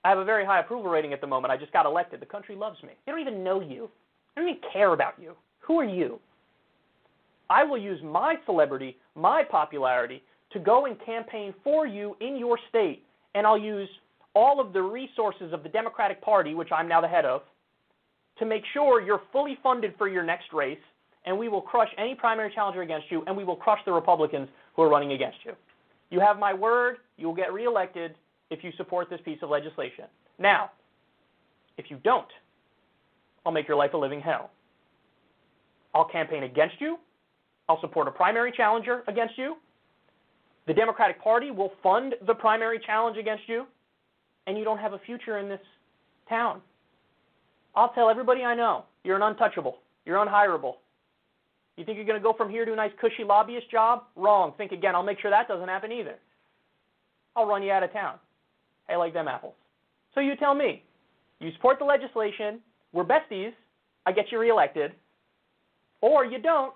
I 0.03 0.09
have 0.09 0.17
a 0.17 0.25
very 0.25 0.45
high 0.45 0.61
approval 0.61 0.89
rating 0.89 1.13
at 1.13 1.21
the 1.21 1.27
moment. 1.27 1.51
I 1.51 1.57
just 1.57 1.73
got 1.73 1.85
elected. 1.85 2.21
The 2.21 2.25
country 2.25 2.55
loves 2.55 2.81
me. 2.83 2.89
They 3.05 3.11
don't 3.11 3.21
even 3.21 3.43
know 3.43 3.59
you. 3.61 3.89
They 4.35 4.41
don't 4.41 4.49
even 4.49 4.61
care 4.71 4.93
about 4.93 5.13
you. 5.21 5.33
Who 5.59 5.79
are 5.79 5.85
you? 5.85 6.19
I 7.49 7.63
will 7.63 7.77
use 7.77 8.01
my 8.03 8.35
celebrity, 8.45 8.97
my 9.15 9.43
popularity, 9.43 10.23
to 10.51 10.59
go 10.59 10.85
and 10.85 10.97
campaign 11.05 11.53
for 11.63 11.85
you 11.85 12.15
in 12.21 12.37
your 12.37 12.59
state, 12.69 13.03
and 13.35 13.45
I'll 13.45 13.57
use 13.57 13.89
all 14.35 14.59
of 14.59 14.73
the 14.73 14.81
resources 14.81 15.53
of 15.53 15.63
the 15.63 15.69
Democratic 15.69 16.21
Party, 16.21 16.53
which 16.53 16.69
I'm 16.71 16.87
now 16.87 17.01
the 17.01 17.07
head 17.07 17.25
of, 17.25 17.41
to 18.37 18.45
make 18.45 18.63
sure 18.73 19.01
you're 19.01 19.21
fully 19.31 19.57
funded 19.61 19.93
for 19.97 20.07
your 20.07 20.23
next 20.23 20.53
race, 20.53 20.79
and 21.25 21.37
we 21.37 21.49
will 21.49 21.61
crush 21.61 21.89
any 21.97 22.15
primary 22.15 22.51
challenger 22.53 22.81
against 22.81 23.11
you, 23.11 23.23
and 23.27 23.35
we 23.35 23.43
will 23.43 23.55
crush 23.55 23.79
the 23.85 23.91
Republicans 23.91 24.47
who 24.75 24.81
are 24.83 24.89
running 24.89 25.11
against 25.11 25.37
you. 25.43 25.53
You 26.09 26.19
have 26.19 26.39
my 26.39 26.53
word, 26.53 26.97
you 27.17 27.27
will 27.27 27.35
get 27.35 27.51
reelected, 27.53 28.15
if 28.49 28.63
you 28.63 28.71
support 28.77 29.09
this 29.09 29.19
piece 29.23 29.39
of 29.41 29.49
legislation. 29.49 30.05
Now, 30.39 30.71
if 31.77 31.89
you 31.89 31.97
don't, 32.03 32.27
I'll 33.45 33.51
make 33.51 33.67
your 33.67 33.77
life 33.77 33.93
a 33.93 33.97
living 33.97 34.21
hell. 34.21 34.49
I'll 35.93 36.05
campaign 36.05 36.43
against 36.43 36.75
you. 36.79 36.97
I'll 37.69 37.79
support 37.81 38.07
a 38.07 38.11
primary 38.11 38.51
challenger 38.51 39.03
against 39.07 39.37
you. 39.37 39.55
The 40.67 40.73
Democratic 40.73 41.23
Party 41.23 41.51
will 41.51 41.71
fund 41.81 42.15
the 42.25 42.33
primary 42.33 42.79
challenge 42.85 43.17
against 43.17 43.43
you, 43.47 43.65
and 44.47 44.57
you 44.57 44.63
don't 44.63 44.79
have 44.79 44.93
a 44.93 44.99
future 44.99 45.37
in 45.37 45.47
this 45.47 45.61
town. 46.27 46.61
I'll 47.75 47.93
tell 47.93 48.09
everybody 48.09 48.43
I 48.43 48.55
know 48.55 48.85
you're 49.03 49.15
an 49.15 49.21
untouchable. 49.21 49.77
You're 50.05 50.17
unhirable. 50.17 50.73
You 51.77 51.85
think 51.85 51.95
you're 51.95 52.05
going 52.05 52.19
to 52.19 52.23
go 52.23 52.33
from 52.33 52.49
here 52.49 52.65
to 52.65 52.73
a 52.73 52.75
nice 52.75 52.91
cushy 52.99 53.23
lobbyist 53.23 53.71
job? 53.71 54.03
Wrong. 54.15 54.53
Think 54.57 54.71
again. 54.71 54.95
I'll 54.95 55.03
make 55.03 55.19
sure 55.21 55.31
that 55.31 55.47
doesn't 55.47 55.69
happen 55.69 55.91
either. 55.91 56.15
I'll 57.35 57.45
run 57.45 57.63
you 57.63 57.71
out 57.71 57.83
of 57.83 57.93
town. 57.93 58.15
Hey, 58.87 58.97
like 58.97 59.13
them 59.13 59.27
apples. 59.27 59.53
So 60.13 60.19
you 60.19 60.35
tell 60.35 60.55
me. 60.55 60.83
You 61.39 61.51
support 61.53 61.79
the 61.79 61.85
legislation. 61.85 62.59
We're 62.91 63.05
besties. 63.05 63.53
I 64.05 64.11
get 64.11 64.25
you 64.31 64.39
reelected. 64.39 64.91
Or 66.01 66.25
you 66.25 66.41
don't, 66.41 66.73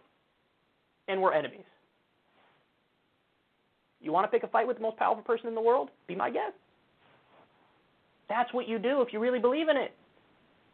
and 1.08 1.22
we're 1.22 1.34
enemies. 1.34 1.66
You 4.02 4.12
want 4.12 4.26
to 4.26 4.32
pick 4.32 4.44
a 4.44 4.52
fight 4.52 4.68
with 4.68 4.78
the 4.78 4.84
most 4.84 4.98
powerful 4.98 5.24
person 5.24 5.48
in 5.48 5.56
the 5.56 5.62
world? 5.62 5.90
Be 6.08 6.16
my 6.16 6.30
guest. 6.30 6.54
That's 8.30 8.54
what 8.54 8.68
you 8.68 8.80
do 8.80 9.02
if 9.02 9.14
you 9.14 9.20
really 9.20 9.40
believe 9.40 9.70
in 9.70 9.78
it. 9.78 9.94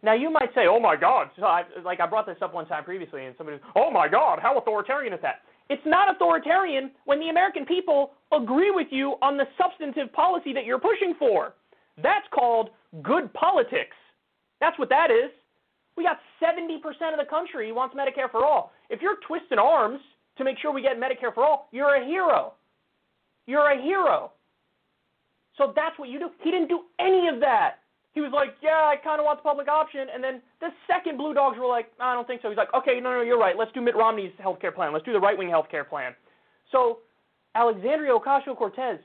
Now 0.01 0.13
you 0.13 0.29
might 0.31 0.53
say, 0.55 0.67
"Oh 0.67 0.79
my 0.79 0.95
God!" 0.95 1.29
So 1.37 1.45
I, 1.45 1.63
like 1.83 1.99
I 1.99 2.07
brought 2.07 2.25
this 2.25 2.37
up 2.41 2.53
one 2.53 2.65
time 2.67 2.83
previously, 2.83 3.25
and 3.25 3.35
somebody, 3.37 3.59
"Oh 3.75 3.91
my 3.91 4.07
God, 4.07 4.39
how 4.39 4.57
authoritarian 4.57 5.13
is 5.13 5.21
that?" 5.21 5.41
It's 5.69 5.85
not 5.85 6.09
authoritarian 6.09 6.91
when 7.05 7.19
the 7.19 7.29
American 7.29 7.65
people 7.65 8.13
agree 8.31 8.71
with 8.71 8.87
you 8.91 9.15
on 9.21 9.37
the 9.37 9.45
substantive 9.57 10.11
policy 10.13 10.53
that 10.53 10.65
you're 10.65 10.79
pushing 10.79 11.13
for. 11.19 11.53
That's 12.01 12.25
called 12.33 12.71
good 13.03 13.31
politics. 13.33 13.95
That's 14.59 14.77
what 14.79 14.89
that 14.89 15.11
is. 15.11 15.29
We 15.95 16.03
got 16.03 16.19
70% 16.41 16.79
of 17.11 17.19
the 17.19 17.29
country 17.29 17.71
wants 17.71 17.93
Medicare 17.93 18.31
for 18.31 18.45
all. 18.45 18.71
If 18.89 19.01
you're 19.01 19.17
twisting 19.27 19.59
arms 19.59 19.99
to 20.39 20.43
make 20.43 20.57
sure 20.57 20.73
we 20.73 20.81
get 20.81 20.97
Medicare 20.97 21.33
for 21.33 21.45
all, 21.45 21.67
you're 21.71 21.95
a 21.95 22.05
hero. 22.05 22.53
You're 23.45 23.69
a 23.71 23.81
hero. 23.81 24.31
So 25.57 25.73
that's 25.75 25.97
what 25.99 26.09
you 26.09 26.17
do. 26.17 26.29
He 26.41 26.49
didn't 26.49 26.69
do 26.69 26.81
any 26.99 27.27
of 27.27 27.39
that. 27.41 27.75
He 28.13 28.21
was 28.21 28.31
like, 28.33 28.55
yeah, 28.61 28.89
I 28.89 28.95
kind 28.95 29.19
of 29.19 29.25
want 29.25 29.39
the 29.39 29.43
public 29.43 29.67
option. 29.67 30.07
And 30.13 30.23
then 30.23 30.41
the 30.61 30.69
second 30.87 31.17
Blue 31.17 31.33
Dogs 31.33 31.57
were 31.59 31.67
like, 31.67 31.91
I 31.99 32.13
don't 32.13 32.25
think 32.25 32.41
so. 32.41 32.49
He's 32.49 32.57
like, 32.57 32.73
okay, 32.73 32.99
no, 32.99 33.11
no, 33.11 33.21
you're 33.21 33.37
right. 33.37 33.55
Let's 33.57 33.71
do 33.73 33.81
Mitt 33.81 33.95
Romney's 33.95 34.31
health 34.39 34.59
care 34.59 34.71
plan. 34.71 34.93
Let's 34.93 35.05
do 35.05 35.13
the 35.13 35.19
right 35.19 35.37
wing 35.37 35.49
health 35.49 35.67
care 35.69 35.83
plan. 35.83 36.15
So 36.71 36.99
Alexandria 37.53 38.11
Ocasio 38.11 38.57
Cortez, 38.57 38.99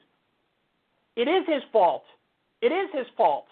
it 1.16 1.28
is 1.28 1.44
his 1.46 1.62
fault. 1.72 2.04
It 2.62 2.72
is 2.72 2.88
his 2.94 3.06
fault. 3.16 3.46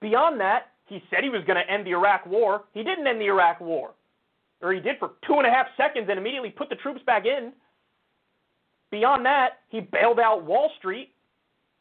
Beyond 0.00 0.40
that, 0.40 0.72
he 0.86 1.02
said 1.08 1.22
he 1.22 1.30
was 1.30 1.44
going 1.46 1.62
to 1.62 1.72
end 1.72 1.86
the 1.86 1.92
Iraq 1.92 2.26
war. 2.26 2.64
He 2.74 2.82
didn't 2.82 3.06
end 3.06 3.20
the 3.20 3.26
Iraq 3.26 3.60
war. 3.60 3.90
Or 4.62 4.72
he 4.72 4.80
did 4.80 4.98
for 4.98 5.12
two 5.26 5.34
and 5.34 5.46
a 5.46 5.50
half 5.50 5.66
seconds 5.76 6.06
and 6.08 6.18
immediately 6.18 6.50
put 6.50 6.68
the 6.68 6.76
troops 6.76 7.00
back 7.04 7.24
in. 7.26 7.52
Beyond 8.90 9.26
that, 9.26 9.60
he 9.70 9.80
bailed 9.80 10.20
out 10.20 10.44
Wall 10.44 10.70
Street. 10.78 11.10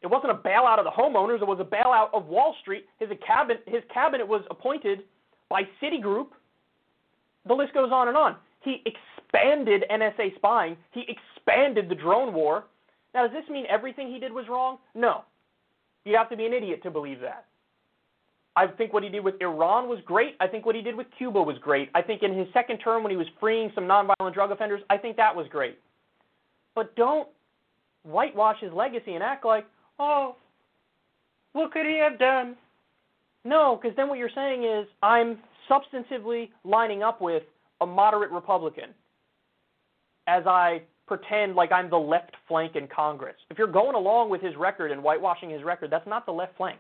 It 0.02 0.08
wasn't 0.08 0.32
a 0.32 0.36
bailout 0.36 0.80
of 0.80 0.86
the 0.86 0.92
homeowners, 0.92 1.42
it 1.42 1.48
was 1.48 1.60
a 1.60 1.64
bailout 1.64 2.10
of 2.14 2.26
Wall 2.26 2.56
Street. 2.62 2.86
His 3.00 3.10
cabinet, 3.26 3.64
his 3.68 3.84
cabinet 3.94 4.28
was 4.28 4.42
appointed 4.50 5.02
by 5.50 5.64
Citigroup. 5.82 6.30
The 7.48 7.54
list 7.54 7.74
goes 7.74 7.92
on 7.92 8.08
and 8.08 8.18
on. 8.18 8.36
He 8.62 8.84
expanded 8.86 9.86
NSA 9.92 10.36
spying, 10.36 10.78
he 10.92 11.06
expanded 11.08 11.90
the 11.90 11.96
drone 11.96 12.34
war. 12.34 12.66
Now, 13.14 13.28
does 13.28 13.32
this 13.34 13.50
mean 13.50 13.66
everything 13.70 14.12
he 14.12 14.20
did 14.20 14.32
was 14.32 14.46
wrong? 14.50 14.78
No. 14.96 15.26
You 16.06 16.16
have 16.16 16.30
to 16.30 16.38
be 16.38 16.46
an 16.46 16.54
idiot 16.54 16.82
to 16.84 16.92
believe 16.92 17.20
that. 17.20 17.46
I 18.56 18.68
think 18.68 18.92
what 18.92 19.04
he 19.04 19.10
did 19.10 19.24
with 19.24 19.36
Iran 19.40 19.88
was 19.88 20.00
great. 20.06 20.36
I 20.40 20.48
think 20.48 20.66
what 20.66 20.76
he 20.76 20.82
did 20.82 20.96
with 20.96 21.08
Cuba 21.18 21.42
was 21.42 21.58
great. 21.60 21.90
I 21.96 22.02
think 22.02 22.22
in 22.22 22.38
his 22.38 22.48
second 22.54 22.80
term 22.80 23.04
when 23.04 23.12
he 23.12 23.18
was 23.18 23.28
freeing 23.40 23.72
some 23.74 23.86
nonviolent 23.86 24.34
drug 24.34 24.52
offenders, 24.52 24.82
I 24.90 24.98
think 24.98 25.16
that 25.18 25.34
was 25.34 25.48
great. 25.50 25.80
But 26.76 26.96
don't 26.96 27.30
whitewash 28.04 28.58
his 28.60 28.74
legacy 28.74 29.14
and 29.14 29.24
act 29.24 29.46
like, 29.46 29.66
oh, 30.00 30.36
what 31.54 31.72
could 31.72 31.86
he 31.86 31.98
have 31.98 32.20
done? 32.20 32.56
No, 33.44 33.80
because 33.82 33.96
then 33.96 34.10
what 34.10 34.18
you're 34.18 34.30
saying 34.34 34.64
is 34.64 34.88
I'm 35.02 35.40
substantively 35.70 36.50
lining 36.64 37.04
up 37.04 37.22
with 37.22 37.44
a 37.80 37.86
moderate 37.86 38.32
Republican 38.32 38.90
as 40.28 40.44
I 40.46 40.82
pretend 41.08 41.56
like 41.56 41.72
I'm 41.72 41.90
the 41.90 41.98
left 41.98 42.36
flank 42.48 42.76
in 42.76 42.88
Congress. 42.88 43.36
If 43.50 43.58
you're 43.58 43.68
going 43.68 43.96
along 43.96 44.30
with 44.30 44.42
his 44.42 44.56
record 44.56 44.92
and 44.92 45.02
whitewashing 45.02 45.50
his 45.50 45.64
record, 45.64 45.90
that's 45.90 46.08
not 46.08 46.26
the 46.26 46.32
left 46.32 46.56
flank. 46.58 46.80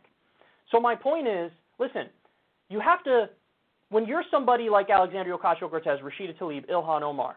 So 0.71 0.79
my 0.79 0.95
point 0.95 1.27
is, 1.27 1.51
listen, 1.81 2.07
you 2.69 2.79
have 2.79 3.03
to, 3.03 3.29
when 3.89 4.05
you're 4.05 4.23
somebody 4.31 4.69
like 4.69 4.89
Alexandria 4.89 5.35
Ocasio-Cortez, 5.35 5.99
Rashida 5.99 6.37
Tlaib, 6.37 6.69
Ilhan 6.69 7.01
Omar, 7.01 7.35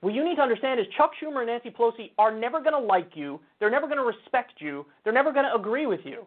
what 0.00 0.14
you 0.14 0.24
need 0.24 0.36
to 0.36 0.42
understand 0.42 0.80
is 0.80 0.86
Chuck 0.96 1.12
Schumer 1.22 1.38
and 1.38 1.46
Nancy 1.46 1.70
Pelosi 1.70 2.10
are 2.18 2.36
never 2.36 2.60
going 2.60 2.72
to 2.72 2.78
like 2.78 3.10
you. 3.14 3.38
They're 3.60 3.70
never 3.70 3.86
going 3.86 3.98
to 3.98 4.04
respect 4.04 4.54
you. 4.58 4.86
They're 5.04 5.12
never 5.12 5.32
going 5.32 5.46
to 5.46 5.54
agree 5.54 5.86
with 5.86 6.00
you. 6.04 6.26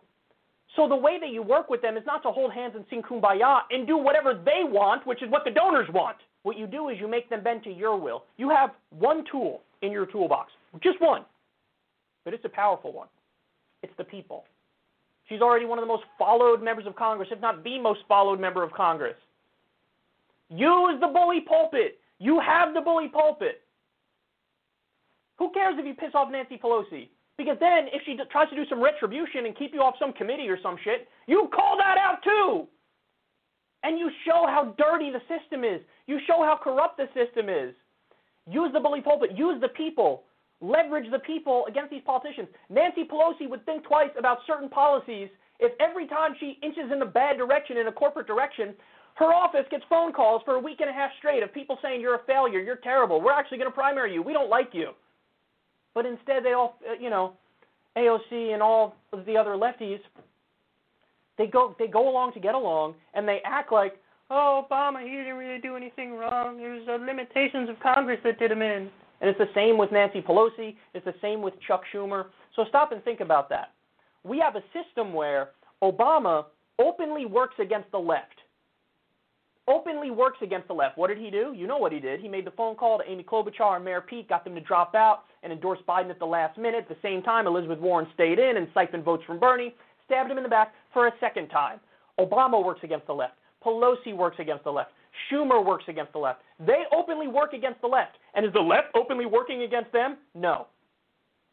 So 0.75 0.87
the 0.87 0.95
way 0.95 1.19
that 1.19 1.29
you 1.29 1.41
work 1.41 1.69
with 1.69 1.81
them 1.81 1.97
is 1.97 2.03
not 2.05 2.21
to 2.23 2.31
hold 2.31 2.53
hands 2.53 2.73
and 2.75 2.85
sing 2.89 3.01
kumbaya 3.01 3.61
and 3.71 3.87
do 3.87 3.97
whatever 3.97 4.33
they 4.33 4.61
want, 4.63 5.05
which 5.05 5.23
is 5.23 5.29
what 5.29 5.43
the 5.43 5.51
donors 5.51 5.87
want. 5.93 6.17
What 6.43 6.57
you 6.57 6.67
do 6.67 6.89
is 6.89 6.97
you 6.99 7.07
make 7.07 7.29
them 7.29 7.43
bend 7.43 7.63
to 7.63 7.71
your 7.71 7.99
will. 7.99 8.23
You 8.37 8.49
have 8.49 8.71
one 8.91 9.23
tool 9.31 9.61
in 9.81 9.91
your 9.91 10.05
toolbox, 10.05 10.51
just 10.81 11.01
one, 11.01 11.25
but 12.23 12.33
it's 12.33 12.45
a 12.45 12.49
powerful 12.49 12.93
one. 12.93 13.07
It's 13.81 13.93
the 13.97 14.03
people. 14.03 14.45
She's 15.29 15.41
already 15.41 15.65
one 15.65 15.77
of 15.77 15.83
the 15.83 15.87
most 15.87 16.03
followed 16.17 16.61
members 16.61 16.87
of 16.87 16.95
Congress, 16.95 17.29
if 17.31 17.39
not 17.39 17.63
the 17.63 17.79
most 17.79 17.99
followed 18.07 18.39
member 18.39 18.63
of 18.63 18.71
Congress. 18.71 19.15
Use 20.49 20.99
the 20.99 21.07
bully 21.07 21.41
pulpit. 21.41 21.99
You 22.17 22.39
have 22.39 22.73
the 22.73 22.81
bully 22.81 23.07
pulpit. 23.07 23.61
Who 25.37 25.51
cares 25.51 25.75
if 25.77 25.85
you 25.85 25.93
piss 25.93 26.11
off 26.15 26.31
Nancy 26.31 26.57
Pelosi? 26.57 27.09
Because 27.37 27.57
then, 27.61 27.87
if 27.93 28.01
she 28.05 28.15
d- 28.15 28.23
tries 28.31 28.49
to 28.49 28.55
do 28.55 28.65
some 28.67 28.83
retribution 28.83 29.45
and 29.45 29.55
keep 29.55 29.73
you 29.73 29.81
off 29.81 29.95
some 29.97 30.11
committee 30.11 30.49
or 30.49 30.59
some 30.61 30.75
shit, 30.83 31.07
you 31.27 31.47
call 31.53 31.77
that 31.77 31.97
out 31.97 32.21
too. 32.23 32.67
And 33.83 33.97
you 33.97 34.09
show 34.25 34.45
how 34.47 34.75
dirty 34.77 35.11
the 35.11 35.21
system 35.29 35.63
is. 35.63 35.79
You 36.07 36.19
show 36.27 36.43
how 36.43 36.59
corrupt 36.61 36.97
the 36.97 37.07
system 37.13 37.47
is. 37.47 37.73
Use 38.49 38.71
the 38.73 38.79
bully 38.79 38.99
pulpit. 38.99 39.37
Use 39.37 39.61
the 39.61 39.69
people. 39.69 40.23
Leverage 40.61 41.09
the 41.11 41.19
people 41.19 41.65
against 41.67 41.89
these 41.89 42.01
politicians. 42.05 42.47
Nancy 42.69 43.03
Pelosi 43.05 43.49
would 43.49 43.65
think 43.65 43.83
twice 43.83 44.11
about 44.17 44.39
certain 44.45 44.69
policies 44.69 45.29
if 45.59 45.71
every 45.79 46.07
time 46.07 46.35
she 46.39 46.57
inches 46.61 46.91
in 46.91 46.99
the 46.99 47.05
bad 47.05 47.37
direction, 47.37 47.77
in 47.77 47.87
a 47.87 47.91
corporate 47.91 48.27
direction, 48.27 48.73
her 49.15 49.33
office 49.33 49.65
gets 49.69 49.83
phone 49.89 50.13
calls 50.13 50.41
for 50.45 50.55
a 50.55 50.59
week 50.59 50.79
and 50.79 50.89
a 50.89 50.93
half 50.93 51.11
straight 51.17 51.43
of 51.43 51.53
people 51.53 51.77
saying 51.81 51.99
you're 51.99 52.15
a 52.15 52.23
failure, 52.25 52.59
you're 52.59 52.77
terrible, 52.77 53.21
we're 53.21 53.33
actually 53.33 53.57
going 53.57 53.69
to 53.69 53.75
primary 53.75 54.13
you, 54.13 54.21
we 54.21 54.33
don't 54.33 54.49
like 54.49 54.69
you. 54.71 54.91
But 55.93 56.05
instead, 56.05 56.43
they 56.45 56.53
all, 56.53 56.77
uh, 56.89 56.93
you 56.99 57.09
know, 57.09 57.33
AOC 57.97 58.53
and 58.53 58.61
all 58.61 58.95
of 59.11 59.25
the 59.25 59.35
other 59.35 59.51
lefties, 59.51 59.99
they 61.37 61.47
go 61.47 61.75
they 61.79 61.87
go 61.87 62.09
along 62.09 62.33
to 62.33 62.39
get 62.39 62.55
along, 62.55 62.95
and 63.13 63.27
they 63.27 63.39
act 63.45 63.71
like, 63.71 63.99
oh, 64.29 64.65
Obama, 64.69 65.03
he 65.03 65.09
didn't 65.09 65.35
really 65.35 65.59
do 65.59 65.75
anything 65.75 66.13
wrong. 66.13 66.59
Was 66.61 66.83
the 66.85 67.05
limitations 67.05 67.69
of 67.69 67.79
Congress 67.79 68.19
that 68.23 68.39
did 68.39 68.51
him 68.51 68.61
in. 68.61 68.89
And 69.21 69.29
it's 69.29 69.39
the 69.39 69.49
same 69.53 69.77
with 69.77 69.91
Nancy 69.91 70.21
Pelosi. 70.21 70.75
It's 70.93 71.05
the 71.05 71.15
same 71.21 71.41
with 71.41 71.53
Chuck 71.67 71.81
Schumer. 71.93 72.27
So 72.55 72.65
stop 72.69 72.91
and 72.91 73.03
think 73.03 73.19
about 73.19 73.49
that. 73.49 73.73
We 74.23 74.39
have 74.39 74.55
a 74.55 74.63
system 74.73 75.13
where 75.13 75.49
Obama 75.83 76.45
openly 76.79 77.25
works 77.25 77.55
against 77.59 77.91
the 77.91 77.99
left 77.99 78.39
openly 79.69 80.09
works 80.09 80.39
against 80.41 80.67
the 80.67 80.73
left. 80.73 80.97
What 80.97 81.07
did 81.07 81.19
he 81.19 81.29
do? 81.29 81.53
You 81.55 81.67
know 81.67 81.77
what 81.77 81.91
he 81.91 81.99
did. 81.99 82.19
He 82.19 82.27
made 82.27 82.45
the 82.45 82.51
phone 82.51 82.75
call 82.75 82.97
to 82.97 83.09
Amy 83.09 83.23
Klobuchar 83.23 83.75
and 83.75 83.85
Mayor 83.85 84.01
Pete, 84.01 84.27
got 84.27 84.43
them 84.43 84.55
to 84.55 84.61
drop 84.61 84.95
out 84.95 85.23
and 85.43 85.53
endorse 85.53 85.79
Biden 85.87 86.09
at 86.09 86.19
the 86.19 86.25
last 86.25 86.57
minute. 86.57 86.83
At 86.83 86.89
the 86.89 86.97
same 87.01 87.21
time, 87.21 87.45
Elizabeth 87.45 87.79
Warren 87.79 88.07
stayed 88.15 88.39
in 88.39 88.57
and 88.57 88.67
siphoned 88.73 89.03
votes 89.03 89.23
from 89.25 89.39
Bernie, 89.39 89.75
stabbed 90.05 90.31
him 90.31 90.37
in 90.37 90.43
the 90.43 90.49
back 90.49 90.73
for 90.91 91.07
a 91.07 91.11
second 91.19 91.49
time. 91.49 91.79
Obama 92.19 92.63
works 92.63 92.81
against 92.83 93.05
the 93.05 93.13
left. 93.13 93.35
Pelosi 93.63 94.15
works 94.15 94.37
against 94.39 94.63
the 94.63 94.71
left. 94.71 94.91
Schumer 95.31 95.63
works 95.63 95.85
against 95.87 96.13
the 96.13 96.19
left. 96.19 96.41
They 96.59 96.83
openly 96.95 97.27
work 97.27 97.53
against 97.53 97.81
the 97.81 97.87
left. 97.87 98.17
And 98.35 98.45
is 98.45 98.53
the 98.53 98.59
left 98.59 98.87
openly 98.95 99.25
working 99.25 99.63
against 99.63 99.91
them? 99.91 100.17
No. 100.35 100.67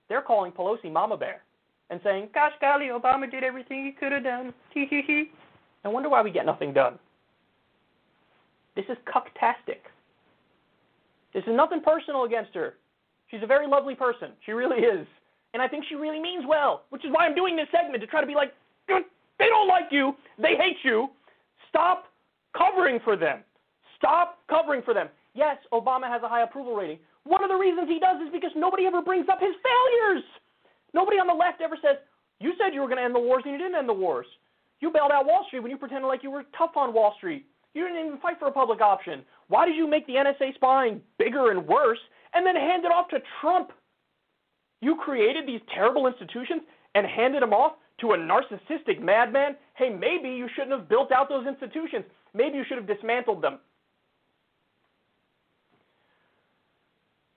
They're 0.09 0.23
calling 0.23 0.53
Pelosi 0.53 0.91
Mama 0.91 1.17
Bear 1.17 1.43
and 1.91 2.01
saying, 2.05 2.29
Gosh 2.35 2.53
golly, 2.61 2.87
Obama 2.87 3.31
did 3.31 3.45
everything 3.45 3.85
he 3.85 3.93
could 3.93 4.13
have 4.13 4.25
done. 4.25 4.53
Hee 4.73 4.87
hee 4.89 5.03
hee. 5.07 5.31
I 5.85 5.89
wonder 5.89 6.09
why 6.09 6.23
we 6.23 6.31
get 6.31 6.47
nothing 6.47 6.73
done. 6.73 6.99
This 8.75 8.85
is 8.89 8.97
cucktastic. 9.07 9.81
This 11.33 11.45
is 11.45 11.55
nothing 11.55 11.81
personal 11.81 12.25
against 12.25 12.55
her. 12.55 12.75
She's 13.31 13.43
a 13.43 13.47
very 13.47 13.67
lovely 13.67 13.95
person. 13.95 14.31
She 14.45 14.53
really 14.53 14.83
is. 14.83 15.07
And 15.55 15.63
I 15.63 15.69
think 15.69 15.85
she 15.89 15.95
really 15.95 16.21
means 16.21 16.45
well, 16.47 16.83
which 16.91 17.05
is 17.05 17.11
why 17.13 17.27
I'm 17.27 17.35
doing 17.35 17.57
this 17.57 17.67
segment 17.73 18.01
to 18.03 18.07
try 18.07 18.21
to 18.21 18.27
be 18.27 18.35
like, 18.35 18.53
they 18.89 19.47
don't 19.47 19.69
like 19.69 19.87
you. 19.91 20.15
They 20.39 20.55
hate 20.57 20.77
you. 20.83 21.09
Stop 21.69 22.05
covering 22.57 23.01
for 23.05 23.17
them. 23.17 23.41
Stop 23.97 24.39
covering 24.49 24.83
for 24.83 24.95
them. 24.95 25.09
Yes, 25.35 25.57
Obama 25.73 26.09
has 26.09 26.23
a 26.23 26.29
high 26.29 26.43
approval 26.43 26.77
rating. 26.77 26.99
One 27.25 27.43
of 27.43 27.51
the 27.51 27.57
reasons 27.57 27.89
he 27.89 27.99
does 27.99 28.21
is 28.23 28.33
because 28.33 28.53
nobody 28.57 28.87
ever 28.87 29.03
brings 29.03 29.29
up 29.29 29.41
his 29.41 29.55
failures. 29.61 30.25
Nobody 30.95 31.19
on 31.19 31.27
the 31.27 31.35
left 31.35 31.61
ever 31.61 31.77
says, 31.83 31.99
You 32.41 32.53
said 32.59 32.73
you 32.73 32.81
were 32.81 32.87
going 32.87 32.99
to 32.99 33.05
end 33.05 33.15
the 33.15 33.21
wars 33.21 33.43
and 33.45 33.53
you 33.53 33.59
didn't 33.59 33.75
end 33.77 33.89
the 33.89 33.93
wars. 33.93 34.27
You 34.81 34.91
bailed 34.91 35.11
out 35.11 35.27
Wall 35.27 35.45
Street 35.47 35.61
when 35.61 35.71
you 35.71 35.79
pretended 35.79 36.07
like 36.07 36.23
you 36.23 36.31
were 36.31 36.45
tough 36.57 36.77
on 36.77 36.93
Wall 36.93 37.15
Street. 37.17 37.47
You 37.75 37.87
didn't 37.87 38.07
even 38.07 38.19
fight 38.21 38.39
for 38.39 38.49
a 38.49 38.53
public 38.53 38.81
option. 38.81 39.23
Why 39.49 39.67
did 39.67 39.77
you 39.77 39.89
make 39.89 40.07
the 40.07 40.15
NSA 40.15 40.55
spying 40.55 41.01
bigger 41.19 41.51
and 41.51 41.67
worse 41.67 41.99
and 42.35 42.47
then 42.47 42.57
hand 42.57 42.85
it 42.85 42.93
off 42.93 43.09
to 43.09 43.19
Trump? 43.41 43.73
You 44.81 44.97
created 44.97 45.47
these 45.47 45.61
terrible 45.75 46.07
institutions 46.07 46.63
and 46.95 47.07
handed 47.07 47.43
them 47.43 47.53
off 47.53 47.73
to 48.01 48.13
a 48.13 48.17
narcissistic 48.17 49.01
madman. 49.01 49.57
Hey, 49.75 49.91
maybe 49.91 50.29
you 50.29 50.49
shouldn't 50.55 50.79
have 50.79 50.89
built 50.89 51.13
out 51.13 51.29
those 51.29 51.47
institutions. 51.47 52.05
Maybe 52.35 52.57
you 52.57 52.65
should 52.69 52.79
have 52.79 52.87
dismantled 52.87 53.43
them. 53.43 53.59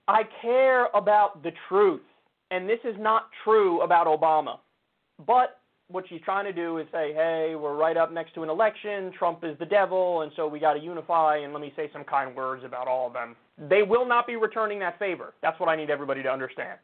I 0.10 0.24
care 0.42 0.88
about 0.96 1.44
the 1.44 1.52
truth, 1.68 2.02
and 2.50 2.68
this 2.68 2.80
is 2.84 2.96
not 2.98 3.30
true 3.44 3.82
about 3.82 4.08
Obama. 4.08 4.58
But 5.28 5.60
what 5.88 6.04
she's 6.10 6.22
trying 6.22 6.46
to 6.46 6.52
do 6.52 6.80
is 6.80 6.88
say, 6.92 7.14
hey, 7.14 7.54
we're 7.56 7.76
right 7.76 7.96
up 7.96 8.12
next 8.12 8.34
to 8.34 8.42
an 8.42 8.50
election. 8.50 9.12
Trump 9.18 9.44
is 9.44 9.56
the 9.60 9.68
devil, 9.68 10.22
and 10.22 10.32
so 10.36 10.48
we 10.48 10.60
got 10.60 10.74
to 10.74 10.80
unify, 10.80 11.38
and 11.38 11.54
let 11.54 11.62
me 11.62 11.72
say 11.76 11.92
some 11.94 12.04
kind 12.04 12.36
words 12.36 12.64
about 12.66 12.88
all 12.88 13.06
of 13.06 13.14
them. 13.14 13.36
They 13.70 13.84
will 13.84 14.08
not 14.08 14.26
be 14.26 14.36
returning 14.36 14.80
that 14.80 14.98
favor. 14.98 15.36
That's 15.44 15.60
what 15.60 15.70
I 15.70 15.76
need 15.76 15.92
everybody 15.92 16.24
to 16.24 16.30
understand. 16.30 16.80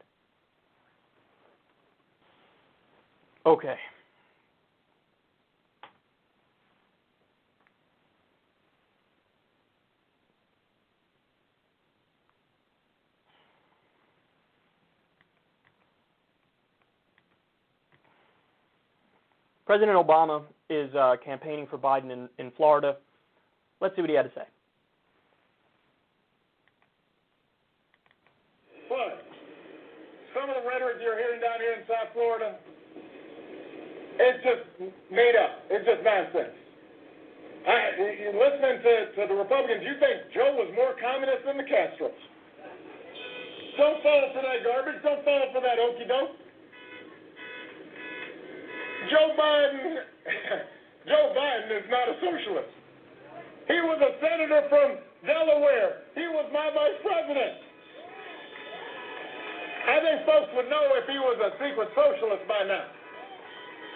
Okay. 3.47 3.75
President 19.65 19.97
Obama 19.97 20.43
is 20.69 20.93
uh, 20.93 21.15
campaigning 21.23 21.65
for 21.67 21.77
Biden 21.77 22.11
in, 22.11 22.29
in 22.37 22.51
Florida. 22.55 22.97
Let's 23.81 23.95
see 23.95 24.01
what 24.01 24.09
he 24.09 24.15
had 24.15 24.29
to 24.29 24.35
say. 24.35 24.45
But 28.87 29.25
some 30.37 30.49
of 30.49 30.55
the 30.61 30.69
rhetoric 30.69 31.01
you're 31.01 31.17
hearing 31.17 31.41
down 31.41 31.57
here 31.59 31.81
in 31.81 31.83
South 31.89 32.13
Florida, 32.13 32.55
it's 34.21 34.41
just 34.45 34.93
made 35.09 35.33
up. 35.33 35.65
It's 35.73 35.85
just 35.85 36.05
nonsense. 36.05 36.53
I, 37.65 37.97
listening 38.37 38.77
to, 38.85 38.93
to 39.17 39.21
the 39.25 39.33
Republicans, 39.33 39.81
you 39.81 39.97
think 39.97 40.29
Joe 40.37 40.53
was 40.53 40.69
more 40.77 40.93
communist 41.01 41.49
than 41.49 41.57
the 41.57 41.65
Castros. 41.65 42.13
Don't 43.75 43.99
fall 44.05 44.29
for 44.37 44.45
that 44.45 44.61
garbage. 44.61 45.01
Don't 45.01 45.25
fall 45.25 45.49
for 45.49 45.61
that 45.65 45.81
okey 45.81 46.05
doke. 46.05 46.44
Joe 49.09 49.35
Biden, 49.37 50.01
Joe 51.09 51.33
Biden 51.35 51.69
is 51.77 51.85
not 51.89 52.09
a 52.09 52.15
socialist. 52.21 52.73
He 53.67 53.77
was 53.81 53.97
a 54.01 54.11
senator 54.21 54.69
from 54.69 54.97
Delaware. 55.25 56.05
He 56.13 56.25
was 56.29 56.45
my 56.53 56.69
vice 56.69 56.99
president. 57.01 57.65
I 59.85 60.01
think 60.01 60.25
folks 60.25 60.49
would 60.57 60.69
know 60.69 60.97
if 60.97 61.05
he 61.05 61.17
was 61.17 61.37
a 61.41 61.51
secret 61.61 61.89
socialist 61.93 62.45
by 62.49 62.65
now. 62.65 62.85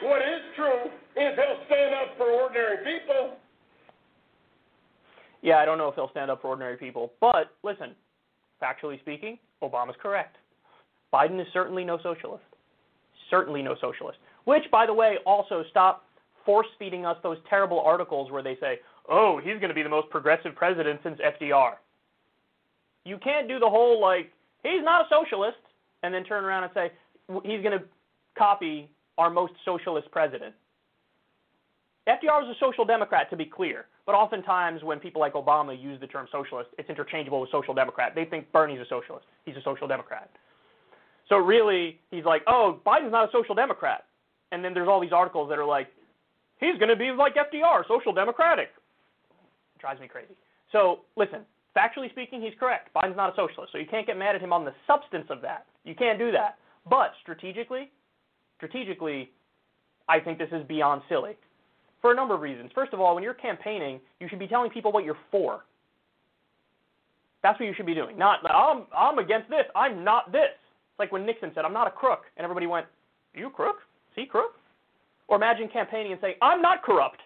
What 0.05 0.21
is 0.21 0.41
true 0.55 0.85
is 1.17 1.33
he'll 1.33 1.65
stand 1.65 1.93
up 1.95 2.17
for 2.17 2.29
ordinary 2.29 2.77
people. 2.85 3.37
Yeah, 5.41 5.57
I 5.57 5.65
don't 5.65 5.77
know 5.77 5.89
if 5.89 5.95
he'll 5.95 6.11
stand 6.11 6.29
up 6.29 6.41
for 6.41 6.49
ordinary 6.49 6.77
people. 6.77 7.11
But 7.19 7.51
listen, 7.63 7.95
factually 8.61 8.99
speaking, 9.01 9.39
Obama's 9.63 9.95
correct. 10.01 10.37
Biden 11.13 11.41
is 11.41 11.47
certainly 11.53 11.83
no 11.83 11.97
socialist. 12.03 12.43
Certainly 13.29 13.63
no 13.63 13.75
socialist. 13.81 14.19
Which, 14.45 14.63
by 14.71 14.85
the 14.85 14.93
way, 14.93 15.17
also 15.25 15.63
stop 15.69 16.05
force 16.45 16.67
feeding 16.77 17.05
us 17.05 17.17
those 17.21 17.37
terrible 17.49 17.79
articles 17.81 18.31
where 18.31 18.41
they 18.41 18.57
say, 18.59 18.79
oh, 19.07 19.39
he's 19.43 19.55
going 19.55 19.69
to 19.69 19.73
be 19.73 19.83
the 19.83 19.89
most 19.89 20.09
progressive 20.09 20.55
president 20.55 20.99
since 21.03 21.19
FDR. 21.19 21.73
You 23.05 23.17
can't 23.17 23.47
do 23.47 23.59
the 23.59 23.69
whole, 23.69 23.99
like, 24.01 24.31
he's 24.63 24.83
not 24.83 25.05
a 25.05 25.09
socialist, 25.09 25.57
and 26.03 26.13
then 26.13 26.23
turn 26.23 26.43
around 26.43 26.63
and 26.63 26.71
say, 26.73 26.91
he's 27.43 27.61
going 27.61 27.77
to 27.77 27.83
copy 28.37 28.89
our 29.17 29.29
most 29.29 29.53
socialist 29.65 30.09
president. 30.11 30.53
FDR 32.07 32.41
was 32.41 32.55
a 32.55 32.59
social 32.59 32.85
democrat, 32.85 33.29
to 33.29 33.35
be 33.35 33.45
clear, 33.45 33.85
but 34.05 34.15
oftentimes 34.15 34.83
when 34.83 34.99
people 34.99 35.21
like 35.21 35.33
Obama 35.33 35.79
use 35.79 35.99
the 35.99 36.07
term 36.07 36.27
socialist, 36.31 36.69
it's 36.79 36.89
interchangeable 36.89 37.41
with 37.41 37.51
social 37.51 37.73
democrat. 37.73 38.13
They 38.15 38.25
think 38.25 38.51
Bernie's 38.51 38.79
a 38.79 38.85
socialist. 38.89 39.27
He's 39.45 39.55
a 39.55 39.61
social 39.61 39.87
democrat. 39.87 40.31
So 41.27 41.37
really, 41.37 41.99
he's 42.09 42.25
like, 42.25 42.41
oh, 42.47 42.79
Biden's 42.83 43.11
not 43.11 43.29
a 43.29 43.31
social 43.31 43.53
democrat. 43.53 44.05
And 44.51 44.63
then 44.63 44.73
there's 44.73 44.87
all 44.87 44.99
these 44.99 45.13
articles 45.13 45.49
that 45.49 45.59
are 45.59 45.65
like, 45.65 45.87
he's 46.59 46.77
going 46.77 46.89
to 46.89 46.95
be 46.95 47.11
like 47.11 47.35
FDR, 47.35 47.87
social 47.87 48.13
democratic. 48.13 48.69
It 49.75 49.81
drives 49.81 49.99
me 49.99 50.07
crazy. 50.07 50.33
So 50.71 51.01
listen, 51.15 51.41
factually 51.75 52.09
speaking, 52.11 52.41
he's 52.41 52.53
correct. 52.59 52.89
Biden's 52.95 53.17
not 53.17 53.33
a 53.33 53.35
socialist, 53.35 53.71
so 53.71 53.77
you 53.77 53.87
can't 53.89 54.07
get 54.07 54.17
mad 54.17 54.35
at 54.35 54.41
him 54.41 54.53
on 54.53 54.65
the 54.65 54.73
substance 54.87 55.27
of 55.29 55.41
that. 55.41 55.65
You 55.83 55.95
can't 55.95 56.19
do 56.19 56.31
that. 56.31 56.57
But 56.89 57.11
strategically, 57.21 57.91
strategically, 58.57 59.31
I 60.07 60.19
think 60.19 60.37
this 60.37 60.49
is 60.51 60.65
beyond 60.67 61.01
silly 61.09 61.37
for 62.01 62.11
a 62.11 62.15
number 62.15 62.33
of 62.33 62.41
reasons. 62.41 62.71
First 62.73 62.93
of 62.93 62.99
all, 62.99 63.15
when 63.15 63.23
you're 63.23 63.33
campaigning, 63.33 63.99
you 64.19 64.27
should 64.29 64.39
be 64.39 64.47
telling 64.47 64.71
people 64.71 64.91
what 64.91 65.03
you're 65.03 65.17
for. 65.31 65.65
That's 67.43 67.59
what 67.59 67.65
you 67.67 67.73
should 67.75 67.85
be 67.85 67.95
doing. 67.95 68.17
Not 68.17 68.39
I'm 68.49 68.85
I'm 68.95 69.17
against 69.17 69.49
this. 69.49 69.65
I'm 69.75 70.03
not 70.03 70.31
this. 70.31 70.51
It's 70.51 70.99
like 70.99 71.11
when 71.11 71.25
Nixon 71.25 71.51
said, 71.55 71.63
"I'm 71.63 71.73
not 71.73 71.87
a 71.87 71.91
crook," 71.91 72.23
and 72.35 72.43
everybody 72.43 72.67
went, 72.67 72.85
"Are 73.35 73.39
you 73.39 73.47
a 73.47 73.51
crook? 73.51 73.77
See 74.19 74.25
crook?" 74.25 74.55
Or 75.27 75.37
imagine 75.37 75.69
campaigning 75.69 76.11
and 76.11 76.21
saying, 76.21 76.35
"I'm 76.41 76.61
not 76.61 76.83
corrupt." 76.83 77.21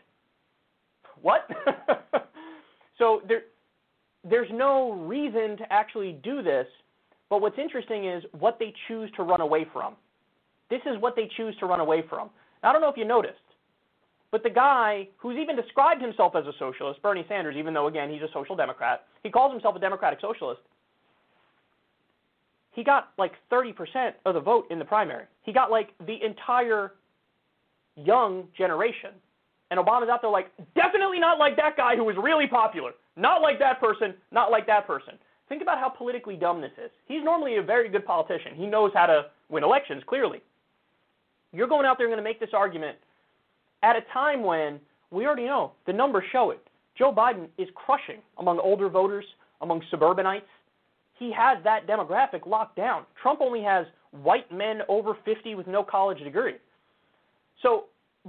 What? 1.21 1.49
so 2.97 3.21
there 3.27 3.43
there's 4.23 4.49
no 4.51 4.93
reason 4.93 5.57
to 5.57 5.73
actually 5.73 6.13
do 6.23 6.41
this. 6.41 6.67
But 7.29 7.41
what's 7.41 7.57
interesting 7.57 8.05
is 8.05 8.23
what 8.37 8.59
they 8.59 8.73
choose 8.87 9.09
to 9.15 9.23
run 9.23 9.41
away 9.41 9.65
from. 9.73 9.95
This 10.69 10.81
is 10.85 11.01
what 11.01 11.15
they 11.15 11.29
choose 11.35 11.55
to 11.59 11.65
run 11.65 11.79
away 11.79 12.03
from. 12.09 12.29
Now, 12.61 12.69
I 12.69 12.73
don't 12.73 12.81
know 12.81 12.89
if 12.89 12.97
you 12.97 13.05
noticed, 13.05 13.39
but 14.31 14.43
the 14.43 14.49
guy 14.49 15.07
who's 15.17 15.37
even 15.37 15.55
described 15.55 16.01
himself 16.01 16.35
as 16.35 16.45
a 16.45 16.53
socialist, 16.57 17.01
Bernie 17.01 17.25
Sanders, 17.27 17.55
even 17.57 17.73
though, 17.73 17.87
again, 17.87 18.09
he's 18.09 18.21
a 18.21 18.31
social 18.33 18.55
democrat, 18.55 19.05
he 19.23 19.29
calls 19.29 19.51
himself 19.51 19.75
a 19.75 19.79
democratic 19.79 20.21
socialist. 20.21 20.61
He 22.73 22.83
got 22.83 23.11
like 23.17 23.33
30% 23.51 24.13
of 24.25 24.33
the 24.33 24.39
vote 24.39 24.65
in 24.69 24.79
the 24.79 24.85
primary. 24.85 25.25
He 25.43 25.53
got 25.53 25.71
like 25.71 25.89
the 26.05 26.17
entire 26.23 26.93
young 27.95 28.45
generation. 28.57 29.11
And 29.71 29.79
Obama's 29.79 30.09
out 30.09 30.21
there 30.21 30.31
like, 30.31 30.51
definitely 30.75 31.19
not 31.19 31.39
like 31.39 31.55
that 31.57 31.77
guy 31.77 31.95
who 31.95 32.03
was 32.03 32.15
really 32.21 32.47
popular. 32.47 32.91
Not 33.15 33.41
like 33.41 33.59
that 33.59 33.79
person, 33.79 34.15
not 34.31 34.51
like 34.51 34.65
that 34.67 34.87
person. 34.87 35.13
Think 35.49 35.61
about 35.61 35.79
how 35.79 35.89
politically 35.89 36.35
dumb 36.35 36.61
this 36.61 36.71
is. 36.83 36.89
He's 37.07 37.23
normally 37.23 37.57
a 37.57 37.61
very 37.61 37.89
good 37.89 38.05
politician. 38.05 38.55
He 38.55 38.65
knows 38.65 38.91
how 38.93 39.05
to 39.05 39.25
win 39.49 39.63
elections, 39.63 40.01
clearly. 40.07 40.41
You're 41.51 41.67
going 41.67 41.85
out 41.85 41.97
there 41.97 42.07
and 42.07 42.11
going 42.11 42.23
to 42.23 42.27
make 42.27 42.39
this 42.39 42.53
argument 42.53 42.97
at 43.83 43.95
a 43.95 44.01
time 44.11 44.43
when 44.43 44.79
we 45.11 45.27
already 45.27 45.45
know 45.45 45.73
the 45.85 45.93
numbers 45.93 46.23
show 46.31 46.49
it. 46.49 46.59
Joe 46.97 47.13
Biden 47.13 47.47
is 47.57 47.67
crushing 47.75 48.21
among 48.39 48.59
older 48.59 48.89
voters, 48.89 49.25
among 49.61 49.83
suburbanites. 49.91 50.47
He 51.23 51.31
has 51.31 51.57
that 51.63 51.87
demographic 51.87 52.45
locked 52.45 52.75
down. 52.75 53.05
Trump 53.21 53.39
only 53.39 53.63
has 53.63 53.85
white 54.11 54.51
men 54.51 54.79
over 54.89 55.15
50 55.23 55.55
with 55.55 55.67
no 55.67 55.81
college 55.81 56.19
degree. 56.19 56.55
So, 57.61 57.85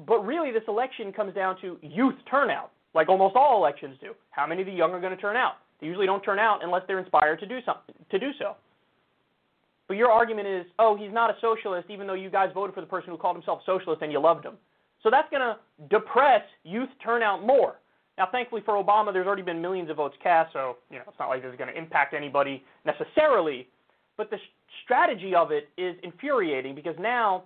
but 0.07 0.25
really, 0.25 0.53
this 0.53 0.63
election 0.69 1.13
comes 1.13 1.35
down 1.35 1.61
to 1.61 1.77
youth 1.83 2.15
turnout, 2.31 2.71
like 2.95 3.09
almost 3.09 3.35
all 3.35 3.59
elections 3.59 3.97
do. 4.01 4.13
How 4.31 4.47
many 4.47 4.63
of 4.63 4.67
the 4.67 4.73
young 4.73 4.93
are 4.93 5.01
going 5.01 5.15
to 5.15 5.21
turn 5.21 5.35
out? 5.35 5.55
They 5.81 5.89
usually 5.89 6.07
don't 6.07 6.23
turn 6.23 6.39
out 6.39 6.61
unless 6.63 6.83
they're 6.87 7.01
inspired 7.01 7.41
to 7.41 7.47
do 7.47 7.59
something 7.67 7.97
to 8.13 8.19
do 8.21 8.31
so. 8.39 8.55
But 9.89 9.97
your 9.97 10.13
argument 10.13 10.47
is, 10.47 10.65
oh, 10.79 10.97
he's 10.97 11.13
not 11.13 11.31
a 11.31 11.35
socialist, 11.41 11.91
even 11.91 12.07
though 12.07 12.15
you 12.15 12.31
guys 12.31 12.51
voted 12.55 12.77
for 12.77 12.81
the 12.81 12.87
person 12.87 13.11
who 13.11 13.19
called 13.19 13.35
himself 13.35 13.59
socialist 13.67 14.03
and 14.03 14.13
you 14.13 14.21
loved 14.21 14.45
him. 14.45 14.55
So 15.03 15.11
that's 15.11 15.29
going 15.31 15.43
to 15.43 15.57
depress 15.91 16.43
youth 16.63 16.91
turnout 17.03 17.45
more. 17.45 17.81
Now, 18.17 18.29
thankfully 18.31 18.62
for 18.65 18.83
Obama, 18.83 19.12
there's 19.12 19.27
already 19.27 19.43
been 19.43 19.61
millions 19.61 19.91
of 19.91 19.97
votes 19.97 20.17
cast, 20.23 20.53
so 20.53 20.77
you 20.91 20.99
know 20.99 21.05
it's 21.09 21.19
not 21.19 21.29
like 21.29 21.43
this 21.43 21.51
is 21.51 21.59
going 21.59 21.73
to 21.73 21.77
impact 21.77 22.15
anybody 22.15 22.62
necessarily. 22.85 23.67
But 24.17 24.31
the 24.31 24.39
strategy 24.85 25.35
of 25.35 25.51
it 25.51 25.69
is 25.77 25.97
infuriating 26.05 26.75
because 26.75 26.95
now, 27.01 27.45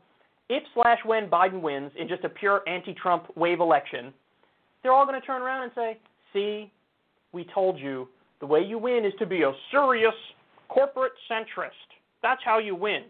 if 0.50 0.62
slash 0.74 0.98
when 1.04 1.28
Biden 1.28 1.62
wins 1.62 1.90
in 1.98 2.08
just 2.08 2.24
a 2.24 2.28
pure 2.28 2.62
anti-Trump 2.68 3.34
wave 3.36 3.60
election, 3.60 4.12
they're 4.82 4.92
all 4.92 5.06
going 5.06 5.18
to 5.18 5.26
turn 5.26 5.40
around 5.40 5.62
and 5.64 5.72
say, 5.74 5.98
"See, 6.34 6.70
we 7.32 7.46
told 7.54 7.78
you 7.78 8.08
the 8.40 8.46
way 8.46 8.60
you 8.60 8.78
win 8.78 9.04
is 9.04 9.12
to 9.18 9.26
be 9.26 9.42
a 9.42 9.52
serious 9.70 10.14
corporate 10.68 11.12
centrist. 11.30 11.70
That's 12.22 12.40
how 12.44 12.58
you 12.58 12.74
win. 12.74 13.04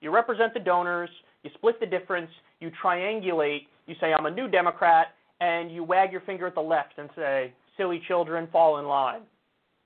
You 0.00 0.10
represent 0.10 0.54
the 0.54 0.60
donors, 0.60 1.10
you 1.42 1.50
split 1.54 1.80
the 1.80 1.86
difference, 1.86 2.30
you 2.60 2.70
triangulate, 2.82 3.66
you 3.86 3.94
say, 4.00 4.12
I'm 4.12 4.26
a 4.26 4.30
new 4.30 4.48
Democrat, 4.48 5.08
and 5.42 5.72
you 5.72 5.82
wag 5.82 6.12
your 6.12 6.20
finger 6.20 6.46
at 6.46 6.54
the 6.54 6.60
left 6.60 6.94
and 6.98 7.10
say, 7.16 7.52
silly 7.76 8.00
children, 8.06 8.48
fall 8.52 8.78
in 8.78 8.86
line. 8.86 9.22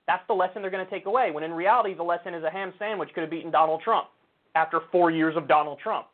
That's 0.06 0.22
the 0.28 0.34
lesson 0.34 0.60
they're 0.60 0.70
going 0.70 0.84
to 0.84 0.90
take 0.90 1.06
away, 1.06 1.30
when 1.30 1.42
in 1.42 1.52
reality, 1.52 1.94
the 1.94 2.02
lesson 2.02 2.34
is 2.34 2.44
a 2.44 2.50
ham 2.50 2.74
sandwich 2.78 3.08
could 3.14 3.22
have 3.22 3.30
beaten 3.30 3.50
Donald 3.50 3.80
Trump 3.82 4.08
after 4.54 4.80
four 4.92 5.10
years 5.10 5.34
of 5.34 5.48
Donald 5.48 5.78
Trump. 5.82 6.08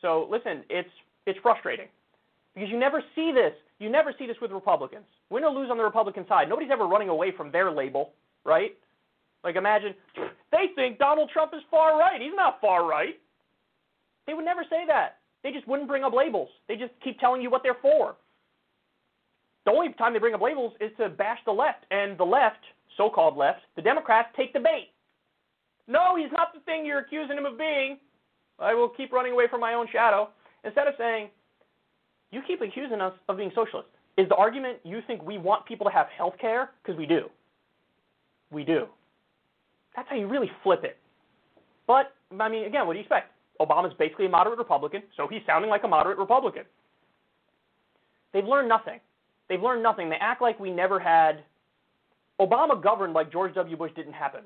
So 0.00 0.28
listen, 0.30 0.62
it's 0.70 0.88
it's 1.26 1.38
frustrating 1.42 1.88
because 2.54 2.70
you 2.70 2.78
never 2.78 3.02
see 3.16 3.32
this. 3.32 3.52
You 3.80 3.90
never 3.90 4.14
see 4.16 4.26
this 4.26 4.36
with 4.40 4.52
Republicans. 4.52 5.06
Win 5.30 5.42
or 5.42 5.50
lose 5.50 5.70
on 5.70 5.76
the 5.76 5.82
Republican 5.84 6.24
side, 6.28 6.48
nobody's 6.48 6.70
ever 6.70 6.86
running 6.86 7.08
away 7.08 7.32
from 7.36 7.50
their 7.50 7.72
label, 7.72 8.12
right? 8.44 8.76
Like 9.42 9.56
imagine 9.56 9.94
they 10.52 10.66
think 10.76 10.98
Donald 10.98 11.28
Trump 11.32 11.52
is 11.54 11.62
far 11.70 11.98
right. 11.98 12.20
He's 12.20 12.36
not 12.36 12.60
far 12.60 12.86
right. 12.86 13.18
They 14.26 14.34
would 14.34 14.44
never 14.44 14.62
say 14.70 14.84
that. 14.86 15.18
They 15.42 15.50
just 15.50 15.66
wouldn't 15.66 15.88
bring 15.88 16.04
up 16.04 16.12
labels. 16.14 16.48
They 16.68 16.76
just 16.76 16.92
keep 17.02 17.18
telling 17.18 17.42
you 17.42 17.50
what 17.50 17.62
they're 17.62 17.82
for. 17.82 18.16
The 19.64 19.70
only 19.70 19.92
time 19.94 20.12
they 20.12 20.18
bring 20.18 20.34
up 20.34 20.40
labels 20.40 20.72
is 20.80 20.90
to 20.98 21.08
bash 21.08 21.38
the 21.46 21.52
left, 21.52 21.84
and 21.90 22.18
the 22.18 22.24
left, 22.24 22.60
so-called 22.96 23.36
left, 23.36 23.60
the 23.76 23.82
Democrats 23.82 24.28
take 24.36 24.52
the 24.52 24.60
bait. 24.60 24.90
No, 25.88 26.16
he's 26.16 26.32
not 26.32 26.54
the 26.54 26.60
thing 26.60 26.84
you're 26.84 27.00
accusing 27.00 27.36
him 27.36 27.46
of 27.46 27.58
being. 27.58 27.98
I 28.58 28.74
will 28.74 28.88
keep 28.88 29.12
running 29.12 29.32
away 29.32 29.46
from 29.48 29.60
my 29.60 29.74
own 29.74 29.86
shadow. 29.90 30.28
Instead 30.64 30.86
of 30.86 30.94
saying, 30.96 31.28
you 32.30 32.40
keep 32.46 32.60
accusing 32.60 33.00
us 33.00 33.12
of 33.28 33.36
being 33.36 33.52
socialist. 33.54 33.88
Is 34.16 34.28
the 34.28 34.36
argument 34.36 34.78
you 34.84 35.00
think 35.06 35.22
we 35.24 35.38
want 35.38 35.66
people 35.66 35.84
to 35.86 35.92
have 35.92 36.06
health 36.16 36.34
care? 36.40 36.70
Because 36.82 36.96
we 36.98 37.06
do. 37.06 37.28
We 38.50 38.64
do. 38.64 38.86
That's 39.96 40.08
how 40.08 40.16
you 40.16 40.26
really 40.26 40.50
flip 40.62 40.84
it. 40.84 40.96
But, 41.86 42.14
I 42.38 42.48
mean, 42.48 42.64
again, 42.64 42.86
what 42.86 42.94
do 42.94 42.98
you 42.98 43.04
expect? 43.04 43.32
Obama's 43.60 43.94
basically 43.98 44.26
a 44.26 44.28
moderate 44.28 44.58
Republican, 44.58 45.02
so 45.16 45.28
he's 45.28 45.42
sounding 45.46 45.70
like 45.70 45.84
a 45.84 45.88
moderate 45.88 46.18
Republican. 46.18 46.64
They've 48.32 48.44
learned 48.44 48.68
nothing. 48.68 49.00
They've 49.48 49.62
learned 49.62 49.82
nothing. 49.82 50.08
They 50.08 50.16
act 50.16 50.40
like 50.42 50.58
we 50.58 50.70
never 50.70 50.98
had. 50.98 51.44
Obama 52.40 52.82
governed 52.82 53.12
like 53.12 53.30
George 53.30 53.54
W. 53.54 53.76
Bush 53.76 53.92
didn't 53.94 54.14
happen. 54.14 54.42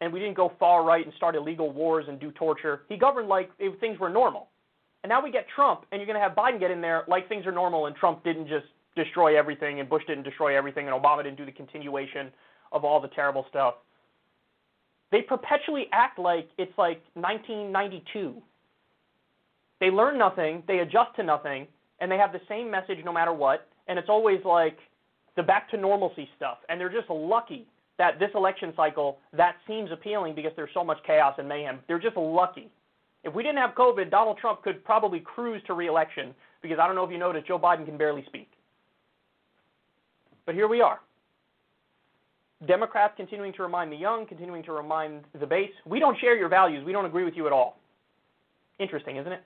And 0.00 0.12
we 0.12 0.20
didn't 0.20 0.36
go 0.36 0.52
far 0.58 0.84
right 0.84 1.04
and 1.04 1.14
start 1.14 1.34
illegal 1.34 1.72
wars 1.72 2.04
and 2.08 2.20
do 2.20 2.30
torture. 2.32 2.82
He 2.88 2.96
governed 2.96 3.28
like 3.28 3.50
things 3.80 3.98
were 3.98 4.10
normal. 4.10 4.48
And 5.02 5.10
now 5.10 5.22
we 5.22 5.30
get 5.30 5.46
Trump, 5.54 5.84
and 5.92 6.00
you're 6.00 6.06
going 6.06 6.18
to 6.18 6.22
have 6.22 6.36
Biden 6.36 6.58
get 6.58 6.70
in 6.70 6.80
there 6.80 7.04
like 7.08 7.28
things 7.28 7.46
are 7.46 7.52
normal, 7.52 7.86
and 7.86 7.96
Trump 7.96 8.24
didn't 8.24 8.48
just 8.48 8.66
destroy 8.96 9.38
everything, 9.38 9.80
and 9.80 9.88
Bush 9.88 10.02
didn't 10.06 10.24
destroy 10.24 10.56
everything, 10.56 10.88
and 10.88 10.94
Obama 10.94 11.22
didn't 11.22 11.36
do 11.36 11.44
the 11.44 11.52
continuation 11.52 12.30
of 12.72 12.84
all 12.84 13.00
the 13.00 13.08
terrible 13.08 13.44
stuff. 13.50 13.74
They 15.12 15.20
perpetually 15.20 15.86
act 15.92 16.18
like 16.18 16.48
it's 16.58 16.76
like 16.78 17.02
1992. 17.14 18.42
They 19.80 19.90
learn 19.90 20.18
nothing, 20.18 20.62
they 20.66 20.78
adjust 20.78 21.14
to 21.16 21.22
nothing, 21.22 21.66
and 22.00 22.10
they 22.10 22.18
have 22.18 22.32
the 22.32 22.40
same 22.48 22.70
message 22.70 22.98
no 23.04 23.12
matter 23.12 23.32
what, 23.32 23.68
and 23.88 23.98
it's 23.98 24.08
always 24.08 24.40
like 24.44 24.78
the 25.36 25.42
back 25.42 25.70
to 25.70 25.76
normalcy 25.76 26.28
stuff. 26.36 26.58
And 26.68 26.80
they're 26.80 26.92
just 26.92 27.10
lucky 27.10 27.66
that 27.98 28.18
this 28.18 28.30
election 28.34 28.72
cycle 28.76 29.18
that 29.36 29.56
seems 29.66 29.90
appealing 29.92 30.34
because 30.34 30.52
there's 30.56 30.70
so 30.74 30.84
much 30.84 30.98
chaos 31.06 31.34
and 31.38 31.48
mayhem. 31.48 31.78
They're 31.86 32.00
just 32.00 32.16
lucky. 32.16 32.68
If 33.22 33.34
we 33.34 33.42
didn't 33.42 33.58
have 33.58 33.70
COVID, 33.74 34.10
Donald 34.10 34.38
Trump 34.38 34.62
could 34.62 34.84
probably 34.84 35.20
cruise 35.20 35.62
to 35.66 35.74
reelection 35.74 36.34
because 36.60 36.78
I 36.78 36.86
don't 36.86 36.96
know 36.96 37.04
if 37.04 37.10
you 37.10 37.18
noticed, 37.18 37.46
Joe 37.46 37.58
Biden 37.58 37.84
can 37.84 37.96
barely 37.96 38.24
speak. 38.26 38.50
But 40.46 40.54
here 40.54 40.68
we 40.68 40.80
are. 40.80 41.00
Democrats 42.66 43.14
continuing 43.16 43.52
to 43.54 43.62
remind 43.62 43.92
the 43.92 43.96
young, 43.96 44.26
continuing 44.26 44.62
to 44.64 44.72
remind 44.72 45.24
the 45.38 45.46
base, 45.46 45.70
we 45.86 45.98
don't 45.98 46.18
share 46.18 46.36
your 46.36 46.48
values. 46.48 46.84
We 46.84 46.92
don't 46.92 47.04
agree 47.04 47.24
with 47.24 47.34
you 47.34 47.46
at 47.46 47.52
all. 47.52 47.78
Interesting, 48.78 49.16
isn't 49.16 49.32
it? 49.32 49.42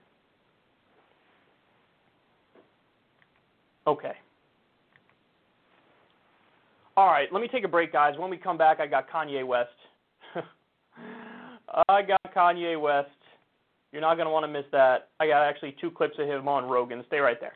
Okay. 3.89 4.13
All 6.95 7.07
right, 7.07 7.33
let 7.33 7.41
me 7.41 7.49
take 7.49 7.65
a 7.65 7.69
break, 7.69 7.91
guys. 7.91 8.19
When 8.19 8.29
we 8.29 8.37
come 8.37 8.59
back, 8.59 8.81
I 8.81 8.87
got 8.87 9.09
Kanye 9.11 9.47
West. 9.47 9.71
I 11.89 12.03
got 12.03 12.21
Kanye 12.37 12.79
West. 12.79 13.09
You're 13.91 14.03
not 14.03 14.17
going 14.17 14.27
to 14.27 14.31
want 14.31 14.45
to 14.45 14.49
miss 14.49 14.67
that. 14.73 15.09
I 15.21 15.27
got 15.27 15.43
actually 15.43 15.75
two 15.81 15.91
clips 15.91 16.17
of 16.19 16.27
him 16.27 16.49
on 16.49 16.65
Rogan. 16.65 17.03
Stay 17.07 17.19
right 17.19 17.41
there. 17.41 17.55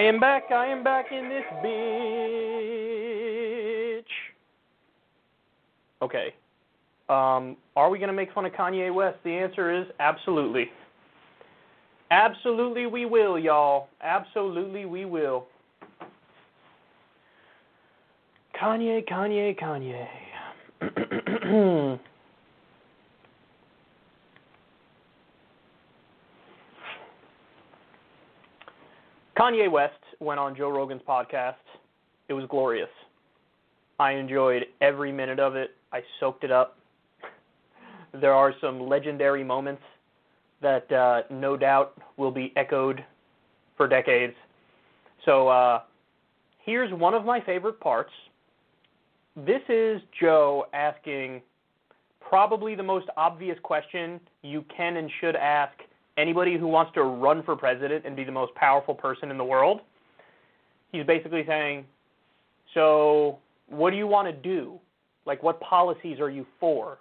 I 0.00 0.04
am 0.04 0.18
back. 0.18 0.44
I 0.50 0.64
am 0.64 0.82
back 0.82 1.12
in 1.12 1.28
this 1.28 1.44
bitch. 1.62 1.70
Okay. 6.00 6.34
Um, 7.10 7.54
are 7.76 7.90
we 7.90 7.98
going 7.98 8.08
to 8.08 8.14
make 8.14 8.32
fun 8.32 8.46
of 8.46 8.52
Kanye 8.52 8.94
West? 8.94 9.18
The 9.24 9.32
answer 9.32 9.78
is 9.78 9.86
absolutely. 10.00 10.70
Absolutely, 12.10 12.86
we 12.86 13.04
will, 13.04 13.38
y'all. 13.38 13.88
Absolutely, 14.02 14.86
we 14.86 15.04
will. 15.04 15.44
Kanye, 18.58 19.06
Kanye, 19.06 19.54
Kanye. 19.60 20.08
Kanye 29.50 29.70
West 29.70 29.94
went 30.20 30.38
on 30.38 30.54
Joe 30.54 30.68
Rogan's 30.68 31.02
podcast. 31.08 31.54
It 32.28 32.34
was 32.34 32.44
glorious. 32.48 32.88
I 33.98 34.12
enjoyed 34.12 34.66
every 34.80 35.10
minute 35.10 35.40
of 35.40 35.56
it. 35.56 35.70
I 35.92 36.02
soaked 36.20 36.44
it 36.44 36.52
up. 36.52 36.78
There 38.12 38.32
are 38.32 38.54
some 38.60 38.80
legendary 38.88 39.42
moments 39.42 39.82
that 40.62 40.90
uh, 40.92 41.22
no 41.30 41.56
doubt 41.56 41.94
will 42.16 42.30
be 42.30 42.52
echoed 42.56 43.04
for 43.76 43.88
decades. 43.88 44.34
So 45.24 45.48
uh, 45.48 45.80
here's 46.64 46.92
one 46.92 47.14
of 47.14 47.24
my 47.24 47.40
favorite 47.40 47.80
parts. 47.80 48.12
This 49.36 49.62
is 49.68 50.00
Joe 50.20 50.66
asking 50.72 51.42
probably 52.20 52.76
the 52.76 52.82
most 52.84 53.06
obvious 53.16 53.58
question 53.64 54.20
you 54.42 54.64
can 54.76 54.96
and 54.96 55.10
should 55.20 55.34
ask 55.34 55.74
anybody 56.20 56.58
who 56.58 56.68
wants 56.68 56.92
to 56.94 57.02
run 57.02 57.42
for 57.42 57.56
president 57.56 58.04
and 58.04 58.14
be 58.14 58.24
the 58.24 58.32
most 58.32 58.54
powerful 58.54 58.94
person 58.94 59.30
in 59.30 59.38
the 59.38 59.44
world. 59.44 59.80
He's 60.92 61.06
basically 61.06 61.44
saying, 61.46 61.86
So, 62.74 63.38
what 63.68 63.90
do 63.90 63.96
you 63.96 64.06
want 64.06 64.28
to 64.28 64.32
do? 64.32 64.78
Like, 65.26 65.42
what 65.42 65.60
policies 65.60 66.20
are 66.20 66.30
you 66.30 66.46
for? 66.58 66.98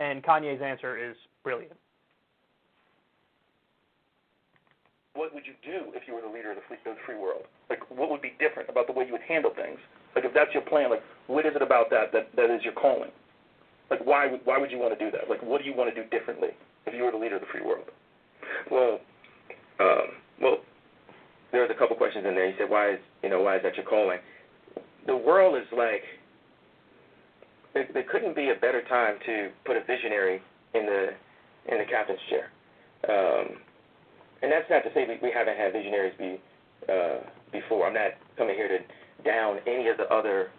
And 0.00 0.22
Kanye's 0.22 0.60
answer 0.62 0.98
is 0.98 1.16
brilliant. 1.42 1.76
What 5.14 5.34
would 5.34 5.44
you 5.46 5.52
do 5.62 5.92
if 5.94 6.08
you 6.08 6.14
were 6.14 6.22
the 6.22 6.28
leader 6.28 6.50
of 6.50 6.56
the 6.56 6.62
free, 7.06 7.16
world? 7.16 7.44
Like, 7.68 7.80
what 7.90 8.10
would 8.10 8.22
be 8.22 8.32
different 8.38 8.68
about 8.70 8.86
the 8.86 8.92
way 8.92 9.04
you 9.04 9.12
would 9.12 9.22
handle 9.28 9.52
things? 9.54 9.78
Like, 10.14 10.24
if 10.24 10.32
that's 10.32 10.52
your 10.54 10.62
plan, 10.62 10.90
like, 10.90 11.02
what 11.26 11.44
is 11.44 11.52
it 11.54 11.62
about 11.62 11.90
that 11.90 12.12
that, 12.12 12.34
that 12.34 12.50
is 12.50 12.62
your 12.64 12.72
calling? 12.72 13.10
Like, 13.90 14.04
why 14.06 14.26
would, 14.26 14.40
why 14.44 14.58
would 14.58 14.70
you 14.70 14.78
want 14.78 14.98
to 14.98 15.04
do 15.04 15.10
that? 15.10 15.28
Like, 15.28 15.42
what 15.42 15.60
do 15.62 15.68
you 15.68 15.76
want 15.76 15.94
to 15.94 16.02
do 16.02 16.08
differently 16.08 16.48
if 16.86 16.94
you 16.94 17.04
were 17.04 17.10
the 17.10 17.18
leader 17.18 17.36
of 17.36 17.42
the 17.42 17.48
free 17.52 17.60
world? 17.60 17.84
Well, 18.70 19.00
um, 19.80 20.08
well, 20.40 20.56
there 21.50 21.62
was 21.62 21.70
a 21.74 21.78
couple 21.78 21.96
questions 21.96 22.24
in 22.26 22.34
there. 22.34 22.48
You 22.48 22.54
said, 22.58 22.70
"Why 22.70 22.92
is 22.92 22.98
you 23.22 23.28
know 23.28 23.42
why 23.42 23.56
is 23.56 23.62
that 23.62 23.76
your 23.76 23.86
calling?" 23.86 24.18
The 25.06 25.16
world 25.16 25.56
is 25.56 25.66
like 25.76 26.02
there, 27.74 27.88
there 27.92 28.04
couldn't 28.10 28.36
be 28.36 28.50
a 28.50 28.60
better 28.60 28.82
time 28.88 29.16
to 29.26 29.50
put 29.64 29.76
a 29.76 29.84
visionary 29.84 30.40
in 30.74 30.86
the 30.86 31.08
in 31.72 31.78
the 31.78 31.84
captain's 31.84 32.20
chair. 32.28 32.50
Um, 33.08 33.56
and 34.42 34.50
that's 34.50 34.68
not 34.70 34.82
to 34.82 34.90
say 34.94 35.06
we, 35.06 35.18
we 35.22 35.32
haven't 35.32 35.56
had 35.56 35.72
visionaries 35.72 36.14
be 36.18 36.40
uh, 36.88 37.20
before. 37.52 37.86
I'm 37.86 37.94
not 37.94 38.12
coming 38.36 38.56
here 38.56 38.68
to 38.68 38.78
down 39.24 39.58
any 39.66 39.88
of 39.88 39.96
the 39.96 40.08
other. 40.12 40.50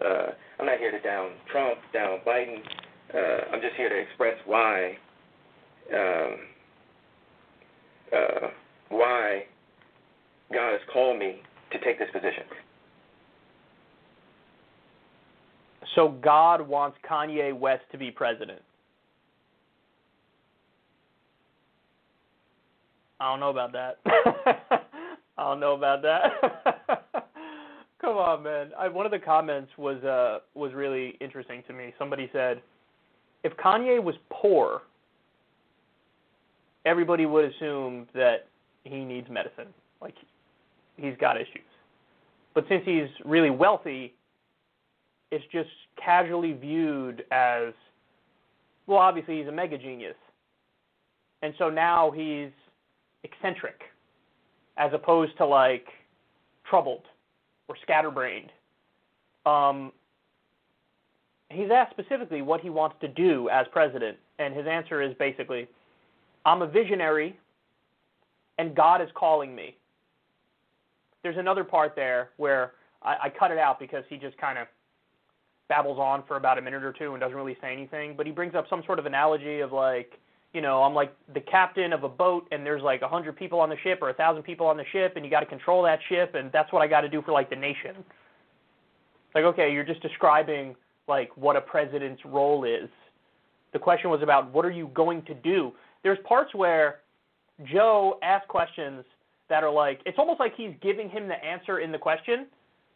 Uh, 0.00 0.32
I'm 0.58 0.66
not 0.66 0.78
here 0.78 0.90
to 0.90 1.00
down 1.00 1.30
Trump, 1.50 1.78
down 1.92 2.20
Biden. 2.26 2.58
Uh, 3.12 3.52
I'm 3.52 3.60
just 3.60 3.74
here 3.76 3.88
to 3.88 3.98
express 3.98 4.36
why 4.46 4.96
um, 5.94 6.36
uh, 8.14 8.48
why 8.88 9.44
God 10.52 10.72
has 10.72 10.80
called 10.92 11.18
me 11.18 11.42
to 11.72 11.78
take 11.80 11.98
this 11.98 12.08
position. 12.12 12.44
So 15.94 16.16
God 16.22 16.66
wants 16.66 16.98
Kanye 17.08 17.56
West 17.56 17.82
to 17.92 17.98
be 17.98 18.10
president. 18.10 18.60
I 23.18 23.30
don't 23.30 23.40
know 23.40 23.50
about 23.50 23.72
that. 23.72 23.98
I 25.36 25.42
don't 25.42 25.60
know 25.60 25.74
about 25.74 26.02
that. 26.02 27.26
Come 28.00 28.16
on, 28.16 28.42
man. 28.42 28.70
I, 28.78 28.88
one 28.88 29.04
of 29.04 29.12
the 29.12 29.18
comments 29.18 29.70
was 29.76 30.02
uh, 30.04 30.38
was 30.54 30.72
really 30.72 31.18
interesting 31.20 31.62
to 31.66 31.74
me. 31.74 31.92
Somebody 31.98 32.30
said, 32.32 32.62
if 33.44 33.54
Kanye 33.56 34.02
was 34.02 34.14
poor, 34.30 34.82
everybody 36.84 37.26
would 37.26 37.44
assume 37.44 38.06
that 38.14 38.46
he 38.84 39.04
needs 39.04 39.28
medicine, 39.28 39.68
like 40.00 40.14
he's 40.96 41.14
got 41.20 41.36
issues. 41.36 41.62
But 42.54 42.64
since 42.68 42.82
he's 42.84 43.08
really 43.24 43.50
wealthy, 43.50 44.14
it's 45.30 45.44
just 45.52 45.70
casually 46.02 46.52
viewed 46.52 47.24
as, 47.30 47.72
well, 48.86 48.98
obviously 48.98 49.38
he's 49.38 49.46
a 49.46 49.52
mega 49.52 49.78
genius, 49.78 50.16
and 51.42 51.54
so 51.58 51.70
now 51.70 52.10
he's 52.10 52.50
eccentric, 53.22 53.82
as 54.76 54.90
opposed 54.92 55.36
to 55.38 55.46
like 55.46 55.86
troubled 56.68 57.04
or 57.68 57.76
scatterbrained. 57.82 58.50
Um, 59.46 59.92
he's 61.50 61.70
asked 61.70 61.92
specifically 61.92 62.42
what 62.42 62.60
he 62.60 62.70
wants 62.70 62.96
to 63.00 63.08
do 63.08 63.48
as 63.50 63.66
president, 63.72 64.18
and 64.38 64.54
his 64.54 64.66
answer 64.66 65.02
is 65.02 65.14
basically 65.18 65.68
I'm 66.44 66.62
a 66.62 66.66
visionary, 66.66 67.38
and 68.58 68.74
God 68.74 69.00
is 69.02 69.08
calling 69.14 69.54
me. 69.54 69.76
There's 71.22 71.36
another 71.36 71.64
part 71.64 71.94
there 71.94 72.30
where 72.38 72.72
I, 73.02 73.16
I 73.24 73.28
cut 73.30 73.50
it 73.50 73.58
out 73.58 73.78
because 73.78 74.04
he 74.08 74.16
just 74.16 74.36
kind 74.38 74.58
of 74.58 74.66
babbles 75.68 75.98
on 75.98 76.24
for 76.26 76.36
about 76.36 76.58
a 76.58 76.62
minute 76.62 76.82
or 76.82 76.92
two 76.92 77.12
and 77.12 77.20
doesn't 77.20 77.36
really 77.36 77.56
say 77.60 77.72
anything. 77.72 78.14
But 78.16 78.26
he 78.26 78.32
brings 78.32 78.54
up 78.54 78.66
some 78.68 78.82
sort 78.86 78.98
of 78.98 79.06
analogy 79.06 79.60
of 79.60 79.72
like, 79.72 80.18
you 80.52 80.60
know, 80.60 80.82
I'm 80.82 80.94
like 80.94 81.14
the 81.32 81.40
captain 81.40 81.92
of 81.92 82.02
a 82.04 82.08
boat, 82.08 82.48
and 82.50 82.66
there's 82.66 82.82
like 82.82 83.02
a 83.02 83.08
hundred 83.08 83.36
people 83.36 83.60
on 83.60 83.68
the 83.68 83.76
ship 83.82 84.00
or 84.02 84.10
a 84.10 84.14
thousand 84.14 84.42
people 84.42 84.66
on 84.66 84.76
the 84.76 84.84
ship, 84.92 85.12
and 85.16 85.24
you 85.24 85.30
got 85.30 85.40
to 85.40 85.46
control 85.46 85.82
that 85.84 86.00
ship, 86.08 86.34
and 86.34 86.50
that's 86.52 86.72
what 86.72 86.82
I 86.82 86.88
got 86.88 87.02
to 87.02 87.08
do 87.08 87.22
for 87.22 87.32
like 87.32 87.48
the 87.50 87.56
nation. 87.56 87.96
Like, 89.34 89.44
okay, 89.44 89.72
you're 89.72 89.84
just 89.84 90.02
describing 90.02 90.74
like 91.06 91.30
what 91.36 91.56
a 91.56 91.60
president's 91.60 92.22
role 92.24 92.64
is. 92.64 92.88
The 93.72 93.78
question 93.78 94.10
was 94.10 94.22
about 94.22 94.52
what 94.52 94.64
are 94.64 94.72
you 94.72 94.90
going 94.92 95.22
to 95.22 95.34
do? 95.34 95.72
There's 96.02 96.18
parts 96.26 96.54
where 96.54 97.00
Joe 97.72 98.18
asks 98.22 98.46
questions 98.48 99.04
that 99.48 99.62
are 99.64 99.70
like 99.70 100.00
it's 100.06 100.18
almost 100.18 100.40
like 100.40 100.54
he's 100.56 100.72
giving 100.80 101.10
him 101.10 101.28
the 101.28 101.34
answer 101.44 101.80
in 101.80 101.92
the 101.92 101.98
question. 101.98 102.46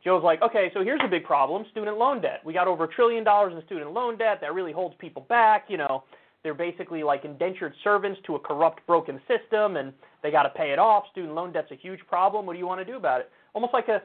Joe's 0.03 0.23
like, 0.23 0.43
okay, 0.43 0.71
so 0.75 0.85
here's 0.85 1.01
a 1.05 1.09
big 1.09 1.25
problem: 1.25 1.65
student 1.71 1.99
loan 1.99 2.21
debt. 2.21 2.41
We 2.45 2.53
got 2.53 2.69
over 2.69 2.85
a 2.85 2.89
trillion 2.89 3.25
dollars 3.25 3.53
in 3.55 3.65
student 3.67 3.93
loan 3.93 4.19
debt 4.19 4.39
that 4.41 4.55
really 4.55 4.73
holds 4.73 4.95
people 4.99 5.27
back. 5.29 5.67
You 5.69 5.79
know, 5.79 6.05
they're 6.43 6.55
basically 6.55 7.03
like 7.03 7.25
indentured 7.25 7.75
servants 7.83 8.21
to 8.27 8.37
a 8.37 8.39
corrupt, 8.39 8.87
broken 8.87 9.21
system, 9.27 9.77
and 9.77 9.93
they 10.23 10.31
got 10.31 10.45
to 10.45 10.51
pay 10.51 10.73
it 10.73 10.79
off. 10.79 11.05
Student 11.13 11.35
loan 11.35 11.53
debt's 11.53 11.73
a 11.73 11.77
huge 11.77 12.01
problem. 12.07 12.47
What 12.47 12.53
do 12.53 12.59
you 12.59 12.67
want 12.67 12.81
to 12.81 12.85
do 12.85 12.97
about 12.97 13.21
it? 13.21 13.31
Almost 13.55 13.73
like 13.73 13.89
a 13.89 14.03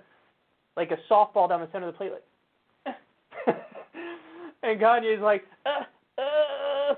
like 0.75 0.91
a 0.91 1.13
softball 1.13 1.49
down 1.49 1.61
the 1.61 1.69
center 1.71 1.87
of 1.87 1.93
the 1.93 1.97
plate, 1.97 2.11
like. 2.11 2.23
and 4.63 4.79
Kanye's 4.79 5.21
like, 5.21 5.43
uh, 5.65 6.21
uh, 6.21 6.95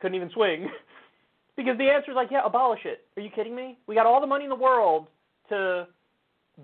couldn't 0.00 0.16
even 0.16 0.30
swing. 0.30 0.68
Because 1.60 1.76
the 1.76 1.90
answer 1.90 2.10
is 2.10 2.14
like, 2.14 2.30
yeah, 2.30 2.40
abolish 2.42 2.86
it. 2.86 3.04
Are 3.18 3.22
you 3.22 3.28
kidding 3.28 3.54
me? 3.54 3.76
We 3.86 3.94
got 3.94 4.06
all 4.06 4.18
the 4.18 4.26
money 4.26 4.44
in 4.44 4.48
the 4.48 4.56
world 4.56 5.08
to 5.50 5.86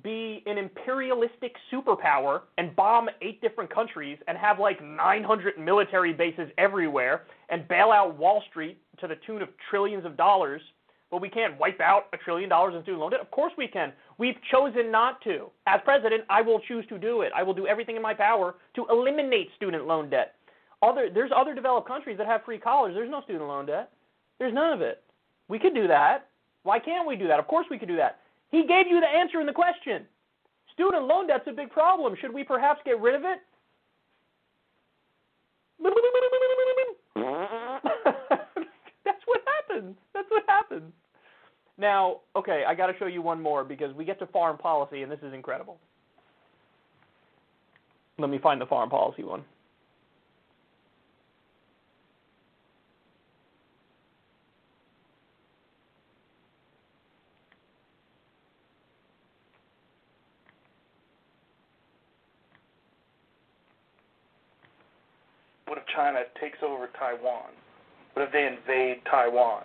be 0.02 0.42
an 0.46 0.56
imperialistic 0.56 1.54
superpower 1.70 2.40
and 2.56 2.74
bomb 2.74 3.10
eight 3.20 3.42
different 3.42 3.72
countries 3.72 4.16
and 4.26 4.38
have 4.38 4.58
like 4.58 4.82
900 4.82 5.58
military 5.58 6.14
bases 6.14 6.48
everywhere 6.56 7.24
and 7.50 7.68
bail 7.68 7.92
out 7.92 8.16
Wall 8.16 8.42
Street 8.48 8.78
to 8.98 9.06
the 9.06 9.16
tune 9.26 9.42
of 9.42 9.50
trillions 9.68 10.06
of 10.06 10.16
dollars, 10.16 10.62
but 11.10 11.20
we 11.20 11.28
can't 11.28 11.60
wipe 11.60 11.80
out 11.82 12.04
a 12.14 12.16
trillion 12.16 12.48
dollars 12.48 12.74
in 12.74 12.80
student 12.80 13.02
loan 13.02 13.10
debt? 13.10 13.20
Of 13.20 13.30
course 13.30 13.52
we 13.58 13.68
can. 13.68 13.92
We've 14.16 14.36
chosen 14.50 14.90
not 14.90 15.20
to. 15.24 15.50
As 15.66 15.80
president, 15.84 16.24
I 16.30 16.40
will 16.40 16.60
choose 16.60 16.86
to 16.88 16.96
do 16.96 17.20
it. 17.20 17.32
I 17.36 17.42
will 17.42 17.54
do 17.54 17.66
everything 17.66 17.96
in 17.96 18.02
my 18.02 18.14
power 18.14 18.54
to 18.76 18.86
eliminate 18.88 19.48
student 19.56 19.86
loan 19.86 20.08
debt. 20.08 20.36
Other, 20.82 21.10
there's 21.12 21.32
other 21.36 21.54
developed 21.54 21.86
countries 21.86 22.16
that 22.16 22.26
have 22.26 22.44
free 22.46 22.58
college. 22.58 22.94
There's 22.94 23.10
no 23.10 23.20
student 23.20 23.44
loan 23.44 23.66
debt. 23.66 23.90
There's 24.38 24.54
none 24.54 24.72
of 24.72 24.80
it. 24.80 25.02
We 25.48 25.58
could 25.58 25.74
do 25.74 25.86
that. 25.88 26.28
Why 26.62 26.78
can't 26.78 27.06
we 27.06 27.16
do 27.16 27.28
that? 27.28 27.38
Of 27.38 27.46
course 27.46 27.66
we 27.70 27.78
could 27.78 27.88
do 27.88 27.96
that. 27.96 28.18
He 28.50 28.66
gave 28.66 28.86
you 28.88 29.00
the 29.00 29.06
answer 29.06 29.40
in 29.40 29.46
the 29.46 29.52
question. 29.52 30.04
Student 30.72 31.04
loan 31.04 31.26
debt's 31.26 31.46
a 31.48 31.52
big 31.52 31.70
problem. 31.70 32.16
Should 32.20 32.34
we 32.34 32.44
perhaps 32.44 32.80
get 32.84 33.00
rid 33.00 33.14
of 33.14 33.22
it? 33.24 33.38
That's 39.04 39.22
what 39.26 39.40
happens. 39.46 39.96
That's 40.12 40.30
what 40.30 40.42
happens. 40.46 40.92
Now, 41.78 42.20
okay, 42.34 42.64
I 42.66 42.74
got 42.74 42.86
to 42.86 42.98
show 42.98 43.06
you 43.06 43.22
one 43.22 43.40
more 43.40 43.64
because 43.64 43.94
we 43.94 44.04
get 44.04 44.18
to 44.20 44.26
foreign 44.26 44.56
policy 44.56 45.02
and 45.02 45.12
this 45.12 45.18
is 45.22 45.32
incredible. 45.34 45.78
Let 48.18 48.30
me 48.30 48.38
find 48.38 48.60
the 48.60 48.66
foreign 48.66 48.88
policy 48.88 49.24
one. 49.24 49.44
China 65.96 66.20
takes 66.40 66.58
over 66.62 66.88
Taiwan? 66.98 67.50
What 68.12 68.26
if 68.26 68.32
they 68.32 68.46
invade 68.46 69.02
Taiwan? 69.10 69.64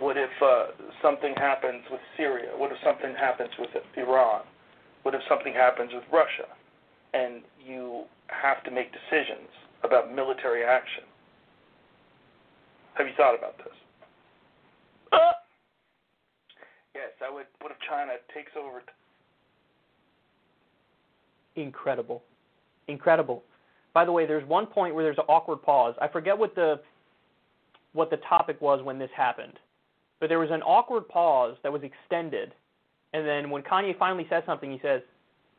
What 0.00 0.16
if 0.16 0.30
uh, 0.42 0.66
something 1.00 1.34
happens 1.36 1.82
with 1.90 2.00
Syria? 2.16 2.50
What 2.56 2.72
if 2.72 2.78
something 2.84 3.14
happens 3.14 3.50
with 3.58 3.70
Iran? 3.96 4.42
What 5.04 5.14
if 5.14 5.20
something 5.28 5.52
happens 5.54 5.92
with 5.94 6.02
Russia? 6.12 6.48
And 7.14 7.42
you 7.64 8.04
have 8.26 8.64
to 8.64 8.70
make 8.72 8.90
decisions 8.92 9.48
about 9.84 10.12
military 10.12 10.64
action. 10.64 11.04
Have 12.94 13.06
you 13.06 13.12
thought 13.16 13.38
about 13.38 13.56
this? 13.58 13.74
Uh, 15.12 15.32
yes, 16.94 17.10
I 17.24 17.32
would. 17.32 17.46
What 17.60 17.70
if 17.70 17.78
China 17.88 18.12
takes 18.34 18.52
over? 18.58 18.80
T- 21.54 21.62
Incredible. 21.62 22.22
Incredible. 22.88 23.44
By 23.94 24.04
the 24.04 24.12
way, 24.12 24.26
there's 24.26 24.46
one 24.46 24.66
point 24.66 24.94
where 24.94 25.04
there's 25.04 25.18
an 25.18 25.24
awkward 25.28 25.62
pause. 25.62 25.94
I 26.02 26.08
forget 26.08 26.36
what 26.36 26.54
the 26.54 26.80
what 27.92 28.10
the 28.10 28.16
topic 28.28 28.60
was 28.60 28.82
when 28.82 28.98
this 28.98 29.10
happened. 29.16 29.52
But 30.20 30.28
there 30.28 30.40
was 30.40 30.50
an 30.50 30.62
awkward 30.62 31.08
pause 31.08 31.56
that 31.62 31.72
was 31.72 31.82
extended. 31.82 32.52
And 33.12 33.24
then 33.24 33.50
when 33.50 33.62
Kanye 33.62 33.96
finally 33.96 34.26
says 34.28 34.42
something, 34.46 34.70
he 34.70 34.80
says, 34.82 35.00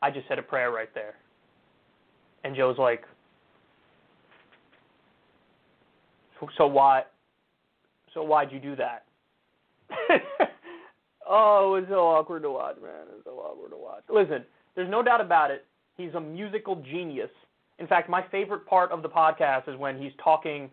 I 0.01 0.11
just 0.11 0.27
said 0.27 0.37
a 0.37 0.41
prayer 0.41 0.71
right 0.71 0.93
there. 0.93 1.15
And 2.43 2.55
Joe's 2.55 2.77
like, 2.77 3.05
so 6.57 6.67
why 6.67 7.03
so 8.13 8.23
why'd 8.23 8.51
you 8.51 8.59
do 8.59 8.75
that? 8.75 9.05
oh, 11.29 11.75
it 11.75 11.81
was 11.81 11.89
so 11.89 11.99
awkward 12.07 12.43
to 12.43 12.51
watch, 12.51 12.77
man. 12.81 13.07
It 13.09 13.15
was 13.15 13.21
so 13.25 13.31
awkward 13.31 13.71
to 13.71 13.77
watch. 13.77 14.03
Listen, 14.09 14.45
there's 14.75 14.89
no 14.89 15.03
doubt 15.03 15.21
about 15.21 15.51
it. 15.51 15.65
He's 15.97 16.13
a 16.13 16.19
musical 16.19 16.77
genius. 16.77 17.29
In 17.79 17.87
fact, 17.87 18.09
my 18.09 18.23
favorite 18.31 18.65
part 18.65 18.91
of 18.91 19.01
the 19.01 19.09
podcast 19.09 19.67
is 19.67 19.77
when 19.77 20.01
he's 20.01 20.13
talking 20.23 20.69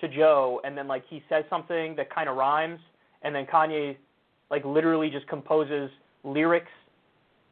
to 0.00 0.08
Joe 0.08 0.60
and 0.64 0.76
then 0.76 0.86
like 0.86 1.04
he 1.08 1.22
says 1.28 1.44
something 1.48 1.96
that 1.96 2.14
kind 2.14 2.28
of 2.28 2.36
rhymes 2.36 2.80
and 3.22 3.34
then 3.34 3.46
Kanye 3.46 3.96
like 4.50 4.64
literally 4.64 5.10
just 5.10 5.26
composes 5.26 5.90
lyrics 6.22 6.70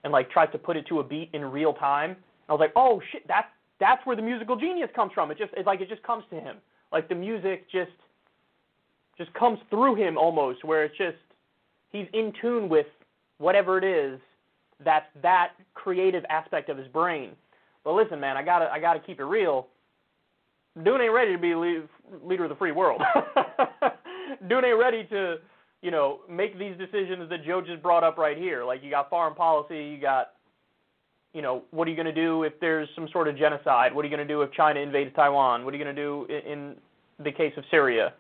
and 0.03 0.12
like 0.12 0.31
tries 0.31 0.51
to 0.53 0.59
put 0.59 0.77
it 0.77 0.87
to 0.89 1.01
a 1.01 1.05
beat 1.05 1.31
in 1.33 1.45
real 1.45 1.73
time. 1.73 2.11
And 2.11 2.19
I 2.49 2.53
was 2.53 2.61
like, 2.61 2.73
"Oh 2.77 3.01
shit, 3.11 3.27
that's 3.27 3.49
that's 3.81 4.05
where 4.07 4.17
the 4.17 4.23
musical 4.23 4.57
genius 4.57 4.91
comes 4.95 5.12
from. 5.12 5.31
It 5.31 5.39
just 5.39 5.53
it's 5.57 5.67
like 5.67 5.81
it 5.81 5.89
just 5.89 6.03
comes 6.03 6.25
to 6.31 6.37
him. 6.37 6.57
Like 6.93 7.09
the 7.09 7.15
music 7.15 7.71
just 7.71 7.91
just 9.19 9.33
comes 9.35 9.59
through 9.71 9.95
him 9.97 10.17
almost 10.19 10.65
where 10.65 10.85
it's 10.85 10.97
just 10.97 11.17
he's 11.91 12.07
in 12.12 12.33
tune 12.41 12.69
with 12.69 12.87
whatever 13.39 13.79
it 13.79 13.85
is 13.85 14.21
that's 14.85 15.07
that 15.23 15.53
creative 15.75 16.25
aspect 16.29 16.69
of 16.69 16.77
his 16.77 16.89
brain. 16.89 17.31
But 17.85 17.93
listen, 17.95 18.18
man, 18.18 18.37
I 18.37 18.43
gotta 18.43 18.70
I 18.72 18.80
gotta 18.80 19.01
keep 19.01 19.20
it 19.20 19.24
real. 19.24 19.68
Dune 20.82 21.01
ain't 21.01 21.12
ready 21.12 21.32
to 21.32 21.39
be 21.39 21.55
leader 21.55 22.45
of 22.45 22.51
the 22.51 22.57
free 22.57 22.72
world. 22.72 23.01
Dune 24.49 24.64
ain't 24.64 24.78
ready 24.78 25.05
to, 25.11 25.37
you 25.82 25.91
know, 25.91 26.20
make 26.28 26.59
these 26.59 26.76
decisions 26.76 27.28
that 27.30 27.45
Joe 27.45 27.61
just 27.61 27.80
brought 27.80 28.03
up 28.03 28.18
right 28.18 28.37
here. 28.37 28.64
Like 28.64 28.82
you 28.82 28.91
got 28.91 29.09
foreign 29.09 29.35
policy, 29.35 29.85
you 29.85 30.01
got, 30.01 30.32
you 31.32 31.43
know, 31.43 31.62
what 31.70 31.87
are 31.87 31.91
you 31.93 31.97
going 31.97 32.12
to 32.12 32.12
do 32.12 32.43
if 32.43 32.59
there's 32.61 32.89
some 32.97 33.09
sort 33.12 33.28
of 33.28 33.39
genocide? 33.39 33.95
What 33.95 34.05
are 34.05 34.09
you 34.09 34.16
going 34.16 34.26
to 34.26 34.32
do 34.32 34.43
if 34.43 34.51
China 34.53 34.80
invades 34.80 35.14
Taiwan? 35.14 35.64
What 35.64 35.74
are 35.74 35.76
you 35.76 35.85
going 35.85 35.95
to 35.95 36.03
do 36.03 36.26
in, 36.28 36.53
in 36.53 36.76
the 37.24 37.30
case 37.30 37.53
of 37.57 37.62
Syria? 37.70 38.12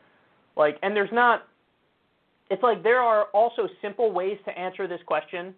Like, 0.56 0.78
and 0.82 0.94
there's 0.94 1.12
not. 1.12 1.48
It's 2.50 2.62
like 2.62 2.84
there 2.84 3.00
are 3.00 3.24
also 3.34 3.68
simple 3.82 4.12
ways 4.12 4.38
to 4.44 4.56
answer 4.56 4.86
this 4.86 5.00
question 5.06 5.54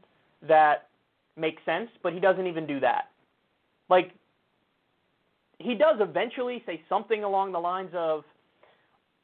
that 0.48 0.88
make 1.36 1.58
sense, 1.66 1.90
but 2.02 2.14
he 2.14 2.20
doesn't 2.20 2.46
even 2.46 2.66
do 2.66 2.80
that. 2.80 3.10
Like 3.88 4.12
he 5.58 5.74
does 5.74 5.96
eventually 6.00 6.62
say 6.66 6.82
something 6.88 7.24
along 7.24 7.52
the 7.52 7.58
lines 7.58 7.90
of, 7.94 8.24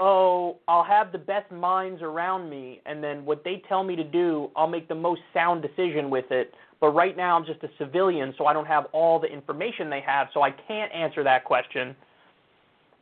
"Oh, 0.00 0.58
I'll 0.66 0.84
have 0.84 1.12
the 1.12 1.18
best 1.18 1.50
minds 1.50 2.00
around 2.02 2.48
me, 2.48 2.80
and 2.86 3.02
then 3.02 3.24
what 3.24 3.44
they 3.44 3.62
tell 3.68 3.84
me 3.84 3.96
to 3.96 4.04
do, 4.04 4.50
I'll 4.56 4.68
make 4.68 4.88
the 4.88 4.94
most 4.94 5.20
sound 5.34 5.62
decision 5.62 6.10
with 6.10 6.30
it. 6.30 6.54
But 6.80 6.88
right 6.90 7.16
now, 7.16 7.36
I'm 7.36 7.44
just 7.44 7.62
a 7.62 7.70
civilian, 7.78 8.34
so 8.38 8.46
I 8.46 8.52
don't 8.52 8.66
have 8.66 8.86
all 8.92 9.20
the 9.20 9.28
information 9.28 9.88
they 9.90 10.00
have, 10.00 10.28
so 10.34 10.42
I 10.42 10.50
can't 10.50 10.92
answer 10.92 11.22
that 11.22 11.44
question." 11.44 11.94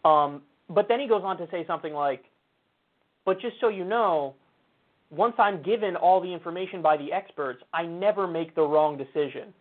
Um, 0.04 0.42
but 0.68 0.88
then 0.88 1.00
he 1.00 1.06
goes 1.06 1.22
on 1.24 1.36
to 1.38 1.48
say 1.50 1.64
something 1.66 1.94
like, 1.94 2.24
"But 3.24 3.40
just 3.40 3.58
so 3.60 3.68
you 3.68 3.84
know." 3.84 4.34
Once 5.12 5.34
I'm 5.38 5.60
given 5.62 5.96
all 5.96 6.20
the 6.20 6.32
information 6.32 6.82
by 6.82 6.96
the 6.96 7.12
experts, 7.12 7.64
I 7.72 7.84
never 7.84 8.28
make 8.28 8.54
the 8.54 8.62
wrong 8.62 8.96
decision. 8.96 9.52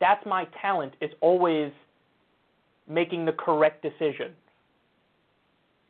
That's 0.00 0.24
my 0.26 0.46
talent. 0.60 0.94
It's 1.00 1.14
always 1.20 1.72
making 2.88 3.24
the 3.24 3.32
correct 3.32 3.82
decision. 3.82 4.32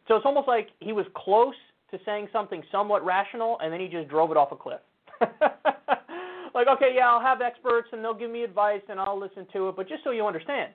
So 0.08 0.16
it's 0.16 0.24
almost 0.26 0.48
like 0.48 0.68
he 0.80 0.92
was 0.92 1.06
close 1.14 1.54
to 1.90 1.98
saying 2.04 2.28
something 2.32 2.62
somewhat 2.72 3.04
rational, 3.04 3.58
and 3.62 3.72
then 3.72 3.80
he 3.80 3.88
just 3.88 4.08
drove 4.08 4.30
it 4.30 4.36
off 4.36 4.52
a 4.52 4.56
cliff. 4.56 4.80
like, 5.20 6.66
okay, 6.68 6.92
yeah, 6.94 7.08
I'll 7.10 7.20
have 7.20 7.40
experts, 7.40 7.88
and 7.92 8.02
they'll 8.02 8.14
give 8.14 8.30
me 8.30 8.42
advice, 8.42 8.82
and 8.88 8.98
I'll 8.98 9.18
listen 9.18 9.46
to 9.52 9.68
it, 9.68 9.76
but 9.76 9.88
just 9.88 10.04
so 10.04 10.10
you 10.10 10.26
understand, 10.26 10.72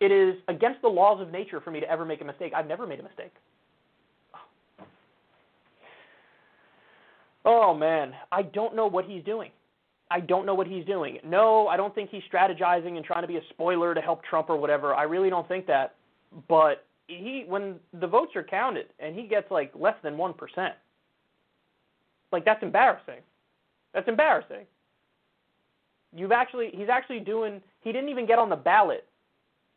it 0.00 0.10
is 0.10 0.36
against 0.48 0.82
the 0.82 0.88
laws 0.88 1.20
of 1.20 1.30
nature 1.30 1.60
for 1.60 1.70
me 1.70 1.80
to 1.80 1.90
ever 1.90 2.04
make 2.04 2.20
a 2.20 2.24
mistake. 2.24 2.52
I've 2.54 2.66
never 2.66 2.86
made 2.86 3.00
a 3.00 3.02
mistake. 3.02 3.32
Oh 7.44 7.74
man, 7.74 8.14
I 8.32 8.42
don't 8.42 8.74
know 8.74 8.86
what 8.86 9.04
he's 9.04 9.22
doing. 9.24 9.50
I 10.10 10.20
don't 10.20 10.46
know 10.46 10.54
what 10.54 10.66
he's 10.66 10.84
doing. 10.84 11.18
No, 11.24 11.66
I 11.68 11.76
don't 11.76 11.94
think 11.94 12.10
he's 12.10 12.22
strategizing 12.32 12.96
and 12.96 13.04
trying 13.04 13.22
to 13.22 13.28
be 13.28 13.36
a 13.36 13.42
spoiler 13.50 13.94
to 13.94 14.00
help 14.00 14.22
Trump 14.24 14.50
or 14.50 14.56
whatever. 14.56 14.94
I 14.94 15.04
really 15.04 15.30
don't 15.30 15.48
think 15.48 15.66
that. 15.66 15.94
But 16.48 16.84
he, 17.06 17.44
when 17.46 17.76
the 18.00 18.06
votes 18.06 18.36
are 18.36 18.42
counted 18.42 18.86
and 18.98 19.14
he 19.14 19.26
gets 19.26 19.50
like 19.50 19.72
less 19.74 19.96
than 20.02 20.16
one 20.16 20.34
percent, 20.34 20.74
like 22.32 22.44
that's 22.44 22.62
embarrassing. 22.62 23.20
That's 23.92 24.08
embarrassing. 24.08 24.66
You've 26.14 26.32
actually, 26.32 26.70
he's 26.74 26.88
actually 26.88 27.20
doing. 27.20 27.60
He 27.80 27.92
didn't 27.92 28.08
even 28.08 28.26
get 28.26 28.38
on 28.38 28.48
the 28.48 28.56
ballot 28.56 29.06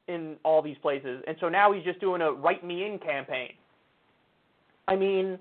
in 0.07 0.35
all 0.43 0.61
these 0.61 0.77
places, 0.81 1.23
and 1.27 1.35
so 1.39 1.49
now 1.49 1.71
he's 1.71 1.83
just 1.83 1.99
doing 1.99 2.21
a 2.21 2.31
write 2.31 2.63
me 2.65 2.85
in 2.85 2.99
campaign. 2.99 3.51
I 4.87 4.95
mean, 4.95 5.37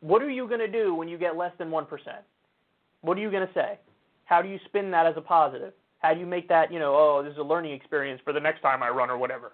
what 0.00 0.22
are 0.22 0.30
you 0.30 0.46
going 0.46 0.60
to 0.60 0.70
do 0.70 0.94
when 0.94 1.08
you 1.08 1.16
get 1.16 1.36
less 1.36 1.52
than 1.58 1.70
1%? 1.70 1.86
What 3.02 3.18
are 3.18 3.20
you 3.20 3.30
going 3.30 3.46
to 3.46 3.54
say? 3.54 3.78
How 4.24 4.42
do 4.42 4.48
you 4.48 4.58
spin 4.64 4.90
that 4.92 5.06
as 5.06 5.14
a 5.16 5.20
positive? 5.20 5.74
How 5.98 6.14
do 6.14 6.20
you 6.20 6.26
make 6.26 6.48
that, 6.48 6.72
you 6.72 6.78
know, 6.78 6.94
oh, 6.96 7.22
this 7.22 7.32
is 7.32 7.38
a 7.38 7.42
learning 7.42 7.72
experience 7.72 8.20
for 8.24 8.32
the 8.32 8.40
next 8.40 8.60
time 8.60 8.82
I 8.82 8.88
run 8.88 9.10
or 9.10 9.18
whatever? 9.18 9.52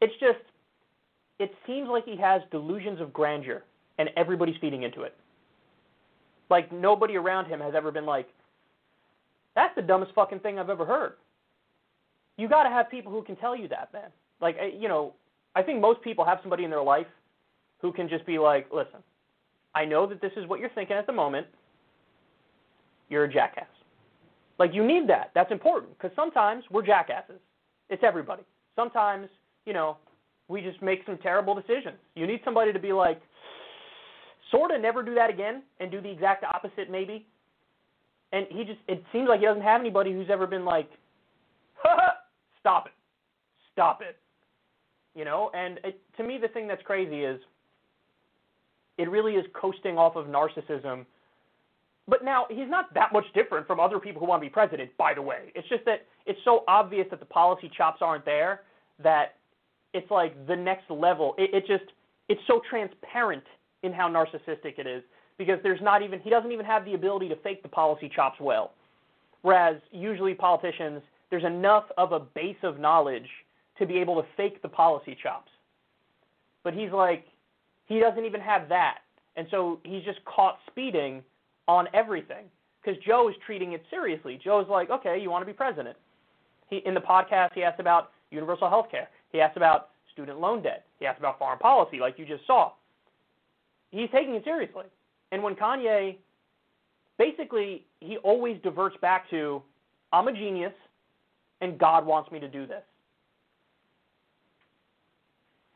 It's 0.00 0.12
just, 0.20 0.38
it 1.38 1.52
seems 1.66 1.88
like 1.88 2.04
he 2.04 2.16
has 2.16 2.42
delusions 2.50 3.00
of 3.00 3.12
grandeur 3.12 3.64
and 3.98 4.10
everybody's 4.16 4.56
feeding 4.60 4.82
into 4.82 5.02
it. 5.02 5.16
Like, 6.50 6.70
nobody 6.72 7.16
around 7.16 7.46
him 7.46 7.60
has 7.60 7.74
ever 7.74 7.90
been 7.90 8.06
like, 8.06 8.28
that's 9.54 9.74
the 9.74 9.82
dumbest 9.82 10.12
fucking 10.14 10.40
thing 10.40 10.58
I've 10.58 10.70
ever 10.70 10.84
heard. 10.84 11.14
You 12.36 12.48
got 12.48 12.64
to 12.64 12.70
have 12.70 12.90
people 12.90 13.10
who 13.10 13.22
can 13.22 13.36
tell 13.36 13.56
you 13.56 13.68
that, 13.68 13.92
man. 13.92 14.10
Like, 14.40 14.56
you 14.78 14.88
know, 14.88 15.14
I 15.54 15.62
think 15.62 15.80
most 15.80 16.02
people 16.02 16.24
have 16.24 16.38
somebody 16.42 16.64
in 16.64 16.70
their 16.70 16.82
life 16.82 17.06
who 17.80 17.92
can 17.92 18.08
just 18.08 18.26
be 18.26 18.38
like, 18.38 18.68
listen, 18.72 19.00
I 19.74 19.84
know 19.84 20.06
that 20.06 20.20
this 20.20 20.32
is 20.36 20.46
what 20.46 20.60
you're 20.60 20.70
thinking 20.70 20.96
at 20.96 21.06
the 21.06 21.12
moment. 21.12 21.46
You're 23.08 23.24
a 23.24 23.32
jackass. 23.32 23.66
Like, 24.58 24.72
you 24.72 24.86
need 24.86 25.08
that. 25.08 25.30
That's 25.34 25.50
important 25.50 25.96
because 25.98 26.14
sometimes 26.14 26.64
we're 26.70 26.86
jackasses. 26.86 27.40
It's 27.90 28.02
everybody. 28.04 28.42
Sometimes, 28.76 29.28
you 29.66 29.72
know, 29.72 29.96
we 30.48 30.60
just 30.60 30.80
make 30.82 31.00
some 31.06 31.18
terrible 31.18 31.54
decisions. 31.54 31.96
You 32.14 32.26
need 32.26 32.40
somebody 32.44 32.72
to 32.72 32.78
be 32.78 32.92
like, 32.92 33.20
sort 34.50 34.70
of 34.70 34.80
never 34.80 35.02
do 35.02 35.14
that 35.14 35.30
again 35.30 35.62
and 35.80 35.90
do 35.90 36.00
the 36.00 36.10
exact 36.10 36.44
opposite, 36.44 36.90
maybe. 36.90 37.26
And 38.32 38.46
he 38.50 38.64
just, 38.64 38.78
it 38.88 39.02
seems 39.12 39.28
like 39.28 39.40
he 39.40 39.46
doesn't 39.46 39.62
have 39.62 39.80
anybody 39.80 40.12
who's 40.12 40.28
ever 40.30 40.46
been 40.46 40.64
like, 40.64 40.90
stop 42.60 42.86
it. 42.86 42.92
Stop 43.72 44.00
it. 44.02 44.16
You 45.14 45.24
know, 45.24 45.50
and 45.54 45.78
it, 45.84 46.00
to 46.16 46.24
me, 46.24 46.38
the 46.40 46.48
thing 46.48 46.66
that's 46.66 46.82
crazy 46.82 47.22
is 47.22 47.40
it 48.98 49.08
really 49.08 49.34
is 49.34 49.46
coasting 49.54 49.96
off 49.96 50.16
of 50.16 50.26
narcissism. 50.26 51.06
But 52.06 52.22
now 52.22 52.46
he's 52.50 52.68
not 52.68 52.92
that 52.94 53.12
much 53.12 53.24
different 53.34 53.66
from 53.66 53.80
other 53.80 53.98
people 53.98 54.20
who 54.20 54.26
want 54.26 54.42
to 54.42 54.46
be 54.46 54.52
president, 54.52 54.94
by 54.98 55.14
the 55.14 55.22
way. 55.22 55.52
It's 55.54 55.68
just 55.68 55.84
that 55.86 56.06
it's 56.26 56.38
so 56.44 56.64
obvious 56.68 57.06
that 57.10 57.20
the 57.20 57.26
policy 57.26 57.70
chops 57.74 58.02
aren't 58.02 58.24
there 58.24 58.62
that 59.02 59.36
it's 59.94 60.10
like 60.10 60.46
the 60.46 60.56
next 60.56 60.90
level. 60.90 61.34
It, 61.38 61.54
it 61.54 61.66
just 61.66 61.90
it's 62.28 62.40
so 62.46 62.60
transparent 62.68 63.44
in 63.82 63.92
how 63.92 64.08
narcissistic 64.08 64.78
it 64.78 64.86
is 64.86 65.02
because 65.38 65.58
there's 65.62 65.80
not 65.80 66.02
even 66.02 66.20
he 66.20 66.30
doesn't 66.30 66.52
even 66.52 66.66
have 66.66 66.84
the 66.84 66.94
ability 66.94 67.28
to 67.28 67.36
fake 67.36 67.62
the 67.62 67.68
policy 67.68 68.10
chops 68.14 68.38
well. 68.40 68.72
Whereas 69.42 69.76
usually 69.90 70.34
politicians 70.34 71.00
there's 71.30 71.44
enough 71.44 71.84
of 71.96 72.12
a 72.12 72.20
base 72.20 72.56
of 72.62 72.78
knowledge 72.78 73.28
to 73.78 73.86
be 73.86 73.98
able 73.98 74.20
to 74.20 74.28
fake 74.36 74.60
the 74.62 74.68
policy 74.68 75.16
chops. 75.20 75.50
But 76.64 76.74
he's 76.74 76.92
like 76.92 77.24
he 77.86 77.98
doesn't 77.98 78.24
even 78.24 78.40
have 78.40 78.68
that. 78.68 78.98
And 79.36 79.46
so 79.50 79.80
he's 79.84 80.04
just 80.04 80.22
caught 80.24 80.58
speeding 80.70 81.22
on 81.68 81.88
everything 81.94 82.46
because 82.82 83.00
Joe 83.02 83.28
is 83.28 83.34
treating 83.46 83.72
it 83.72 83.82
seriously. 83.90 84.38
Joe's 84.42 84.68
like, 84.68 84.90
okay, 84.90 85.18
you 85.20 85.30
want 85.30 85.42
to 85.42 85.46
be 85.46 85.52
president. 85.52 85.96
He, 86.68 86.82
in 86.84 86.94
the 86.94 87.00
podcast, 87.00 87.52
he 87.54 87.62
asked 87.62 87.80
about 87.80 88.10
universal 88.30 88.68
health 88.68 88.90
care. 88.90 89.08
He 89.30 89.40
asks 89.40 89.56
about 89.56 89.90
student 90.12 90.40
loan 90.40 90.62
debt. 90.62 90.84
He 90.98 91.06
asks 91.06 91.18
about 91.18 91.38
foreign 91.38 91.58
policy, 91.58 91.98
like 91.98 92.18
you 92.18 92.26
just 92.26 92.46
saw. 92.46 92.72
He's 93.90 94.08
taking 94.12 94.34
it 94.34 94.44
seriously. 94.44 94.84
And 95.32 95.42
when 95.42 95.54
Kanye, 95.54 96.16
basically, 97.18 97.86
he 98.00 98.16
always 98.18 98.58
diverts 98.62 98.96
back 99.00 99.28
to, 99.30 99.62
I'm 100.12 100.28
a 100.28 100.32
genius, 100.32 100.72
and 101.60 101.78
God 101.78 102.06
wants 102.06 102.30
me 102.30 102.40
to 102.40 102.48
do 102.48 102.66
this. 102.66 102.82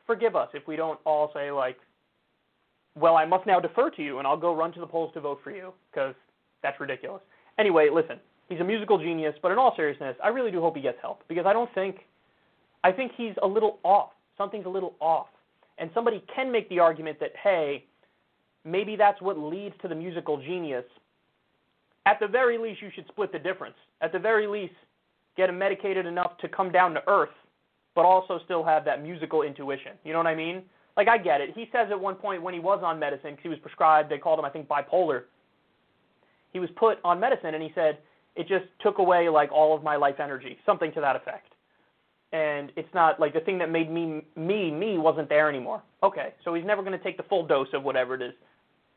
Forgive 0.05 0.35
us 0.35 0.49
if 0.53 0.67
we 0.67 0.75
don't 0.75 0.99
all 1.05 1.31
say, 1.33 1.51
like, 1.51 1.77
well, 2.99 3.15
I 3.15 3.25
must 3.25 3.45
now 3.45 3.59
defer 3.59 3.89
to 3.91 4.03
you, 4.03 4.19
and 4.19 4.27
I'll 4.27 4.37
go 4.37 4.55
run 4.55 4.71
to 4.73 4.79
the 4.79 4.87
polls 4.87 5.13
to 5.13 5.21
vote 5.21 5.39
for 5.43 5.51
you, 5.51 5.73
because 5.91 6.15
that's 6.61 6.79
ridiculous. 6.79 7.21
Anyway, 7.57 7.89
listen, 7.93 8.19
he's 8.49 8.59
a 8.59 8.63
musical 8.63 8.97
genius, 8.97 9.35
but 9.41 9.51
in 9.51 9.57
all 9.57 9.73
seriousness, 9.75 10.15
I 10.23 10.29
really 10.29 10.51
do 10.51 10.61
hope 10.61 10.75
he 10.75 10.81
gets 10.81 10.97
help, 11.01 11.23
because 11.27 11.45
I 11.45 11.53
don't 11.53 11.73
think, 11.73 11.99
I 12.83 12.91
think 12.91 13.11
he's 13.15 13.33
a 13.41 13.47
little 13.47 13.79
off. 13.83 14.11
Something's 14.37 14.65
a 14.65 14.69
little 14.69 14.95
off. 14.99 15.27
And 15.77 15.89
somebody 15.93 16.23
can 16.33 16.51
make 16.51 16.67
the 16.69 16.79
argument 16.79 17.19
that, 17.19 17.31
hey, 17.41 17.85
maybe 18.65 18.95
that's 18.95 19.21
what 19.21 19.37
leads 19.37 19.75
to 19.81 19.87
the 19.87 19.95
musical 19.95 20.37
genius. 20.37 20.85
At 22.05 22.19
the 22.19 22.27
very 22.27 22.57
least, 22.57 22.81
you 22.81 22.89
should 22.93 23.07
split 23.07 23.31
the 23.31 23.39
difference. 23.39 23.75
At 24.01 24.11
the 24.11 24.19
very 24.19 24.47
least, 24.47 24.73
get 25.37 25.49
him 25.49 25.57
medicated 25.57 26.05
enough 26.05 26.37
to 26.39 26.49
come 26.49 26.71
down 26.71 26.93
to 26.95 27.01
earth, 27.07 27.29
but 27.95 28.05
also 28.05 28.39
still 28.45 28.63
have 28.63 28.83
that 28.85 29.01
musical 29.01 29.43
intuition. 29.43 29.93
You 30.03 30.13
know 30.13 30.19
what 30.19 30.27
I 30.27 30.35
mean? 30.35 30.63
Like, 30.99 31.07
I 31.07 31.17
get 31.17 31.39
it. 31.39 31.51
He 31.55 31.69
says 31.71 31.87
at 31.91 31.97
one 31.97 32.15
point 32.15 32.43
when 32.43 32.53
he 32.53 32.59
was 32.59 32.81
on 32.83 32.99
medicine, 32.99 33.31
because 33.31 33.43
he 33.43 33.47
was 33.47 33.59
prescribed, 33.59 34.11
they 34.11 34.17
called 34.17 34.37
him, 34.37 34.43
I 34.43 34.49
think, 34.49 34.67
bipolar. 34.67 35.23
He 36.51 36.59
was 36.59 36.69
put 36.75 36.97
on 37.05 37.21
medicine, 37.21 37.53
and 37.53 37.63
he 37.63 37.71
said, 37.73 37.99
it 38.35 38.49
just 38.49 38.65
took 38.81 38.97
away, 38.97 39.29
like, 39.29 39.49
all 39.49 39.73
of 39.73 39.81
my 39.81 39.95
life 39.95 40.15
energy, 40.19 40.57
something 40.65 40.91
to 40.91 40.99
that 40.99 41.15
effect. 41.15 41.53
And 42.33 42.73
it's 42.75 42.93
not, 42.93 43.17
like, 43.17 43.33
the 43.33 43.39
thing 43.39 43.57
that 43.59 43.71
made 43.71 43.89
me, 43.89 44.25
me, 44.35 44.71
me 44.71 44.97
wasn't 44.97 45.29
there 45.29 45.47
anymore. 45.47 45.81
Okay, 46.03 46.33
so 46.43 46.53
he's 46.53 46.65
never 46.65 46.81
going 46.83 46.97
to 46.97 47.01
take 47.01 47.15
the 47.15 47.23
full 47.23 47.47
dose 47.47 47.69
of 47.71 47.83
whatever 47.83 48.13
it 48.15 48.21
is. 48.21 48.33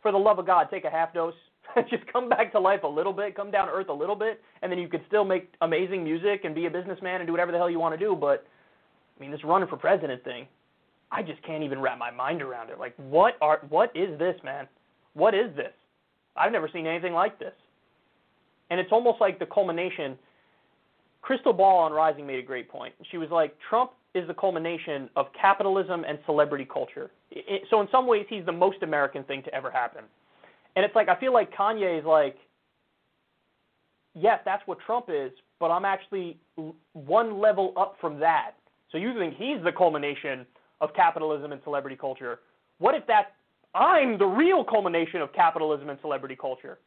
For 0.02 0.10
the 0.10 0.18
love 0.18 0.40
of 0.40 0.46
God, 0.48 0.66
take 0.72 0.84
a 0.84 0.90
half 0.90 1.14
dose. 1.14 1.34
just 1.88 2.04
come 2.12 2.28
back 2.28 2.50
to 2.50 2.58
life 2.58 2.82
a 2.82 2.88
little 2.88 3.12
bit, 3.12 3.36
come 3.36 3.52
down 3.52 3.68
to 3.68 3.72
earth 3.72 3.90
a 3.90 3.94
little 3.94 4.16
bit, 4.16 4.40
and 4.62 4.72
then 4.72 4.80
you 4.80 4.88
could 4.88 5.02
still 5.06 5.24
make 5.24 5.54
amazing 5.60 6.02
music 6.02 6.40
and 6.42 6.52
be 6.52 6.66
a 6.66 6.70
businessman 6.70 7.20
and 7.20 7.28
do 7.28 7.32
whatever 7.32 7.52
the 7.52 7.58
hell 7.58 7.70
you 7.70 7.78
want 7.78 7.96
to 7.96 8.04
do. 8.04 8.16
But 8.20 8.44
I 9.16 9.20
mean, 9.20 9.30
this 9.30 9.44
running 9.44 9.68
for 9.68 9.76
president 9.76 10.24
thing, 10.24 10.48
I 11.12 11.22
just 11.22 11.42
can't 11.42 11.62
even 11.62 11.78
wrap 11.80 11.98
my 11.98 12.10
mind 12.10 12.40
around 12.40 12.70
it. 12.70 12.78
Like, 12.78 12.94
what 12.96 13.34
are 13.42 13.60
what 13.68 13.94
is 13.94 14.18
this, 14.18 14.34
man? 14.42 14.66
What 15.12 15.34
is 15.34 15.54
this? 15.54 15.72
I've 16.36 16.52
never 16.52 16.68
seen 16.72 16.86
anything 16.86 17.12
like 17.12 17.38
this. 17.38 17.52
And 18.70 18.80
it's 18.80 18.90
almost 18.90 19.20
like 19.20 19.38
the 19.38 19.46
culmination. 19.46 20.18
Krystal 21.22 21.56
Ball 21.56 21.78
on 21.78 21.92
Rising 21.92 22.26
made 22.26 22.38
a 22.38 22.42
great 22.42 22.68
point. 22.68 22.94
She 23.10 23.18
was 23.18 23.28
like, 23.30 23.54
Trump 23.68 23.92
is 24.14 24.26
the 24.26 24.34
culmination 24.34 25.10
of 25.14 25.26
capitalism 25.38 26.04
and 26.08 26.18
celebrity 26.24 26.66
culture. 26.70 27.10
It, 27.30 27.62
so 27.70 27.80
in 27.82 27.88
some 27.92 28.06
ways, 28.06 28.24
he's 28.28 28.46
the 28.46 28.52
most 28.52 28.82
American 28.82 29.22
thing 29.24 29.42
to 29.42 29.54
ever 29.54 29.70
happen. 29.70 30.04
And 30.74 30.84
it's 30.84 30.94
like 30.94 31.10
I 31.10 31.20
feel 31.20 31.34
like 31.34 31.52
Kanye 31.54 31.98
is 31.98 32.06
like, 32.06 32.36
yes, 34.14 34.40
that's 34.46 34.62
what 34.66 34.78
Trump 34.86 35.06
is, 35.10 35.30
but 35.60 35.70
I'm 35.70 35.84
actually 35.84 36.38
one 36.94 37.38
level 37.38 37.74
up 37.76 37.96
from 38.00 38.18
that. 38.20 38.52
So 38.90 38.98
you 38.98 39.12
think 39.18 39.34
he's 39.36 39.62
the 39.62 39.72
culmination 39.72 40.46
of 40.82 40.92
capitalism 40.92 41.52
and 41.52 41.62
celebrity 41.62 41.96
culture? 41.96 42.40
What 42.78 42.94
if 42.94 43.06
that 43.06 43.36
I'm 43.74 44.18
the 44.18 44.26
real 44.26 44.64
culmination 44.64 45.22
of 45.22 45.32
capitalism 45.32 45.88
and 45.88 45.98
celebrity 46.02 46.36
culture? 46.38 46.78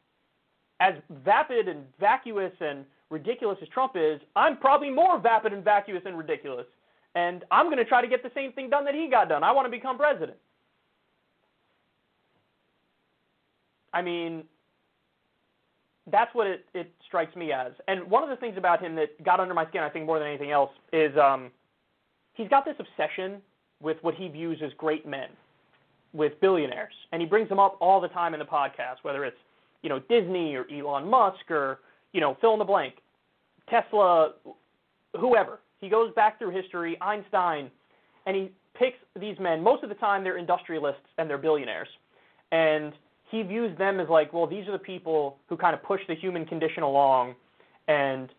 As 0.78 0.94
vapid 1.24 1.66
and 1.66 1.84
vacuous 1.98 2.52
and 2.60 2.84
ridiculous 3.10 3.58
as 3.62 3.68
Trump 3.70 3.92
is, 3.96 4.20
I'm 4.36 4.58
probably 4.58 4.90
more 4.90 5.18
vapid 5.18 5.52
and 5.52 5.64
vacuous 5.64 6.02
and 6.04 6.16
ridiculous. 6.16 6.66
And 7.14 7.44
I'm 7.50 7.66
going 7.66 7.78
to 7.78 7.84
try 7.84 8.02
to 8.02 8.08
get 8.08 8.22
the 8.22 8.30
same 8.34 8.52
thing 8.52 8.68
done 8.68 8.84
that 8.84 8.94
he 8.94 9.08
got 9.10 9.30
done. 9.30 9.42
I 9.42 9.50
want 9.52 9.66
to 9.66 9.70
become 9.70 9.96
president. 9.96 10.36
I 13.94 14.02
mean, 14.02 14.44
that's 16.12 16.34
what 16.34 16.46
it, 16.46 16.66
it 16.74 16.92
strikes 17.06 17.34
me 17.34 17.52
as. 17.52 17.72
And 17.88 18.04
one 18.10 18.22
of 18.22 18.28
the 18.28 18.36
things 18.36 18.58
about 18.58 18.82
him 18.82 18.94
that 18.96 19.24
got 19.24 19.40
under 19.40 19.54
my 19.54 19.66
skin, 19.68 19.82
I 19.82 19.88
think, 19.88 20.04
more 20.04 20.18
than 20.18 20.28
anything 20.28 20.50
else, 20.50 20.70
is 20.92 21.16
um, 21.16 21.50
he's 22.34 22.48
got 22.48 22.66
this 22.66 22.76
obsession 22.78 23.40
with 23.80 23.96
what 24.02 24.14
he 24.14 24.28
views 24.28 24.58
as 24.64 24.72
great 24.78 25.06
men, 25.06 25.28
with 26.12 26.40
billionaires, 26.40 26.94
and 27.12 27.20
he 27.20 27.26
brings 27.26 27.48
them 27.48 27.58
up 27.58 27.76
all 27.80 28.00
the 28.00 28.08
time 28.08 28.34
in 28.34 28.40
the 28.40 28.46
podcast, 28.46 28.96
whether 29.02 29.24
it's 29.24 29.36
you 29.82 29.88
know 29.88 30.00
Disney 30.08 30.54
or 30.54 30.66
Elon 30.70 31.08
Musk 31.08 31.50
or 31.50 31.80
you 32.12 32.20
know 32.20 32.36
fill 32.40 32.54
in 32.54 32.58
the 32.58 32.64
blank, 32.64 32.94
Tesla, 33.68 34.32
whoever. 35.18 35.60
He 35.78 35.88
goes 35.88 36.12
back 36.14 36.38
through 36.38 36.50
history, 36.50 36.96
Einstein, 37.02 37.70
and 38.26 38.34
he 38.34 38.50
picks 38.74 38.96
these 39.20 39.38
men. 39.38 39.62
Most 39.62 39.82
of 39.82 39.90
the 39.90 39.94
time, 39.96 40.24
they're 40.24 40.38
industrialists 40.38 41.02
and 41.18 41.28
they're 41.28 41.38
billionaires, 41.38 41.88
and 42.52 42.92
he 43.30 43.42
views 43.42 43.76
them 43.76 44.00
as 44.00 44.08
like, 44.08 44.32
well, 44.32 44.46
these 44.46 44.66
are 44.68 44.72
the 44.72 44.78
people 44.78 45.38
who 45.48 45.56
kind 45.56 45.74
of 45.74 45.82
push 45.82 46.00
the 46.08 46.14
human 46.14 46.46
condition 46.46 46.82
along, 46.82 47.34
and 47.88 48.30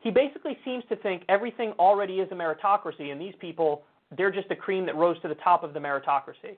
he 0.00 0.10
basically 0.10 0.58
seems 0.64 0.84
to 0.90 0.96
think 0.96 1.22
everything 1.28 1.72
already 1.78 2.20
is 2.20 2.30
a 2.30 2.34
meritocracy, 2.34 3.10
and 3.10 3.20
these 3.20 3.34
people, 3.40 3.82
they're 4.16 4.30
just 4.30 4.48
the 4.48 4.56
cream 4.56 4.86
that 4.86 4.96
rose 4.96 5.20
to 5.22 5.28
the 5.28 5.34
top 5.36 5.62
of 5.62 5.74
the 5.74 5.80
meritocracy. 5.80 6.56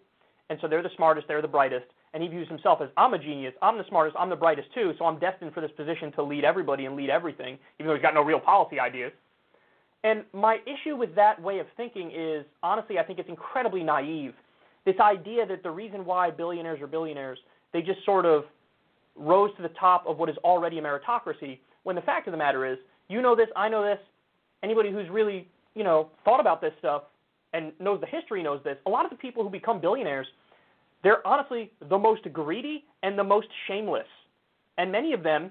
And 0.48 0.58
so 0.60 0.68
they're 0.68 0.82
the 0.82 0.90
smartest, 0.96 1.26
they're 1.26 1.42
the 1.42 1.48
brightest, 1.48 1.86
and 2.14 2.22
he 2.22 2.28
views 2.28 2.48
himself 2.48 2.80
as, 2.80 2.88
I'm 2.96 3.14
a 3.14 3.18
genius, 3.18 3.52
I'm 3.62 3.78
the 3.78 3.84
smartest, 3.88 4.16
I'm 4.18 4.30
the 4.30 4.36
brightest 4.36 4.68
too, 4.74 4.92
so 4.98 5.04
I'm 5.04 5.18
destined 5.18 5.52
for 5.52 5.60
this 5.60 5.72
position 5.76 6.12
to 6.12 6.22
lead 6.22 6.44
everybody 6.44 6.86
and 6.86 6.94
lead 6.94 7.10
everything, 7.10 7.58
even 7.80 7.88
though 7.88 7.94
he's 7.94 8.02
got 8.02 8.14
no 8.14 8.22
real 8.22 8.38
policy 8.40 8.78
ideas. 8.78 9.12
And 10.04 10.24
my 10.32 10.58
issue 10.66 10.96
with 10.96 11.14
that 11.16 11.42
way 11.42 11.58
of 11.58 11.66
thinking 11.76 12.12
is, 12.14 12.44
honestly, 12.62 12.98
I 12.98 13.02
think 13.02 13.18
it's 13.18 13.28
incredibly 13.28 13.82
naive. 13.82 14.34
This 14.84 14.94
idea 15.00 15.44
that 15.46 15.64
the 15.64 15.70
reason 15.70 16.04
why 16.04 16.30
billionaires 16.30 16.80
are 16.80 16.86
billionaires– 16.86 17.38
they 17.76 17.82
just 17.82 18.02
sort 18.06 18.24
of 18.24 18.44
rose 19.16 19.50
to 19.56 19.62
the 19.62 19.68
top 19.78 20.06
of 20.06 20.16
what 20.16 20.30
is 20.30 20.36
already 20.38 20.78
a 20.78 20.82
meritocracy. 20.82 21.58
When 21.82 21.94
the 21.94 22.02
fact 22.02 22.26
of 22.26 22.32
the 22.32 22.38
matter 22.38 22.64
is, 22.64 22.78
you 23.08 23.20
know 23.20 23.36
this, 23.36 23.48
I 23.54 23.68
know 23.68 23.84
this. 23.84 23.98
Anybody 24.62 24.90
who's 24.90 25.08
really, 25.10 25.46
you 25.74 25.84
know, 25.84 26.08
thought 26.24 26.40
about 26.40 26.62
this 26.62 26.72
stuff 26.78 27.02
and 27.56 27.72
knows 27.80 28.00
the 28.00 28.06
history 28.06 28.42
knows 28.42 28.60
this. 28.64 28.76
A 28.86 28.90
lot 28.90 29.04
of 29.04 29.10
the 29.10 29.16
people 29.16 29.42
who 29.42 29.50
become 29.50 29.80
billionaires, 29.80 30.26
they're 31.02 31.26
honestly 31.26 31.72
the 31.88 31.98
most 31.98 32.22
greedy 32.32 32.84
and 33.02 33.18
the 33.18 33.24
most 33.24 33.48
shameless. 33.66 34.06
And 34.78 34.92
many 34.92 35.12
of 35.12 35.22
them, 35.22 35.50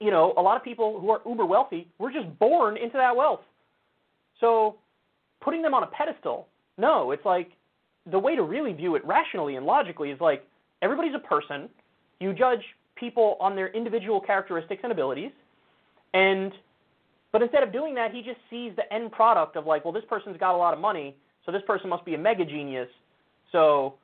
you 0.00 0.10
know, 0.10 0.34
a 0.36 0.42
lot 0.42 0.56
of 0.56 0.62
people 0.62 1.00
who 1.00 1.10
are 1.10 1.20
uber 1.26 1.46
wealthy 1.46 1.88
were 1.98 2.12
just 2.12 2.38
born 2.38 2.76
into 2.76 2.98
that 2.98 3.16
wealth. 3.16 3.40
So 4.40 4.76
putting 5.40 5.62
them 5.62 5.72
on 5.72 5.82
a 5.82 5.86
pedestal, 5.86 6.48
no, 6.76 7.12
it's 7.12 7.24
like 7.24 7.50
the 8.10 8.18
way 8.18 8.36
to 8.36 8.42
really 8.42 8.72
view 8.72 8.94
it 8.94 9.04
rationally 9.06 9.56
and 9.56 9.64
logically 9.64 10.10
is 10.10 10.20
like 10.20 10.46
everybody's 10.82 11.14
a 11.14 11.26
person. 11.26 11.68
You 12.20 12.34
judge 12.34 12.62
people 12.94 13.36
on 13.40 13.56
their 13.56 13.68
individual 13.68 14.20
characteristics 14.20 14.80
and 14.82 14.92
abilities. 14.92 15.30
And 16.12 16.52
but 17.32 17.42
instead 17.42 17.62
of 17.62 17.72
doing 17.72 17.94
that, 17.94 18.12
he 18.12 18.22
just 18.22 18.38
sees 18.50 18.72
the 18.76 18.92
end 18.92 19.12
product 19.12 19.56
of 19.56 19.66
like, 19.66 19.84
well, 19.84 19.92
this 19.92 20.04
person's 20.08 20.36
got 20.38 20.54
a 20.54 20.56
lot 20.58 20.74
of 20.74 20.80
money, 20.80 21.16
so 21.44 21.52
this 21.52 21.62
person 21.66 21.88
must 21.88 22.04
be 22.04 22.14
a 22.14 22.18
mega 22.18 22.44
genius. 22.44 22.88
So 23.52 23.94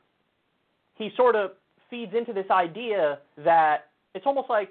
he 0.95 1.11
sort 1.17 1.37
of 1.37 1.53
feeds 1.91 2.13
into 2.17 2.33
this 2.33 2.47
idea 2.51 3.19
that 3.39 3.89
it's 4.15 4.27
almost 4.27 4.49
like 4.49 4.71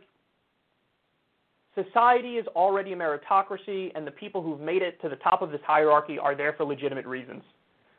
society 1.76 2.38
is 2.38 2.48
already 2.48 2.94
a 2.94 2.96
meritocracy 2.96 3.92
and 3.96 4.06
the 4.06 4.12
people 4.12 4.42
who've 4.42 4.60
made 4.60 4.82
it 4.82 5.02
to 5.02 5.10
the 5.10 5.16
top 5.18 5.42
of 5.42 5.52
this 5.52 5.62
hierarchy 5.66 6.20
are 6.20 6.36
there 6.36 6.54
for 6.54 6.66
legitimate 6.66 7.06
reasons. 7.06 7.44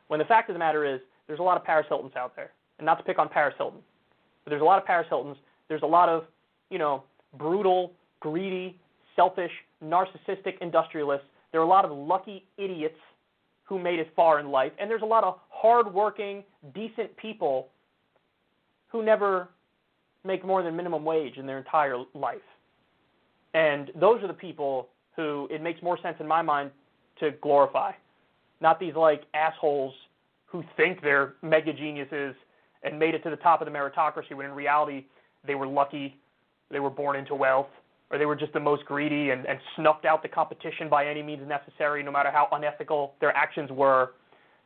When 0.07 0.19
the 0.19 0.25
fact 0.25 0.49
of 0.49 0.53
the 0.53 0.59
matter 0.59 0.85
is, 0.85 0.99
there's 1.27 1.39
a 1.39 1.43
lot 1.43 1.57
of 1.57 1.63
Paris 1.63 1.85
Hiltons 1.89 2.13
out 2.15 2.35
there. 2.35 2.51
And 2.79 2.85
not 2.85 2.95
to 2.95 3.03
pick 3.03 3.19
on 3.19 3.29
Paris 3.29 3.55
Hilton, 3.57 3.79
but 4.43 4.49
there's 4.49 4.61
a 4.61 4.65
lot 4.65 4.79
of 4.79 4.85
Paris 4.85 5.07
Hiltons. 5.09 5.37
There's 5.69 5.83
a 5.83 5.87
lot 5.87 6.09
of, 6.09 6.25
you 6.69 6.79
know, 6.79 7.03
brutal, 7.37 7.93
greedy, 8.19 8.77
selfish, 9.15 9.51
narcissistic 9.83 10.57
industrialists. 10.61 11.27
There 11.51 11.61
are 11.61 11.65
a 11.65 11.67
lot 11.67 11.85
of 11.85 11.91
lucky 11.91 12.45
idiots 12.57 12.97
who 13.63 13.79
made 13.79 13.99
it 13.99 14.11
far 14.15 14.39
in 14.39 14.49
life, 14.49 14.71
and 14.79 14.89
there's 14.89 15.01
a 15.01 15.05
lot 15.05 15.23
of 15.23 15.39
hardworking, 15.49 16.43
decent 16.73 17.15
people 17.17 17.69
who 18.87 19.03
never 19.03 19.49
make 20.23 20.45
more 20.45 20.63
than 20.63 20.75
minimum 20.75 21.03
wage 21.03 21.37
in 21.37 21.45
their 21.45 21.57
entire 21.57 21.97
life. 22.13 22.37
And 23.53 23.91
those 23.95 24.21
are 24.23 24.27
the 24.27 24.33
people 24.33 24.89
who 25.15 25.47
it 25.51 25.61
makes 25.61 25.81
more 25.81 25.99
sense 26.01 26.17
in 26.19 26.27
my 26.27 26.41
mind 26.41 26.71
to 27.19 27.31
glorify, 27.41 27.91
not 28.61 28.79
these 28.79 28.95
like 28.95 29.23
assholes 29.33 29.93
who 30.45 30.63
think 30.77 31.01
they're 31.01 31.33
mega 31.41 31.73
geniuses 31.73 32.35
and 32.83 32.97
made 32.97 33.15
it 33.15 33.23
to 33.23 33.29
the 33.29 33.35
top 33.37 33.61
of 33.61 33.65
the 33.65 33.71
meritocracy 33.71 34.33
when 34.33 34.45
in 34.45 34.51
reality 34.51 35.05
they 35.45 35.55
were 35.55 35.67
lucky, 35.67 36.17
they 36.71 36.79
were 36.79 36.89
born 36.89 37.15
into 37.15 37.35
wealth, 37.35 37.67
or 38.13 38.19
they 38.19 38.27
were 38.27 38.35
just 38.35 38.53
the 38.53 38.59
most 38.59 38.85
greedy 38.85 39.31
and, 39.31 39.47
and 39.47 39.57
snuffed 39.75 40.05
out 40.05 40.21
the 40.21 40.29
competition 40.29 40.87
by 40.87 41.07
any 41.07 41.23
means 41.23 41.41
necessary, 41.47 42.03
no 42.03 42.11
matter 42.11 42.29
how 42.31 42.47
unethical 42.51 43.15
their 43.19 43.35
actions 43.35 43.71
were. 43.71 44.11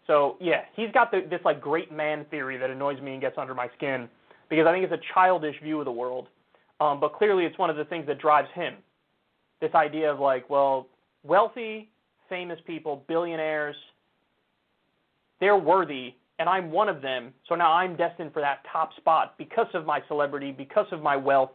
So 0.06 0.36
yeah, 0.42 0.64
he's 0.76 0.92
got 0.92 1.12
the, 1.12 1.22
this 1.30 1.40
like 1.46 1.62
great 1.62 1.90
man 1.90 2.26
theory 2.30 2.58
that 2.58 2.70
annoys 2.70 3.02
me 3.02 3.14
and 3.14 3.22
gets 3.22 3.38
under 3.38 3.56
my 3.56 3.70
skin 3.78 4.10
because 4.50 4.68
I 4.68 4.74
think 4.74 4.84
it's 4.84 4.94
a 4.94 5.14
childish 5.14 5.56
view 5.64 5.80
of 5.80 5.86
the 5.86 5.92
world. 5.92 6.28
Um, 6.82 7.00
but 7.00 7.14
clearly, 7.14 7.46
it's 7.46 7.58
one 7.58 7.70
of 7.70 7.78
the 7.78 7.86
things 7.86 8.06
that 8.08 8.20
drives 8.20 8.50
him. 8.54 8.76
This 9.62 9.72
idea 9.74 10.12
of 10.12 10.20
like, 10.20 10.50
well, 10.50 10.88
wealthy, 11.24 11.90
famous 12.30 12.60
people, 12.68 13.04
billionaires, 13.08 13.76
they're 15.40 15.58
worthy, 15.58 16.14
and 16.38 16.50
I'm 16.50 16.70
one 16.70 16.90
of 16.90 17.02
them. 17.02 17.34
So 17.48 17.56
now 17.56 17.72
I'm 17.72 17.96
destined 17.96 18.34
for 18.34 18.42
that 18.42 18.60
top 18.72 18.96
spot 18.98 19.36
because 19.38 19.68
of 19.74 19.86
my 19.86 20.02
celebrity, 20.08 20.52
because 20.52 20.86
of 20.92 21.02
my 21.02 21.16
wealth, 21.16 21.52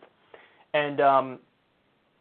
and 0.74 1.00
um, 1.00 1.38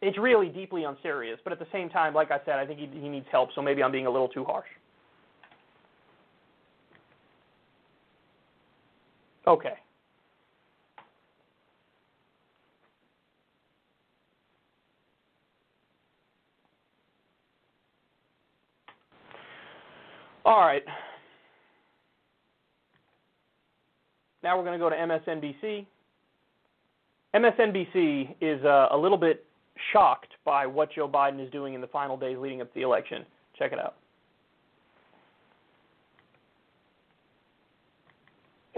it's 0.02 0.18
really 0.18 0.48
deeply 0.48 0.82
unserious. 0.82 1.38
But 1.44 1.52
at 1.52 1.60
the 1.60 1.66
same 1.72 1.88
time, 1.88 2.12
like 2.12 2.32
I 2.32 2.40
said, 2.44 2.58
I 2.58 2.66
think 2.66 2.80
he, 2.80 2.86
he 3.00 3.08
needs 3.08 3.26
help. 3.30 3.50
So 3.54 3.62
maybe 3.62 3.82
I'm 3.82 3.92
being 3.92 4.06
a 4.06 4.10
little 4.10 4.28
too 4.28 4.44
harsh. 4.44 4.66
Okay. 9.46 9.74
All 20.44 20.60
right. 20.60 20.82
Now 24.42 24.58
we're 24.58 24.64
going 24.64 24.78
to 24.78 24.84
go 24.84 24.90
to 24.90 24.96
MSNBC. 24.96 25.86
MSNBC 27.34 28.34
is 28.40 28.64
uh, 28.64 28.88
a 28.90 28.96
little 28.96 29.16
bit 29.16 29.46
shocked 29.92 30.34
by 30.44 30.66
what 30.66 30.92
Joe 30.92 31.08
Biden 31.08 31.44
is 31.44 31.50
doing 31.50 31.74
in 31.74 31.80
the 31.80 31.86
final 31.86 32.16
days 32.16 32.36
leading 32.38 32.60
up 32.60 32.68
to 32.68 32.74
the 32.74 32.82
election. 32.82 33.24
Check 33.58 33.72
it 33.72 33.78
out. 33.78 33.94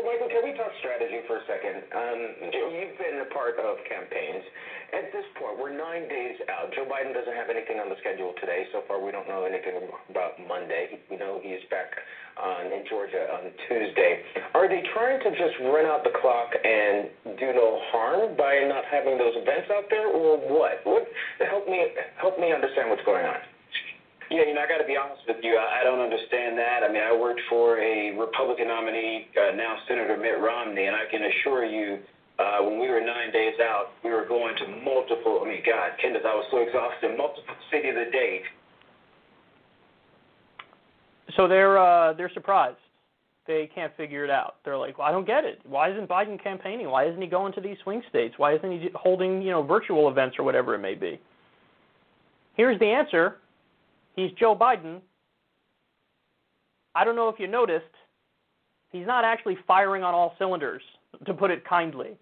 Michael, 0.04 0.28
can 0.28 0.44
we 0.44 0.52
talk 0.52 0.68
strategy 0.84 1.24
for 1.24 1.40
a 1.40 1.44
second? 1.48 1.80
Um, 1.96 2.20
you've 2.52 2.92
been 3.00 3.24
a 3.24 3.28
part 3.32 3.56
of 3.56 3.80
campaigns. 3.88 4.44
At 4.92 5.08
this 5.16 5.24
point, 5.40 5.56
we're 5.56 5.72
nine 5.72 6.04
days 6.12 6.36
out. 6.52 6.68
Joe 6.76 6.84
Biden 6.84 7.16
doesn't 7.16 7.32
have 7.32 7.48
anything 7.48 7.80
on 7.80 7.88
the 7.88 7.96
schedule 8.04 8.36
today. 8.36 8.68
So 8.68 8.84
far, 8.84 9.00
we 9.00 9.16
don't 9.16 9.24
know 9.24 9.48
anything 9.48 9.80
about 10.12 10.36
Monday. 10.44 11.00
We 11.08 11.16
know 11.16 11.40
he's 11.40 11.64
back 11.72 11.96
on, 12.36 12.68
in 12.68 12.84
Georgia 12.84 13.32
on 13.32 13.48
Tuesday. 13.64 14.20
Are 14.52 14.68
they 14.68 14.84
trying 14.92 15.24
to 15.24 15.30
just 15.40 15.56
run 15.72 15.88
out 15.88 16.04
the 16.04 16.12
clock 16.20 16.52
and 16.52 17.08
do 17.40 17.56
no 17.56 17.80
harm 17.88 18.36
by 18.36 18.60
not 18.68 18.84
having 18.84 19.16
those 19.16 19.32
events 19.40 19.72
out 19.72 19.88
there, 19.88 20.12
or 20.12 20.36
what? 20.36 20.84
What 20.84 21.08
help 21.48 21.64
me 21.64 21.80
help 22.20 22.36
me 22.36 22.52
understand 22.52 22.92
what's 22.92 23.04
going 23.08 23.24
on? 23.24 23.40
Yeah, 24.34 24.50
you 24.50 24.54
know, 24.54 24.62
I 24.62 24.66
got 24.66 24.82
to 24.82 24.90
be 24.90 24.98
honest 24.98 25.22
with 25.30 25.38
you. 25.46 25.54
I, 25.54 25.80
I 25.80 25.84
don't 25.86 26.02
understand 26.02 26.58
that. 26.58 26.82
I 26.82 26.90
mean, 26.90 27.06
I 27.06 27.14
worked 27.14 27.40
for 27.48 27.78
a 27.78 28.10
Republican 28.18 28.66
nominee, 28.66 29.30
uh, 29.38 29.54
now 29.54 29.78
Senator 29.86 30.18
Mitt 30.18 30.42
Romney, 30.42 30.90
and 30.90 30.96
I 30.96 31.06
can 31.08 31.22
assure 31.22 31.64
you, 31.64 32.02
uh, 32.42 32.58
when 32.66 32.80
we 32.80 32.88
were 32.88 32.98
nine 32.98 33.30
days 33.30 33.54
out, 33.62 33.94
we 34.02 34.10
were 34.10 34.26
going 34.26 34.56
to 34.56 34.66
multiple. 34.82 35.38
I 35.44 35.46
mean, 35.46 35.62
God, 35.64 35.94
Kendis, 36.02 36.26
I 36.26 36.34
was 36.34 36.46
so 36.50 36.58
exhausted. 36.66 37.16
Multiple 37.16 37.54
cities 37.70 37.94
a 37.94 38.10
day. 38.10 38.42
So 41.36 41.46
they're 41.46 41.78
uh, 41.78 42.12
they're 42.14 42.30
surprised. 42.34 42.78
They 43.46 43.70
can't 43.72 43.94
figure 43.96 44.24
it 44.24 44.30
out. 44.30 44.56
They're 44.64 44.78
like, 44.78 44.98
well, 44.98 45.06
I 45.06 45.12
don't 45.12 45.26
get 45.26 45.44
it. 45.44 45.60
Why 45.64 45.92
isn't 45.92 46.08
Biden 46.08 46.42
campaigning? 46.42 46.90
Why 46.90 47.06
isn't 47.06 47.22
he 47.22 47.28
going 47.28 47.52
to 47.52 47.60
these 47.60 47.76
swing 47.84 48.02
states? 48.08 48.34
Why 48.36 48.56
isn't 48.56 48.72
he 48.72 48.88
holding 48.96 49.42
you 49.42 49.52
know 49.52 49.62
virtual 49.62 50.08
events 50.08 50.36
or 50.40 50.42
whatever 50.42 50.74
it 50.74 50.80
may 50.80 50.94
be? 50.94 51.20
Here's 52.56 52.80
the 52.80 52.86
answer 52.86 53.36
He's 54.14 54.30
Joe 54.32 54.56
Biden. 54.56 55.00
I 56.94 57.04
don't 57.04 57.16
know 57.16 57.28
if 57.28 57.40
you 57.40 57.48
noticed, 57.48 57.84
he's 58.92 59.06
not 59.06 59.24
actually 59.24 59.58
firing 59.66 60.02
on 60.04 60.14
all 60.14 60.34
cylinders, 60.38 60.82
to 61.26 61.34
put 61.34 61.50
it 61.50 61.64
kindly. 61.64 62.16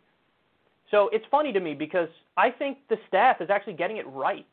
So 0.90 1.09
it's 1.12 1.24
funny 1.31 1.52
to 1.52 1.60
me 1.60 1.74
because 1.74 2.09
I 2.36 2.51
think 2.51 2.78
the 2.89 2.97
staff 3.09 3.40
is 3.40 3.51
actually 3.51 3.74
getting 3.74 3.98
it 3.98 4.06
right. 4.09 4.47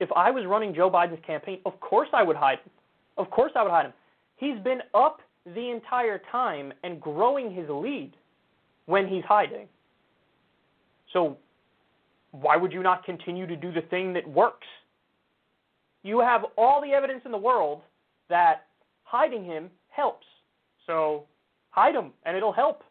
If 0.00 0.10
I 0.16 0.30
was 0.30 0.44
running 0.46 0.74
Joe 0.74 0.90
Biden's 0.90 1.24
campaign, 1.24 1.60
of 1.64 1.78
course 1.80 2.08
I 2.12 2.22
would 2.22 2.36
hide 2.36 2.58
him. 2.58 2.70
Of 3.16 3.30
course 3.30 3.52
I 3.54 3.62
would 3.62 3.70
hide 3.70 3.86
him. 3.86 3.92
He's 4.36 4.58
been 4.64 4.80
up 4.94 5.20
the 5.54 5.70
entire 5.70 6.20
time 6.30 6.72
and 6.82 7.00
growing 7.00 7.52
his 7.52 7.68
lead 7.68 8.12
when 8.86 9.06
he's 9.06 9.24
hiding. 9.24 9.68
So 11.12 11.36
why 12.32 12.56
would 12.56 12.72
you 12.72 12.82
not 12.82 13.04
continue 13.04 13.46
to 13.46 13.56
do 13.56 13.72
the 13.72 13.82
thing 13.82 14.12
that 14.14 14.26
works? 14.26 14.66
You 16.02 16.20
have 16.20 16.44
all 16.56 16.80
the 16.80 16.90
evidence 16.90 17.22
in 17.24 17.32
the 17.32 17.38
world 17.38 17.82
that 18.28 18.66
hiding 19.04 19.44
him 19.44 19.70
helps. 19.88 20.26
So 20.86 21.24
hide 21.70 21.94
him 21.94 22.12
and 22.24 22.36
it'll 22.36 22.52
help. 22.52 22.82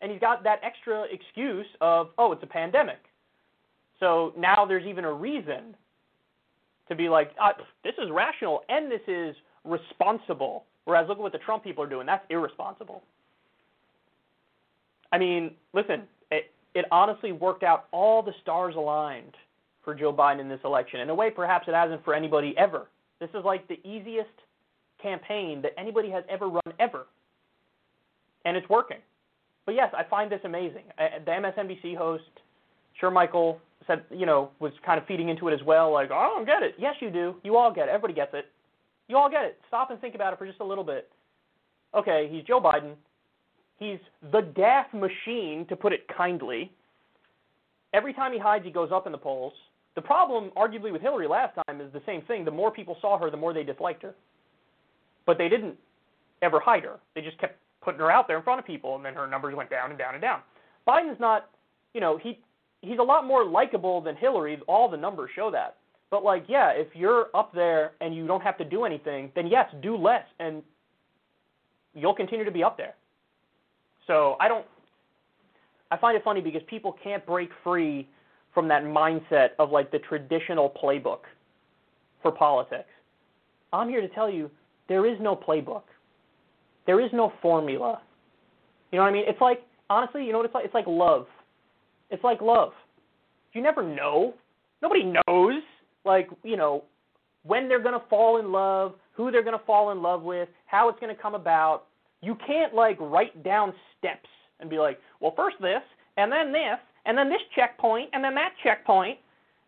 And 0.00 0.10
he's 0.10 0.20
got 0.20 0.42
that 0.44 0.60
extra 0.62 1.04
excuse 1.10 1.66
of, 1.80 2.10
oh, 2.18 2.32
it's 2.32 2.42
a 2.42 2.46
pandemic. 2.46 3.00
So 3.98 4.32
now 4.36 4.64
there's 4.64 4.86
even 4.86 5.04
a 5.04 5.12
reason 5.12 5.76
to 6.88 6.94
be 6.94 7.08
like, 7.08 7.32
ah, 7.38 7.52
this 7.84 7.94
is 7.98 8.10
rational 8.10 8.62
and 8.68 8.90
this 8.90 9.02
is 9.06 9.36
responsible. 9.64 10.64
Whereas 10.84 11.06
look 11.08 11.18
at 11.18 11.22
what 11.22 11.32
the 11.32 11.38
Trump 11.38 11.62
people 11.62 11.84
are 11.84 11.88
doing. 11.88 12.06
That's 12.06 12.24
irresponsible. 12.30 13.02
I 15.12 15.18
mean, 15.18 15.52
listen, 15.74 16.02
it, 16.30 16.50
it 16.74 16.86
honestly 16.90 17.32
worked 17.32 17.62
out. 17.62 17.86
All 17.92 18.22
the 18.22 18.32
stars 18.42 18.74
aligned 18.76 19.34
for 19.90 19.98
Joe 19.98 20.12
Biden 20.12 20.40
in 20.40 20.48
this 20.48 20.60
election. 20.64 21.00
In 21.00 21.10
a 21.10 21.14
way, 21.14 21.30
perhaps 21.30 21.66
it 21.66 21.74
hasn't 21.74 22.04
for 22.04 22.14
anybody 22.14 22.54
ever. 22.56 22.86
This 23.18 23.30
is 23.30 23.44
like 23.44 23.66
the 23.66 23.80
easiest 23.84 24.30
campaign 25.02 25.60
that 25.62 25.72
anybody 25.76 26.08
has 26.10 26.22
ever 26.30 26.48
run 26.48 26.62
ever, 26.78 27.06
and 28.44 28.56
it's 28.56 28.68
working. 28.68 28.98
But 29.66 29.74
yes, 29.74 29.92
I 29.96 30.04
find 30.08 30.30
this 30.30 30.40
amazing. 30.44 30.84
The 30.96 31.30
MSNBC 31.30 31.96
host, 31.96 32.22
Sure 33.00 33.10
Michael, 33.10 33.58
said, 33.88 34.04
you 34.10 34.26
know, 34.26 34.50
was 34.60 34.72
kind 34.86 35.00
of 35.00 35.06
feeding 35.06 35.28
into 35.28 35.48
it 35.48 35.54
as 35.54 35.66
well, 35.66 35.92
like, 35.92 36.12
I 36.12 36.26
don't 36.26 36.46
get 36.46 36.62
it. 36.62 36.76
Yes, 36.78 36.94
you 37.00 37.10
do. 37.10 37.34
You 37.42 37.56
all 37.56 37.72
get 37.74 37.88
it. 37.88 37.90
Everybody 37.90 38.14
gets 38.14 38.32
it. 38.34 38.46
You 39.08 39.16
all 39.16 39.28
get 39.28 39.44
it. 39.44 39.58
Stop 39.66 39.90
and 39.90 40.00
think 40.00 40.14
about 40.14 40.32
it 40.32 40.38
for 40.38 40.46
just 40.46 40.60
a 40.60 40.64
little 40.64 40.84
bit. 40.84 41.08
Okay, 41.96 42.28
he's 42.30 42.44
Joe 42.44 42.60
Biden. 42.60 42.94
He's 43.80 43.98
the 44.30 44.42
gaffe 44.56 44.92
machine, 44.94 45.66
to 45.68 45.74
put 45.74 45.92
it 45.92 46.06
kindly. 46.16 46.70
Every 47.92 48.12
time 48.12 48.32
he 48.32 48.38
hides, 48.38 48.64
he 48.64 48.70
goes 48.70 48.90
up 48.92 49.06
in 49.06 49.12
the 49.12 49.18
polls. 49.18 49.52
The 49.96 50.02
problem, 50.02 50.50
arguably, 50.56 50.92
with 50.92 51.02
Hillary 51.02 51.26
last 51.26 51.58
time 51.66 51.80
is 51.80 51.92
the 51.92 52.02
same 52.06 52.22
thing. 52.22 52.44
The 52.44 52.50
more 52.50 52.70
people 52.70 52.96
saw 53.00 53.18
her, 53.18 53.30
the 53.30 53.36
more 53.36 53.52
they 53.52 53.64
disliked 53.64 54.02
her. 54.02 54.14
But 55.26 55.36
they 55.38 55.48
didn't 55.48 55.76
ever 56.42 56.60
hide 56.60 56.84
her. 56.84 57.00
They 57.14 57.20
just 57.20 57.38
kept 57.38 57.58
putting 57.82 58.00
her 58.00 58.10
out 58.10 58.28
there 58.28 58.36
in 58.36 58.42
front 58.42 58.60
of 58.60 58.66
people, 58.66 58.96
and 58.96 59.04
then 59.04 59.14
her 59.14 59.26
numbers 59.26 59.54
went 59.54 59.70
down 59.70 59.90
and 59.90 59.98
down 59.98 60.14
and 60.14 60.22
down. 60.22 60.40
Biden's 60.86 61.20
not, 61.20 61.50
you 61.94 62.00
know, 62.00 62.18
he 62.22 62.38
he's 62.82 62.98
a 62.98 63.02
lot 63.02 63.26
more 63.26 63.44
likable 63.44 64.00
than 64.00 64.16
Hillary. 64.16 64.58
All 64.68 64.88
the 64.88 64.96
numbers 64.96 65.30
show 65.34 65.50
that. 65.50 65.76
But 66.10 66.24
like, 66.24 66.44
yeah, 66.48 66.70
if 66.70 66.88
you're 66.94 67.26
up 67.34 67.52
there 67.54 67.92
and 68.00 68.14
you 68.14 68.26
don't 68.26 68.42
have 68.42 68.58
to 68.58 68.64
do 68.64 68.84
anything, 68.84 69.30
then 69.34 69.46
yes, 69.46 69.66
do 69.82 69.96
less, 69.96 70.24
and 70.40 70.62
you'll 71.94 72.14
continue 72.14 72.44
to 72.44 72.50
be 72.50 72.64
up 72.64 72.76
there. 72.76 72.94
So 74.06 74.36
I 74.40 74.48
don't. 74.48 74.66
I 75.92 75.96
find 75.96 76.16
it 76.16 76.22
funny 76.22 76.40
because 76.40 76.62
people 76.68 76.96
can't 77.02 77.24
break 77.26 77.50
free 77.64 78.08
from 78.54 78.68
that 78.68 78.84
mindset 78.84 79.50
of 79.58 79.70
like 79.70 79.90
the 79.90 79.98
traditional 80.00 80.70
playbook 80.82 81.20
for 82.22 82.32
politics. 82.32 82.88
I'm 83.72 83.88
here 83.88 84.00
to 84.00 84.08
tell 84.08 84.30
you 84.30 84.50
there 84.88 85.06
is 85.06 85.18
no 85.20 85.36
playbook. 85.36 85.82
There 86.86 87.00
is 87.00 87.10
no 87.12 87.32
formula. 87.40 88.00
You 88.90 88.98
know 88.98 89.04
what 89.04 89.10
I 89.10 89.12
mean? 89.12 89.24
It's 89.26 89.40
like 89.40 89.62
honestly, 89.88 90.24
you 90.24 90.32
know 90.32 90.38
what 90.38 90.46
it's 90.46 90.54
like? 90.54 90.64
It's 90.64 90.74
like 90.74 90.86
love. 90.86 91.26
It's 92.10 92.24
like 92.24 92.40
love. 92.40 92.72
You 93.52 93.62
never 93.62 93.82
know. 93.82 94.34
Nobody 94.82 95.12
knows 95.26 95.62
like, 96.04 96.28
you 96.42 96.56
know, 96.56 96.84
when 97.42 97.68
they're 97.68 97.82
going 97.82 97.98
to 97.98 98.06
fall 98.08 98.38
in 98.38 98.52
love, 98.52 98.94
who 99.12 99.30
they're 99.30 99.42
going 99.42 99.58
to 99.58 99.64
fall 99.64 99.92
in 99.92 100.02
love 100.02 100.22
with, 100.22 100.48
how 100.66 100.88
it's 100.88 100.98
going 101.00 101.14
to 101.14 101.20
come 101.20 101.34
about. 101.34 101.84
You 102.22 102.36
can't 102.46 102.74
like 102.74 102.98
write 103.00 103.42
down 103.42 103.72
steps 103.98 104.28
and 104.60 104.68
be 104.68 104.78
like, 104.78 104.98
well, 105.20 105.32
first 105.36 105.56
this, 105.60 105.82
and 106.16 106.30
then 106.30 106.52
this, 106.52 106.78
and 107.10 107.18
then 107.18 107.28
this 107.28 107.40
checkpoint, 107.56 108.08
and 108.12 108.22
then 108.22 108.36
that 108.36 108.52
checkpoint, 108.62 109.18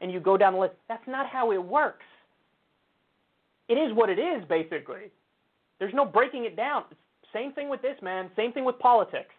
and 0.00 0.12
you 0.12 0.20
go 0.20 0.36
down 0.36 0.52
the 0.52 0.60
list. 0.60 0.74
That's 0.88 1.02
not 1.08 1.26
how 1.26 1.50
it 1.50 1.60
works. 1.60 2.04
It 3.68 3.74
is 3.74 3.92
what 3.92 4.08
it 4.08 4.20
is, 4.20 4.44
basically. 4.48 5.10
There's 5.80 5.92
no 5.92 6.04
breaking 6.04 6.44
it 6.44 6.54
down. 6.54 6.84
Same 7.32 7.52
thing 7.52 7.68
with 7.68 7.82
this, 7.82 7.96
man. 8.00 8.30
Same 8.36 8.52
thing 8.52 8.64
with 8.64 8.78
politics. 8.78 9.34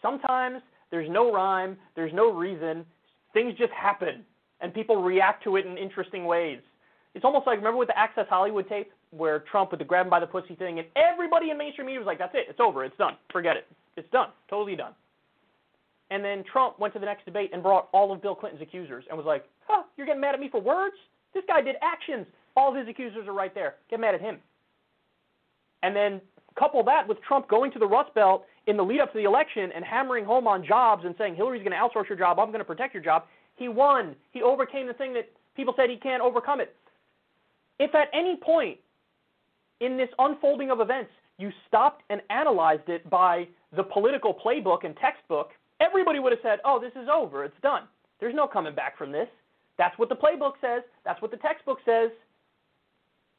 Sometimes 0.00 0.62
there's 0.92 1.10
no 1.10 1.32
rhyme, 1.32 1.76
there's 1.96 2.12
no 2.14 2.32
reason. 2.32 2.86
Things 3.34 3.54
just 3.58 3.72
happen, 3.72 4.24
and 4.60 4.72
people 4.72 5.02
react 5.02 5.42
to 5.42 5.56
it 5.56 5.66
in 5.66 5.76
interesting 5.76 6.26
ways. 6.26 6.60
It's 7.16 7.24
almost 7.24 7.48
like 7.48 7.56
remember 7.56 7.78
with 7.78 7.88
the 7.88 7.98
Access 7.98 8.26
Hollywood 8.30 8.68
tape 8.68 8.92
where 9.10 9.40
Trump 9.50 9.72
with 9.72 9.80
the 9.80 9.84
grab 9.84 10.06
him 10.06 10.10
by 10.10 10.20
the 10.20 10.28
pussy 10.28 10.54
thing, 10.54 10.78
and 10.78 10.86
everybody 10.94 11.50
in 11.50 11.58
mainstream 11.58 11.86
media 11.88 11.98
was 11.98 12.06
like, 12.06 12.18
"That's 12.18 12.36
it, 12.36 12.46
it's 12.48 12.60
over, 12.60 12.84
it's 12.84 12.96
done, 12.98 13.16
forget 13.32 13.56
it, 13.56 13.66
it's 13.96 14.08
done, 14.12 14.28
totally 14.48 14.76
done." 14.76 14.94
And 16.12 16.22
then 16.22 16.44
Trump 16.44 16.78
went 16.78 16.92
to 16.92 17.00
the 17.00 17.06
next 17.06 17.24
debate 17.24 17.50
and 17.54 17.62
brought 17.62 17.88
all 17.92 18.12
of 18.12 18.20
Bill 18.20 18.34
Clinton's 18.34 18.60
accusers 18.60 19.02
and 19.08 19.16
was 19.16 19.24
like, 19.24 19.46
huh, 19.66 19.84
you're 19.96 20.06
getting 20.06 20.20
mad 20.20 20.34
at 20.34 20.40
me 20.40 20.50
for 20.50 20.60
words? 20.60 20.94
This 21.32 21.42
guy 21.48 21.62
did 21.62 21.76
actions. 21.80 22.26
All 22.54 22.74
his 22.74 22.86
accusers 22.86 23.26
are 23.26 23.32
right 23.32 23.54
there. 23.54 23.76
Get 23.88 23.98
mad 23.98 24.14
at 24.14 24.20
him. 24.20 24.36
And 25.82 25.96
then 25.96 26.20
couple 26.58 26.84
that 26.84 27.08
with 27.08 27.16
Trump 27.26 27.48
going 27.48 27.72
to 27.72 27.78
the 27.78 27.86
Rust 27.86 28.14
Belt 28.14 28.44
in 28.66 28.76
the 28.76 28.82
lead 28.82 29.00
up 29.00 29.10
to 29.12 29.18
the 29.18 29.24
election 29.24 29.70
and 29.74 29.82
hammering 29.82 30.26
home 30.26 30.46
on 30.46 30.62
jobs 30.62 31.06
and 31.06 31.14
saying 31.16 31.34
Hillary's 31.34 31.66
going 31.66 31.72
to 31.72 31.78
outsource 31.78 32.10
your 32.10 32.18
job, 32.18 32.38
I'm 32.38 32.48
going 32.48 32.58
to 32.58 32.64
protect 32.64 32.92
your 32.92 33.02
job. 33.02 33.24
He 33.56 33.68
won. 33.68 34.14
He 34.32 34.42
overcame 34.42 34.86
the 34.86 34.92
thing 34.92 35.14
that 35.14 35.30
people 35.56 35.72
said 35.78 35.88
he 35.88 35.96
can't 35.96 36.22
overcome 36.22 36.60
it. 36.60 36.76
If 37.78 37.94
at 37.94 38.08
any 38.12 38.36
point 38.36 38.78
in 39.80 39.96
this 39.96 40.10
unfolding 40.18 40.70
of 40.70 40.80
events, 40.80 41.10
you 41.38 41.50
stopped 41.68 42.02
and 42.10 42.20
analyzed 42.28 42.88
it 42.88 43.08
by 43.08 43.48
the 43.74 43.82
political 43.82 44.34
playbook 44.34 44.84
and 44.84 44.94
textbook, 44.98 45.52
everybody 45.82 46.18
would 46.18 46.32
have 46.32 46.40
said, 46.42 46.60
oh, 46.64 46.80
this 46.80 46.92
is 47.00 47.08
over. 47.12 47.44
It's 47.44 47.60
done. 47.62 47.82
There's 48.20 48.34
no 48.34 48.46
coming 48.46 48.74
back 48.74 48.96
from 48.96 49.10
this. 49.10 49.28
That's 49.78 49.98
what 49.98 50.08
the 50.08 50.14
playbook 50.14 50.52
says. 50.60 50.82
That's 51.04 51.20
what 51.20 51.30
the 51.30 51.36
textbook 51.38 51.78
says. 51.84 52.10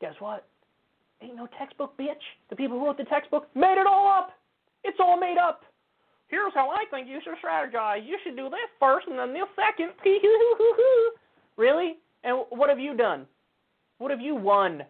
Guess 0.02 0.16
what? 0.20 0.46
Ain't 1.22 1.36
no 1.36 1.48
textbook, 1.58 1.98
bitch. 1.98 2.24
The 2.50 2.56
people 2.56 2.78
who 2.78 2.86
wrote 2.86 2.98
the 2.98 3.06
textbook 3.06 3.48
made 3.56 3.78
it 3.80 3.88
all 3.88 4.08
up. 4.08 4.32
It's 4.84 4.98
all 5.00 5.18
made 5.18 5.38
up. 5.38 5.64
Here's 6.28 6.54
how 6.54 6.70
I 6.70 6.84
think 6.92 7.08
you 7.08 7.20
should 7.24 7.36
strategize. 7.36 8.06
You 8.06 8.18
should 8.24 8.36
do 8.36 8.50
this 8.50 8.60
first 8.80 9.08
and 9.08 9.18
then 9.18 9.34
this 9.34 9.44
second. 9.56 9.92
really? 11.58 11.98
And 12.24 12.44
what 12.50 12.70
have 12.70 12.80
you 12.80 12.98
done? 12.98 13.26
What 14.00 14.12
have 14.12 14.20
you 14.20 14.36
won? 14.36 14.84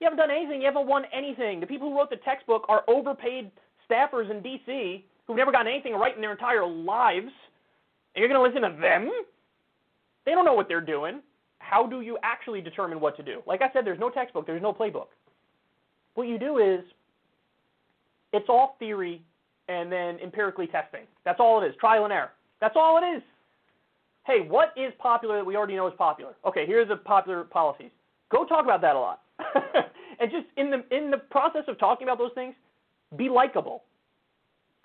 You 0.00 0.06
haven't 0.06 0.18
done 0.18 0.30
anything. 0.30 0.60
You 0.60 0.66
haven't 0.66 0.88
won 0.88 1.04
anything. 1.12 1.60
The 1.60 1.66
people 1.66 1.88
who 1.90 1.96
wrote 1.96 2.10
the 2.10 2.16
textbook 2.16 2.64
are 2.68 2.82
overpaid 2.88 3.50
staffers 3.88 4.30
in 4.30 4.42
D.C. 4.42 5.04
who've 5.30 5.36
never 5.36 5.52
gotten 5.52 5.68
anything 5.68 5.94
right 5.94 6.12
in 6.12 6.20
their 6.20 6.32
entire 6.32 6.66
lives. 6.66 7.30
And 8.14 8.20
you're 8.20 8.28
going 8.28 8.40
to 8.40 8.42
listen 8.42 8.68
to 8.68 8.80
them? 8.80 9.12
They 10.26 10.32
don't 10.32 10.44
know 10.44 10.54
what 10.54 10.66
they're 10.66 10.80
doing. 10.80 11.20
How 11.60 11.86
do 11.86 12.00
you 12.00 12.18
actually 12.24 12.60
determine 12.60 12.98
what 12.98 13.16
to 13.16 13.22
do? 13.22 13.40
Like 13.46 13.62
I 13.62 13.72
said, 13.72 13.86
there's 13.86 14.00
no 14.00 14.10
textbook, 14.10 14.44
there's 14.44 14.60
no 14.60 14.72
playbook. 14.72 15.06
What 16.14 16.26
you 16.26 16.36
do 16.36 16.58
is 16.58 16.80
it's 18.32 18.46
all 18.48 18.74
theory 18.80 19.22
and 19.68 19.90
then 19.90 20.18
empirically 20.18 20.66
testing. 20.66 21.02
That's 21.24 21.38
all 21.38 21.62
it 21.62 21.68
is. 21.68 21.76
Trial 21.78 22.02
and 22.02 22.12
error. 22.12 22.32
That's 22.60 22.74
all 22.74 22.98
it 22.98 23.06
is. 23.16 23.22
Hey, 24.26 24.40
what 24.40 24.74
is 24.76 24.92
popular 24.98 25.36
that 25.36 25.46
we 25.46 25.56
already 25.56 25.76
know 25.76 25.86
is 25.86 25.94
popular? 25.96 26.32
Okay, 26.44 26.66
here's 26.66 26.88
the 26.88 26.96
popular 26.96 27.44
policies. 27.44 27.90
Go 28.32 28.44
talk 28.44 28.64
about 28.64 28.80
that 28.80 28.96
a 28.96 28.98
lot. 28.98 29.22
and 30.20 30.28
just 30.28 30.46
in 30.56 30.70
the 30.70 30.84
in 30.94 31.12
the 31.12 31.18
process 31.18 31.62
of 31.68 31.78
talking 31.78 32.08
about 32.08 32.18
those 32.18 32.32
things, 32.34 32.54
be 33.16 33.28
likable. 33.28 33.84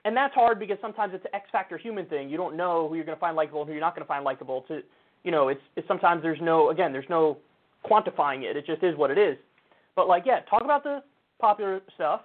And 0.06 0.15
that's 0.15 0.36
hard 0.36 0.60
because 0.60 0.77
sometimes 0.82 1.14
it's 1.15 1.26
an 1.26 1.32
X 1.34 1.49
factor 1.52 1.77
human 1.80 2.06
thing. 2.06 2.30
You 2.30 2.38
don't 2.38 2.56
know 2.56 2.88
who 2.88 2.95
you're 2.95 3.06
going 3.06 3.18
to 3.18 3.19
find 3.19 3.36
likable 3.36 3.61
and 3.61 3.68
who 3.68 3.73
you're 3.73 3.82
not 3.82 3.95
going 3.95 4.06
to 4.06 4.07
find 4.07 4.23
likable. 4.23 4.64
To 4.68 4.82
you 5.23 5.32
know, 5.32 5.48
it's, 5.49 5.61
it's 5.76 5.88
sometimes 5.88 6.22
there's 6.22 6.40
no 6.41 6.69
again 6.69 6.94
there's 6.94 7.10
no 7.10 7.40
quantifying 7.84 8.44
it. 8.44 8.56
It 8.56 8.68
just 8.68 8.84
is 8.84 8.95
what 8.95 9.10
it 9.10 9.18
is. 9.18 9.36
But 9.95 10.07
like 10.07 10.23
yeah, 10.26 10.41
talk 10.41 10.64
about 10.64 10.84
the 10.84 11.02
popular 11.41 11.82
stuff, 11.95 12.22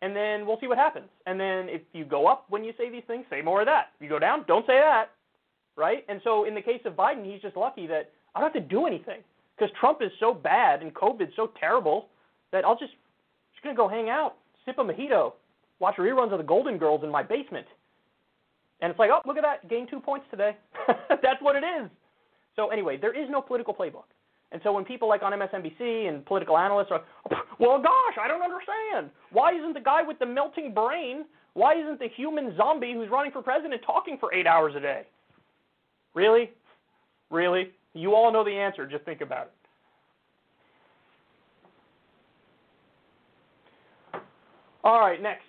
and 0.00 0.16
then 0.16 0.46
we'll 0.46 0.58
see 0.58 0.68
what 0.68 0.78
happens. 0.78 1.08
And 1.26 1.38
then 1.38 1.68
if 1.68 1.82
you 1.92 2.06
go 2.06 2.26
up 2.26 2.46
when 2.48 2.64
you 2.64 2.72
say 2.78 2.90
these 2.90 3.04
things, 3.06 3.26
say 3.28 3.42
more 3.42 3.60
of 3.60 3.66
that. 3.66 3.88
If 3.96 4.02
you 4.02 4.08
go 4.08 4.18
down, 4.18 4.46
don't 4.48 4.66
say 4.66 4.78
that, 4.78 5.10
right? 5.76 6.02
And 6.08 6.22
so 6.24 6.44
in 6.44 6.54
the 6.54 6.62
case 6.62 6.80
of 6.86 6.94
Biden, 6.94 7.30
he's 7.30 7.42
just 7.42 7.58
lucky 7.58 7.86
that 7.88 8.10
I 8.34 8.40
don't 8.40 8.54
have 8.54 8.62
to 8.62 8.68
do 8.68 8.86
anything 8.86 9.20
because 9.54 9.70
Trump 9.78 9.98
is 10.00 10.10
so 10.18 10.32
bad 10.32 10.80
and 10.80 10.94
COVID's 10.94 11.36
so 11.36 11.50
terrible 11.60 12.08
that 12.52 12.64
I'll 12.64 12.78
just 12.78 12.92
just 13.52 13.62
gonna 13.62 13.76
go 13.76 13.86
hang 13.86 14.08
out, 14.08 14.36
sip 14.64 14.78
a 14.78 14.82
mojito, 14.82 15.34
watch 15.78 15.96
reruns 15.96 16.32
of 16.32 16.38
the 16.38 16.44
Golden 16.44 16.78
Girls 16.78 17.02
in 17.04 17.10
my 17.10 17.22
basement. 17.22 17.66
And 18.80 18.90
it's 18.90 18.98
like, 18.98 19.10
oh, 19.12 19.20
look 19.26 19.36
at 19.36 19.42
that, 19.42 19.68
gained 19.68 19.88
two 19.90 20.00
points 20.00 20.26
today. 20.30 20.56
That's 21.08 21.40
what 21.40 21.56
it 21.56 21.64
is. 21.64 21.90
So 22.56 22.68
anyway, 22.68 22.96
there 22.96 23.12
is 23.12 23.28
no 23.30 23.40
political 23.40 23.74
playbook. 23.74 24.04
And 24.52 24.60
so 24.62 24.72
when 24.72 24.84
people 24.84 25.08
like 25.08 25.22
on 25.22 25.32
MSNBC 25.32 26.08
and 26.08 26.24
political 26.24 26.56
analysts 26.56 26.88
are, 26.90 27.02
well, 27.58 27.82
gosh, 27.82 28.16
I 28.20 28.28
don't 28.28 28.42
understand. 28.42 29.10
Why 29.32 29.52
isn't 29.52 29.74
the 29.74 29.80
guy 29.80 30.02
with 30.02 30.18
the 30.18 30.26
melting 30.26 30.72
brain, 30.72 31.24
why 31.54 31.74
isn't 31.74 31.98
the 31.98 32.08
human 32.14 32.54
zombie 32.56 32.92
who's 32.92 33.08
running 33.08 33.32
for 33.32 33.42
president 33.42 33.80
talking 33.84 34.18
for 34.20 34.32
eight 34.34 34.46
hours 34.46 34.74
a 34.76 34.80
day? 34.80 35.02
Really? 36.14 36.50
Really? 37.30 37.70
You 37.94 38.14
all 38.14 38.30
know 38.32 38.44
the 38.44 38.50
answer. 38.50 38.86
Just 38.86 39.04
think 39.04 39.22
about 39.22 39.46
it. 39.46 39.52
All 44.84 45.00
right, 45.00 45.20
next. 45.20 45.45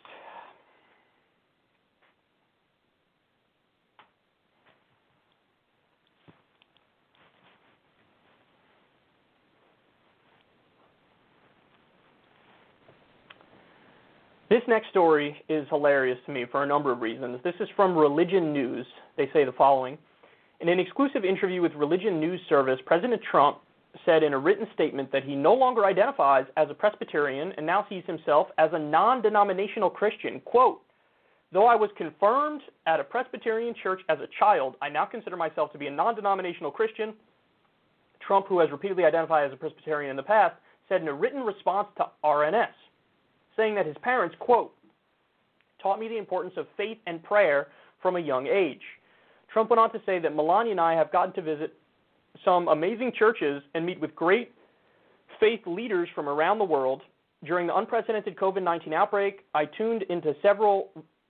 This 14.49 14.61
next 14.65 14.89
story 14.91 15.35
is 15.49 15.67
hilarious 15.67 16.17
to 16.25 16.31
me 16.31 16.45
for 16.49 16.63
a 16.63 16.65
number 16.65 16.89
of 16.89 17.01
reasons. 17.01 17.41
This 17.43 17.55
is 17.59 17.67
from 17.75 17.97
Religion 17.97 18.53
News. 18.53 18.85
They 19.17 19.29
say 19.33 19.43
the 19.43 19.51
following 19.51 19.97
In 20.61 20.69
an 20.69 20.79
exclusive 20.79 21.25
interview 21.25 21.61
with 21.61 21.73
Religion 21.73 22.17
News 22.21 22.39
Service, 22.47 22.79
President 22.85 23.21
Trump 23.29 23.57
said 24.05 24.23
in 24.23 24.31
a 24.31 24.39
written 24.39 24.65
statement 24.73 25.11
that 25.11 25.25
he 25.25 25.35
no 25.35 25.53
longer 25.53 25.83
identifies 25.83 26.45
as 26.55 26.69
a 26.69 26.73
Presbyterian 26.73 27.51
and 27.57 27.65
now 27.65 27.85
sees 27.89 28.03
himself 28.07 28.47
as 28.57 28.69
a 28.71 28.79
non 28.79 29.21
denominational 29.21 29.89
Christian. 29.89 30.39
Quote, 30.45 30.79
Though 31.51 31.65
I 31.65 31.75
was 31.75 31.89
confirmed 31.97 32.61
at 32.85 33.01
a 33.01 33.03
Presbyterian 33.03 33.75
church 33.83 33.99
as 34.07 34.19
a 34.19 34.29
child, 34.39 34.75
I 34.81 34.87
now 34.87 35.03
consider 35.03 35.35
myself 35.35 35.73
to 35.73 35.77
be 35.77 35.87
a 35.87 35.91
non 35.91 36.15
denominational 36.15 36.71
Christian. 36.71 37.13
Trump, 38.25 38.47
who 38.47 38.59
has 38.59 38.71
repeatedly 38.71 39.03
identified 39.03 39.45
as 39.45 39.51
a 39.51 39.57
Presbyterian 39.57 40.09
in 40.09 40.15
the 40.15 40.23
past, 40.23 40.55
said 40.87 41.01
in 41.01 41.09
a 41.09 41.13
written 41.13 41.41
response 41.41 41.89
to 41.97 42.05
RNS 42.23 42.71
saying 43.57 43.75
that 43.75 43.85
his 43.85 43.95
parents, 44.01 44.35
quote, 44.39 44.73
taught 45.81 45.99
me 45.99 46.07
the 46.07 46.17
importance 46.17 46.53
of 46.57 46.67
faith 46.77 46.97
and 47.05 47.21
prayer 47.23 47.67
from 48.01 48.15
a 48.15 48.19
young 48.19 48.47
age. 48.47 48.81
Trump 49.51 49.69
went 49.69 49.79
on 49.79 49.91
to 49.91 50.01
say 50.05 50.19
that 50.19 50.35
Melania 50.35 50.71
and 50.71 50.81
I 50.81 50.93
have 50.93 51.11
gotten 51.11 51.33
to 51.33 51.41
visit 51.41 51.73
some 52.45 52.67
amazing 52.67 53.11
churches 53.17 53.63
and 53.73 53.85
meet 53.85 53.99
with 53.99 54.15
great 54.15 54.53
faith 55.39 55.61
leaders 55.65 56.07
from 56.15 56.29
around 56.29 56.59
the 56.59 56.63
world. 56.63 57.01
During 57.43 57.67
the 57.67 57.75
unprecedented 57.75 58.35
COVID 58.35 58.63
19 58.63 58.93
outbreak, 58.93 59.45
I 59.53 59.65
tuned 59.65 60.03
into 60.03 60.35
several 60.41 60.89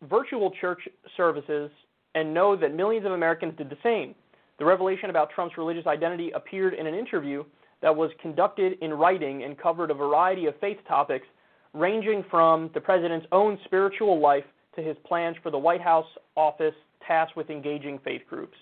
virtual 0.10 0.52
church 0.62 0.88
services 1.16 1.70
and 2.16 2.34
know 2.34 2.56
that 2.56 2.74
millions 2.74 3.06
of 3.06 3.12
Americans 3.12 3.54
did 3.58 3.70
the 3.70 3.78
same. 3.84 4.16
The 4.60 4.66
revelation 4.66 5.10
about 5.10 5.30
Trump's 5.32 5.58
religious 5.58 5.86
identity 5.86 6.32
appeared 6.32 6.74
in 6.74 6.88
an 6.88 6.95
interview 6.95 7.44
that 7.82 7.95
was 7.95 8.10
conducted 8.22 8.78
in 8.82 8.94
writing 8.94 9.44
and 9.44 9.58
covered 9.58 9.91
a 9.91 9.94
variety 9.94 10.48
of 10.48 10.60
faith 10.60 10.78
topics 10.88 11.28
ranging 11.73 12.23
from 12.30 12.69
the 12.73 12.81
president's 12.81 13.27
own 13.31 13.57
spiritual 13.65 14.19
life 14.19 14.45
to 14.76 14.81
his 14.81 14.95
plans 15.06 15.35
for 15.41 15.52
the 15.52 15.57
White 15.57 15.81
House 15.81 16.06
office 16.35 16.76
tasked 17.06 17.35
with 17.35 17.49
engaging 17.49 17.99
faith 18.03 18.22
groups. 18.30 18.57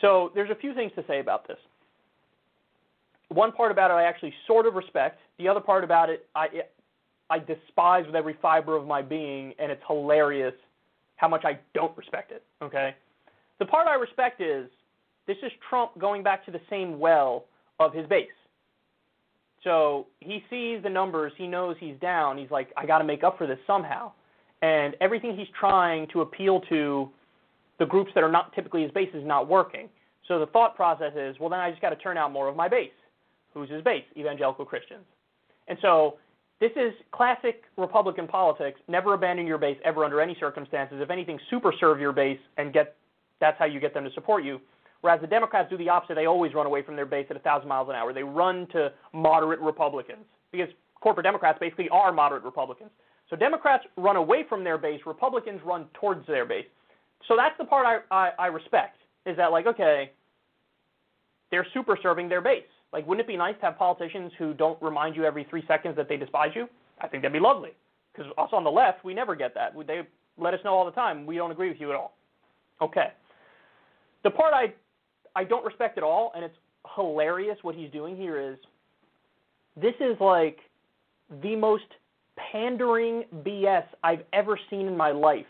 So 0.00 0.30
there's 0.34 0.50
a 0.50 0.54
few 0.54 0.74
things 0.74 0.92
to 0.96 1.04
say 1.06 1.20
about 1.20 1.46
this. 1.46 1.58
One 3.28 3.52
part 3.52 3.72
about 3.72 3.90
it 3.90 3.94
I 3.94 4.04
actually 4.04 4.34
sort 4.46 4.66
of 4.66 4.74
respect. 4.74 5.18
The 5.38 5.48
other 5.48 5.60
part 5.60 5.84
about 5.84 6.10
it 6.10 6.26
I 6.34 6.46
I 7.30 7.38
despise 7.38 8.04
with 8.06 8.14
every 8.14 8.36
fiber 8.42 8.76
of 8.76 8.86
my 8.86 9.00
being, 9.00 9.54
and 9.58 9.72
it's 9.72 9.82
hilarious 9.86 10.54
how 11.16 11.28
much 11.28 11.42
I 11.44 11.58
don't 11.74 11.96
respect 11.96 12.32
it. 12.32 12.42
Okay, 12.62 12.94
the 13.58 13.64
part 13.64 13.88
I 13.88 13.94
respect 13.94 14.40
is 14.40 14.68
this 15.26 15.38
is 15.42 15.50
Trump 15.68 15.98
going 15.98 16.22
back 16.22 16.44
to 16.44 16.50
the 16.50 16.60
same 16.68 16.98
well 16.98 17.46
of 17.80 17.92
his 17.94 18.06
base. 18.06 18.28
So 19.64 20.06
he 20.20 20.44
sees 20.50 20.82
the 20.82 20.90
numbers, 20.90 21.32
he 21.36 21.46
knows 21.46 21.76
he's 21.80 21.96
down. 22.00 22.38
He's 22.38 22.50
like, 22.50 22.68
I 22.76 22.86
got 22.86 22.98
to 22.98 23.04
make 23.04 23.24
up 23.24 23.38
for 23.38 23.46
this 23.46 23.58
somehow. 23.66 24.12
And 24.62 24.94
everything 25.00 25.36
he's 25.36 25.48
trying 25.58 26.06
to 26.12 26.20
appeal 26.20 26.60
to 26.68 27.10
the 27.78 27.86
groups 27.86 28.12
that 28.14 28.22
are 28.22 28.30
not 28.30 28.54
typically 28.54 28.82
his 28.82 28.90
base 28.92 29.08
is 29.14 29.26
not 29.26 29.48
working. 29.48 29.88
So 30.28 30.38
the 30.38 30.46
thought 30.46 30.76
process 30.76 31.12
is, 31.16 31.36
well, 31.40 31.50
then 31.50 31.60
I 31.60 31.70
just 31.70 31.82
got 31.82 31.90
to 31.90 31.96
turn 31.96 32.16
out 32.16 32.32
more 32.32 32.48
of 32.48 32.56
my 32.56 32.68
base. 32.68 32.90
Who's 33.52 33.70
his 33.70 33.82
base? 33.82 34.04
Evangelical 34.16 34.64
Christians. 34.64 35.04
And 35.68 35.78
so 35.82 36.18
this 36.60 36.70
is 36.76 36.92
classic 37.12 37.62
Republican 37.76 38.26
politics. 38.26 38.80
Never 38.88 39.14
abandon 39.14 39.46
your 39.46 39.58
base 39.58 39.78
ever 39.84 40.04
under 40.04 40.20
any 40.20 40.36
circumstances. 40.38 40.98
If 41.00 41.10
anything, 41.10 41.38
super 41.50 41.72
serve 41.78 42.00
your 42.00 42.12
base 42.12 42.38
and 42.58 42.72
get 42.72 42.96
that's 43.40 43.58
how 43.58 43.64
you 43.64 43.80
get 43.80 43.92
them 43.92 44.04
to 44.04 44.10
support 44.12 44.44
you. 44.44 44.60
Whereas 45.04 45.20
the 45.20 45.26
Democrats 45.26 45.68
do 45.68 45.76
the 45.76 45.90
opposite. 45.90 46.14
They 46.14 46.24
always 46.24 46.54
run 46.54 46.64
away 46.64 46.80
from 46.80 46.96
their 46.96 47.04
base 47.04 47.26
at 47.28 47.36
1,000 47.36 47.68
miles 47.68 47.90
an 47.90 47.94
hour. 47.94 48.14
They 48.14 48.22
run 48.22 48.66
to 48.72 48.90
moderate 49.12 49.60
Republicans 49.60 50.24
because 50.50 50.68
corporate 50.98 51.24
Democrats 51.24 51.58
basically 51.60 51.90
are 51.90 52.10
moderate 52.10 52.42
Republicans. 52.42 52.88
So 53.28 53.36
Democrats 53.36 53.84
run 53.98 54.16
away 54.16 54.46
from 54.48 54.64
their 54.64 54.78
base. 54.78 55.02
Republicans 55.04 55.60
run 55.62 55.88
towards 55.92 56.26
their 56.26 56.46
base. 56.46 56.64
So 57.28 57.36
that's 57.36 57.54
the 57.58 57.66
part 57.66 57.84
I, 57.84 58.14
I, 58.14 58.30
I 58.38 58.46
respect 58.46 58.96
is 59.26 59.36
that, 59.36 59.52
like, 59.52 59.66
okay, 59.66 60.10
they're 61.50 61.66
super 61.74 61.98
serving 62.02 62.30
their 62.30 62.40
base. 62.40 62.62
Like, 62.90 63.06
wouldn't 63.06 63.28
it 63.28 63.30
be 63.30 63.36
nice 63.36 63.56
to 63.56 63.66
have 63.66 63.76
politicians 63.76 64.32
who 64.38 64.54
don't 64.54 64.80
remind 64.80 65.16
you 65.16 65.24
every 65.24 65.46
three 65.50 65.64
seconds 65.68 65.96
that 65.96 66.08
they 66.08 66.16
despise 66.16 66.52
you? 66.54 66.66
I 67.02 67.08
think 67.08 67.22
that'd 67.22 67.34
be 67.34 67.40
lovely. 67.40 67.72
Because 68.14 68.32
us 68.38 68.48
on 68.54 68.64
the 68.64 68.70
left, 68.70 69.04
we 69.04 69.12
never 69.12 69.36
get 69.36 69.52
that. 69.52 69.74
They 69.86 70.00
let 70.38 70.54
us 70.54 70.60
know 70.64 70.72
all 70.72 70.86
the 70.86 70.92
time 70.92 71.26
we 71.26 71.36
don't 71.36 71.50
agree 71.50 71.68
with 71.68 71.78
you 71.78 71.90
at 71.90 71.94
all. 71.94 72.16
Okay. 72.80 73.08
The 74.22 74.30
part 74.30 74.54
I 74.54 74.72
I 75.36 75.44
don't 75.44 75.64
respect 75.64 75.98
at 75.98 76.04
all, 76.04 76.32
and 76.34 76.44
it's 76.44 76.56
hilarious 76.94 77.58
what 77.62 77.74
he's 77.74 77.90
doing 77.90 78.16
here 78.16 78.38
is 78.38 78.56
this 79.80 79.94
is 80.00 80.16
like 80.20 80.58
the 81.42 81.56
most 81.56 81.84
pandering 82.52 83.24
BS 83.38 83.84
I've 84.02 84.22
ever 84.32 84.58
seen 84.70 84.86
in 84.86 84.96
my 84.96 85.10
life. 85.10 85.46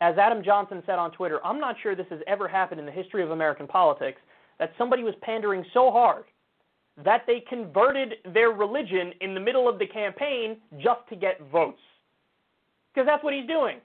As 0.00 0.16
Adam 0.16 0.42
Johnson 0.44 0.82
said 0.86 0.98
on 0.98 1.10
Twitter, 1.10 1.44
I'm 1.44 1.60
not 1.60 1.76
sure 1.82 1.94
this 1.94 2.06
has 2.10 2.20
ever 2.26 2.46
happened 2.48 2.80
in 2.80 2.86
the 2.86 2.92
history 2.92 3.22
of 3.22 3.30
American 3.30 3.66
politics 3.66 4.20
that 4.58 4.72
somebody 4.78 5.02
was 5.02 5.14
pandering 5.22 5.64
so 5.74 5.90
hard 5.90 6.24
that 7.04 7.22
they 7.26 7.44
converted 7.48 8.14
their 8.32 8.50
religion 8.50 9.12
in 9.20 9.34
the 9.34 9.40
middle 9.40 9.68
of 9.68 9.78
the 9.78 9.86
campaign 9.86 10.56
just 10.78 11.00
to 11.08 11.16
get 11.16 11.40
votes. 11.50 11.80
Because 12.92 13.06
that's 13.06 13.22
what 13.22 13.34
he's 13.34 13.46
doing. 13.46 13.78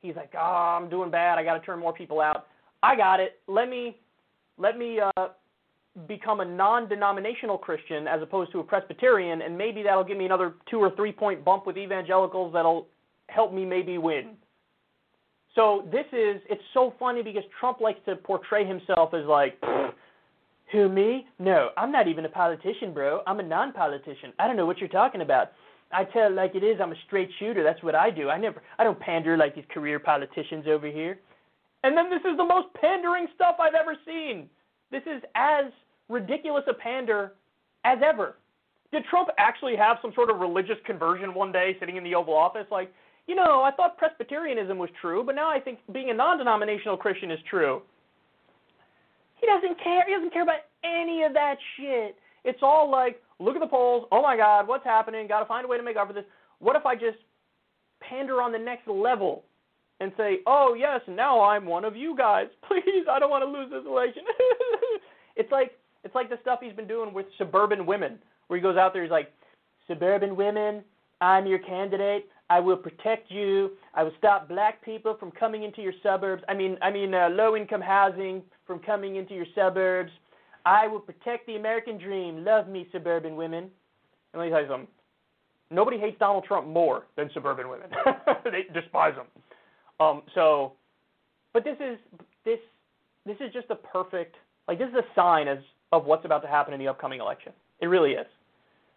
He's 0.00 0.16
like, 0.16 0.32
"Oh, 0.34 0.38
I'm 0.40 0.88
doing 0.88 1.10
bad. 1.10 1.38
I 1.38 1.44
got 1.44 1.54
to 1.54 1.60
turn 1.64 1.78
more 1.78 1.92
people 1.92 2.20
out. 2.20 2.48
I 2.82 2.96
got 2.96 3.20
it. 3.20 3.40
Let 3.46 3.68
me 3.68 3.98
let 4.58 4.78
me 4.78 5.00
uh 5.00 5.28
become 6.06 6.40
a 6.40 6.44
non-denominational 6.44 7.56
Christian 7.56 8.06
as 8.06 8.20
opposed 8.20 8.52
to 8.52 8.60
a 8.60 8.64
Presbyterian 8.64 9.42
and 9.42 9.56
maybe 9.56 9.82
that'll 9.82 10.04
give 10.04 10.18
me 10.18 10.26
another 10.26 10.54
2 10.70 10.78
or 10.78 10.90
3 10.94 11.12
point 11.12 11.44
bump 11.44 11.66
with 11.66 11.78
evangelicals 11.78 12.52
that'll 12.52 12.86
help 13.28 13.52
me 13.52 13.64
maybe 13.64 13.98
win." 13.98 14.36
So 15.54 15.88
this 15.90 16.06
is 16.12 16.42
it's 16.50 16.62
so 16.74 16.92
funny 16.98 17.22
because 17.22 17.44
Trump 17.58 17.80
likes 17.80 18.00
to 18.06 18.16
portray 18.16 18.66
himself 18.66 19.14
as 19.14 19.24
like 19.26 19.58
who 20.72 20.88
me? 20.88 21.26
No, 21.38 21.70
I'm 21.76 21.92
not 21.92 22.08
even 22.08 22.24
a 22.24 22.28
politician, 22.28 22.92
bro. 22.92 23.20
I'm 23.26 23.40
a 23.40 23.42
non-politician. 23.42 24.32
I 24.38 24.46
don't 24.46 24.56
know 24.56 24.66
what 24.66 24.78
you're 24.78 24.88
talking 24.88 25.20
about. 25.20 25.52
I 25.92 26.04
tell 26.04 26.26
it 26.26 26.34
like 26.34 26.54
it 26.54 26.64
is. 26.64 26.80
I'm 26.80 26.90
a 26.90 26.96
straight 27.06 27.30
shooter. 27.38 27.62
That's 27.62 27.82
what 27.82 27.94
I 27.94 28.10
do. 28.10 28.28
I 28.28 28.38
never 28.38 28.62
I 28.78 28.84
don't 28.84 28.98
pander 28.98 29.36
like 29.36 29.54
these 29.54 29.64
career 29.72 29.98
politicians 29.98 30.66
over 30.68 30.88
here. 30.88 31.18
And 31.86 31.96
then 31.96 32.10
this 32.10 32.22
is 32.28 32.36
the 32.36 32.44
most 32.44 32.66
pandering 32.74 33.28
stuff 33.36 33.56
I've 33.60 33.78
ever 33.78 33.94
seen. 34.04 34.50
This 34.90 35.02
is 35.06 35.22
as 35.36 35.66
ridiculous 36.08 36.64
a 36.68 36.74
pander 36.74 37.34
as 37.84 37.98
ever. 38.04 38.38
Did 38.90 39.04
Trump 39.08 39.28
actually 39.38 39.76
have 39.76 39.98
some 40.02 40.10
sort 40.12 40.28
of 40.28 40.40
religious 40.40 40.78
conversion 40.84 41.32
one 41.32 41.52
day 41.52 41.76
sitting 41.78 41.96
in 41.96 42.02
the 42.02 42.16
Oval 42.16 42.34
Office 42.34 42.66
like, 42.72 42.92
you 43.28 43.36
know, 43.36 43.62
I 43.62 43.70
thought 43.70 43.98
Presbyterianism 43.98 44.76
was 44.78 44.90
true, 45.00 45.22
but 45.24 45.36
now 45.36 45.48
I 45.48 45.60
think 45.60 45.78
being 45.92 46.10
a 46.10 46.14
non-denominational 46.14 46.96
Christian 46.96 47.30
is 47.30 47.38
true. 47.48 47.82
He 49.40 49.46
doesn't 49.46 49.80
care. 49.80 50.04
He 50.08 50.12
doesn't 50.12 50.32
care 50.32 50.42
about 50.42 50.66
any 50.82 51.22
of 51.22 51.34
that 51.34 51.54
shit. 51.76 52.16
It's 52.44 52.60
all 52.62 52.90
like, 52.90 53.22
look 53.38 53.54
at 53.54 53.60
the 53.60 53.68
polls. 53.68 54.08
Oh 54.10 54.22
my 54.22 54.36
God, 54.36 54.66
what's 54.66 54.84
happening? 54.84 55.28
Got 55.28 55.38
to 55.38 55.46
find 55.46 55.64
a 55.64 55.68
way 55.68 55.76
to 55.76 55.84
make 55.84 55.96
up 55.96 56.08
for 56.08 56.14
this. 56.14 56.24
What 56.58 56.74
if 56.74 56.84
I 56.84 56.96
just 56.96 57.18
pander 58.00 58.42
on 58.42 58.50
the 58.50 58.58
next 58.58 58.88
level 58.88 59.44
and 60.00 60.12
say, 60.16 60.38
oh 60.46 60.74
yes, 60.78 61.00
now 61.08 61.40
I'm 61.42 61.66
one 61.66 61.84
of 61.84 61.96
you 61.96 62.16
guys. 62.16 62.46
Please, 62.68 63.06
I 63.10 63.18
don't 63.18 63.30
want 63.30 63.44
to 63.44 63.50
lose 63.50 63.70
this 63.70 63.86
election. 63.86 64.22
it's 65.36 65.50
like 65.50 65.72
it's 66.04 66.14
like 66.14 66.28
the 66.28 66.38
stuff 66.42 66.60
he's 66.62 66.72
been 66.72 66.86
doing 66.86 67.12
with 67.12 67.26
suburban 67.36 67.84
women, 67.84 68.18
where 68.46 68.56
he 68.56 68.62
goes 68.62 68.76
out 68.76 68.92
there, 68.92 69.02
he's 69.02 69.10
like, 69.10 69.32
suburban 69.88 70.36
women, 70.36 70.84
I'm 71.20 71.46
your 71.46 71.58
candidate. 71.58 72.28
I 72.48 72.60
will 72.60 72.76
protect 72.76 73.30
you. 73.30 73.72
I 73.94 74.04
will 74.04 74.12
stop 74.18 74.48
black 74.48 74.84
people 74.84 75.16
from 75.18 75.32
coming 75.32 75.64
into 75.64 75.82
your 75.82 75.94
suburbs. 76.02 76.44
I 76.48 76.54
mean, 76.54 76.76
I 76.80 76.92
mean, 76.92 77.12
uh, 77.12 77.28
low-income 77.30 77.80
housing 77.80 78.42
from 78.66 78.78
coming 78.78 79.16
into 79.16 79.34
your 79.34 79.46
suburbs. 79.52 80.12
I 80.64 80.86
will 80.86 81.00
protect 81.00 81.46
the 81.46 81.56
American 81.56 81.98
dream. 81.98 82.44
Love 82.44 82.68
me, 82.68 82.86
suburban 82.92 83.34
women. 83.34 83.64
And 84.32 84.40
let 84.40 84.44
me 84.44 84.50
tell 84.50 84.62
you 84.62 84.68
something. 84.68 84.88
Nobody 85.70 85.98
hates 85.98 86.18
Donald 86.20 86.44
Trump 86.44 86.68
more 86.68 87.06
than 87.16 87.30
suburban 87.34 87.68
women. 87.68 87.88
they 88.44 88.66
despise 88.72 89.14
him. 89.14 89.26
Um, 90.00 90.22
so, 90.34 90.72
but 91.52 91.64
this 91.64 91.76
is 91.80 91.98
this 92.44 92.58
this 93.24 93.36
is 93.40 93.52
just 93.52 93.66
a 93.70 93.74
perfect 93.74 94.36
like 94.68 94.78
this 94.78 94.88
is 94.88 94.94
a 94.94 95.14
sign 95.14 95.48
as 95.48 95.58
of 95.92 96.04
what's 96.04 96.24
about 96.24 96.42
to 96.42 96.48
happen 96.48 96.74
in 96.74 96.80
the 96.80 96.88
upcoming 96.88 97.20
election. 97.20 97.52
It 97.80 97.86
really 97.86 98.12
is, 98.12 98.26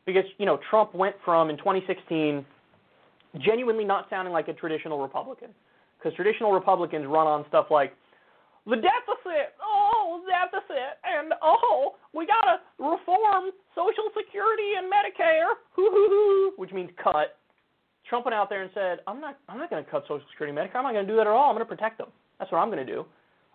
because 0.05 0.25
you 0.37 0.45
know 0.45 0.59
Trump 0.69 0.93
went 0.93 1.15
from 1.23 1.49
in 1.49 1.57
2016 1.57 2.45
genuinely 3.37 3.85
not 3.85 4.07
sounding 4.09 4.33
like 4.33 4.47
a 4.47 4.53
traditional 4.53 4.99
Republican, 5.01 5.49
because 5.97 6.15
traditional 6.15 6.51
Republicans 6.51 7.05
run 7.07 7.27
on 7.27 7.45
stuff 7.47 7.67
like 7.69 7.93
the 8.65 8.75
deficit, 8.75 9.55
oh, 9.63 10.21
deficit, 10.27 10.99
and 11.03 11.33
oh, 11.41 11.95
we 12.13 12.25
gotta 12.27 12.59
reform 12.77 13.51
Social 13.73 14.09
Security 14.15 14.73
and 14.77 14.91
Medicare, 14.91 15.57
hoo 15.73 15.89
hoo 15.89 16.07
hoo, 16.09 16.53
which 16.57 16.71
means 16.71 16.89
cut. 17.01 17.38
Trump 18.09 18.25
went 18.25 18.33
out 18.33 18.49
there 18.49 18.63
and 18.63 18.71
said, 18.73 18.99
I'm 19.07 19.21
not, 19.21 19.37
I'm 19.47 19.59
not 19.59 19.69
going 19.69 19.83
to 19.83 19.89
cut 19.89 20.03
Social 20.03 20.25
Security 20.31 20.55
Medicare. 20.55 20.77
I'm 20.77 20.83
not 20.83 20.93
going 20.93 21.05
to 21.05 21.11
do 21.11 21.15
that 21.17 21.27
at 21.27 21.33
all. 21.33 21.49
I'm 21.49 21.55
going 21.55 21.65
to 21.65 21.69
protect 21.69 21.99
them. 21.99 22.07
That's 22.39 22.51
what 22.51 22.57
I'm 22.57 22.69
going 22.69 22.85
to 22.85 22.91
do. 22.91 23.05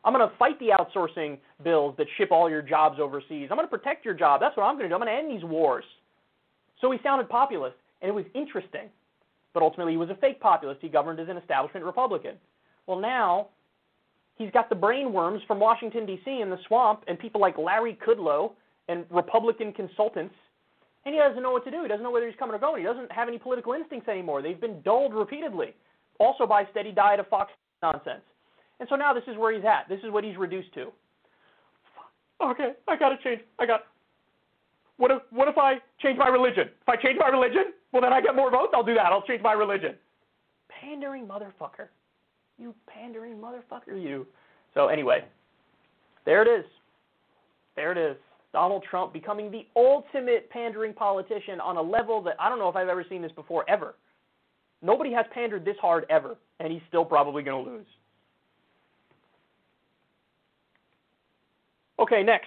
I'm 0.04 0.14
going 0.14 0.26
to 0.28 0.36
fight 0.36 0.58
the 0.60 0.68
outsourcing 0.68 1.38
bills 1.62 1.94
that 1.98 2.06
ship 2.16 2.28
all 2.30 2.48
your 2.48 2.62
jobs 2.62 3.00
overseas. 3.00 3.48
I'm 3.50 3.56
going 3.56 3.66
to 3.68 3.76
protect 3.76 4.04
your 4.04 4.14
job. 4.14 4.40
That's 4.40 4.56
what 4.56 4.64
I'm 4.64 4.74
going 4.74 4.84
to 4.84 4.88
do. 4.90 4.94
I'm 4.94 5.00
going 5.00 5.12
to 5.12 5.18
end 5.18 5.36
these 5.36 5.44
wars. 5.44 5.84
So 6.80 6.90
he 6.90 6.98
sounded 7.02 7.28
populist, 7.28 7.76
and 8.02 8.08
it 8.08 8.14
was 8.14 8.26
interesting. 8.34 8.88
But 9.54 9.62
ultimately, 9.62 9.94
he 9.94 9.96
was 9.96 10.10
a 10.10 10.16
fake 10.16 10.40
populist. 10.40 10.80
He 10.82 10.88
governed 10.88 11.20
as 11.20 11.28
an 11.28 11.36
establishment 11.36 11.86
Republican. 11.86 12.34
Well, 12.86 13.00
now 13.00 13.48
he's 14.36 14.50
got 14.50 14.68
the 14.68 14.74
brainworms 14.76 15.44
from 15.46 15.58
Washington, 15.58 16.04
D.C. 16.04 16.40
in 16.40 16.50
the 16.50 16.58
swamp, 16.68 17.02
and 17.08 17.18
people 17.18 17.40
like 17.40 17.56
Larry 17.56 17.98
Kudlow 18.06 18.52
and 18.88 19.06
Republican 19.10 19.72
consultants 19.72 20.34
and 21.04 21.14
he 21.14 21.20
doesn't 21.20 21.42
know 21.42 21.52
what 21.52 21.64
to 21.64 21.70
do. 21.70 21.82
He 21.82 21.88
doesn't 21.88 22.02
know 22.02 22.10
whether 22.10 22.26
he's 22.26 22.38
coming 22.38 22.54
or 22.54 22.58
going. 22.58 22.80
He 22.80 22.86
doesn't 22.86 23.12
have 23.12 23.28
any 23.28 23.38
political 23.38 23.72
instincts 23.72 24.08
anymore. 24.08 24.42
They've 24.42 24.60
been 24.60 24.80
dulled 24.82 25.14
repeatedly, 25.14 25.74
also 26.18 26.46
by 26.46 26.64
steady 26.70 26.92
diet 26.92 27.20
of 27.20 27.28
Fox 27.28 27.52
nonsense. 27.82 28.22
And 28.80 28.88
so 28.88 28.96
now 28.96 29.12
this 29.12 29.24
is 29.26 29.36
where 29.36 29.54
he's 29.54 29.64
at. 29.64 29.88
This 29.88 30.00
is 30.04 30.10
what 30.10 30.24
he's 30.24 30.36
reduced 30.36 30.72
to. 30.74 30.90
Okay, 32.42 32.72
I 32.88 32.96
gotta 32.96 33.16
change. 33.22 33.40
I 33.58 33.66
got. 33.66 33.82
What 34.96 35.10
if 35.10 35.22
what 35.30 35.48
if 35.48 35.56
I 35.58 35.74
change 36.02 36.18
my 36.18 36.28
religion? 36.28 36.68
If 36.82 36.88
I 36.88 36.96
change 36.96 37.18
my 37.18 37.28
religion, 37.28 37.72
well 37.92 38.02
then 38.02 38.12
I 38.12 38.20
get 38.20 38.34
more 38.34 38.50
votes. 38.50 38.72
I'll 38.74 38.84
do 38.84 38.94
that. 38.94 39.06
I'll 39.06 39.22
change 39.22 39.42
my 39.42 39.52
religion. 39.52 39.94
Pandering 40.68 41.26
motherfucker. 41.26 41.88
You 42.58 42.74
pandering 42.86 43.38
motherfucker, 43.38 44.00
you. 44.00 44.26
So 44.74 44.88
anyway, 44.88 45.24
there 46.24 46.42
it 46.42 46.60
is. 46.60 46.64
There 47.76 47.92
it 47.92 47.98
is. 47.98 48.16
Donald 48.54 48.84
Trump 48.88 49.12
becoming 49.12 49.50
the 49.50 49.66
ultimate 49.74 50.48
pandering 50.48 50.94
politician 50.94 51.60
on 51.60 51.76
a 51.76 51.82
level 51.82 52.22
that 52.22 52.36
I 52.38 52.48
don't 52.48 52.60
know 52.60 52.68
if 52.68 52.76
I've 52.76 52.88
ever 52.88 53.04
seen 53.06 53.20
this 53.20 53.32
before, 53.32 53.68
ever. 53.68 53.96
Nobody 54.80 55.12
has 55.12 55.26
pandered 55.34 55.64
this 55.64 55.76
hard 55.82 56.06
ever, 56.08 56.36
and 56.60 56.72
he's 56.72 56.80
still 56.88 57.04
probably 57.04 57.42
going 57.42 57.64
to 57.64 57.70
lose. 57.70 57.86
Okay, 61.98 62.22
next. 62.22 62.46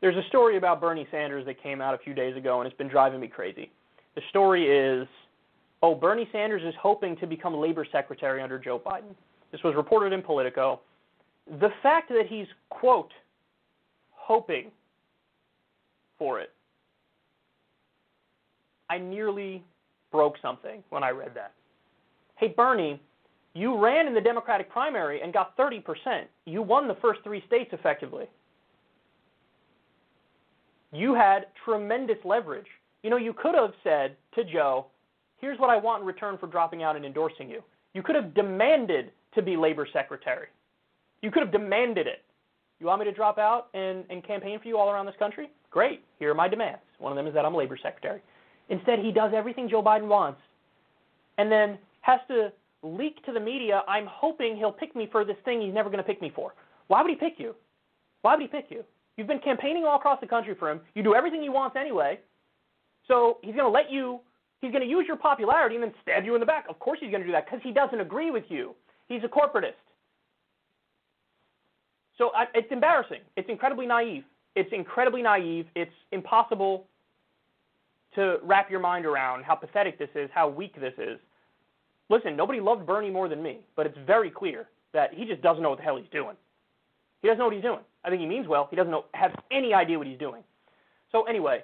There's 0.00 0.16
a 0.16 0.26
story 0.28 0.56
about 0.56 0.80
Bernie 0.80 1.06
Sanders 1.10 1.44
that 1.46 1.62
came 1.62 1.80
out 1.80 1.94
a 1.94 1.98
few 1.98 2.14
days 2.14 2.36
ago, 2.36 2.60
and 2.60 2.66
it's 2.66 2.76
been 2.76 2.88
driving 2.88 3.20
me 3.20 3.28
crazy. 3.28 3.70
The 4.14 4.22
story 4.30 4.66
is 4.66 5.06
oh, 5.82 5.94
Bernie 5.94 6.28
Sanders 6.32 6.62
is 6.64 6.74
hoping 6.80 7.16
to 7.18 7.26
become 7.26 7.54
labor 7.54 7.86
secretary 7.90 8.42
under 8.42 8.58
Joe 8.58 8.78
Biden. 8.78 9.14
This 9.52 9.62
was 9.62 9.74
reported 9.74 10.12
in 10.12 10.22
Politico. 10.22 10.80
The 11.60 11.70
fact 11.82 12.08
that 12.10 12.24
he's, 12.28 12.46
quote, 12.68 13.10
hoping 14.10 14.70
for 16.18 16.40
it, 16.40 16.50
I 18.88 18.98
nearly 18.98 19.64
broke 20.12 20.34
something 20.42 20.82
when 20.90 21.02
I 21.02 21.10
read 21.10 21.30
that. 21.34 21.52
Hey, 22.36 22.48
Bernie, 22.56 23.00
you 23.54 23.78
ran 23.78 24.06
in 24.06 24.14
the 24.14 24.20
Democratic 24.20 24.70
primary 24.70 25.22
and 25.22 25.32
got 25.32 25.56
30%. 25.56 25.82
You 26.46 26.62
won 26.62 26.88
the 26.88 26.96
first 27.00 27.20
three 27.24 27.42
states 27.46 27.70
effectively 27.72 28.26
you 30.92 31.14
had 31.14 31.46
tremendous 31.64 32.18
leverage. 32.24 32.66
You 33.02 33.10
know, 33.10 33.16
you 33.16 33.32
could 33.32 33.54
have 33.54 33.72
said 33.82 34.16
to 34.34 34.44
Joe, 34.44 34.86
here's 35.38 35.58
what 35.58 35.70
I 35.70 35.76
want 35.76 36.02
in 36.02 36.06
return 36.06 36.38
for 36.38 36.46
dropping 36.46 36.82
out 36.82 36.96
and 36.96 37.04
endorsing 37.04 37.48
you. 37.48 37.62
You 37.94 38.02
could 38.02 38.14
have 38.14 38.34
demanded 38.34 39.10
to 39.34 39.42
be 39.42 39.56
labor 39.56 39.86
secretary. 39.92 40.46
You 41.22 41.30
could 41.30 41.42
have 41.42 41.52
demanded 41.52 42.06
it. 42.06 42.22
You 42.78 42.86
want 42.86 43.00
me 43.00 43.06
to 43.06 43.12
drop 43.12 43.38
out 43.38 43.68
and, 43.74 44.04
and 44.10 44.26
campaign 44.26 44.58
for 44.60 44.68
you 44.68 44.78
all 44.78 44.90
around 44.90 45.06
this 45.06 45.14
country? 45.18 45.50
Great. 45.70 46.02
Here 46.18 46.30
are 46.30 46.34
my 46.34 46.48
demands. 46.48 46.80
One 46.98 47.12
of 47.12 47.16
them 47.16 47.26
is 47.26 47.34
that 47.34 47.44
I'm 47.44 47.54
labor 47.54 47.78
secretary. 47.82 48.20
Instead, 48.68 49.00
he 49.00 49.12
does 49.12 49.32
everything 49.34 49.68
Joe 49.68 49.82
Biden 49.82 50.08
wants 50.08 50.40
and 51.38 51.50
then 51.50 51.78
has 52.02 52.20
to 52.28 52.52
leak 52.82 53.24
to 53.26 53.32
the 53.32 53.40
media, 53.40 53.82
I'm 53.88 54.06
hoping 54.06 54.56
he'll 54.56 54.72
pick 54.72 54.96
me 54.96 55.08
for 55.10 55.24
this 55.24 55.36
thing 55.44 55.60
he's 55.60 55.74
never 55.74 55.90
going 55.90 56.02
to 56.02 56.06
pick 56.06 56.22
me 56.22 56.32
for. 56.34 56.54
Why 56.88 57.02
would 57.02 57.10
he 57.10 57.16
pick 57.16 57.34
you? 57.38 57.54
Why 58.22 58.34
would 58.34 58.42
he 58.42 58.48
pick 58.48 58.66
you? 58.70 58.84
You've 59.20 59.26
been 59.26 59.38
campaigning 59.38 59.84
all 59.84 59.96
across 59.96 60.18
the 60.18 60.26
country 60.26 60.54
for 60.58 60.70
him. 60.70 60.80
You 60.94 61.02
do 61.02 61.14
everything 61.14 61.42
he 61.42 61.50
wants 61.50 61.76
anyway. 61.78 62.18
So 63.06 63.36
he's 63.42 63.54
going 63.54 63.66
to 63.66 63.70
let 63.70 63.90
you, 63.90 64.20
he's 64.62 64.72
going 64.72 64.82
to 64.82 64.88
use 64.88 65.04
your 65.06 65.18
popularity 65.18 65.74
and 65.74 65.84
then 65.84 65.92
stab 66.00 66.24
you 66.24 66.32
in 66.34 66.40
the 66.40 66.46
back. 66.46 66.64
Of 66.70 66.78
course 66.78 67.00
he's 67.02 67.10
going 67.10 67.20
to 67.20 67.26
do 67.26 67.32
that 67.32 67.44
because 67.44 67.60
he 67.62 67.70
doesn't 67.70 68.00
agree 68.00 68.30
with 68.30 68.44
you. 68.48 68.74
He's 69.08 69.20
a 69.22 69.28
corporatist. 69.28 69.74
So 72.16 72.30
I, 72.34 72.46
it's 72.54 72.72
embarrassing. 72.72 73.20
It's 73.36 73.50
incredibly 73.50 73.84
naive. 73.84 74.24
It's 74.56 74.70
incredibly 74.72 75.20
naive. 75.20 75.66
It's 75.74 75.92
impossible 76.12 76.86
to 78.14 78.38
wrap 78.42 78.70
your 78.70 78.80
mind 78.80 79.04
around 79.04 79.44
how 79.44 79.54
pathetic 79.54 79.98
this 79.98 80.08
is, 80.14 80.30
how 80.32 80.48
weak 80.48 80.80
this 80.80 80.94
is. 80.96 81.18
Listen, 82.08 82.38
nobody 82.38 82.58
loved 82.58 82.86
Bernie 82.86 83.10
more 83.10 83.28
than 83.28 83.42
me, 83.42 83.58
but 83.76 83.84
it's 83.84 83.98
very 84.06 84.30
clear 84.30 84.66
that 84.94 85.12
he 85.12 85.26
just 85.26 85.42
doesn't 85.42 85.62
know 85.62 85.68
what 85.68 85.78
the 85.78 85.84
hell 85.84 85.98
he's 85.98 86.08
doing. 86.10 86.36
He 87.22 87.28
doesn't 87.28 87.38
know 87.38 87.46
what 87.46 87.54
he's 87.54 87.62
doing. 87.62 87.80
I 88.04 88.08
think 88.08 88.20
he 88.20 88.26
means 88.26 88.48
well. 88.48 88.68
He 88.70 88.76
doesn't 88.76 88.90
know, 88.90 89.04
have 89.12 89.32
any 89.50 89.74
idea 89.74 89.98
what 89.98 90.06
he's 90.06 90.18
doing. 90.18 90.42
So 91.12 91.24
anyway, 91.24 91.62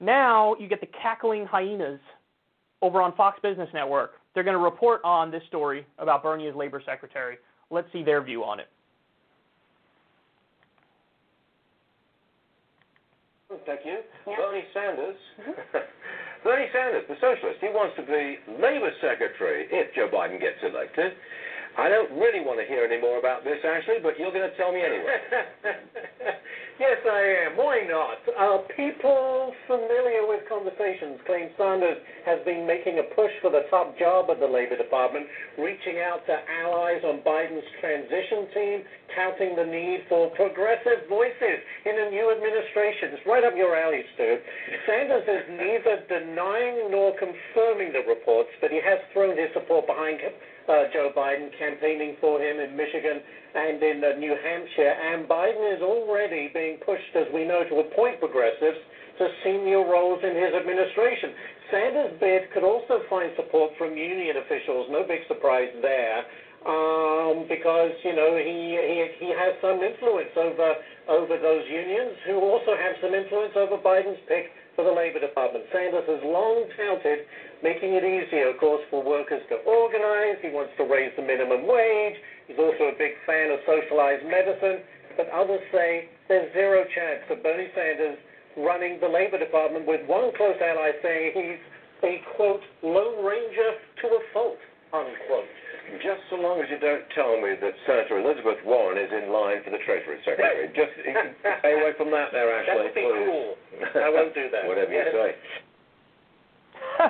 now 0.00 0.56
you 0.58 0.68
get 0.68 0.80
the 0.80 0.88
cackling 1.00 1.46
hyenas 1.46 2.00
over 2.80 3.00
on 3.00 3.14
Fox 3.14 3.38
Business 3.42 3.68
Network. 3.72 4.12
They're 4.34 4.42
going 4.42 4.56
to 4.56 4.62
report 4.62 5.00
on 5.04 5.30
this 5.30 5.42
story 5.48 5.86
about 5.98 6.22
Bernie 6.22 6.48
as 6.48 6.54
labor 6.54 6.82
secretary. 6.84 7.36
Let's 7.70 7.86
see 7.92 8.02
their 8.02 8.22
view 8.22 8.42
on 8.42 8.60
it. 8.60 8.68
Thank 13.66 13.80
you. 13.84 14.00
Bernie 14.24 14.64
Sanders. 14.72 15.16
Bernie 16.42 16.66
Sanders, 16.72 17.04
the 17.08 17.14
socialist, 17.20 17.60
he 17.60 17.68
wants 17.68 17.94
to 17.96 18.02
be 18.02 18.38
Labour 18.60 18.90
Secretary 19.00 19.68
if 19.70 19.94
Joe 19.94 20.08
Biden 20.12 20.40
gets 20.40 20.58
elected. 20.62 21.12
I 21.78 21.88
don't 21.88 22.12
really 22.20 22.44
want 22.44 22.60
to 22.60 22.68
hear 22.68 22.84
any 22.84 23.00
more 23.00 23.16
about 23.16 23.48
this, 23.48 23.56
Ashley, 23.64 23.96
but 24.04 24.20
you're 24.20 24.32
going 24.32 24.44
to 24.44 24.56
tell 24.60 24.76
me 24.76 24.84
anyway. 24.84 25.16
yes, 26.84 27.00
I 27.00 27.48
am. 27.48 27.56
Why 27.56 27.88
not? 27.88 28.20
Uh, 28.28 28.68
people 28.76 29.56
familiar 29.64 30.28
with 30.28 30.44
conversations 30.52 31.16
claim 31.24 31.48
Sanders 31.56 31.96
has 32.28 32.44
been 32.44 32.68
making 32.68 33.00
a 33.00 33.08
push 33.16 33.32
for 33.40 33.48
the 33.48 33.64
top 33.72 33.96
job 33.96 34.28
at 34.28 34.36
the 34.36 34.48
Labor 34.48 34.76
Department, 34.76 35.24
reaching 35.56 35.96
out 36.04 36.20
to 36.28 36.36
allies 36.60 37.00
on 37.08 37.24
Biden's 37.24 37.64
transition 37.80 38.52
team, 38.52 38.76
touting 39.16 39.56
the 39.56 39.64
need 39.64 40.04
for 40.12 40.28
progressive 40.36 41.08
voices 41.08 41.56
in 41.88 41.96
a 41.96 42.12
new 42.12 42.36
administration. 42.36 43.16
It's 43.16 43.24
right 43.24 43.48
up 43.48 43.56
your 43.56 43.72
alley, 43.72 44.04
Stu. 44.12 44.44
Sanders 44.84 45.24
is 45.24 45.44
neither 45.56 46.04
denying 46.04 46.92
nor 46.92 47.16
confirming 47.16 47.96
the 47.96 48.04
reports, 48.04 48.52
but 48.60 48.68
he 48.68 48.84
has 48.84 49.00
thrown 49.16 49.40
his 49.40 49.48
support 49.56 49.88
behind 49.88 50.20
him 50.20 50.36
uh, 50.68 50.90
Joe 50.92 51.10
Biden 51.16 51.50
campaigning 51.58 52.16
for 52.20 52.40
him 52.40 52.60
in 52.60 52.76
Michigan 52.76 53.20
and 53.54 53.82
in 53.82 54.02
uh, 54.04 54.18
New 54.18 54.34
Hampshire. 54.36 54.94
And 54.94 55.28
Biden 55.28 55.76
is 55.76 55.82
already 55.82 56.50
being 56.52 56.78
pushed, 56.84 57.14
as 57.16 57.26
we 57.34 57.44
know, 57.44 57.64
to 57.68 57.80
appoint 57.80 58.20
progressives 58.20 58.78
to 59.18 59.28
senior 59.44 59.84
roles 59.84 60.20
in 60.22 60.34
his 60.34 60.54
administration. 60.54 61.30
Sanders' 61.70 62.16
bid 62.20 62.42
could 62.52 62.64
also 62.64 63.02
find 63.08 63.32
support 63.36 63.72
from 63.78 63.96
union 63.96 64.36
officials. 64.38 64.88
No 64.90 65.04
big 65.04 65.20
surprise 65.28 65.72
there. 65.80 66.24
Um, 66.62 67.50
because 67.50 67.90
you 68.06 68.14
know 68.14 68.38
he, 68.38 68.78
he 68.78 69.26
he 69.26 69.28
has 69.34 69.58
some 69.58 69.82
influence 69.82 70.30
over 70.38 70.78
over 71.10 71.34
those 71.34 71.66
unions 71.66 72.14
who 72.22 72.38
also 72.38 72.78
have 72.78 72.94
some 73.02 73.10
influence 73.18 73.50
over 73.58 73.82
Biden's 73.82 74.22
pick 74.30 74.46
for 74.74 74.84
the 74.84 74.92
Labor 74.92 75.20
Department. 75.20 75.64
Sanders 75.72 76.04
has 76.08 76.22
long 76.24 76.64
touted 76.76 77.26
making 77.62 77.94
it 77.94 78.02
easier, 78.02 78.50
of 78.50 78.58
course, 78.58 78.82
for 78.90 79.02
workers 79.02 79.42
to 79.48 79.56
organize. 79.62 80.36
He 80.42 80.50
wants 80.50 80.72
to 80.78 80.84
raise 80.84 81.12
the 81.16 81.22
minimum 81.22 81.66
wage. 81.66 82.16
He's 82.48 82.58
also 82.58 82.90
a 82.90 82.96
big 82.98 83.14
fan 83.26 83.50
of 83.54 83.60
socialized 83.64 84.26
medicine. 84.26 84.82
But 85.16 85.28
others 85.30 85.60
say 85.70 86.08
there's 86.26 86.52
zero 86.52 86.84
chance 86.90 87.22
of 87.30 87.42
Bernie 87.42 87.68
Sanders 87.74 88.18
running 88.56 89.00
the 89.00 89.08
Labor 89.08 89.38
Department, 89.38 89.86
with 89.86 90.04
one 90.08 90.32
close 90.36 90.56
ally 90.60 90.92
saying 91.02 91.32
he's 91.34 91.62
a, 92.04 92.20
quote, 92.36 92.60
lone 92.82 93.24
ranger 93.24 93.78
to 94.02 94.06
a 94.08 94.20
fault, 94.32 94.58
unquote. 94.92 95.48
Just 96.00 96.22
so 96.30 96.36
long 96.36 96.60
as 96.60 96.70
you 96.70 96.78
don't 96.78 97.04
tell 97.14 97.36
me 97.36 97.52
that 97.60 97.74
Senator 97.86 98.20
Elizabeth 98.22 98.62
Warren 98.64 98.96
is 98.96 99.10
in 99.10 99.32
line 99.32 99.60
for 99.64 99.70
the 99.70 99.82
Treasury 99.84 100.18
Secretary. 100.24 100.68
Just 100.78 100.94
stay 101.02 101.74
away 101.74 101.92
from 101.98 102.10
that 102.12 102.32
there, 102.32 102.48
Ashley. 102.48 102.70
That 102.70 102.80
would 102.80 102.94
be 102.94 103.02
please. 103.02 103.26
cool. 103.26 103.54
I 104.00 104.08
won't 104.08 104.34
do 104.34 104.46
that. 104.52 104.66
Whatever 104.70 104.92
you 104.92 105.04
say. 105.12 105.34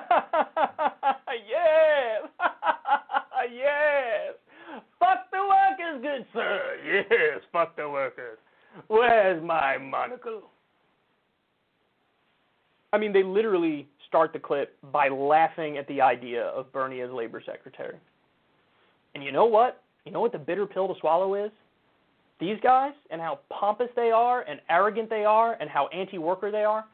yes! 1.48 2.26
yes! 3.52 4.34
Fuck 4.98 5.30
the 5.30 5.42
workers, 5.42 6.02
good 6.02 6.26
sir. 6.32 6.60
Yes, 6.86 7.42
fuck 7.52 7.76
the 7.76 7.88
workers. 7.88 8.38
Where's 8.88 9.42
my 9.42 9.76
monocle? 9.78 10.42
I 12.92 12.98
mean, 12.98 13.12
they 13.12 13.22
literally 13.22 13.88
start 14.12 14.34
the 14.34 14.38
clip 14.38 14.76
by 14.92 15.08
laughing 15.08 15.78
at 15.78 15.88
the 15.88 16.02
idea 16.02 16.42
of 16.48 16.70
Bernie 16.70 17.00
as 17.00 17.10
labor 17.10 17.42
secretary. 17.44 17.96
And 19.14 19.24
you 19.24 19.32
know 19.32 19.46
what? 19.46 19.82
You 20.04 20.12
know 20.12 20.20
what 20.20 20.32
the 20.32 20.38
bitter 20.38 20.66
pill 20.66 20.86
to 20.88 20.94
swallow 21.00 21.34
is? 21.34 21.50
These 22.38 22.58
guys 22.62 22.92
and 23.10 23.22
how 23.22 23.38
pompous 23.48 23.88
they 23.96 24.10
are 24.10 24.42
and 24.42 24.60
arrogant 24.68 25.08
they 25.08 25.24
are 25.24 25.54
and 25.54 25.70
how 25.70 25.86
anti 25.88 26.18
worker 26.18 26.50
they 26.50 26.64
are, 26.64 26.84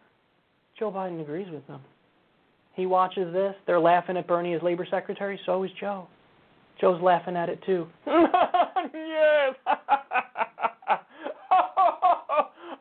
Joe 0.78 0.92
Biden 0.92 1.20
agrees 1.20 1.48
with 1.50 1.66
them. 1.66 1.80
He 2.74 2.86
watches 2.86 3.32
this. 3.32 3.56
They're 3.66 3.80
laughing 3.80 4.16
at 4.16 4.28
Bernie 4.28 4.54
as 4.54 4.62
labor 4.62 4.86
secretary. 4.88 5.40
So 5.44 5.64
is 5.64 5.72
Joe. 5.80 6.06
Joe's 6.80 7.02
laughing 7.02 7.34
at 7.34 7.48
it 7.48 7.60
too. 7.66 7.88
yes. 8.06 9.56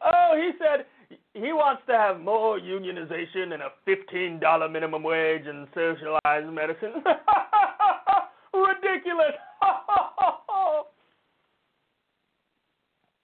oh, 0.06 0.36
he 0.36 0.52
said 0.60 0.86
he 1.40 1.54
wants 1.54 1.84
to 1.88 1.94
have 1.94 2.20
more 2.20 2.60
unionization 2.60 3.54
and 3.54 3.62
a 3.62 3.72
$15 3.88 4.72
minimum 4.72 5.04
wage 5.04 5.44
and 5.46 5.68
socialized 5.74 6.52
medicine. 6.52 6.94
Ridiculous. 8.54 9.36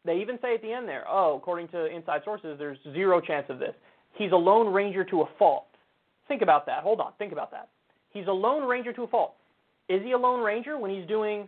they 0.06 0.18
even 0.20 0.38
say 0.42 0.56
at 0.56 0.62
the 0.62 0.72
end 0.72 0.88
there, 0.88 1.06
oh, 1.10 1.38
according 1.38 1.68
to 1.70 1.86
inside 1.88 2.22
sources, 2.24 2.58
there's 2.60 2.78
zero 2.94 3.20
chance 3.20 3.48
of 3.50 3.58
this. 3.60 3.74
He's 4.14 4.32
a 4.32 4.36
lone 4.36 4.72
ranger 4.72 5.04
to 5.06 5.22
a 5.22 5.26
fault. 5.40 5.66
Think 6.28 6.42
about 6.42 6.66
that. 6.68 6.84
Hold 6.84 7.00
on. 7.00 7.14
Think 7.18 7.32
about 7.32 7.52
that. 7.52 7.70
He's 8.12 8.28
a 8.28 8.32
lone 8.32 8.68
ranger 8.68 8.94
to 8.94 9.04
a 9.04 9.08
fault. 9.08 9.34
Is 9.90 10.02
he 10.04 10.12
a 10.12 10.18
lone 10.18 10.44
ranger 10.44 10.78
when 10.78 10.92
he's 10.92 11.08
doing 11.08 11.48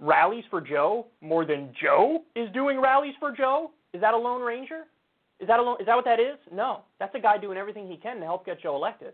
rallies 0.00 0.44
for 0.50 0.60
Joe 0.60 1.06
more 1.20 1.44
than 1.44 1.72
Joe 1.80 2.22
is 2.34 2.50
doing 2.52 2.80
rallies 2.80 3.14
for 3.20 3.32
Joe? 3.36 3.70
Is 3.92 4.00
that 4.00 4.14
a 4.14 4.18
lone 4.18 4.42
ranger? 4.42 4.84
Is 5.40 5.48
that 5.48 5.60
is 5.80 5.86
that 5.86 5.96
what 5.96 6.04
that 6.04 6.20
is? 6.20 6.38
No. 6.52 6.82
That's 6.98 7.14
a 7.14 7.20
guy 7.20 7.38
doing 7.38 7.58
everything 7.58 7.86
he 7.88 7.96
can 7.96 8.18
to 8.20 8.24
help 8.24 8.46
get 8.46 8.60
Joe 8.62 8.76
elected. 8.76 9.12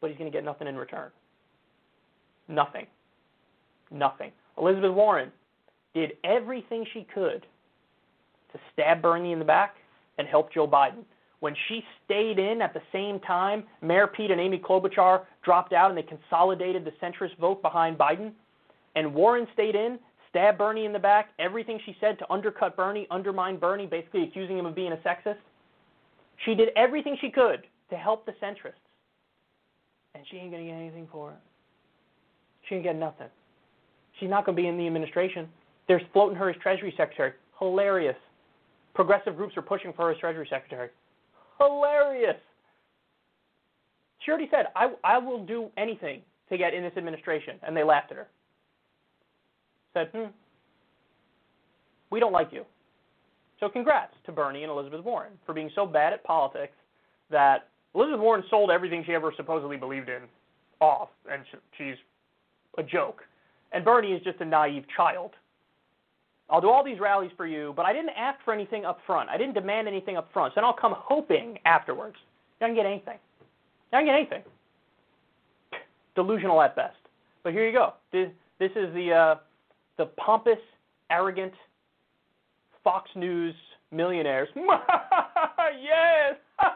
But 0.00 0.10
he's 0.10 0.18
going 0.18 0.30
to 0.30 0.36
get 0.36 0.44
nothing 0.44 0.68
in 0.68 0.76
return. 0.76 1.10
Nothing. 2.48 2.86
Nothing. 3.90 4.32
Elizabeth 4.56 4.92
Warren 4.92 5.32
did 5.94 6.12
everything 6.24 6.84
she 6.92 7.06
could 7.12 7.46
to 8.52 8.58
stab 8.72 9.02
Bernie 9.02 9.32
in 9.32 9.38
the 9.38 9.44
back 9.44 9.76
and 10.18 10.26
help 10.28 10.52
Joe 10.52 10.66
Biden. 10.66 11.04
When 11.40 11.54
she 11.68 11.82
stayed 12.04 12.38
in 12.38 12.60
at 12.60 12.74
the 12.74 12.82
same 12.92 13.20
time, 13.20 13.64
Mayor 13.80 14.08
Pete 14.08 14.30
and 14.30 14.40
Amy 14.40 14.58
Klobuchar 14.58 15.22
dropped 15.44 15.72
out 15.72 15.90
and 15.90 15.96
they 15.96 16.02
consolidated 16.02 16.84
the 16.84 16.92
centrist 17.02 17.36
vote 17.38 17.62
behind 17.62 17.96
Biden, 17.96 18.32
and 18.96 19.14
Warren 19.14 19.46
stayed 19.52 19.76
in, 19.76 19.98
stabbed 20.30 20.58
Bernie 20.58 20.84
in 20.84 20.92
the 20.92 20.98
back, 20.98 21.30
everything 21.38 21.78
she 21.84 21.96
said 22.00 22.18
to 22.18 22.32
undercut 22.32 22.76
Bernie, 22.76 23.06
undermine 23.10 23.58
Bernie, 23.58 23.86
basically 23.86 24.24
accusing 24.24 24.58
him 24.58 24.66
of 24.66 24.74
being 24.74 24.92
a 24.92 24.96
sexist. 24.96 25.38
She 26.44 26.54
did 26.54 26.70
everything 26.76 27.16
she 27.20 27.30
could 27.30 27.64
to 27.90 27.96
help 27.96 28.26
the 28.26 28.32
centrists. 28.32 28.74
And 30.14 30.24
she 30.30 30.36
ain't 30.36 30.50
going 30.50 30.64
to 30.64 30.70
get 30.70 30.76
anything 30.76 31.08
for 31.10 31.30
it. 31.30 31.38
She 32.68 32.76
ain't 32.76 32.84
get 32.84 32.96
nothing. 32.96 33.28
She's 34.18 34.28
not 34.30 34.44
going 34.44 34.56
to 34.56 34.62
be 34.62 34.68
in 34.68 34.76
the 34.76 34.86
administration. 34.86 35.48
They're 35.86 36.02
floating 36.12 36.36
her 36.36 36.50
as 36.50 36.56
Treasury 36.62 36.92
Secretary. 36.96 37.32
Hilarious. 37.58 38.16
Progressive 38.94 39.36
groups 39.36 39.56
are 39.56 39.62
pushing 39.62 39.92
for 39.92 40.06
her 40.06 40.12
as 40.12 40.18
Treasury 40.18 40.46
Secretary. 40.50 40.90
Hilarious. 41.58 42.36
She 44.24 44.30
already 44.30 44.48
said, 44.50 44.66
I, 44.74 44.92
I 45.04 45.18
will 45.18 45.44
do 45.44 45.70
anything 45.76 46.22
to 46.50 46.58
get 46.58 46.74
in 46.74 46.82
this 46.82 46.92
administration. 46.96 47.56
And 47.66 47.76
they 47.76 47.84
laughed 47.84 48.10
at 48.10 48.18
her. 48.18 48.28
Said, 49.98 50.10
hmm, 50.14 50.30
we 52.10 52.20
don't 52.20 52.32
like 52.32 52.52
you. 52.52 52.64
So 53.58 53.68
congrats 53.68 54.14
to 54.26 54.32
Bernie 54.32 54.62
and 54.62 54.70
Elizabeth 54.70 55.04
Warren 55.04 55.32
for 55.44 55.52
being 55.52 55.70
so 55.74 55.86
bad 55.86 56.12
at 56.12 56.22
politics 56.22 56.74
that 57.30 57.68
Elizabeth 57.96 58.20
Warren 58.20 58.44
sold 58.48 58.70
everything 58.70 59.02
she 59.04 59.14
ever 59.14 59.32
supposedly 59.36 59.76
believed 59.76 60.08
in 60.08 60.22
off, 60.80 61.08
and 61.28 61.42
she's 61.76 61.96
a 62.78 62.82
joke. 62.84 63.22
And 63.72 63.84
Bernie 63.84 64.12
is 64.12 64.22
just 64.22 64.40
a 64.40 64.44
naive 64.44 64.84
child. 64.96 65.32
I'll 66.48 66.60
do 66.60 66.70
all 66.70 66.84
these 66.84 67.00
rallies 67.00 67.32
for 67.36 67.46
you, 67.46 67.74
but 67.76 67.84
I 67.84 67.92
didn't 67.92 68.12
ask 68.16 68.38
for 68.44 68.54
anything 68.54 68.84
up 68.84 69.00
front. 69.04 69.28
I 69.28 69.36
didn't 69.36 69.54
demand 69.54 69.88
anything 69.88 70.16
up 70.16 70.32
front. 70.32 70.52
So 70.52 70.60
then 70.60 70.64
I'll 70.64 70.72
come 70.72 70.94
hoping 70.96 71.58
afterwards. 71.64 72.16
You're 72.60 72.68
not 72.68 72.76
get 72.76 72.86
anything. 72.86 73.18
You're 73.90 74.00
not 74.00 74.06
get 74.06 74.14
anything. 74.14 74.42
Delusional 76.14 76.62
at 76.62 76.76
best. 76.76 76.96
But 77.42 77.52
here 77.52 77.66
you 77.66 77.72
go. 77.72 77.94
This, 78.12 78.28
this 78.60 78.70
is 78.76 78.94
the 78.94 79.12
uh, 79.12 79.34
the 79.98 80.06
pompous, 80.06 80.58
arrogant 81.10 81.52
Fox 82.82 83.10
News 83.14 83.54
millionaires. 83.90 84.48
yes. 84.56 86.36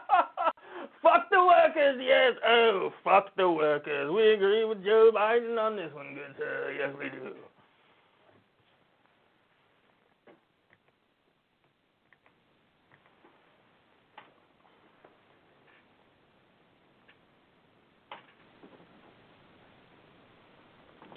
fuck 1.01 1.29
the 1.31 1.43
workers. 1.43 1.99
Yes. 1.99 2.33
Oh, 2.45 2.91
fuck 3.03 3.35
the 3.35 3.49
workers. 3.49 4.11
We 4.13 4.33
agree 4.33 4.65
with 4.65 4.83
Joe 4.83 5.11
Biden 5.15 5.57
on 5.57 5.75
this 5.75 5.91
one, 5.93 6.13
good 6.13 6.35
sir. 6.37 6.75
Yes, 6.77 6.93
we 6.99 7.09
do. 7.09 7.33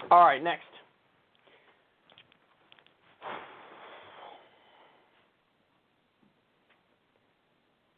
All 0.09 0.23
right, 0.23 0.41
next. 0.41 0.76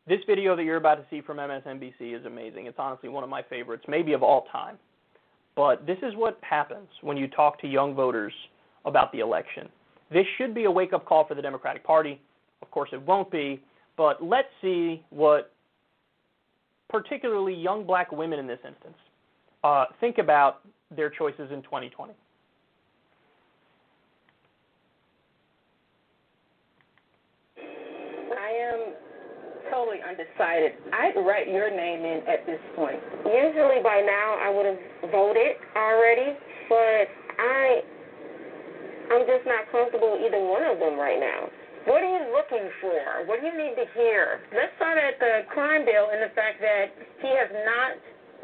This 0.10 0.22
video 0.26 0.56
that 0.56 0.64
you're 0.64 0.77
about 0.77 0.95
to 0.95 1.06
see 1.11 1.22
from 1.22 1.38
MSNBC 1.38 2.19
is 2.19 2.26
amazing. 2.26 2.65
It's 2.65 2.80
honestly 2.80 3.10
one 3.10 3.23
of 3.23 3.30
my 3.30 3.44
favorites, 3.44 3.84
maybe 3.88 4.14
of 4.14 4.23
all 4.23 4.48
time. 4.52 4.80
But 5.56 5.86
this 5.86 5.99
is 6.02 6.15
what 6.15 6.40
happens 6.41 6.88
when 7.02 7.15
you 7.15 7.27
talk 7.27 7.61
to 7.61 7.68
young 7.68 7.94
voters 7.94 8.34
about 8.86 9.11
the 9.11 9.19
election. 9.19 9.69
This 10.11 10.26
should 10.40 10.56
be 10.56 10.64
a 10.64 10.72
wake 10.72 10.94
up 10.94 11.06
call 11.06 11.27
for 11.27 11.36
the 11.36 11.44
Democratic 11.44 11.84
Party. 11.84 12.19
Of 12.64 12.72
course, 12.72 12.90
it 12.91 12.99
won't 13.03 13.30
be, 13.30 13.61
but 13.98 14.23
let's 14.23 14.48
see 14.64 15.06
what 15.11 15.53
particularly 16.90 17.53
young 17.53 17.86
black 17.86 18.11
women 18.11 18.40
in 18.40 18.48
this 18.48 18.60
instance 18.68 18.98
uh, 19.64 19.86
think 19.99 20.18
about 20.18 20.61
their 20.90 21.11
choices 21.11 21.52
in 21.52 21.61
2020. 21.61 22.14
I 27.60 28.49
am 28.73 28.95
totally 29.80 30.03
undecided. 30.03 30.76
I'd 30.91 31.15
write 31.23 31.47
your 31.47 31.72
name 31.72 32.03
in 32.03 32.19
at 32.27 32.43
this 32.43 32.60
point. 32.76 32.99
Usually 33.23 33.80
by 33.80 34.03
now 34.03 34.35
I 34.43 34.51
would 34.51 34.68
have 34.68 34.81
voted 35.07 35.56
already, 35.72 36.35
but 36.68 37.07
I 37.39 37.80
I'm 39.15 39.23
just 39.23 39.47
not 39.47 39.72
comfortable 39.72 40.19
with 40.19 40.27
either 40.27 40.43
one 40.43 40.68
of 40.68 40.77
them 40.84 40.99
right 40.99 41.18
now. 41.18 41.47
What 41.88 42.03
are 42.03 42.11
you 42.11 42.27
looking 42.35 42.68
for? 42.84 43.23
What 43.26 43.39
do 43.39 43.47
you 43.47 43.56
need 43.56 43.80
to 43.80 43.88
hear? 43.95 44.43
Let's 44.51 44.76
start 44.76 44.99
at 44.99 45.18
the 45.18 45.47
crime 45.49 45.88
bill 45.88 46.11
and 46.11 46.22
the 46.27 46.34
fact 46.35 46.60
that 46.60 46.91
he 47.23 47.31
has 47.39 47.49
not 47.64 47.95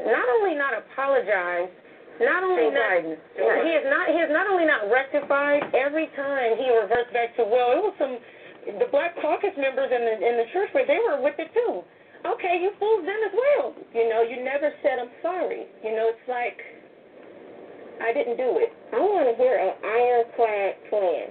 not 0.08 0.28
only 0.40 0.56
not 0.56 0.72
apologized, 0.72 1.76
not 2.24 2.48
only 2.48 2.72
Joe 2.72 2.80
not 2.80 2.92
Biden. 3.04 3.16
he 3.36 3.72
has 3.76 3.86
not 3.92 4.06
he 4.08 4.18
has 4.24 4.32
not 4.32 4.48
only 4.48 4.64
not 4.64 4.88
rectified 4.88 5.68
every 5.76 6.08
time 6.16 6.56
he 6.56 6.72
reverts 6.72 7.12
back 7.12 7.36
to 7.36 7.44
well 7.44 7.76
it 7.76 7.84
was 7.84 7.96
some 8.00 8.16
the 8.66 8.90
black 8.90 9.14
caucus 9.22 9.54
members 9.58 9.94
in 9.94 10.02
the 10.02 10.16
in 10.18 10.36
the 10.42 10.48
church 10.54 10.70
where 10.74 10.86
they 10.86 10.98
were 10.98 11.22
with 11.22 11.38
it 11.38 11.54
too. 11.54 11.86
Okay, 12.26 12.58
you 12.58 12.74
fooled 12.82 13.06
them 13.06 13.22
as 13.22 13.34
well. 13.38 13.66
You 13.94 14.10
know, 14.10 14.26
you 14.26 14.42
never 14.42 14.74
said 14.82 14.98
I'm 14.98 15.14
sorry. 15.22 15.70
You 15.86 15.94
know, 15.94 16.10
it's 16.10 16.28
like 16.28 16.58
I 18.02 18.12
didn't 18.12 18.38
do 18.38 18.58
it. 18.58 18.74
I 18.94 19.00
want 19.00 19.30
to 19.30 19.36
hear 19.38 19.56
an 19.62 19.78
ironclad 19.86 20.74
plan. 20.90 21.30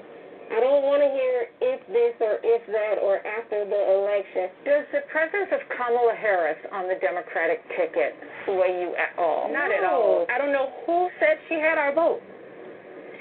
I 0.52 0.60
don't 0.60 0.84
want 0.84 1.00
to 1.00 1.08
hear 1.08 1.48
if 1.72 1.80
this 1.88 2.14
or 2.20 2.36
if 2.44 2.62
that 2.68 3.00
or 3.00 3.18
after 3.24 3.64
the 3.64 3.80
election. 3.96 4.52
Does 4.62 4.84
the 4.92 5.02
presence 5.08 5.48
of 5.56 5.60
Kamala 5.72 6.14
Harris 6.14 6.60
on 6.70 6.86
the 6.86 7.00
Democratic 7.00 7.64
ticket 7.74 8.12
sway 8.44 8.84
you 8.84 8.92
at 8.94 9.16
all? 9.16 9.48
Not 9.48 9.72
at 9.72 9.82
all. 9.82 10.28
I 10.28 10.36
don't 10.36 10.52
know 10.52 10.68
who 10.84 11.08
said 11.18 11.40
she 11.48 11.56
had 11.56 11.80
our 11.80 11.94
vote. 11.96 12.20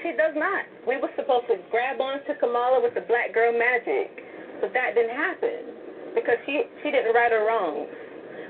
She 0.04 0.12
does 0.12 0.36
not. 0.36 0.68
We 0.84 1.00
were 1.00 1.08
supposed 1.16 1.48
to 1.48 1.56
grab 1.72 1.96
onto 1.96 2.36
Kamala 2.36 2.84
with 2.84 2.92
the 2.92 3.00
black 3.08 3.32
girl 3.32 3.56
magic, 3.56 4.12
but 4.60 4.76
that 4.76 4.92
didn't 4.92 5.16
happen 5.16 5.72
because 6.12 6.36
she 6.44 6.68
she 6.84 6.92
didn't 6.92 7.16
right 7.16 7.32
or 7.32 7.48
wrong. 7.48 7.88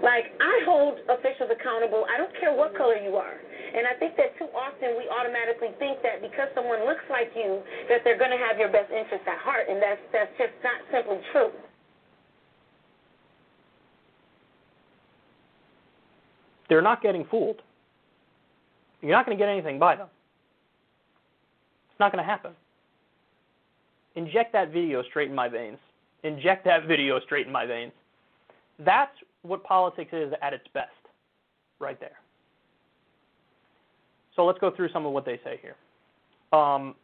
Like 0.03 0.35
I 0.43 0.67
hold 0.67 0.99
officials 1.07 1.55
accountable. 1.55 2.11
I 2.11 2.19
don't 2.19 2.35
care 2.43 2.51
what 2.51 2.75
color 2.75 2.99
you 2.99 3.15
are. 3.15 3.39
And 3.39 3.87
I 3.87 3.95
think 4.03 4.19
that 4.19 4.35
too 4.35 4.51
often 4.51 4.99
we 4.99 5.07
automatically 5.07 5.71
think 5.79 6.03
that 6.03 6.19
because 6.19 6.51
someone 6.59 6.83
looks 6.91 7.07
like 7.07 7.31
you, 7.39 7.63
that 7.89 8.03
they're 8.03 8.19
going 8.19 8.35
to 8.35 8.43
have 8.51 8.59
your 8.59 8.71
best 8.75 8.91
interest 8.91 9.23
at 9.23 9.39
heart, 9.39 9.71
and 9.71 9.79
that's 9.79 10.03
that's 10.11 10.35
just 10.35 10.59
not 10.67 10.83
simply 10.91 11.23
true. 11.31 11.55
They're 16.69 16.83
not 16.83 16.99
getting 16.99 17.25
fooled. 17.31 17.63
You're 19.03 19.15
not 19.15 19.25
going 19.25 19.39
to 19.39 19.41
get 19.41 19.51
anything 19.51 19.79
by 19.79 19.95
them. 19.95 20.09
It's 21.95 22.01
not 22.01 22.11
going 22.11 22.25
to 22.25 22.29
happen. 22.29 22.51
Inject 24.17 24.53
that 24.53 24.73
video 24.73 25.05
straight 25.05 25.29
in 25.29 25.35
my 25.35 25.49
veins. 25.49 25.79
Inject 26.25 26.65
that 26.65 26.89
video 26.89 27.21
straight 27.21 27.47
in 27.47 27.53
my 27.53 27.67
veins. 27.67 27.93
That's 28.81 29.13
what 29.43 29.63
politics 29.63 30.11
is 30.13 30.33
at 30.43 30.53
its 30.53 30.65
best, 30.75 30.91
right 31.79 32.01
there. 32.01 32.19
So 34.35 34.45
let's 34.45 34.59
go 34.59 34.73
through 34.75 34.89
some 34.93 35.07
of 35.07 35.13
what 35.13 35.25
they 35.25 35.39
say 35.45 35.61
here. 35.63 35.77
Um, 36.53 36.97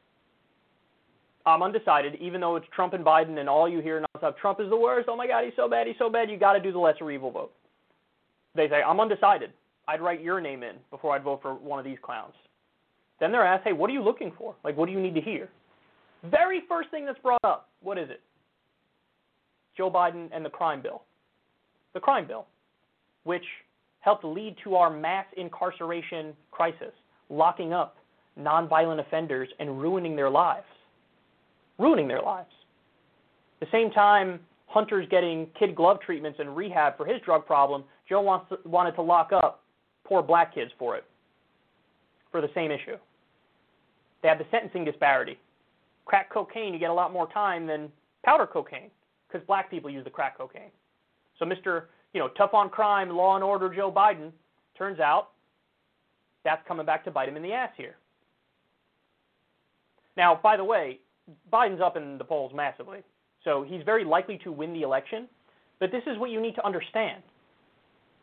I'm 1.47 1.63
undecided, 1.63 2.17
even 2.17 2.41
though 2.41 2.57
it's 2.57 2.67
Trump 2.75 2.93
and 2.93 3.05
Biden, 3.05 3.39
and 3.39 3.49
all 3.49 3.69
you 3.69 3.79
hear 3.79 4.03
nonstop, 4.17 4.39
Trump 4.39 4.59
is 4.59 4.69
the 4.71 4.77
worst. 4.77 5.09
Oh 5.09 5.17
my 5.17 5.29
God, 5.29 5.45
he's 5.45 5.55
so 5.55 5.69
bad, 5.69 5.87
he's 5.87 5.97
so 6.01 6.11
bad. 6.11 6.29
You 6.29 6.37
got 6.37 6.55
to 6.55 6.61
do 6.61 6.73
the 6.73 6.81
lesser 6.81 7.09
evil 7.13 7.31
vote. 7.31 7.53
They 8.57 8.69
say 8.69 8.83
I'm 8.83 8.99
undecided. 8.99 9.53
I'd 9.87 10.01
write 10.01 10.21
your 10.21 10.41
name 10.41 10.65
in 10.65 10.75
before 10.91 11.15
I'd 11.15 11.23
vote 11.23 11.43
for 11.43 11.55
one 11.55 11.79
of 11.79 11.85
these 11.85 11.99
clowns. 12.03 12.35
Then 13.21 13.33
they're 13.33 13.47
asked, 13.47 13.65
hey, 13.65 13.73
what 13.73 13.91
are 13.91 13.93
you 13.93 14.03
looking 14.03 14.33
for? 14.37 14.55
Like, 14.65 14.77
what 14.77 14.87
do 14.87 14.93
you 14.93 15.01
need 15.01 15.15
to 15.15 15.21
hear? 15.21 15.49
Very 16.25 16.63
first 16.69 16.91
thing 16.91 17.05
that's 17.05 17.19
brought 17.21 17.45
up, 17.45 17.69
what 17.83 17.99
is 17.99 18.11
it? 18.11 18.21
Joe 19.77 19.91
Biden 19.91 20.29
and 20.33 20.45
the 20.45 20.51
crime 20.51 20.83
bill. 20.83 21.03
The 21.95 22.01
crime 22.01 22.27
bill, 22.27 22.47
which 23.25 23.45
helped 24.01 24.25
lead 24.25 24.57
to 24.65 24.77
our 24.77 24.91
mass 24.91 25.27
incarceration 25.37 26.35
crisis, 26.51 26.93
locking 27.29 27.73
up 27.73 27.97
nonviolent 28.39 29.01
offenders 29.01 29.49
and 29.59 29.81
ruining 29.81 30.17
their 30.17 30.31
lives. 30.31 30.67
Ruining 31.79 32.09
their 32.09 32.23
lives. 32.23 32.51
the 33.61 33.67
same 33.73 33.91
time, 33.91 34.41
Hunter's 34.67 35.07
getting 35.11 35.49
kid 35.59 35.75
glove 35.75 35.99
treatments 36.05 36.39
and 36.39 36.55
rehab 36.55 36.97
for 36.97 37.05
his 37.05 37.21
drug 37.23 37.45
problem, 37.45 37.85
Joe 38.09 38.21
wants 38.21 38.49
to, 38.51 38.69
wanted 38.69 38.93
to 38.93 39.03
lock 39.03 39.33
up 39.33 39.63
poor 40.05 40.23
black 40.23 40.55
kids 40.55 40.71
for 40.79 40.97
it, 40.97 41.05
for 42.31 42.41
the 42.41 42.51
same 42.55 42.71
issue. 42.71 42.97
They 44.23 44.29
have 44.29 44.39
the 44.39 44.47
sentencing 44.51 44.85
disparity. 44.85 45.39
Crack 46.05 46.31
cocaine, 46.31 46.73
you 46.73 46.79
get 46.79 46.91
a 46.91 46.95
lot 46.95 47.13
more 47.13 47.31
time 47.31 47.67
than 47.67 47.91
powder 48.25 48.47
cocaine 48.47 48.91
because 49.29 49.47
black 49.47 49.71
people 49.71 49.91
use 49.91 50.05
the 50.05 50.11
crack 50.11 50.37
cocaine. 50.37 50.71
So 51.39 51.45
Mr. 51.45 51.85
You 52.13 52.21
know, 52.21 52.29
tough 52.37 52.55
on 52.55 52.69
crime, 52.71 53.11
law 53.11 53.37
and 53.37 53.45
order 53.45 53.73
Joe 53.73 53.93
Biden, 53.93 54.33
turns 54.77 54.99
out 54.99 55.29
that's 56.45 56.67
coming 56.67 56.87
back 56.87 57.05
to 57.05 57.11
bite 57.11 57.29
him 57.29 57.37
in 57.37 57.43
the 57.43 57.53
ass 57.53 57.71
here. 57.77 57.97
Now, 60.17 60.39
by 60.43 60.57
the 60.57 60.65
way, 60.65 60.99
Biden's 61.53 61.81
up 61.81 61.97
in 61.97 62.19
the 62.19 62.25
polls 62.25 62.53
massively. 62.55 63.01
So 63.45 63.65
he's 63.67 63.83
very 63.85 64.05
likely 64.05 64.39
to 64.45 64.53
win 64.53 64.73
the 64.73 64.83
election. 64.83 65.29
But 65.79 65.91
this 65.91 66.03
is 66.07 66.19
what 66.19 66.31
you 66.31 66.41
need 66.41 66.55
to 66.57 66.67
understand. 66.67 67.23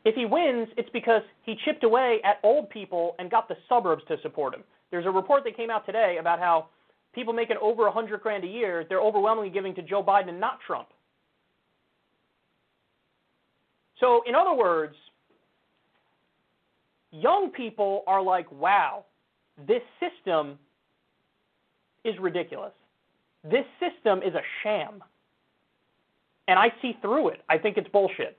If 0.06 0.16
he 0.16 0.26
wins, 0.26 0.68
it's 0.78 0.90
because 0.94 1.22
he 1.44 1.56
chipped 1.66 1.84
away 1.84 2.20
at 2.24 2.40
old 2.44 2.70
people 2.70 3.16
and 3.20 3.32
got 3.32 3.48
the 3.48 3.58
suburbs 3.68 4.04
to 4.08 4.18
support 4.22 4.54
him. 4.54 4.64
There's 4.92 5.06
a 5.06 5.12
report 5.12 5.44
that 5.44 5.58
came 5.58 5.70
out 5.70 5.86
today 5.86 6.18
about 6.20 6.40
how 6.40 6.68
people 7.14 7.34
making 7.34 7.58
over 7.62 7.84
100 7.84 8.22
grand 8.22 8.44
a 8.44 8.48
year, 8.48 8.86
they're 8.88 9.02
overwhelmingly 9.02 9.50
giving 9.50 9.74
to 9.76 9.82
Joe 9.82 10.04
Biden 10.04 10.30
and 10.30 10.40
not 10.40 10.60
Trump. 10.66 10.88
So, 14.00 14.22
in 14.28 14.36
other 14.36 14.54
words, 14.54 14.96
young 17.12 17.50
people 17.50 18.04
are 18.06 18.22
like, 18.22 18.52
wow, 18.52 19.06
this 19.68 19.82
system 20.00 20.60
is 22.04 22.14
ridiculous. 22.20 22.74
This 23.44 23.66
system 23.80 24.20
is 24.20 24.34
a 24.36 24.42
sham. 24.62 25.04
And 26.48 26.58
I 26.60 26.68
see 26.82 26.98
through 27.02 27.30
it. 27.30 27.42
I 27.50 27.58
think 27.58 27.78
it's 27.78 27.90
bullshit. 27.90 28.38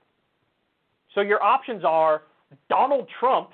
So 1.15 1.20
your 1.20 1.43
options 1.43 1.85
are 1.85 2.23
Donald 2.69 3.09
Trump, 3.19 3.51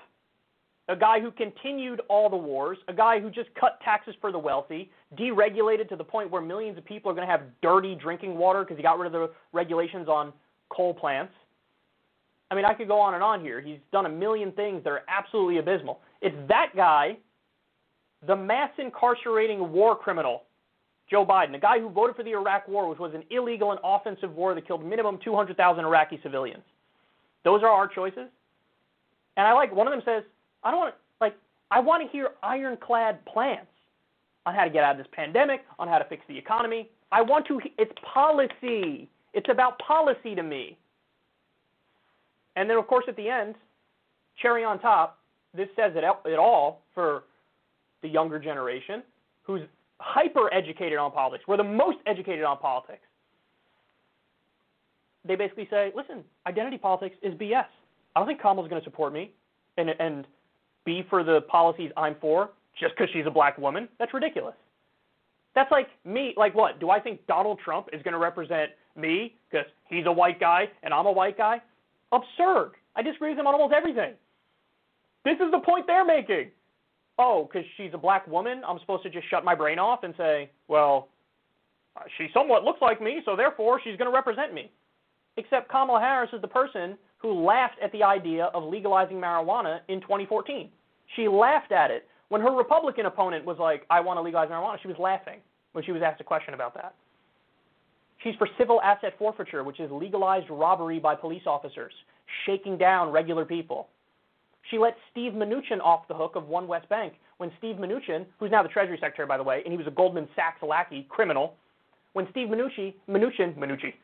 a 0.88 0.96
guy 0.96 1.18
who 1.18 1.30
continued 1.30 2.02
all 2.08 2.28
the 2.28 2.36
wars, 2.36 2.76
a 2.88 2.92
guy 2.92 3.18
who 3.18 3.30
just 3.30 3.48
cut 3.58 3.80
taxes 3.82 4.14
for 4.20 4.30
the 4.30 4.38
wealthy, 4.38 4.90
deregulated 5.18 5.88
to 5.88 5.96
the 5.96 6.04
point 6.04 6.30
where 6.30 6.42
millions 6.42 6.76
of 6.76 6.84
people 6.84 7.10
are 7.10 7.14
going 7.14 7.26
to 7.26 7.30
have 7.30 7.42
dirty 7.62 7.94
drinking 7.94 8.36
water 8.36 8.62
because 8.62 8.76
he 8.76 8.82
got 8.82 8.98
rid 8.98 9.06
of 9.06 9.12
the 9.12 9.30
regulations 9.52 10.08
on 10.08 10.32
coal 10.68 10.92
plants. 10.92 11.32
I 12.50 12.54
mean, 12.54 12.66
I 12.66 12.74
could 12.74 12.88
go 12.88 13.00
on 13.00 13.14
and 13.14 13.22
on 13.22 13.40
here. 13.40 13.60
He's 13.60 13.78
done 13.92 14.04
a 14.04 14.10
million 14.10 14.52
things 14.52 14.84
that 14.84 14.90
are 14.90 15.02
absolutely 15.08 15.58
abysmal. 15.58 16.00
It's 16.20 16.36
that 16.48 16.72
guy, 16.76 17.16
the 18.26 18.36
mass 18.36 18.70
incarcerating 18.78 19.72
war 19.72 19.96
criminal, 19.96 20.42
Joe 21.10 21.24
Biden, 21.24 21.52
the 21.52 21.58
guy 21.58 21.78
who 21.78 21.88
voted 21.88 22.16
for 22.16 22.22
the 22.22 22.32
Iraq 22.32 22.68
War, 22.68 22.88
which 22.88 22.98
was 22.98 23.14
an 23.14 23.22
illegal 23.30 23.70
and 23.70 23.80
offensive 23.82 24.34
war 24.34 24.54
that 24.54 24.66
killed 24.66 24.84
minimum 24.84 25.18
200,000 25.24 25.84
Iraqi 25.84 26.20
civilians. 26.22 26.62
Those 27.44 27.62
are 27.62 27.68
our 27.68 27.88
choices. 27.88 28.28
And 29.36 29.46
I 29.46 29.52
like 29.52 29.74
one 29.74 29.86
of 29.86 29.92
them 29.92 30.02
says, 30.04 30.22
I 30.64 30.70
don't 30.70 30.80
want 30.80 30.94
to, 30.94 31.00
like, 31.20 31.36
I 31.70 31.80
want 31.80 32.02
to 32.02 32.08
hear 32.08 32.30
ironclad 32.42 33.24
plans 33.26 33.66
on 34.46 34.54
how 34.54 34.64
to 34.64 34.70
get 34.70 34.84
out 34.84 34.92
of 34.92 34.98
this 34.98 35.06
pandemic, 35.12 35.64
on 35.78 35.88
how 35.88 35.98
to 35.98 36.04
fix 36.04 36.22
the 36.28 36.36
economy. 36.36 36.88
I 37.12 37.22
want 37.22 37.46
to, 37.48 37.60
it's 37.78 37.92
policy. 38.12 39.08
It's 39.32 39.48
about 39.50 39.78
policy 39.78 40.34
to 40.34 40.42
me. 40.42 40.76
And 42.56 42.68
then, 42.68 42.76
of 42.76 42.86
course, 42.86 43.04
at 43.08 43.16
the 43.16 43.28
end, 43.28 43.54
cherry 44.40 44.64
on 44.64 44.78
top, 44.80 45.18
this 45.54 45.68
says 45.76 45.92
it, 45.94 46.04
it 46.28 46.38
all 46.38 46.82
for 46.94 47.24
the 48.02 48.08
younger 48.08 48.38
generation 48.38 49.02
who's 49.42 49.62
hyper 50.00 50.52
educated 50.52 50.98
on 50.98 51.10
politics. 51.10 51.44
We're 51.46 51.56
the 51.56 51.64
most 51.64 51.98
educated 52.06 52.44
on 52.44 52.58
politics. 52.58 53.02
They 55.24 55.36
basically 55.36 55.68
say, 55.70 55.92
listen, 55.96 56.22
identity 56.46 56.76
politics 56.76 57.16
is 57.22 57.34
BS. 57.34 57.64
I 58.14 58.20
don't 58.20 58.26
think 58.26 58.40
Kamala's 58.40 58.68
going 58.68 58.80
to 58.80 58.84
support 58.84 59.12
me 59.12 59.32
and, 59.78 59.90
and 59.98 60.26
be 60.84 61.04
for 61.08 61.24
the 61.24 61.42
policies 61.42 61.90
I'm 61.96 62.16
for 62.20 62.50
just 62.78 62.94
because 62.96 63.12
she's 63.12 63.26
a 63.26 63.30
black 63.30 63.58
woman. 63.58 63.88
That's 63.98 64.12
ridiculous. 64.12 64.54
That's 65.54 65.70
like 65.70 65.88
me. 66.04 66.34
Like 66.36 66.54
what? 66.54 66.80
Do 66.80 66.90
I 66.90 67.00
think 67.00 67.26
Donald 67.26 67.60
Trump 67.64 67.88
is 67.92 68.02
going 68.02 68.12
to 68.12 68.18
represent 68.18 68.70
me 68.96 69.34
because 69.50 69.66
he's 69.88 70.06
a 70.06 70.12
white 70.12 70.40
guy 70.40 70.68
and 70.82 70.92
I'm 70.92 71.06
a 71.06 71.12
white 71.12 71.38
guy? 71.38 71.60
Absurd. 72.12 72.72
I 72.96 73.02
disagree 73.02 73.30
with 73.30 73.38
him 73.38 73.46
on 73.46 73.54
almost 73.54 73.74
everything. 73.74 74.14
This 75.24 75.36
is 75.36 75.50
the 75.50 75.60
point 75.60 75.86
they're 75.86 76.04
making. 76.04 76.50
Oh, 77.18 77.48
because 77.50 77.66
she's 77.76 77.90
a 77.94 77.98
black 77.98 78.26
woman, 78.26 78.62
I'm 78.66 78.78
supposed 78.80 79.04
to 79.04 79.10
just 79.10 79.28
shut 79.30 79.44
my 79.44 79.54
brain 79.54 79.78
off 79.78 80.02
and 80.02 80.14
say, 80.16 80.50
well, 80.66 81.08
she 82.18 82.28
somewhat 82.34 82.64
looks 82.64 82.82
like 82.82 83.00
me, 83.00 83.20
so 83.24 83.36
therefore 83.36 83.80
she's 83.82 83.96
going 83.96 84.10
to 84.10 84.14
represent 84.14 84.52
me. 84.52 84.70
Except 85.36 85.70
Kamala 85.70 86.00
Harris 86.00 86.30
is 86.32 86.42
the 86.42 86.48
person 86.48 86.96
who 87.24 87.42
laughed 87.42 87.76
at 87.82 87.90
the 87.92 88.02
idea 88.02 88.50
of 88.52 88.64
legalizing 88.64 89.16
marijuana 89.16 89.80
in 89.88 89.98
2014. 90.02 90.68
She 91.16 91.26
laughed 91.26 91.72
at 91.72 91.90
it. 91.90 92.06
When 92.28 92.42
her 92.42 92.54
Republican 92.54 93.06
opponent 93.06 93.46
was 93.46 93.56
like, 93.58 93.86
I 93.88 94.00
want 94.00 94.18
to 94.18 94.20
legalize 94.20 94.50
marijuana, 94.50 94.76
she 94.82 94.88
was 94.88 94.98
laughing 94.98 95.38
when 95.72 95.82
she 95.84 95.92
was 95.92 96.02
asked 96.02 96.20
a 96.20 96.24
question 96.24 96.52
about 96.52 96.74
that. 96.74 96.94
She's 98.22 98.34
for 98.36 98.46
civil 98.58 98.78
asset 98.82 99.14
forfeiture, 99.18 99.64
which 99.64 99.80
is 99.80 99.90
legalized 99.90 100.50
robbery 100.50 100.98
by 100.98 101.14
police 101.14 101.44
officers, 101.46 101.94
shaking 102.44 102.76
down 102.76 103.10
regular 103.10 103.46
people. 103.46 103.88
She 104.70 104.76
let 104.76 104.94
Steve 105.10 105.32
Mnuchin 105.32 105.80
off 105.82 106.06
the 106.08 106.14
hook 106.14 106.36
of 106.36 106.48
One 106.48 106.68
West 106.68 106.90
Bank 106.90 107.14
when 107.38 107.50
Steve 107.56 107.76
Mnuchin, 107.76 108.26
who's 108.38 108.50
now 108.50 108.62
the 108.62 108.68
Treasury 108.68 108.98
Secretary, 109.00 109.26
by 109.26 109.38
the 109.38 109.42
way, 109.42 109.62
and 109.64 109.72
he 109.72 109.78
was 109.78 109.86
a 109.86 109.90
Goldman 109.90 110.28
Sachs 110.36 110.62
lackey 110.62 111.06
criminal, 111.08 111.54
when 112.12 112.28
Steve 112.32 112.48
Mnuchin, 112.48 112.92
Mnuchin, 113.08 113.56
Mnuchin, 113.56 113.94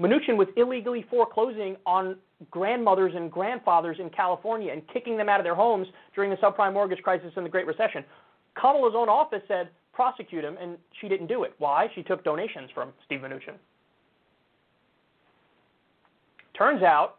Mnuchin 0.00 0.36
was 0.36 0.48
illegally 0.56 1.04
foreclosing 1.10 1.76
on 1.84 2.16
grandmothers 2.50 3.12
and 3.14 3.30
grandfathers 3.30 3.98
in 4.00 4.08
California 4.10 4.72
and 4.72 4.82
kicking 4.92 5.16
them 5.16 5.28
out 5.28 5.40
of 5.40 5.44
their 5.44 5.54
homes 5.54 5.86
during 6.14 6.30
the 6.30 6.36
subprime 6.36 6.72
mortgage 6.72 7.02
crisis 7.02 7.32
and 7.36 7.44
the 7.44 7.50
Great 7.50 7.66
Recession. 7.66 8.02
Kamala's 8.58 8.94
own 8.96 9.08
office 9.08 9.42
said 9.46 9.68
prosecute 9.92 10.42
him, 10.42 10.56
and 10.60 10.78
she 11.00 11.08
didn't 11.08 11.26
do 11.26 11.42
it. 11.42 11.52
Why? 11.58 11.88
She 11.94 12.02
took 12.02 12.24
donations 12.24 12.70
from 12.74 12.92
Steve 13.04 13.20
Mnuchin. 13.20 13.56
Turns 16.56 16.82
out, 16.82 17.16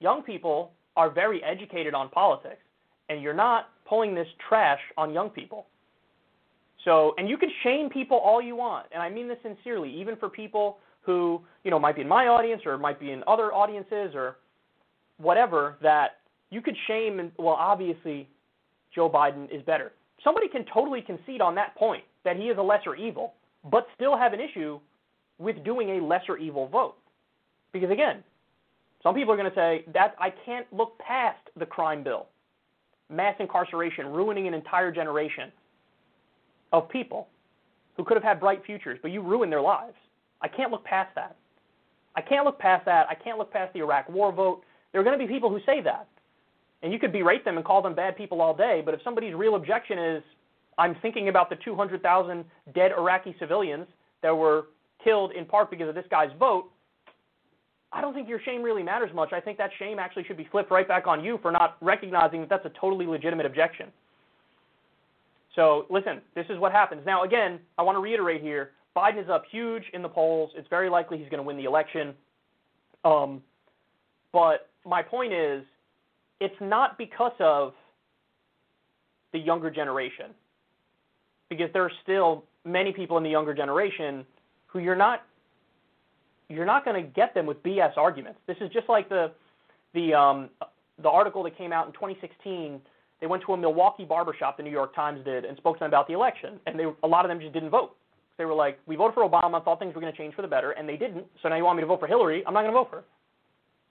young 0.00 0.22
people 0.22 0.72
are 0.96 1.10
very 1.10 1.42
educated 1.44 1.92
on 1.92 2.08
politics, 2.08 2.62
and 3.10 3.22
you're 3.22 3.34
not 3.34 3.68
pulling 3.86 4.14
this 4.14 4.26
trash 4.48 4.80
on 4.96 5.12
young 5.12 5.28
people. 5.28 5.66
So, 6.84 7.14
and 7.18 7.28
you 7.28 7.36
can 7.36 7.50
shame 7.62 7.90
people 7.90 8.16
all 8.16 8.40
you 8.40 8.56
want, 8.56 8.86
and 8.92 9.02
I 9.02 9.10
mean 9.10 9.28
this 9.28 9.38
sincerely, 9.42 9.92
even 9.92 10.16
for 10.16 10.30
people 10.30 10.78
who, 11.02 11.40
you 11.64 11.70
know, 11.70 11.78
might 11.78 11.96
be 11.96 12.02
in 12.02 12.08
my 12.08 12.26
audience 12.26 12.62
or 12.66 12.76
might 12.78 13.00
be 13.00 13.12
in 13.12 13.22
other 13.26 13.52
audiences 13.52 14.14
or 14.14 14.36
whatever, 15.18 15.76
that 15.82 16.18
you 16.50 16.60
could 16.60 16.76
shame 16.86 17.20
and, 17.20 17.32
well, 17.38 17.56
obviously, 17.58 18.28
Joe 18.94 19.08
Biden 19.08 19.52
is 19.54 19.62
better. 19.62 19.92
Somebody 20.22 20.48
can 20.48 20.64
totally 20.72 21.00
concede 21.00 21.40
on 21.40 21.54
that 21.54 21.74
point 21.76 22.04
that 22.24 22.36
he 22.36 22.44
is 22.44 22.58
a 22.58 22.62
lesser 22.62 22.94
evil, 22.94 23.34
but 23.70 23.86
still 23.94 24.16
have 24.16 24.32
an 24.32 24.40
issue 24.40 24.78
with 25.38 25.62
doing 25.64 25.90
a 25.90 26.04
lesser 26.04 26.36
evil 26.36 26.68
vote. 26.68 26.96
Because 27.72 27.90
again, 27.90 28.22
some 29.02 29.14
people 29.14 29.32
are 29.32 29.36
going 29.36 29.50
to 29.50 29.56
say 29.56 29.84
that 29.94 30.14
I 30.18 30.30
can't 30.44 30.66
look 30.72 30.98
past 30.98 31.38
the 31.56 31.64
crime 31.64 32.02
bill, 32.02 32.26
mass 33.08 33.34
incarceration, 33.40 34.06
ruining 34.08 34.46
an 34.46 34.54
entire 34.54 34.92
generation 34.92 35.50
of 36.72 36.88
people 36.88 37.28
who 37.96 38.04
could 38.04 38.16
have 38.16 38.24
had 38.24 38.40
bright 38.40 38.64
futures, 38.64 38.98
but 39.02 39.10
you 39.10 39.22
ruined 39.22 39.50
their 39.50 39.62
lives. 39.62 39.96
I 40.42 40.48
can't 40.48 40.70
look 40.70 40.84
past 40.84 41.14
that. 41.14 41.36
I 42.16 42.20
can't 42.20 42.44
look 42.44 42.58
past 42.58 42.84
that. 42.86 43.06
I 43.08 43.14
can't 43.14 43.38
look 43.38 43.52
past 43.52 43.72
the 43.72 43.80
Iraq 43.80 44.08
war 44.08 44.32
vote. 44.32 44.62
There 44.92 45.00
are 45.00 45.04
going 45.04 45.18
to 45.18 45.24
be 45.24 45.32
people 45.32 45.50
who 45.50 45.60
say 45.64 45.80
that. 45.82 46.08
And 46.82 46.92
you 46.92 46.98
could 46.98 47.12
berate 47.12 47.44
them 47.44 47.56
and 47.56 47.64
call 47.64 47.82
them 47.82 47.94
bad 47.94 48.16
people 48.16 48.40
all 48.40 48.54
day, 48.54 48.82
but 48.84 48.94
if 48.94 49.02
somebody's 49.02 49.34
real 49.34 49.54
objection 49.54 49.98
is, 49.98 50.22
I'm 50.78 50.96
thinking 51.02 51.28
about 51.28 51.50
the 51.50 51.56
200,000 51.56 52.44
dead 52.74 52.92
Iraqi 52.96 53.36
civilians 53.38 53.86
that 54.22 54.34
were 54.34 54.68
killed 55.04 55.32
in 55.32 55.44
part 55.44 55.70
because 55.70 55.88
of 55.88 55.94
this 55.94 56.06
guy's 56.10 56.30
vote, 56.38 56.70
I 57.92 58.00
don't 58.00 58.14
think 58.14 58.28
your 58.28 58.40
shame 58.40 58.62
really 58.62 58.82
matters 58.82 59.10
much. 59.14 59.32
I 59.32 59.40
think 59.40 59.58
that 59.58 59.70
shame 59.78 59.98
actually 59.98 60.24
should 60.24 60.36
be 60.36 60.48
flipped 60.50 60.70
right 60.70 60.86
back 60.86 61.06
on 61.06 61.24
you 61.24 61.38
for 61.42 61.50
not 61.50 61.76
recognizing 61.80 62.40
that 62.40 62.48
that's 62.48 62.64
a 62.64 62.72
totally 62.80 63.06
legitimate 63.06 63.46
objection. 63.46 63.88
So, 65.56 65.86
listen, 65.90 66.20
this 66.34 66.46
is 66.48 66.58
what 66.58 66.70
happens. 66.70 67.02
Now, 67.04 67.24
again, 67.24 67.58
I 67.76 67.82
want 67.82 67.96
to 67.96 68.00
reiterate 68.00 68.40
here 68.40 68.70
Biden 68.96 69.22
is 69.22 69.28
up 69.28 69.44
huge 69.50 69.84
in 69.92 70.02
the 70.02 70.08
polls. 70.08 70.50
It's 70.56 70.68
very 70.68 70.90
likely 70.90 71.18
he's 71.18 71.28
going 71.28 71.38
to 71.38 71.44
win 71.44 71.56
the 71.56 71.64
election. 71.64 72.14
Um, 73.04 73.42
but 74.32 74.68
my 74.84 75.02
point 75.02 75.32
is, 75.32 75.62
it's 76.40 76.54
not 76.60 76.98
because 76.98 77.32
of 77.38 77.72
the 79.32 79.38
younger 79.38 79.70
generation, 79.70 80.26
because 81.48 81.70
there 81.72 81.84
are 81.84 81.92
still 82.02 82.44
many 82.64 82.92
people 82.92 83.16
in 83.16 83.22
the 83.22 83.30
younger 83.30 83.54
generation 83.54 84.24
who 84.66 84.78
you're 84.80 84.96
not 84.96 85.22
you're 86.48 86.66
not 86.66 86.84
going 86.84 87.00
to 87.00 87.08
get 87.08 87.32
them 87.32 87.46
with 87.46 87.62
BS 87.62 87.96
arguments. 87.96 88.40
This 88.48 88.56
is 88.60 88.70
just 88.72 88.88
like 88.88 89.08
the 89.08 89.30
the 89.94 90.14
um, 90.14 90.50
the 91.02 91.08
article 91.08 91.42
that 91.44 91.56
came 91.56 91.72
out 91.72 91.86
in 91.86 91.92
2016. 91.92 92.80
They 93.20 93.26
went 93.26 93.42
to 93.44 93.52
a 93.52 93.56
Milwaukee 93.56 94.04
barbershop, 94.04 94.56
the 94.56 94.62
New 94.62 94.70
York 94.70 94.94
Times 94.94 95.24
did, 95.24 95.44
and 95.44 95.56
spoke 95.58 95.76
to 95.76 95.80
them 95.80 95.90
about 95.90 96.08
the 96.08 96.14
election, 96.14 96.58
and 96.66 96.78
they 96.78 96.86
a 97.02 97.06
lot 97.06 97.24
of 97.24 97.28
them 97.28 97.40
just 97.40 97.52
didn't 97.52 97.70
vote. 97.70 97.96
They 98.40 98.46
were 98.46 98.54
like, 98.54 98.80
"We 98.86 98.96
voted 98.96 99.12
for 99.12 99.28
Obama, 99.28 99.62
thought 99.62 99.80
things 99.80 99.94
were 99.94 100.00
going 100.00 100.10
to 100.10 100.16
change 100.16 100.34
for 100.34 100.40
the 100.40 100.48
better, 100.48 100.70
and 100.70 100.88
they 100.88 100.96
didn't. 100.96 101.26
So 101.42 101.50
now 101.50 101.56
you 101.56 101.64
want 101.64 101.76
me 101.76 101.82
to 101.82 101.86
vote 101.86 102.00
for 102.00 102.06
Hillary? 102.06 102.42
I'm 102.46 102.54
not 102.54 102.62
going 102.62 102.72
to 102.72 102.78
vote 102.78 102.88
for 102.88 102.96
her. 102.96 103.04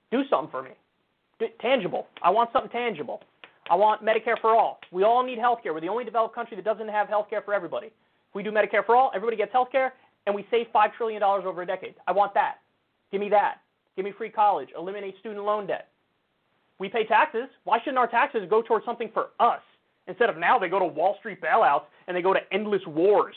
Do 0.09 0.23
something 0.27 0.49
for 0.49 0.63
me, 0.63 0.71
D- 1.38 1.53
tangible. 1.61 2.07
I 2.23 2.31
want 2.31 2.49
something 2.51 2.71
tangible. 2.71 3.21
I 3.69 3.76
want 3.76 4.03
Medicare 4.03 4.41
for 4.41 4.55
all. 4.55 4.80
We 4.91 5.03
all 5.03 5.23
need 5.23 5.38
health 5.38 5.59
care. 5.61 5.71
We're 5.71 5.81
the 5.81 5.88
only 5.88 6.03
developed 6.03 6.34
country 6.34 6.55
that 6.55 6.65
doesn't 6.65 6.88
have 6.88 7.07
health 7.07 7.30
care 7.30 7.43
for 7.43 7.53
everybody. 7.53 7.88
If 7.88 8.34
we 8.34 8.41
do 8.41 8.49
Medicare 8.49 8.84
for 8.84 8.95
all, 8.95 9.11
everybody 9.13 9.38
gets 9.38 9.51
health 9.51 9.67
care, 9.71 9.93
and 10.26 10.34
we 10.34 10.47
save 10.49 10.65
$5 10.73 10.93
trillion 10.97 11.21
over 11.21 11.61
a 11.61 11.65
decade. 11.67 11.93
I 12.07 12.11
want 12.11 12.34
that. 12.34 12.55
Give 13.11 13.21
me 13.21 13.30
that. 13.30 13.57
Give 13.95 14.03
me 14.03 14.13
free 14.17 14.31
college. 14.31 14.69
Eliminate 14.76 15.13
student 15.19 15.45
loan 15.45 15.67
debt. 15.67 15.89
We 16.80 16.89
pay 16.89 17.05
taxes. 17.05 17.49
Why 17.65 17.77
shouldn't 17.81 17.99
our 17.99 18.07
taxes 18.07 18.47
go 18.49 18.63
towards 18.63 18.84
something 18.84 19.11
for 19.13 19.27
us? 19.39 19.61
Instead 20.07 20.31
of 20.31 20.38
now 20.38 20.57
they 20.57 20.69
go 20.69 20.80
to 20.80 20.85
Wall 20.85 21.17
Street 21.19 21.39
bailouts 21.39 21.84
and 22.07 22.17
they 22.17 22.23
go 22.23 22.34
to 22.34 22.39
endless 22.51 22.81
wars. 22.88 23.35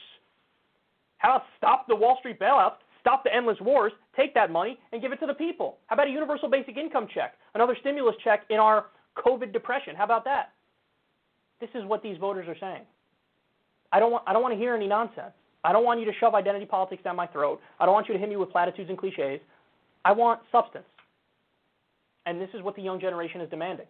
How 1.22 1.36
about 1.36 1.42
stop 1.56 1.86
the 1.86 1.94
Wall 1.94 2.16
Street 2.18 2.40
bailouts, 2.40 2.82
stop 3.00 3.22
the 3.22 3.32
endless 3.32 3.56
wars, 3.60 3.92
take 4.16 4.34
that 4.34 4.50
money 4.50 4.78
and 4.92 5.00
give 5.00 5.12
it 5.12 5.20
to 5.20 5.26
the 5.26 5.34
people? 5.34 5.78
How 5.86 5.94
about 5.94 6.08
a 6.08 6.10
universal 6.10 6.50
basic 6.50 6.76
income 6.76 7.06
check, 7.14 7.34
another 7.54 7.76
stimulus 7.80 8.16
check 8.24 8.42
in 8.50 8.56
our 8.56 8.86
COVID 9.16 9.52
depression? 9.52 9.94
How 9.96 10.04
about 10.04 10.24
that? 10.24 10.50
This 11.60 11.70
is 11.74 11.84
what 11.84 12.02
these 12.02 12.16
voters 12.18 12.48
are 12.48 12.56
saying. 12.58 12.82
I 13.92 14.00
don't 14.00 14.10
want 14.10 14.24
I 14.26 14.32
don't 14.32 14.42
want 14.42 14.52
to 14.52 14.58
hear 14.58 14.74
any 14.74 14.88
nonsense. 14.88 15.32
I 15.62 15.72
don't 15.72 15.84
want 15.84 16.00
you 16.00 16.06
to 16.06 16.12
shove 16.18 16.34
identity 16.34 16.66
politics 16.66 17.04
down 17.04 17.14
my 17.14 17.28
throat. 17.28 17.60
I 17.78 17.86
don't 17.86 17.94
want 17.94 18.08
you 18.08 18.14
to 18.14 18.20
hit 18.20 18.28
me 18.28 18.34
with 18.34 18.50
platitudes 18.50 18.90
and 18.90 18.98
cliches. 18.98 19.40
I 20.04 20.10
want 20.10 20.40
substance. 20.50 20.84
And 22.26 22.40
this 22.40 22.48
is 22.52 22.62
what 22.62 22.74
the 22.74 22.82
young 22.82 23.00
generation 23.00 23.40
is 23.40 23.48
demanding. 23.48 23.86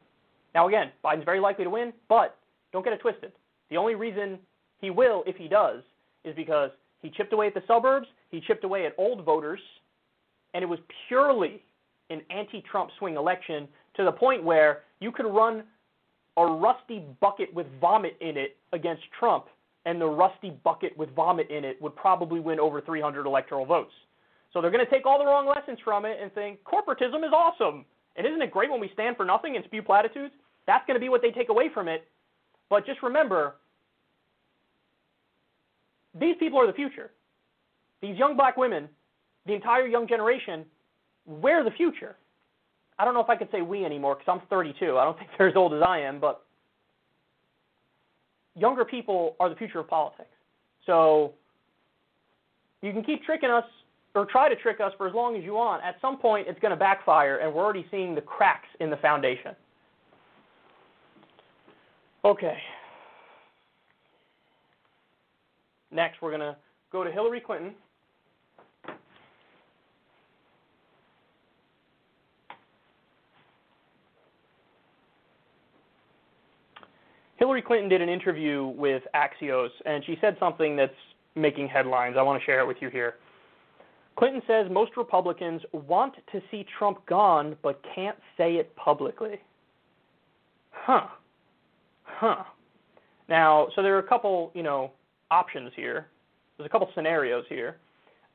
Now, 0.55 0.69
again, 0.69 0.91
Biden's 1.03 1.25
very 1.25 1.41
likely 1.41 1.65
to 1.65 1.71
win, 1.71 1.95
but 2.11 2.37
don't 2.73 2.85
get 2.85 2.93
it 2.93 3.01
twisted. 3.01 3.33
The 3.71 3.79
only 3.79 3.95
reason 3.95 4.39
he 4.83 4.91
will, 4.91 5.25
if 5.27 5.37
he 5.37 5.49
does, 5.49 5.83
is 6.25 6.35
because 6.37 6.71
he 7.03 7.11
chipped 7.11 7.33
away 7.33 7.49
at 7.49 7.55
the 7.55 7.63
suburbs, 7.67 8.07
he 8.31 8.41
chipped 8.41 8.65
away 8.65 8.87
at 8.87 8.95
old 8.97 9.25
voters, 9.25 9.61
and 10.55 10.63
it 10.63 10.67
was 10.67 10.79
purely 11.09 11.63
an 12.11 12.23
anti 12.31 12.63
Trump 12.71 12.91
swing 12.99 13.17
election 13.17 13.69
to 13.97 14.05
the 14.05 14.13
point 14.13 14.43
where 14.43 14.83
you 15.01 15.13
could 15.13 15.27
run 15.27 15.65
a 16.37 16.47
rusty 16.47 17.05
bucket 17.21 17.53
with 17.53 17.67
vomit 17.81 18.17
in 18.21 18.37
it 18.37 18.57
against 18.73 19.03
Trump, 19.19 19.47
and 19.85 20.01
the 20.01 20.07
rusty 20.07 20.51
bucket 20.65 20.97
with 20.97 21.11
vomit 21.15 21.51
in 21.51 21.65
it 21.65 21.81
would 21.83 21.95
probably 21.97 22.41
win 22.41 22.59
over 22.59 22.81
300 22.81 23.27
electoral 23.27 23.67
votes. 23.67 23.93
So 24.53 24.61
they're 24.61 24.71
going 24.71 24.85
to 24.85 24.91
take 24.91 25.07
all 25.07 25.19
the 25.19 25.25
wrong 25.25 25.47
lessons 25.47 25.79
from 25.85 26.05
it 26.05 26.19
and 26.21 26.33
think 26.33 26.61
corporatism 26.65 27.25
is 27.25 27.33
awesome. 27.35 27.85
And 28.17 28.27
isn't 28.27 28.43
it 28.43 28.51
great 28.51 28.71
when 28.71 28.81
we 28.81 28.91
stand 28.93 29.17
for 29.17 29.25
nothing 29.25 29.57
and 29.57 29.65
spew 29.65 29.83
platitudes? 29.83 30.35
That's 30.67 30.87
going 30.87 30.95
to 30.95 31.01
be 31.01 31.09
what 31.09 31.23
they 31.23 31.31
take 31.31 31.49
away 31.49 31.71
from 31.73 31.89
it. 31.89 32.07
But 32.69 32.87
just 32.87 33.03
remember, 33.03 33.57
these 36.19 36.37
people 36.39 36.59
are 36.59 36.67
the 36.67 36.73
future. 36.73 37.11
These 38.01 38.17
young 38.17 38.37
black 38.37 38.57
women, 38.57 38.89
the 39.47 39.55
entire 39.55 39.87
young 39.87 40.09
generation, 40.09 40.65
we're 41.27 41.65
the 41.65 41.71
future. 41.71 42.17
I 42.99 43.05
don't 43.05 43.15
know 43.15 43.21
if 43.21 43.31
I 43.31 43.37
could 43.37 43.49
say 43.51 43.63
we 43.63 43.85
anymore 43.85 44.17
because 44.17 44.41
I'm 44.41 44.47
32. 44.49 44.99
I 44.99 45.05
don't 45.05 45.19
think 45.19 45.31
they're 45.39 45.49
as 45.49 45.57
old 45.57 45.73
as 45.73 45.83
I 45.87 46.01
am, 46.01 46.21
but 46.21 46.45
younger 48.55 48.85
people 48.85 49.37
are 49.41 49.49
the 49.49 49.57
future 49.57 49.79
of 49.79 49.89
politics. 49.89 50.29
So 50.87 51.33
you 52.83 52.93
can 52.93 53.03
keep 53.05 53.25
tricking 53.25 53.51
us 53.51 53.65
or 54.15 54.27
try 54.27 54.49
to 54.49 54.57
trick 54.57 54.81
us 54.81 54.93
for 54.99 55.09
as 55.09 55.15
long 55.15 55.37
as 55.37 55.45
you 55.45 55.55
want. 55.55 55.83
At 55.83 55.97
some 56.03 56.19
point, 56.19 56.47
it's 56.49 56.61
going 56.61 56.73
to 56.73 56.77
backfire, 56.77 57.39
and 57.39 57.55
we're 57.55 57.63
already 57.63 57.87
seeing 57.91 58.15
the 58.15 58.21
cracks 58.21 58.69
in 58.81 58.91
the 58.91 58.97
foundation. 58.99 59.55
Okay. 62.25 62.59
Next, 65.93 66.23
we're 66.23 66.31
going 66.31 66.41
to 66.41 66.57
go 66.91 67.05
to 67.05 67.11
Hillary 67.11 67.41
Clinton. 67.41 67.75
Hillary 77.37 77.63
Clinton 77.63 77.89
did 77.89 78.01
an 78.01 78.09
interview 78.09 78.67
with 78.67 79.03
Axios, 79.15 79.71
and 79.85 80.05
she 80.05 80.17
said 80.21 80.37
something 80.39 80.77
that's 80.77 80.93
making 81.35 81.67
headlines. 81.67 82.15
I 82.17 82.23
want 82.23 82.41
to 82.41 82.47
share 82.47 82.61
it 82.61 82.67
with 82.67 82.77
you 82.81 82.89
here. 82.89 83.15
Clinton 84.17 84.43
says 84.47 84.67
most 84.71 84.93
Republicans 84.97 85.61
want 85.73 86.15
to 86.31 86.41
see 86.51 86.65
Trump 86.79 87.05
gone 87.07 87.57
but 87.63 87.81
can't 87.95 88.17
say 88.37 88.57
it 88.57 88.75
publicly. 88.77 89.41
Huh. 90.71 91.09
Huh. 92.05 92.45
Now, 93.29 93.69
so 93.75 93.83
there 93.83 93.97
are 93.97 94.01
a 94.01 94.07
couple, 94.07 94.53
you 94.55 94.63
know, 94.63 94.93
options 95.33 95.73
here. 95.75 96.07
There's 96.57 96.67
a 96.67 96.71
couple 96.71 96.89
scenarios 96.95 97.45
here. 97.49 97.79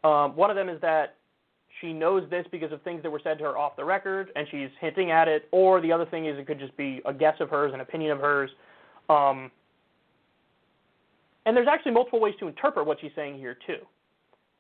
Um, 0.04 0.36
one 0.36 0.50
of 0.50 0.56
them 0.56 0.68
is 0.68 0.82
that 0.82 1.16
she 1.80 1.94
knows 1.94 2.28
this 2.30 2.46
because 2.52 2.72
of 2.72 2.82
things 2.82 3.04
that 3.04 3.12
were 3.12 3.22
said 3.24 3.38
to 3.38 3.44
her 3.46 3.58
off 3.58 3.76
the 3.76 3.86
record, 3.86 4.32
and 4.36 4.48
she's 4.50 4.70
hinting 4.82 5.12
at 5.12 5.28
it. 5.28 5.48
Or 5.52 5.80
the 5.80 5.92
other 5.92 6.06
thing 6.06 6.26
is 6.26 6.38
it 6.40 6.48
could 6.48 6.60
just 6.60 6.76
be 6.76 7.02
a 7.06 7.14
guess 7.14 7.36
of 7.40 7.50
hers, 7.50 7.72
an 7.74 7.82
opinion 7.82 8.12
of 8.12 8.20
hers. 8.20 8.50
Um, 9.10 9.52
and 11.46 11.56
there's 11.56 11.68
actually 11.72 11.94
multiple 11.94 12.20
ways 12.20 12.34
to 12.40 12.48
interpret 12.48 12.86
what 12.86 12.98
she's 13.00 13.12
saying 13.16 13.38
here 13.38 13.58
too. 13.66 13.80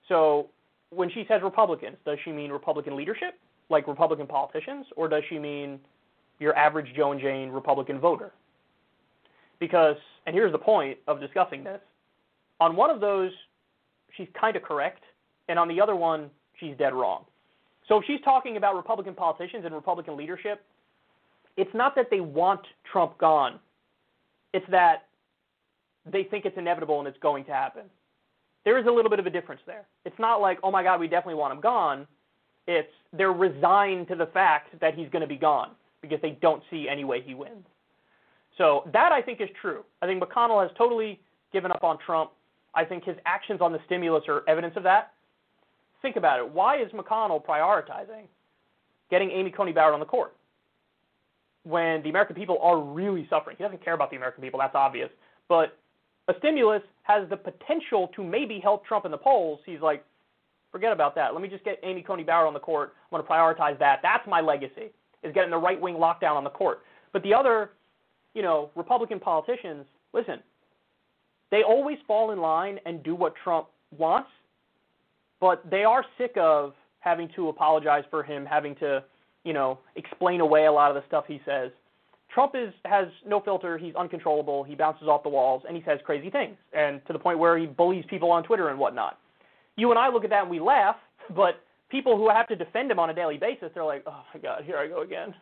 So 0.08 0.50
when 0.92 1.10
she 1.10 1.26
says 1.28 1.42
Republicans, 1.44 1.98
does 2.06 2.18
she 2.24 2.32
mean 2.32 2.52
Republican 2.52 2.96
leadership, 2.96 3.34
like 3.70 3.88
Republican 3.88 4.28
politicians, 4.28 4.86
or 4.96 5.10
does 5.10 5.24
she 5.28 5.38
mean 5.40 5.80
your 6.40 6.56
average 6.56 6.88
Joe 6.96 7.12
and 7.12 7.20
Jane 7.20 7.50
Republican 7.50 8.00
voter? 8.00 8.32
Because, 9.60 9.98
and 10.26 10.36
here's 10.36 10.52
the 10.52 10.58
point 10.60 10.98
of 11.08 11.20
discussing 11.20 11.64
this, 11.64 11.82
on 12.60 12.76
one 12.76 12.90
of 12.90 13.00
those, 13.00 13.32
she's 14.16 14.28
kind 14.40 14.56
of 14.56 14.64
correct, 14.64 15.04
and 15.48 15.60
on 15.60 15.68
the 15.68 15.80
other 15.80 15.96
one, 15.96 16.30
she's 16.60 16.76
dead 16.78 16.94
wrong. 16.94 17.26
So 17.88 18.00
if 18.00 18.06
she's 18.06 18.20
talking 18.24 18.58
about 18.58 18.76
Republican 18.76 19.14
politicians 19.14 19.64
and 19.66 19.74
Republican 19.74 20.18
leadership, 20.18 20.64
it's 21.56 21.74
not 21.74 21.96
that 21.96 22.08
they 22.10 22.20
want 22.20 22.62
Trump 22.92 23.18
gone. 23.18 23.60
It's 24.54 24.66
that 24.70 25.08
they 26.12 26.24
think 26.24 26.46
it's 26.46 26.58
inevitable 26.58 27.00
and 27.00 27.08
it's 27.08 27.18
going 27.20 27.46
to 27.46 27.52
happen. 27.52 27.84
There 28.66 28.78
is 28.78 28.86
a 28.86 28.92
little 28.92 29.10
bit 29.10 29.20
of 29.20 29.26
a 29.26 29.30
difference 29.30 29.62
there. 29.66 29.86
It's 30.06 30.18
not 30.20 30.42
like, 30.42 30.60
oh 30.64 30.72
my 30.72 30.84
God, 30.84 31.00
we 31.00 31.08
definitely 31.08 31.36
want 31.36 31.54
him 31.54 31.62
gone. 31.62 32.08
It's 32.68 32.92
they're 33.14 33.32
resigned 33.32 34.10
to 34.10 34.16
the 34.16 34.26
fact 34.28 34.78
that 34.82 34.94
he's 34.94 35.10
going 35.10 35.22
to 35.22 35.28
be 35.28 35.38
gone 35.38 35.72
because 36.02 36.20
they 36.22 36.38
don't 36.42 36.62
see 36.70 36.88
any 36.90 37.06
way 37.06 37.22
he 37.22 37.34
wins. 37.34 37.66
So 38.58 38.84
that 38.92 39.12
I 39.12 39.22
think 39.22 39.40
is 39.40 39.50
true. 39.62 39.84
I 40.02 40.06
think 40.06 40.22
McConnell 40.22 40.62
has 40.62 40.76
totally 40.78 41.20
given 41.54 41.72
up 41.72 41.84
on 41.84 41.98
Trump. 42.06 42.32
I 42.78 42.86
think 42.86 43.04
his 43.04 43.16
actions 43.26 43.60
on 43.60 43.74
the 43.74 43.80
stimulus 43.88 44.26
are 44.28 44.44
evidence 44.48 44.76
of 44.78 44.84
that. 44.84 45.14
Think 46.04 46.16
about 46.16 46.40
it. 46.40 46.48
Why 46.48 46.80
is 46.80 46.91
McConnell 46.91 47.44
prioritizing 47.44 48.28
getting 49.10 49.32
Amy 49.32 49.49
Coney 49.49 49.72
Barrett 49.72 49.95
on 49.95 49.99
the 49.99 50.06
court 50.06 50.36
when 51.64 52.04
the 52.04 52.10
American 52.10 52.36
people 52.36 52.60
are 52.62 52.80
really 52.80 53.26
suffering? 53.32 53.56
He 53.58 53.64
doesn't 53.64 53.84
care 53.84 53.95
about 53.95 54.12
the 54.12 54.16
American 54.16 54.44
people, 54.44 54.60
that's 54.60 54.76
obvious. 54.76 55.10
But 55.49 55.76
a 56.28 56.36
stimulus 56.38 56.84
has 57.02 57.28
the 57.30 57.38
potential 57.38 58.12
to 58.16 58.24
maybe 58.24 58.60
help 58.60 58.86
Trump 58.86 59.06
in 59.06 59.12
the 59.12 59.18
polls. 59.18 59.60
He's 59.66 59.82
like, 59.82 60.06
forget 60.72 60.94
about 60.94 61.16
that. 61.16 61.34
Let 61.34 61.41
me 61.41 61.48
just 61.48 61.64
get 61.66 61.80
Amy 61.82 62.04
Coney 62.04 62.24
Barrett 62.24 62.48
on 62.48 62.54
the 62.54 62.60
court. 62.60 62.94
I'm 63.12 63.18
going 63.18 63.26
to 63.26 63.30
prioritize 63.30 63.80
that. 63.80 64.02
That's 64.04 64.28
my 64.28 64.40
legacy, 64.40 64.91
is 65.24 65.34
getting 65.34 65.49
the 65.49 65.58
right 65.58 65.82
wing 65.82 65.95
lockdown 65.95 66.36
on 66.36 66.44
the 66.44 66.52
court. 66.52 66.82
But 67.12 67.24
the 67.24 67.34
other, 67.34 67.72
you 68.36 68.44
know, 68.44 68.70
Republican 68.76 69.20
politicians, 69.20 69.86
listen, 70.14 70.41
they 71.52 71.64
always 71.64 71.98
fall 72.07 72.32
in 72.32 72.40
line 72.40 72.80
and 72.86 73.03
do 73.03 73.15
what 73.15 73.34
Trump 73.44 73.68
wants, 73.98 74.30
but 75.40 75.64
they 75.69 75.84
are 75.84 76.03
sick 76.18 76.34
of 76.38 76.74
having 76.99 77.30
to 77.36 77.49
apologize 77.49 78.03
for 78.10 78.24
him, 78.24 78.45
having 78.45 78.76
to, 78.76 79.03
you 79.44 79.53
know, 79.53 79.80
explain 79.95 80.41
away 80.41 80.65
a 80.65 80.72
lot 80.72 80.90
of 80.91 80.95
the 80.95 81.03
stuff 81.07 81.26
he 81.28 81.40
says. 81.45 81.72
Trump 82.34 82.53
is 82.56 82.74
has 82.86 83.07
no 83.26 83.40
filter. 83.40 83.78
He's 83.78 83.95
uncontrollable. 83.95 84.64
He 84.64 84.76
bounces 84.76 85.07
off 85.07 85.24
the 85.24 85.30
walls 85.30 85.64
and 85.68 85.76
he 85.78 85.84
says 85.84 85.99
crazy 86.06 86.30
things, 86.30 86.57
and 86.74 87.02
to 87.07 87.14
the 87.14 87.19
point 87.19 87.40
where 87.40 87.57
he 87.57 87.65
bullies 87.65 88.03
people 88.10 88.30
on 88.32 88.44
Twitter 88.44 88.69
and 88.69 88.78
whatnot. 88.78 89.18
You 89.78 89.91
and 89.91 89.99
I 89.99 90.10
look 90.10 90.24
at 90.24 90.30
that 90.32 90.41
and 90.41 90.49
we 90.49 90.60
laugh, 90.60 90.98
but 91.36 91.61
people 91.90 92.18
who 92.18 92.30
have 92.30 92.48
to 92.48 92.56
defend 92.56 92.91
him 92.91 92.99
on 92.99 93.10
a 93.10 93.14
daily 93.14 93.38
basis, 93.38 93.69
they're 93.74 93.86
like, 93.86 94.03
oh 94.06 94.24
my 94.34 94.40
God, 94.40 94.64
here 94.65 94.78
I 94.78 94.88
go 94.88 95.02
again. 95.02 95.34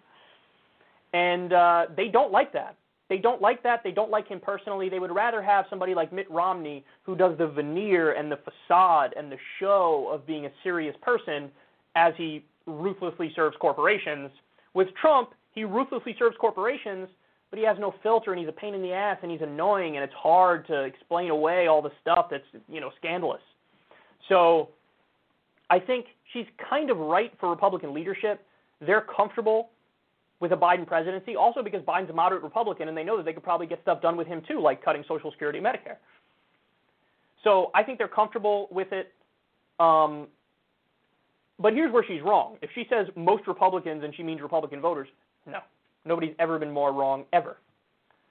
And 1.14 1.54
uh, 1.54 1.86
they 1.96 2.10
don't 2.10 2.32
like 2.32 2.54
that. 2.54 2.76
They 3.08 3.18
don't 3.18 3.42
like 3.42 3.62
that. 3.64 3.82
They 3.84 3.92
don't 3.92 4.10
like 4.10 4.28
him 4.28 4.40
personally. 4.40 4.90
They 4.90 5.00
would 5.00 5.14
rather 5.14 5.42
have 5.42 5.66
somebody 5.70 5.94
like 5.94 6.12
Mitt 6.12 6.30
Romney 6.30 6.84
who 7.04 7.16
does 7.16 7.38
the 7.38 7.48
veneer 7.48 8.14
and 8.14 8.32
the 8.32 8.38
facade 8.38 9.14
and 9.16 9.32
the 9.32 9.38
show 9.60 10.10
of 10.12 10.26
being 10.26 10.48
a 10.48 10.52
serious 10.64 10.96
person 11.02 11.52
as 11.96 12.14
he 12.18 12.44
ruthlessly 12.66 13.32
serves 13.36 13.56
corporations. 13.60 14.32
With 14.74 14.88
Trump, 15.00 15.30
he 15.52 15.64
ruthlessly 15.64 16.16
serves 16.18 16.36
corporations, 16.40 17.08
but 17.52 17.60
he 17.60 17.66
has 17.66 17.78
no 17.80 17.94
filter 18.02 18.32
and 18.32 18.40
he's 18.40 18.50
a 18.50 18.52
pain 18.52 18.74
in 18.74 18.82
the 18.82 18.92
ass 18.92 19.18
and 19.22 19.32
he's 19.32 19.42
annoying 19.42 19.96
and 19.96 20.04
it's 20.04 20.14
hard 20.14 20.66
to 20.68 20.84
explain 20.84 21.30
away 21.30 21.68
all 21.68 21.82
the 21.82 21.92
stuff 22.02 22.28
that's, 22.32 22.44
you 22.68 22.82
know, 22.82 22.92
scandalous. 22.98 23.42
So 24.30 24.70
I 25.70 25.80
think 25.80 26.08
she's 26.34 26.46
kind 26.70 26.90
of 26.90 26.98
right 26.98 27.32
for 27.40 27.50
Republican 27.50 27.94
leadership. 27.94 28.44
They're 28.82 29.06
comfortable 29.16 29.70
with 30.40 30.52
a 30.52 30.56
Biden 30.56 30.86
presidency, 30.86 31.36
also 31.36 31.64
because 31.64 31.82
Biden's 31.82 32.10
a 32.10 32.14
moderate 32.14 32.44
Republican 32.44 32.88
and 32.88 32.98
they 32.98 33.04
know 33.04 33.18
that 33.18 33.24
they 33.24 33.34
could 33.34 33.44
probably 33.44 33.68
get 33.68 33.82
stuff 33.82 34.02
done 34.02 34.18
with 34.18 34.28
him 34.28 34.42
too, 34.48 34.62
like 34.62 34.84
cutting 34.84 35.04
Social 35.08 35.32
Security 35.32 35.60
and 35.60 35.68
Medicare. 35.68 35.98
So 37.44 37.72
I 37.74 37.84
think 37.84 37.98
they're 37.98 38.08
comfortable 38.08 38.68
with 38.72 38.92
it. 38.92 39.14
Um, 39.80 40.28
but 41.60 41.74
here's 41.74 41.94
where 41.94 42.04
she's 42.06 42.22
wrong. 42.22 42.58
If 42.62 42.70
she 42.76 42.86
says 42.90 43.08
most 43.16 43.48
Republicans 43.48 44.04
and 44.04 44.14
she 44.16 44.24
means 44.24 44.42
Republican 44.42 44.82
voters, 44.82 45.08
no. 45.46 45.60
Nobody's 46.04 46.36
ever 46.40 46.60
been 46.60 46.72
more 46.72 46.92
wrong, 46.92 47.26
ever. 47.34 47.58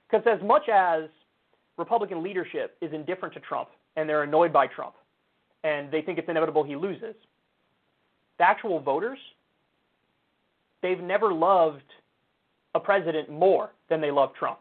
Because 0.09 0.25
as 0.27 0.45
much 0.45 0.69
as 0.69 1.03
Republican 1.77 2.21
leadership 2.21 2.77
is 2.81 2.93
indifferent 2.93 3.33
to 3.33 3.39
Trump 3.39 3.69
and 3.95 4.07
they're 4.07 4.23
annoyed 4.23 4.53
by 4.53 4.67
Trump 4.67 4.95
and 5.63 5.91
they 5.91 6.01
think 6.01 6.19
it's 6.19 6.29
inevitable 6.29 6.63
he 6.63 6.75
loses, 6.75 7.15
the 8.37 8.43
actual 8.43 8.79
voters, 8.79 9.17
they've 10.85 11.01
never 11.01 11.33
loved 11.33 11.81
a 12.75 12.79
president 12.79 13.29
more 13.29 13.71
than 13.89 13.99
they 14.01 14.11
love 14.11 14.29
Trump. 14.37 14.59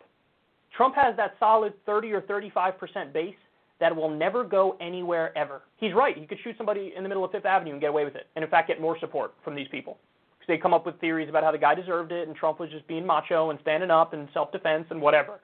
Trump 0.75 0.95
has 0.95 1.17
that 1.17 1.35
solid 1.39 1.75
30 1.85 2.13
or 2.13 2.23
35% 2.23 3.13
base 3.13 3.35
that 3.81 3.95
will 3.95 4.09
never 4.09 4.45
go 4.45 4.77
anywhere 4.81 5.37
ever. 5.37 5.63
He's 5.77 5.93
right. 5.95 6.17
He 6.17 6.27
could 6.27 6.39
shoot 6.43 6.57
somebody 6.57 6.95
in 6.97 7.03
the 7.03 7.09
middle 7.09 7.25
of 7.25 7.33
Fifth 7.33 7.45
Avenue 7.45 7.73
and 7.73 7.81
get 7.81 7.91
away 7.91 8.05
with 8.05 8.17
it, 8.17 8.29
and 8.35 8.45
in 8.45 8.51
fact 8.51 8.69
get 8.69 8.81
more 8.81 8.99
support 8.99 9.35
from 9.45 9.55
these 9.55 9.69
people 9.69 9.99
because 10.39 10.47
they 10.49 10.61
come 10.61 10.73
up 10.73 10.87
with 10.87 10.99
theories 11.01 11.29
about 11.29 11.45
how 11.45 11.53
the 11.53 11.59
guy 11.59 11.75
deserved 11.75 12.13
it 12.13 12.27
and 12.27 12.37
Trump 12.37 12.61
was 12.61 12.71
just 12.71 12.87
being 12.87 13.05
macho 13.07 13.51
and 13.51 13.59
standing 13.61 13.91
up 13.91 14.15
and 14.15 14.29
self-defense 14.33 14.87
and 14.91 15.01
whatever. 15.01 15.41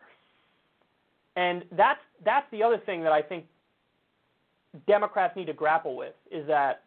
And 1.37 1.65
that's 1.77 2.01
that's 2.25 2.47
the 2.51 2.63
other 2.63 2.79
thing 2.79 3.03
that 3.03 3.13
I 3.13 3.23
think 3.23 3.45
Democrats 4.87 5.37
need 5.37 5.47
to 5.47 5.53
grapple 5.53 5.97
with 5.97 6.15
is 6.31 6.47
that 6.47 6.85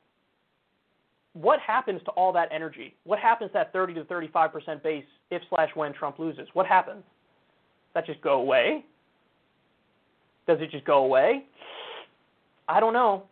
what 1.33 1.59
happens 1.59 2.01
to 2.05 2.11
all 2.11 2.31
that 2.33 2.49
energy? 2.51 2.95
What 3.03 3.19
happens 3.19 3.49
to 3.49 3.53
that 3.53 3.73
30 3.73 3.95
to 3.95 4.03
35 4.05 4.53
percent 4.53 4.83
base 4.83 5.05
if 5.31 5.41
slash 5.49 5.69
when 5.75 5.93
Trump 5.93 6.19
loses? 6.19 6.47
What 6.53 6.65
happens? 6.65 7.03
Does 7.93 7.93
that 7.95 8.05
just 8.05 8.21
go 8.21 8.39
away? 8.39 8.85
Does 10.47 10.59
it 10.61 10.71
just 10.71 10.85
go 10.85 11.03
away? 11.03 11.45
I 12.67 12.79
don't 12.79 12.93
know. 12.93 13.23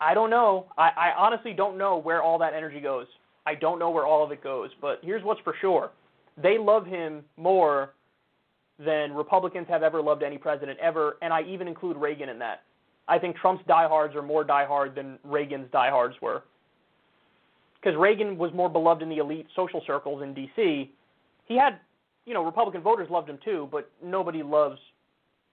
I 0.00 0.14
don't 0.14 0.30
know. 0.30 0.66
I, 0.76 0.90
I 0.96 1.12
honestly 1.16 1.52
don't 1.52 1.78
know 1.78 1.96
where 1.96 2.22
all 2.22 2.38
that 2.38 2.54
energy 2.54 2.80
goes. 2.80 3.06
I 3.46 3.54
don't 3.54 3.78
know 3.78 3.90
where 3.90 4.06
all 4.06 4.24
of 4.24 4.32
it 4.32 4.42
goes, 4.42 4.70
but 4.80 5.00
here's 5.02 5.22
what's 5.22 5.40
for 5.42 5.54
sure. 5.60 5.90
They 6.40 6.58
love 6.58 6.86
him 6.86 7.22
more 7.36 7.94
than 8.78 9.12
Republicans 9.12 9.66
have 9.68 9.82
ever 9.82 10.00
loved 10.00 10.22
any 10.22 10.38
president 10.38 10.78
ever, 10.80 11.18
and 11.22 11.32
I 11.32 11.42
even 11.42 11.68
include 11.68 11.96
Reagan 11.96 12.28
in 12.28 12.38
that. 12.38 12.62
I 13.08 13.18
think 13.18 13.36
Trump's 13.36 13.64
diehards 13.66 14.14
are 14.14 14.22
more 14.22 14.44
diehard 14.44 14.94
than 14.94 15.18
Reagan's 15.24 15.70
diehards 15.72 16.16
were. 16.22 16.42
Because 17.82 17.98
Reagan 17.98 18.38
was 18.38 18.52
more 18.54 18.68
beloved 18.68 19.02
in 19.02 19.08
the 19.08 19.18
elite 19.18 19.46
social 19.56 19.82
circles 19.86 20.22
in 20.22 20.34
D.C. 20.34 20.90
He 21.46 21.56
had, 21.56 21.80
you 22.26 22.34
know, 22.34 22.44
Republican 22.44 22.80
voters 22.80 23.08
loved 23.10 23.28
him 23.28 23.38
too, 23.44 23.68
but 23.72 23.90
nobody 24.02 24.42
loves 24.42 24.78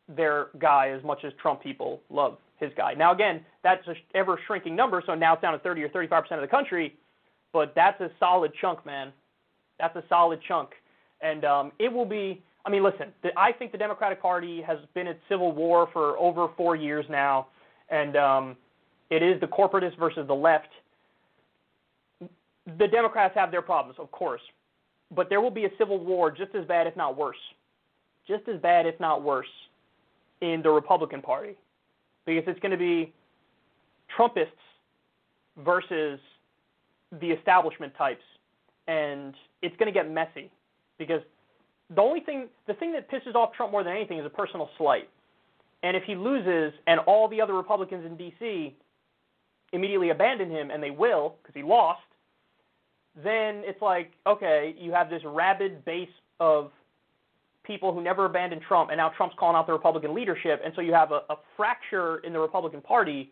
their 0.07 0.47
guy 0.59 0.89
as 0.89 1.03
much 1.03 1.23
as 1.23 1.33
Trump 1.41 1.61
people 1.61 2.01
love 2.09 2.37
his 2.59 2.71
guy. 2.75 2.93
Now, 2.93 3.13
again, 3.13 3.41
that's 3.63 3.87
an 3.87 3.95
ever 4.13 4.39
shrinking 4.45 4.75
number, 4.75 5.01
so 5.05 5.15
now 5.15 5.33
it's 5.33 5.41
down 5.41 5.53
to 5.53 5.59
30 5.59 5.83
or 5.83 5.89
35 5.89 6.23
percent 6.23 6.41
of 6.41 6.47
the 6.47 6.51
country 6.51 6.95
but 7.51 7.73
that's 7.75 7.99
a 8.01 8.09
solid 8.19 8.51
chunk, 8.59 8.85
man. 8.85 9.11
That's 9.79 9.95
a 9.95 10.03
solid 10.09 10.39
chunk, 10.47 10.69
and 11.21 11.45
um, 11.45 11.71
it 11.79 11.91
will 11.91 12.05
be. 12.05 12.43
I 12.65 12.69
mean, 12.69 12.83
listen, 12.83 13.13
the, 13.23 13.29
I 13.37 13.53
think 13.53 13.71
the 13.71 13.77
Democratic 13.77 14.21
Party 14.21 14.61
has 14.61 14.77
been 14.93 15.07
at 15.07 15.17
civil 15.29 15.53
war 15.53 15.87
for 15.93 16.17
over 16.17 16.49
four 16.57 16.75
years 16.75 17.05
now, 17.09 17.47
and 17.89 18.15
um, 18.17 18.57
it 19.09 19.23
is 19.23 19.39
the 19.39 19.47
corporatists 19.47 19.97
versus 19.97 20.27
the 20.27 20.35
left. 20.35 20.67
The 22.77 22.87
Democrats 22.87 23.33
have 23.35 23.51
their 23.51 23.61
problems, 23.61 23.97
of 23.99 24.11
course, 24.11 24.41
but 25.15 25.29
there 25.29 25.41
will 25.41 25.51
be 25.51 25.65
a 25.65 25.69
civil 25.77 26.03
war 26.03 26.29
just 26.29 26.53
as 26.55 26.65
bad, 26.65 26.87
if 26.87 26.95
not 26.95 27.17
worse, 27.17 27.37
just 28.27 28.47
as 28.47 28.59
bad, 28.61 28.85
if 28.85 28.99
not 28.99 29.23
worse, 29.23 29.47
in 30.41 30.61
the 30.61 30.69
Republican 30.69 31.21
Party, 31.21 31.55
because 32.25 32.43
it's 32.47 32.59
going 32.59 32.71
to 32.71 32.77
be 32.77 33.13
Trumpists 34.17 34.47
versus 35.65 36.19
the 37.19 37.31
establishment 37.31 37.93
types, 37.97 38.23
and 38.87 39.33
it's 39.61 39.75
going 39.77 39.91
to 39.91 39.97
get 39.97 40.09
messy 40.09 40.51
because 40.97 41.21
the 41.95 42.01
only 42.01 42.19
thing, 42.19 42.47
the 42.67 42.73
thing 42.75 42.91
that 42.93 43.09
pisses 43.09 43.35
off 43.35 43.53
Trump 43.53 43.71
more 43.71 43.83
than 43.83 43.95
anything 43.95 44.19
is 44.19 44.25
a 44.25 44.29
personal 44.29 44.69
slight. 44.77 45.09
And 45.81 45.95
if 45.97 46.03
he 46.03 46.13
loses 46.13 46.73
and 46.87 46.99
all 47.01 47.27
the 47.27 47.41
other 47.41 47.53
Republicans 47.53 48.05
in 48.05 48.15
D.C. 48.17 48.75
immediately 49.73 50.09
abandon 50.09 50.51
him, 50.51 50.71
and 50.71 50.83
they 50.83 50.91
will 50.91 51.35
because 51.41 51.55
he 51.55 51.63
lost, 51.63 52.01
then 53.15 53.63
it's 53.65 53.81
like, 53.81 54.11
okay, 54.27 54.75
you 54.77 54.91
have 54.91 55.09
this 55.09 55.21
rabid 55.25 55.83
base 55.85 56.09
of 56.39 56.71
people 57.63 57.93
who 57.93 58.01
never 58.01 58.25
abandoned 58.25 58.61
Trump, 58.67 58.89
and 58.89 58.97
now 58.97 59.09
Trump's 59.09 59.35
calling 59.37 59.55
out 59.55 59.67
the 59.67 59.73
Republican 59.73 60.13
leadership, 60.15 60.61
and 60.63 60.73
so 60.75 60.81
you 60.81 60.93
have 60.93 61.11
a, 61.11 61.21
a 61.29 61.35
fracture 61.55 62.17
in 62.19 62.33
the 62.33 62.39
Republican 62.39 62.81
Party 62.81 63.31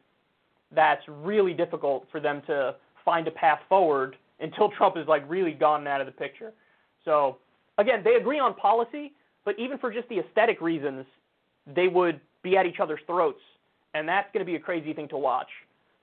that's 0.73 1.01
really 1.07 1.53
difficult 1.53 2.05
for 2.11 2.19
them 2.19 2.41
to 2.47 2.75
find 3.05 3.27
a 3.27 3.31
path 3.31 3.59
forward 3.69 4.17
until 4.39 4.69
Trump 4.69 4.97
is 4.97 5.07
like 5.07 5.27
really 5.29 5.53
gone 5.53 5.87
out 5.87 6.01
of 6.01 6.07
the 6.07 6.13
picture. 6.13 6.53
So 7.05 7.37
again, 7.77 8.01
they 8.03 8.15
agree 8.15 8.39
on 8.39 8.53
policy, 8.53 9.13
but 9.45 9.57
even 9.57 9.77
for 9.77 9.91
just 9.91 10.09
the 10.09 10.19
aesthetic 10.19 10.61
reasons, 10.61 11.05
they 11.73 11.87
would 11.87 12.19
be 12.43 12.57
at 12.57 12.65
each 12.65 12.79
other's 12.79 12.99
throats, 13.07 13.39
and 13.93 14.07
that's 14.07 14.27
going 14.33 14.45
to 14.45 14.49
be 14.49 14.55
a 14.55 14.59
crazy 14.59 14.93
thing 14.93 15.07
to 15.09 15.17
watch. 15.17 15.47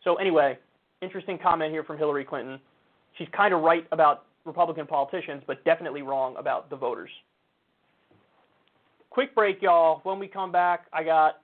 So 0.03 0.17
anyway, 0.17 0.59
interesting 1.03 1.39
comment 1.39 1.71
here 1.71 1.85
from 1.85 1.99
Hillary 1.99 2.25
Clinton. 2.25 2.59
She's 3.17 3.29
kind 3.37 3.55
of 3.55 3.63
right 3.63 3.87
about 3.93 4.25
Republican 4.45 4.87
politicians, 4.87 5.43
but 5.47 5.65
definitely 5.65 6.03
wrong 6.03 6.37
about 6.37 6.69
the 6.71 6.77
voters. 6.77 7.11
Quick 9.11 9.35
break, 9.35 9.63
y'all. 9.63 10.01
When 10.03 10.19
we 10.19 10.27
come 10.27 10.51
back, 10.51 10.87
I 10.93 11.05
got 11.05 11.41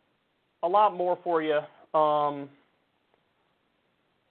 a 0.63 0.69
lot 0.69 0.97
more 0.97 1.19
for 1.23 1.43
you. 1.43 1.61
Um, 1.99 2.49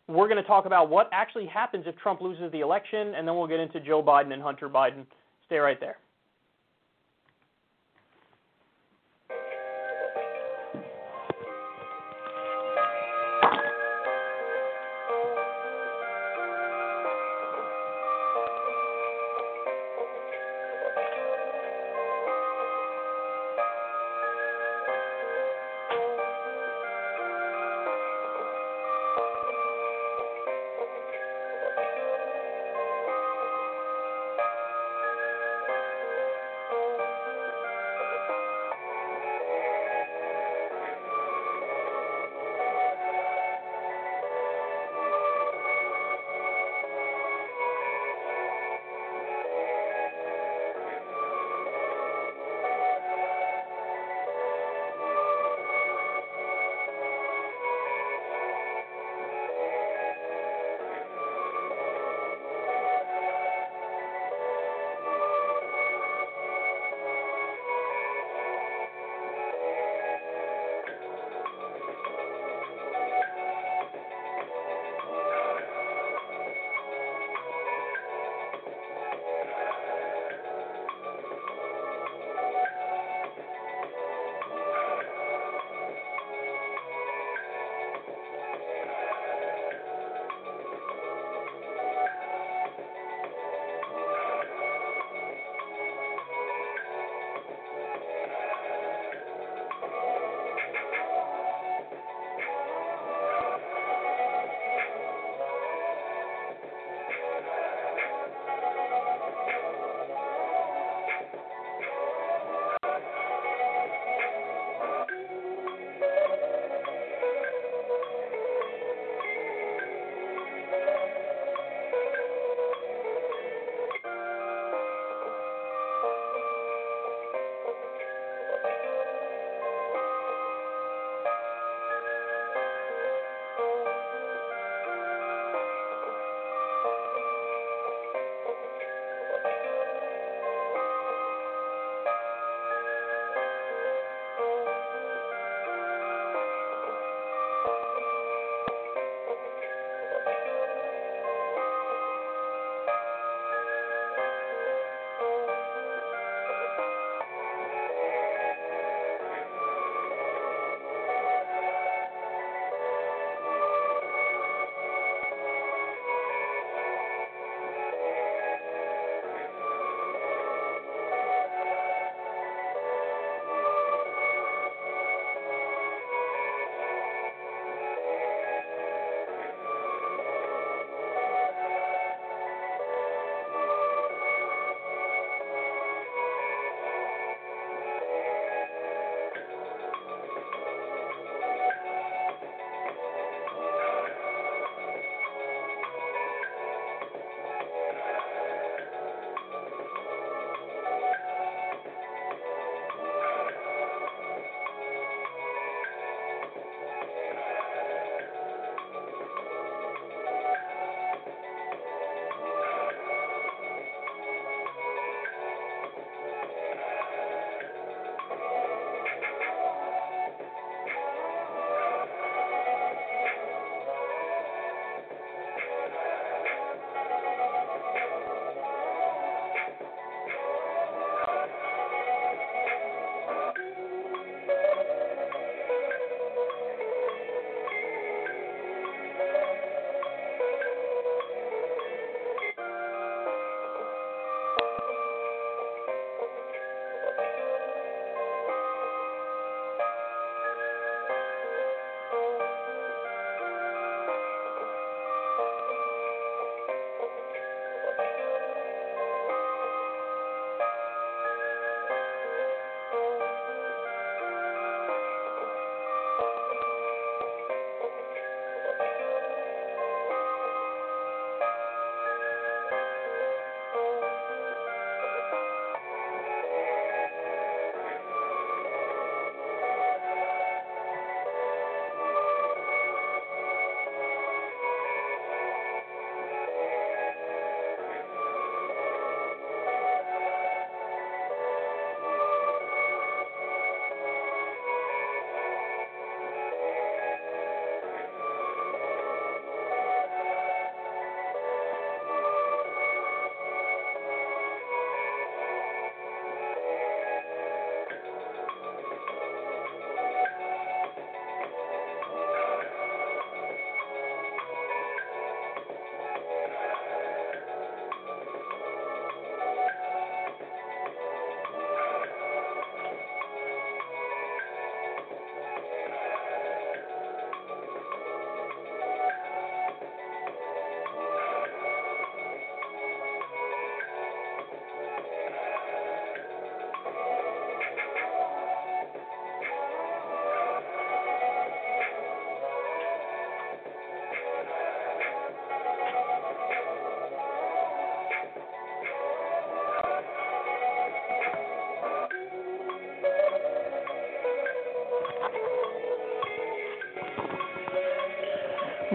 we're 0.07 0.27
going 0.27 0.41
to 0.41 0.47
talk 0.47 0.65
about 0.65 0.89
what 0.89 1.09
actually 1.13 1.45
happens 1.45 1.85
if 1.87 1.95
Trump 1.97 2.19
loses 2.19 2.51
the 2.51 2.59
election, 2.59 3.13
and 3.15 3.27
then 3.27 3.35
we'll 3.35 3.47
get 3.47 3.59
into 3.59 3.79
Joe 3.79 4.03
Biden 4.03 4.33
and 4.33 4.41
Hunter 4.41 4.67
Biden. 4.67 5.05
Stay 5.45 5.57
right 5.57 5.79
there. 5.79 5.97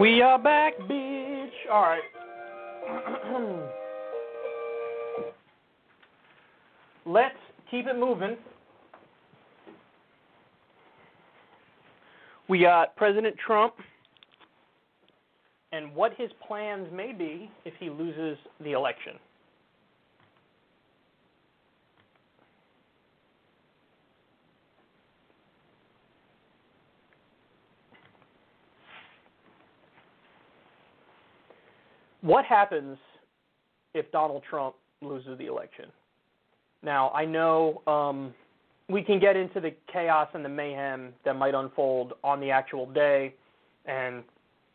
We 0.05 0.21
are 0.21 0.39
back, 0.39 0.79
bitch. 0.81 1.49
All 1.73 1.81
right. 1.81 2.03
Let's 7.07 7.35
keep 7.71 7.87
it 7.87 7.99
moving. 7.99 8.37
We 12.51 12.61
got 12.61 12.95
President 12.97 13.35
Trump 13.47 13.77
and 15.73 15.95
what 15.95 16.13
his 16.19 16.31
plans 16.47 16.87
may 16.93 17.15
be 17.15 17.51
if 17.65 17.73
he 17.81 17.89
loses 17.89 18.37
the 18.61 18.73
election. 18.73 19.15
What 32.45 32.59
happens 32.59 32.99
if 33.95 34.13
Donald 34.13 34.43
Trump 34.51 34.75
loses 35.01 35.39
the 35.39 35.47
election? 35.47 35.87
Now, 36.83 37.11
I 37.13 37.25
know 37.25 37.81
um, 37.87 38.35
we 38.91 39.03
can 39.03 39.19
get 39.19 39.35
into 39.35 39.61
the 39.61 39.73
chaos 39.91 40.29
and 40.35 40.45
the 40.45 40.51
mayhem 40.51 41.15
that 41.25 41.37
might 41.37 41.55
unfold 41.55 42.13
on 42.23 42.41
the 42.41 42.51
actual 42.51 42.85
day, 42.85 43.33
and 43.87 44.23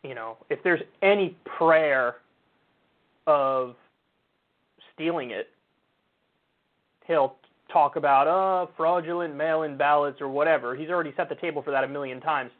you 0.02 0.16
know, 0.16 0.36
if 0.48 0.60
there's 0.64 0.80
any 1.00 1.36
prayer 1.44 2.16
of 3.28 3.76
stealing 4.92 5.30
it, 5.30 5.50
he'll 7.06 7.36
talk 7.72 7.94
about 7.94 8.26
uh 8.26 8.66
fraudulent 8.76 9.36
mail-in 9.36 9.76
ballots 9.76 10.20
or 10.20 10.28
whatever. 10.28 10.74
He's 10.74 10.88
already 10.88 11.12
set 11.16 11.28
the 11.28 11.36
table 11.36 11.62
for 11.62 11.70
that 11.70 11.84
a 11.84 11.88
million 11.88 12.20
times. 12.20 12.50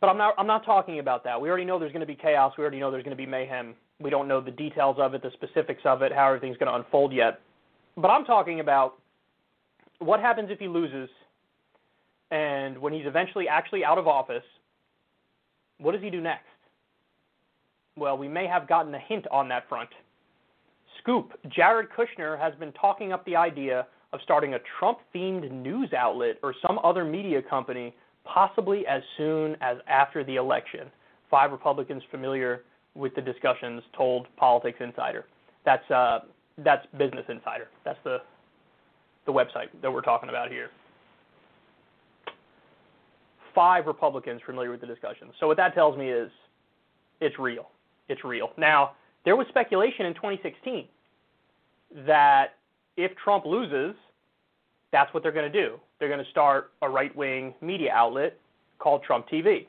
But 0.00 0.08
I'm 0.08 0.16
not 0.16 0.34
I'm 0.38 0.46
not 0.46 0.64
talking 0.64 1.00
about 1.00 1.22
that. 1.24 1.38
We 1.38 1.50
already 1.50 1.66
know 1.66 1.78
there's 1.78 1.92
going 1.92 2.00
to 2.00 2.06
be 2.06 2.14
chaos. 2.14 2.54
We 2.56 2.62
already 2.62 2.80
know 2.80 2.90
there's 2.90 3.04
going 3.04 3.14
to 3.14 3.22
be 3.22 3.26
mayhem. 3.26 3.74
We 4.00 4.10
don't 4.10 4.28
know 4.28 4.40
the 4.40 4.50
details 4.50 4.96
of 4.98 5.14
it, 5.14 5.22
the 5.22 5.30
specifics 5.32 5.82
of 5.84 6.02
it, 6.02 6.12
how 6.12 6.26
everything's 6.26 6.58
going 6.58 6.70
to 6.70 6.76
unfold 6.76 7.12
yet. 7.12 7.40
But 7.96 8.08
I'm 8.08 8.24
talking 8.24 8.60
about 8.60 8.98
what 9.98 10.20
happens 10.20 10.50
if 10.50 10.58
he 10.58 10.68
loses 10.68 11.08
and 12.30 12.76
when 12.78 12.92
he's 12.92 13.06
eventually 13.06 13.48
actually 13.48 13.84
out 13.84 13.98
of 13.98 14.06
office, 14.06 14.42
what 15.78 15.92
does 15.92 16.02
he 16.02 16.10
do 16.10 16.20
next? 16.20 16.44
Well, 17.96 18.18
we 18.18 18.28
may 18.28 18.46
have 18.46 18.68
gotten 18.68 18.94
a 18.94 18.98
hint 18.98 19.26
on 19.30 19.48
that 19.48 19.68
front. 19.68 19.88
Scoop 21.00 21.32
Jared 21.48 21.88
Kushner 21.96 22.38
has 22.38 22.54
been 22.58 22.72
talking 22.72 23.12
up 23.12 23.24
the 23.24 23.36
idea 23.36 23.86
of 24.12 24.20
starting 24.22 24.54
a 24.54 24.58
Trump 24.78 24.98
themed 25.14 25.50
news 25.50 25.92
outlet 25.96 26.36
or 26.42 26.54
some 26.66 26.78
other 26.82 27.04
media 27.04 27.40
company, 27.40 27.94
possibly 28.24 28.86
as 28.86 29.02
soon 29.16 29.56
as 29.60 29.78
after 29.88 30.24
the 30.24 30.36
election. 30.36 30.90
Five 31.30 31.52
Republicans 31.52 32.02
familiar 32.10 32.62
with 32.96 33.14
the 33.14 33.20
discussions 33.20 33.82
told 33.96 34.26
Politics 34.36 34.78
Insider. 34.80 35.26
That's 35.64 35.88
uh, 35.90 36.20
that's 36.58 36.86
Business 36.98 37.24
Insider. 37.28 37.68
That's 37.84 37.98
the 38.04 38.18
the 39.26 39.32
website 39.32 39.68
that 39.82 39.92
we're 39.92 40.02
talking 40.02 40.28
about 40.28 40.50
here. 40.50 40.70
Five 43.54 43.86
Republicans 43.86 44.40
familiar 44.44 44.70
with 44.70 44.80
the 44.80 44.86
discussions. 44.86 45.32
So 45.40 45.46
what 45.46 45.56
that 45.56 45.74
tells 45.74 45.96
me 45.96 46.10
is 46.10 46.30
it's 47.20 47.38
real. 47.38 47.68
It's 48.08 48.22
real. 48.24 48.50
Now, 48.56 48.92
there 49.24 49.34
was 49.34 49.46
speculation 49.48 50.06
in 50.06 50.14
2016 50.14 50.86
that 52.06 52.54
if 52.96 53.12
Trump 53.16 53.44
loses, 53.44 53.96
that's 54.92 55.12
what 55.12 55.22
they're 55.22 55.32
going 55.32 55.50
to 55.50 55.62
do. 55.62 55.80
They're 55.98 56.08
going 56.08 56.24
to 56.24 56.30
start 56.30 56.72
a 56.82 56.88
right-wing 56.88 57.54
media 57.60 57.92
outlet 57.92 58.38
called 58.78 59.02
Trump 59.02 59.28
TV. 59.28 59.66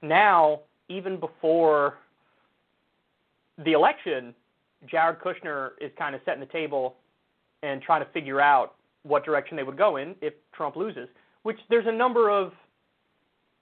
Now, 0.00 0.60
even 0.88 1.18
before 1.20 1.98
the 3.64 3.72
election, 3.72 4.34
Jared 4.86 5.18
Kushner 5.20 5.70
is 5.80 5.90
kind 5.98 6.14
of 6.14 6.20
setting 6.24 6.40
the 6.40 6.46
table 6.46 6.96
and 7.62 7.82
trying 7.82 8.04
to 8.04 8.10
figure 8.12 8.40
out 8.40 8.74
what 9.02 9.24
direction 9.24 9.56
they 9.56 9.62
would 9.62 9.78
go 9.78 9.96
in 9.96 10.14
if 10.20 10.34
Trump 10.54 10.76
loses. 10.76 11.08
Which 11.42 11.58
there's 11.70 11.86
a 11.86 11.92
number 11.92 12.30
of 12.30 12.52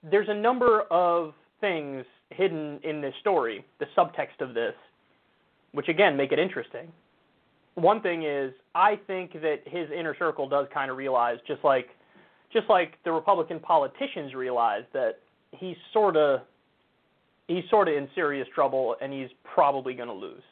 there's 0.02 0.28
a 0.28 0.34
number 0.34 0.82
of 0.90 1.32
things 1.60 2.04
hidden 2.30 2.80
in 2.84 3.00
this 3.00 3.14
story, 3.20 3.64
the 3.78 3.86
subtext 3.96 4.40
of 4.40 4.54
this, 4.54 4.74
which 5.72 5.88
again 5.88 6.16
make 6.16 6.32
it 6.32 6.38
interesting. 6.38 6.92
One 7.74 8.00
thing 8.00 8.24
is 8.24 8.52
I 8.74 8.98
think 9.06 9.32
that 9.34 9.58
his 9.66 9.88
inner 9.96 10.16
circle 10.18 10.48
does 10.48 10.66
kind 10.72 10.90
of 10.90 10.96
realize 10.96 11.38
just 11.46 11.62
like 11.64 11.88
just 12.52 12.68
like 12.68 12.94
the 13.04 13.12
Republican 13.12 13.60
politicians 13.60 14.34
realize 14.34 14.84
that 14.92 15.18
he's 15.52 15.76
sort 15.92 16.16
of 16.16 16.40
he's 17.48 17.64
sort 17.70 17.88
of 17.88 17.94
in 17.94 18.08
serious 18.14 18.48
trouble 18.54 18.96
and 19.00 19.12
he's 19.12 19.28
probably 19.44 19.94
going 19.94 20.08
to 20.08 20.14
lose. 20.14 20.42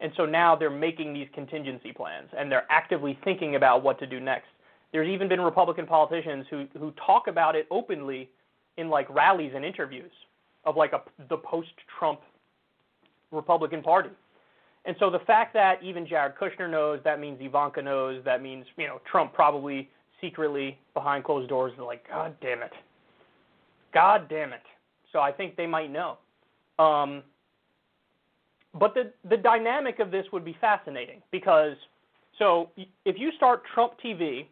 And 0.00 0.12
so 0.16 0.26
now 0.26 0.56
they're 0.56 0.70
making 0.70 1.14
these 1.14 1.28
contingency 1.34 1.92
plans 1.92 2.28
and 2.36 2.50
they're 2.50 2.66
actively 2.70 3.18
thinking 3.24 3.56
about 3.56 3.82
what 3.82 3.98
to 4.00 4.06
do 4.06 4.20
next. 4.20 4.48
There's 4.92 5.08
even 5.08 5.28
been 5.28 5.40
Republican 5.40 5.86
politicians 5.86 6.46
who 6.50 6.66
who 6.78 6.92
talk 7.04 7.26
about 7.26 7.56
it 7.56 7.66
openly 7.70 8.28
in 8.76 8.88
like 8.88 9.08
rallies 9.10 9.52
and 9.54 9.64
interviews 9.64 10.10
of 10.64 10.76
like 10.76 10.92
a 10.92 11.02
the 11.28 11.36
post-Trump 11.36 12.20
Republican 13.32 13.82
Party. 13.82 14.10
And 14.84 14.94
so 15.00 15.10
the 15.10 15.20
fact 15.20 15.54
that 15.54 15.82
even 15.82 16.06
Jared 16.06 16.34
Kushner 16.36 16.70
knows, 16.70 17.00
that 17.04 17.18
means 17.18 17.38
Ivanka 17.40 17.80
knows, 17.80 18.22
that 18.24 18.42
means, 18.42 18.66
you 18.76 18.86
know, 18.86 19.00
Trump 19.10 19.32
probably 19.32 19.88
secretly 20.20 20.78
behind 20.92 21.24
closed 21.24 21.48
doors 21.48 21.72
is 21.72 21.78
like, 21.78 22.06
God 22.08 22.36
damn 22.40 22.62
it. 22.62 22.72
God 23.92 24.28
damn 24.28 24.52
it. 24.52 24.60
So 25.14 25.20
I 25.20 25.30
think 25.32 25.56
they 25.56 25.66
might 25.66 25.90
know. 25.90 26.18
Um, 26.78 27.22
but 28.78 28.94
the 28.94 29.12
the 29.28 29.36
dynamic 29.36 30.00
of 30.00 30.10
this 30.10 30.26
would 30.32 30.44
be 30.44 30.56
fascinating 30.60 31.22
because 31.30 31.76
so 32.38 32.70
if 33.04 33.16
you 33.16 33.30
start 33.36 33.62
Trump 33.72 33.92
TV 34.04 34.46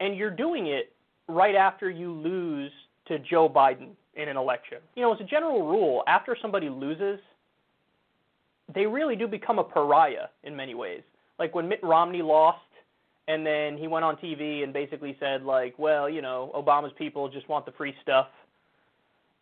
and 0.00 0.14
you're 0.14 0.30
doing 0.30 0.66
it 0.66 0.92
right 1.26 1.54
after 1.54 1.88
you 1.88 2.12
lose 2.12 2.70
to 3.06 3.18
Joe 3.18 3.48
Biden 3.48 3.90
in 4.14 4.28
an 4.28 4.36
election. 4.36 4.78
You 4.94 5.02
know, 5.02 5.14
as 5.14 5.20
a 5.20 5.24
general 5.24 5.66
rule, 5.66 6.02
after 6.06 6.36
somebody 6.40 6.68
loses, 6.68 7.18
they 8.74 8.86
really 8.86 9.16
do 9.16 9.26
become 9.26 9.58
a 9.58 9.64
pariah 9.64 10.26
in 10.42 10.54
many 10.54 10.74
ways. 10.74 11.02
Like 11.38 11.54
when 11.54 11.66
Mitt 11.68 11.80
Romney 11.82 12.22
lost 12.22 12.60
and 13.28 13.44
then 13.46 13.78
he 13.78 13.88
went 13.88 14.04
on 14.04 14.16
TV 14.16 14.62
and 14.62 14.72
basically 14.72 15.16
said 15.18 15.42
like, 15.42 15.78
well, 15.78 16.08
you 16.08 16.20
know, 16.20 16.52
Obama's 16.54 16.92
people 16.98 17.28
just 17.28 17.48
want 17.48 17.64
the 17.64 17.72
free 17.72 17.94
stuff. 18.02 18.28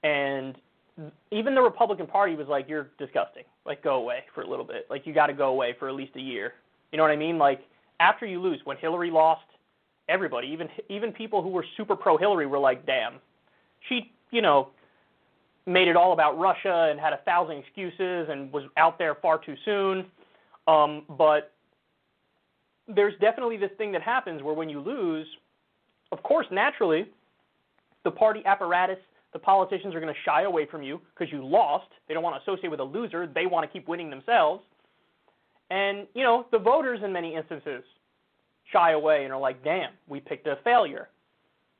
And 0.02 0.56
even 1.30 1.54
the 1.54 1.62
Republican 1.62 2.06
Party 2.06 2.34
was 2.34 2.48
like, 2.48 2.68
"You're 2.68 2.90
disgusting. 2.98 3.44
Like, 3.64 3.82
go 3.82 3.96
away 3.96 4.24
for 4.34 4.42
a 4.42 4.46
little 4.46 4.64
bit. 4.64 4.86
Like, 4.90 5.06
you 5.06 5.14
got 5.14 5.28
to 5.28 5.32
go 5.32 5.48
away 5.48 5.74
for 5.78 5.88
at 5.88 5.94
least 5.94 6.16
a 6.16 6.20
year." 6.20 6.54
You 6.90 6.98
know 6.98 7.04
what 7.04 7.12
I 7.12 7.16
mean? 7.16 7.38
Like, 7.38 7.60
after 8.00 8.26
you 8.26 8.40
lose, 8.40 8.60
when 8.64 8.76
Hillary 8.76 9.10
lost, 9.10 9.46
everybody, 10.08 10.48
even 10.48 10.68
even 10.88 11.12
people 11.12 11.42
who 11.42 11.48
were 11.48 11.64
super 11.76 11.96
pro 11.96 12.16
Hillary, 12.16 12.46
were 12.46 12.58
like, 12.58 12.84
"Damn, 12.84 13.14
she, 13.88 14.12
you 14.30 14.42
know, 14.42 14.68
made 15.66 15.88
it 15.88 15.96
all 15.96 16.12
about 16.12 16.38
Russia 16.38 16.88
and 16.90 17.00
had 17.00 17.12
a 17.12 17.18
thousand 17.18 17.56
excuses 17.58 18.28
and 18.28 18.52
was 18.52 18.64
out 18.76 18.98
there 18.98 19.14
far 19.14 19.38
too 19.38 19.56
soon." 19.64 20.10
Um, 20.66 21.04
but 21.16 21.52
there's 22.88 23.14
definitely 23.20 23.56
this 23.56 23.70
thing 23.78 23.92
that 23.92 24.02
happens 24.02 24.42
where 24.42 24.54
when 24.54 24.68
you 24.68 24.80
lose, 24.80 25.26
of 26.10 26.22
course, 26.22 26.46
naturally, 26.50 27.06
the 28.04 28.10
party 28.10 28.42
apparatus 28.44 28.98
the 29.32 29.38
politicians 29.38 29.94
are 29.94 30.00
going 30.00 30.12
to 30.12 30.20
shy 30.24 30.42
away 30.42 30.66
from 30.66 30.82
you 30.82 31.00
because 31.14 31.32
you 31.32 31.44
lost. 31.44 31.88
They 32.06 32.14
don't 32.14 32.22
want 32.22 32.36
to 32.36 32.42
associate 32.42 32.70
with 32.70 32.80
a 32.80 32.84
loser. 32.84 33.26
They 33.26 33.46
want 33.46 33.68
to 33.68 33.72
keep 33.72 33.88
winning 33.88 34.10
themselves. 34.10 34.62
And, 35.70 36.06
you 36.14 36.22
know, 36.22 36.46
the 36.52 36.58
voters 36.58 37.00
in 37.02 37.12
many 37.12 37.34
instances 37.34 37.82
shy 38.72 38.92
away 38.92 39.24
and 39.24 39.32
are 39.32 39.40
like, 39.40 39.64
damn, 39.64 39.92
we 40.06 40.20
picked 40.20 40.46
a 40.46 40.58
failure. 40.64 41.08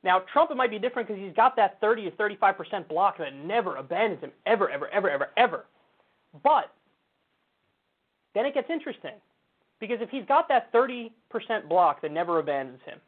Now, 0.03 0.23
Trump, 0.33 0.51
it 0.51 0.57
might 0.57 0.71
be 0.71 0.79
different 0.79 1.07
because 1.07 1.21
he's 1.21 1.35
got 1.35 1.55
that 1.55 1.79
30 1.79 2.09
to 2.09 2.11
35% 2.11 2.87
block 2.87 3.19
that 3.19 3.35
never 3.35 3.77
abandons 3.77 4.21
him, 4.21 4.31
ever, 4.45 4.69
ever, 4.69 4.89
ever, 4.89 5.09
ever, 5.09 5.29
ever. 5.37 5.65
But 6.43 6.73
then 8.33 8.45
it 8.45 8.53
gets 8.53 8.69
interesting 8.69 9.15
because 9.79 9.99
if 10.01 10.09
he's 10.09 10.25
got 10.25 10.47
that 10.49 10.73
30% 10.73 11.11
block 11.69 12.01
that 12.01 12.11
never 12.11 12.39
abandons 12.39 12.79
him, 12.85 12.99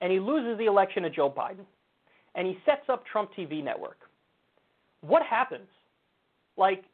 and 0.00 0.12
he 0.12 0.20
loses 0.20 0.58
the 0.58 0.66
election 0.66 1.02
to 1.02 1.10
Joe 1.10 1.30
Biden, 1.30 1.64
and 2.38 2.46
he 2.46 2.56
sets 2.64 2.88
up 2.88 3.04
Trump 3.04 3.30
TV 3.36 3.62
network. 3.62 3.98
What 5.00 5.22
happens? 5.24 5.66
Like, 6.56 6.84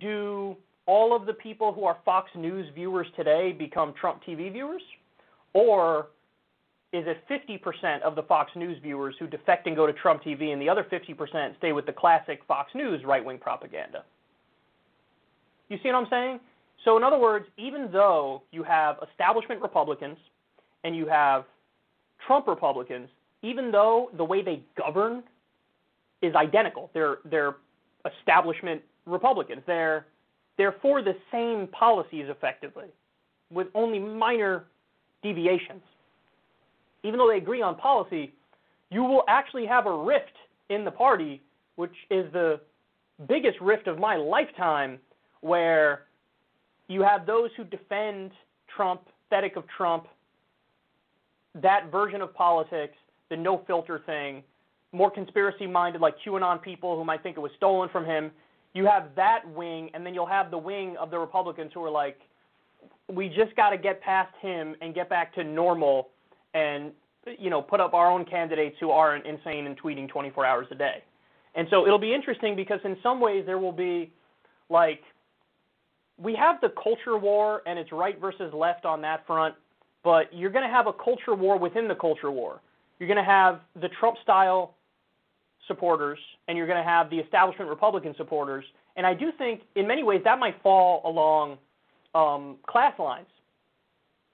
do 0.00 0.56
all 0.86 1.14
of 1.14 1.24
the 1.24 1.32
people 1.32 1.72
who 1.72 1.84
are 1.84 1.96
Fox 2.04 2.28
News 2.36 2.66
viewers 2.74 3.06
today 3.16 3.52
become 3.52 3.94
Trump 3.98 4.20
TV 4.28 4.52
viewers? 4.52 4.82
Or 5.54 6.08
is 6.92 7.04
it 7.06 7.22
50% 7.30 8.02
of 8.02 8.16
the 8.16 8.22
Fox 8.24 8.50
News 8.56 8.76
viewers 8.82 9.14
who 9.20 9.28
defect 9.28 9.68
and 9.68 9.76
go 9.76 9.86
to 9.86 9.92
Trump 9.92 10.22
TV 10.24 10.52
and 10.52 10.60
the 10.60 10.68
other 10.68 10.84
50% 10.90 11.56
stay 11.58 11.72
with 11.72 11.86
the 11.86 11.92
classic 11.92 12.40
Fox 12.48 12.72
News 12.74 13.02
right 13.04 13.24
wing 13.24 13.38
propaganda? 13.38 14.04
You 15.68 15.78
see 15.82 15.90
what 15.90 15.94
I'm 15.96 16.06
saying? 16.10 16.40
So, 16.84 16.96
in 16.96 17.04
other 17.04 17.18
words, 17.18 17.46
even 17.56 17.88
though 17.92 18.42
you 18.50 18.64
have 18.64 18.96
establishment 19.10 19.62
Republicans 19.62 20.16
and 20.82 20.96
you 20.96 21.06
have 21.06 21.44
Trump 22.26 22.48
Republicans, 22.48 23.08
even 23.42 23.70
though 23.70 24.10
the 24.16 24.24
way 24.24 24.42
they 24.42 24.62
govern 24.76 25.22
is 26.22 26.34
identical. 26.34 26.90
They're 26.94 27.18
they're 27.24 27.56
establishment 28.18 28.82
Republicans. 29.06 29.62
They're 29.66 30.06
they're 30.56 30.74
for 30.82 31.02
the 31.02 31.14
same 31.30 31.68
policies 31.68 32.26
effectively, 32.28 32.88
with 33.50 33.68
only 33.74 33.98
minor 33.98 34.64
deviations. 35.22 35.82
Even 37.04 37.18
though 37.18 37.28
they 37.28 37.36
agree 37.36 37.62
on 37.62 37.76
policy, 37.76 38.34
you 38.90 39.04
will 39.04 39.22
actually 39.28 39.66
have 39.66 39.86
a 39.86 39.96
rift 39.96 40.32
in 40.68 40.84
the 40.84 40.90
party, 40.90 41.40
which 41.76 41.94
is 42.10 42.30
the 42.32 42.60
biggest 43.28 43.60
rift 43.60 43.86
of 43.86 43.98
my 43.98 44.16
lifetime, 44.16 44.98
where 45.42 46.02
you 46.88 47.02
have 47.02 47.24
those 47.24 47.50
who 47.56 47.64
defend 47.64 48.32
Trump, 48.74 49.02
aesthetic 49.26 49.56
of 49.56 49.64
Trump, 49.76 50.06
that 51.54 51.90
version 51.92 52.20
of 52.20 52.34
politics, 52.34 52.96
the 53.30 53.36
no 53.36 53.62
filter 53.66 54.00
thing, 54.06 54.42
more 54.92 55.10
conspiracy 55.10 55.66
minded 55.66 56.00
like 56.00 56.14
QAnon 56.26 56.60
people 56.62 56.96
who 56.96 57.04
might 57.04 57.22
think 57.22 57.36
it 57.36 57.40
was 57.40 57.52
stolen 57.56 57.88
from 57.90 58.04
him. 58.04 58.30
You 58.74 58.86
have 58.86 59.08
that 59.16 59.40
wing, 59.54 59.90
and 59.94 60.04
then 60.04 60.14
you'll 60.14 60.26
have 60.26 60.50
the 60.50 60.58
wing 60.58 60.96
of 60.98 61.10
the 61.10 61.18
Republicans 61.18 61.72
who 61.74 61.84
are 61.84 61.90
like, 61.90 62.18
we 63.12 63.28
just 63.28 63.54
got 63.56 63.70
to 63.70 63.78
get 63.78 64.00
past 64.00 64.32
him 64.40 64.76
and 64.80 64.94
get 64.94 65.08
back 65.08 65.34
to 65.34 65.44
normal 65.44 66.08
and 66.54 66.92
you 67.38 67.50
know 67.50 67.60
put 67.60 67.80
up 67.80 67.94
our 67.94 68.10
own 68.10 68.24
candidates 68.24 68.76
who 68.80 68.90
aren't 68.90 69.26
insane 69.26 69.66
and 69.66 69.80
tweeting 69.80 70.08
24 70.08 70.44
hours 70.44 70.66
a 70.70 70.74
day. 70.74 71.02
And 71.54 71.66
so 71.70 71.86
it'll 71.86 71.98
be 71.98 72.14
interesting 72.14 72.54
because 72.54 72.80
in 72.84 72.96
some 73.02 73.20
ways 73.20 73.44
there 73.46 73.58
will 73.58 73.72
be 73.72 74.12
like 74.70 75.00
we 76.18 76.34
have 76.34 76.60
the 76.60 76.70
culture 76.82 77.16
war 77.16 77.62
and 77.66 77.78
it's 77.78 77.92
right 77.92 78.20
versus 78.20 78.52
left 78.52 78.84
on 78.84 79.00
that 79.02 79.26
front, 79.26 79.54
but 80.04 80.32
you're 80.32 80.50
going 80.50 80.66
to 80.66 80.72
have 80.72 80.86
a 80.86 80.92
culture 80.92 81.34
war 81.34 81.58
within 81.58 81.88
the 81.88 81.94
culture 81.94 82.30
war. 82.30 82.60
You're 82.98 83.08
going 83.08 83.18
to 83.18 83.30
have 83.30 83.60
the 83.80 83.88
Trump 84.00 84.16
style 84.22 84.74
supporters 85.66 86.18
and 86.46 86.56
you're 86.56 86.66
going 86.66 86.82
to 86.82 86.88
have 86.88 87.10
the 87.10 87.18
establishment 87.18 87.70
Republican 87.70 88.14
supporters. 88.16 88.64
And 88.96 89.06
I 89.06 89.14
do 89.14 89.30
think 89.36 89.60
in 89.76 89.86
many 89.86 90.02
ways 90.02 90.22
that 90.24 90.38
might 90.38 90.60
fall 90.62 91.02
along 91.04 91.58
um, 92.14 92.56
class 92.66 92.98
lines. 92.98 93.26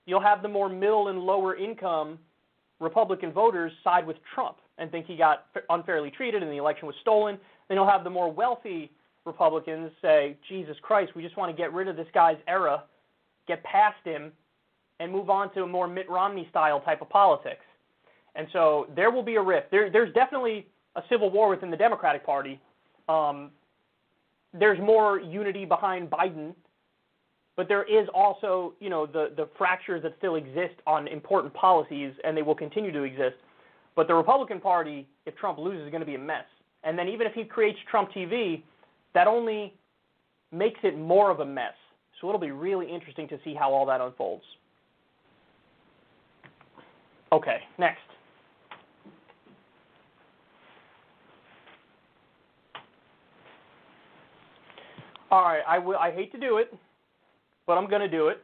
You'll 0.06 0.22
have 0.22 0.42
the 0.42 0.48
more 0.48 0.68
middle 0.68 1.08
and 1.08 1.18
lower 1.18 1.56
income 1.56 2.18
Republican 2.80 3.32
voters 3.32 3.72
side 3.82 4.06
with 4.06 4.16
Trump 4.34 4.56
and 4.78 4.90
think 4.90 5.06
he 5.06 5.16
got 5.16 5.46
unfairly 5.70 6.10
treated 6.10 6.42
and 6.42 6.50
the 6.50 6.56
election 6.56 6.86
was 6.86 6.94
stolen. 7.00 7.38
Then 7.68 7.76
you'll 7.76 7.88
have 7.88 8.04
the 8.04 8.10
more 8.10 8.30
wealthy 8.30 8.90
Republicans 9.24 9.90
say, 10.02 10.36
Jesus 10.48 10.76
Christ, 10.82 11.12
we 11.16 11.22
just 11.22 11.36
want 11.36 11.54
to 11.54 11.56
get 11.56 11.72
rid 11.72 11.88
of 11.88 11.96
this 11.96 12.06
guy's 12.12 12.36
era, 12.46 12.84
get 13.48 13.62
past 13.64 13.96
him, 14.04 14.32
and 15.00 15.10
move 15.10 15.30
on 15.30 15.52
to 15.54 15.62
a 15.62 15.66
more 15.66 15.88
Mitt 15.88 16.08
Romney 16.10 16.46
style 16.50 16.80
type 16.80 17.00
of 17.00 17.08
politics. 17.08 17.64
And 18.34 18.46
so 18.52 18.88
there 18.94 19.10
will 19.10 19.22
be 19.22 19.36
a 19.36 19.42
rift. 19.42 19.70
There, 19.70 19.90
there's 19.90 20.12
definitely 20.14 20.66
a 20.96 21.02
civil 21.08 21.30
war 21.30 21.48
within 21.48 21.70
the 21.70 21.76
Democratic 21.76 22.24
Party. 22.24 22.60
Um, 23.08 23.50
there's 24.52 24.78
more 24.80 25.20
unity 25.20 25.64
behind 25.64 26.10
Biden, 26.10 26.54
but 27.56 27.68
there 27.68 27.84
is 27.84 28.08
also, 28.14 28.74
you 28.80 28.90
know, 28.90 29.06
the, 29.06 29.32
the 29.36 29.48
fractures 29.56 30.02
that 30.02 30.14
still 30.18 30.36
exist 30.36 30.74
on 30.86 31.06
important 31.08 31.52
policies, 31.54 32.12
and 32.24 32.36
they 32.36 32.42
will 32.42 32.54
continue 32.54 32.92
to 32.92 33.02
exist. 33.02 33.36
But 33.96 34.08
the 34.08 34.14
Republican 34.14 34.60
Party, 34.60 35.06
if 35.26 35.36
Trump 35.36 35.58
loses, 35.58 35.84
is 35.84 35.90
going 35.90 36.00
to 36.00 36.06
be 36.06 36.16
a 36.16 36.18
mess. 36.18 36.44
And 36.82 36.98
then 36.98 37.08
even 37.08 37.26
if 37.26 37.32
he 37.34 37.44
creates 37.44 37.78
Trump 37.90 38.10
TV, 38.10 38.62
that 39.14 39.26
only 39.26 39.74
makes 40.52 40.80
it 40.82 40.98
more 40.98 41.30
of 41.30 41.40
a 41.40 41.44
mess. 41.44 41.74
So 42.20 42.28
it'll 42.28 42.40
be 42.40 42.50
really 42.50 42.90
interesting 42.90 43.28
to 43.28 43.38
see 43.44 43.54
how 43.54 43.72
all 43.72 43.86
that 43.86 44.00
unfolds. 44.00 44.44
Okay, 47.32 47.58
next. 47.78 48.00
All 55.34 55.42
right, 55.42 55.64
I 55.66 56.12
hate 56.12 56.30
to 56.30 56.38
do 56.38 56.58
it, 56.58 56.72
but 57.66 57.76
I'm 57.76 57.90
going 57.90 58.02
to 58.02 58.08
do 58.08 58.28
it. 58.28 58.40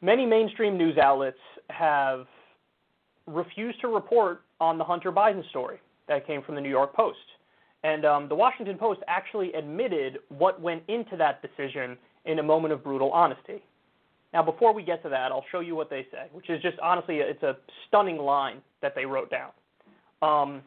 Many 0.00 0.24
mainstream 0.24 0.78
news 0.78 0.96
outlets 0.96 1.40
have 1.70 2.26
refused 3.26 3.80
to 3.80 3.88
report 3.88 4.42
on 4.60 4.78
the 4.78 4.84
Hunter 4.84 5.10
Biden 5.10 5.44
story 5.50 5.80
that 6.06 6.24
came 6.24 6.40
from 6.44 6.54
the 6.54 6.60
New 6.60 6.68
York 6.68 6.94
Post. 6.94 7.18
And 7.82 8.04
um, 8.04 8.28
the 8.28 8.36
Washington 8.36 8.78
Post 8.78 9.00
actually 9.08 9.52
admitted 9.54 10.20
what 10.28 10.60
went 10.60 10.84
into 10.86 11.16
that 11.16 11.42
decision 11.42 11.98
in 12.26 12.38
a 12.38 12.44
moment 12.44 12.72
of 12.72 12.84
brutal 12.84 13.10
honesty. 13.10 13.60
Now, 14.32 14.44
before 14.44 14.72
we 14.72 14.84
get 14.84 15.02
to 15.02 15.08
that, 15.08 15.32
I'll 15.32 15.46
show 15.50 15.58
you 15.58 15.74
what 15.74 15.90
they 15.90 16.06
say, 16.12 16.28
which 16.30 16.48
is 16.48 16.62
just 16.62 16.78
honestly, 16.78 17.16
it's 17.16 17.42
a 17.42 17.56
stunning 17.88 18.18
line 18.18 18.58
that 18.82 18.94
they 18.94 19.04
wrote 19.04 19.32
down. 19.32 19.50
Um, 20.22 20.62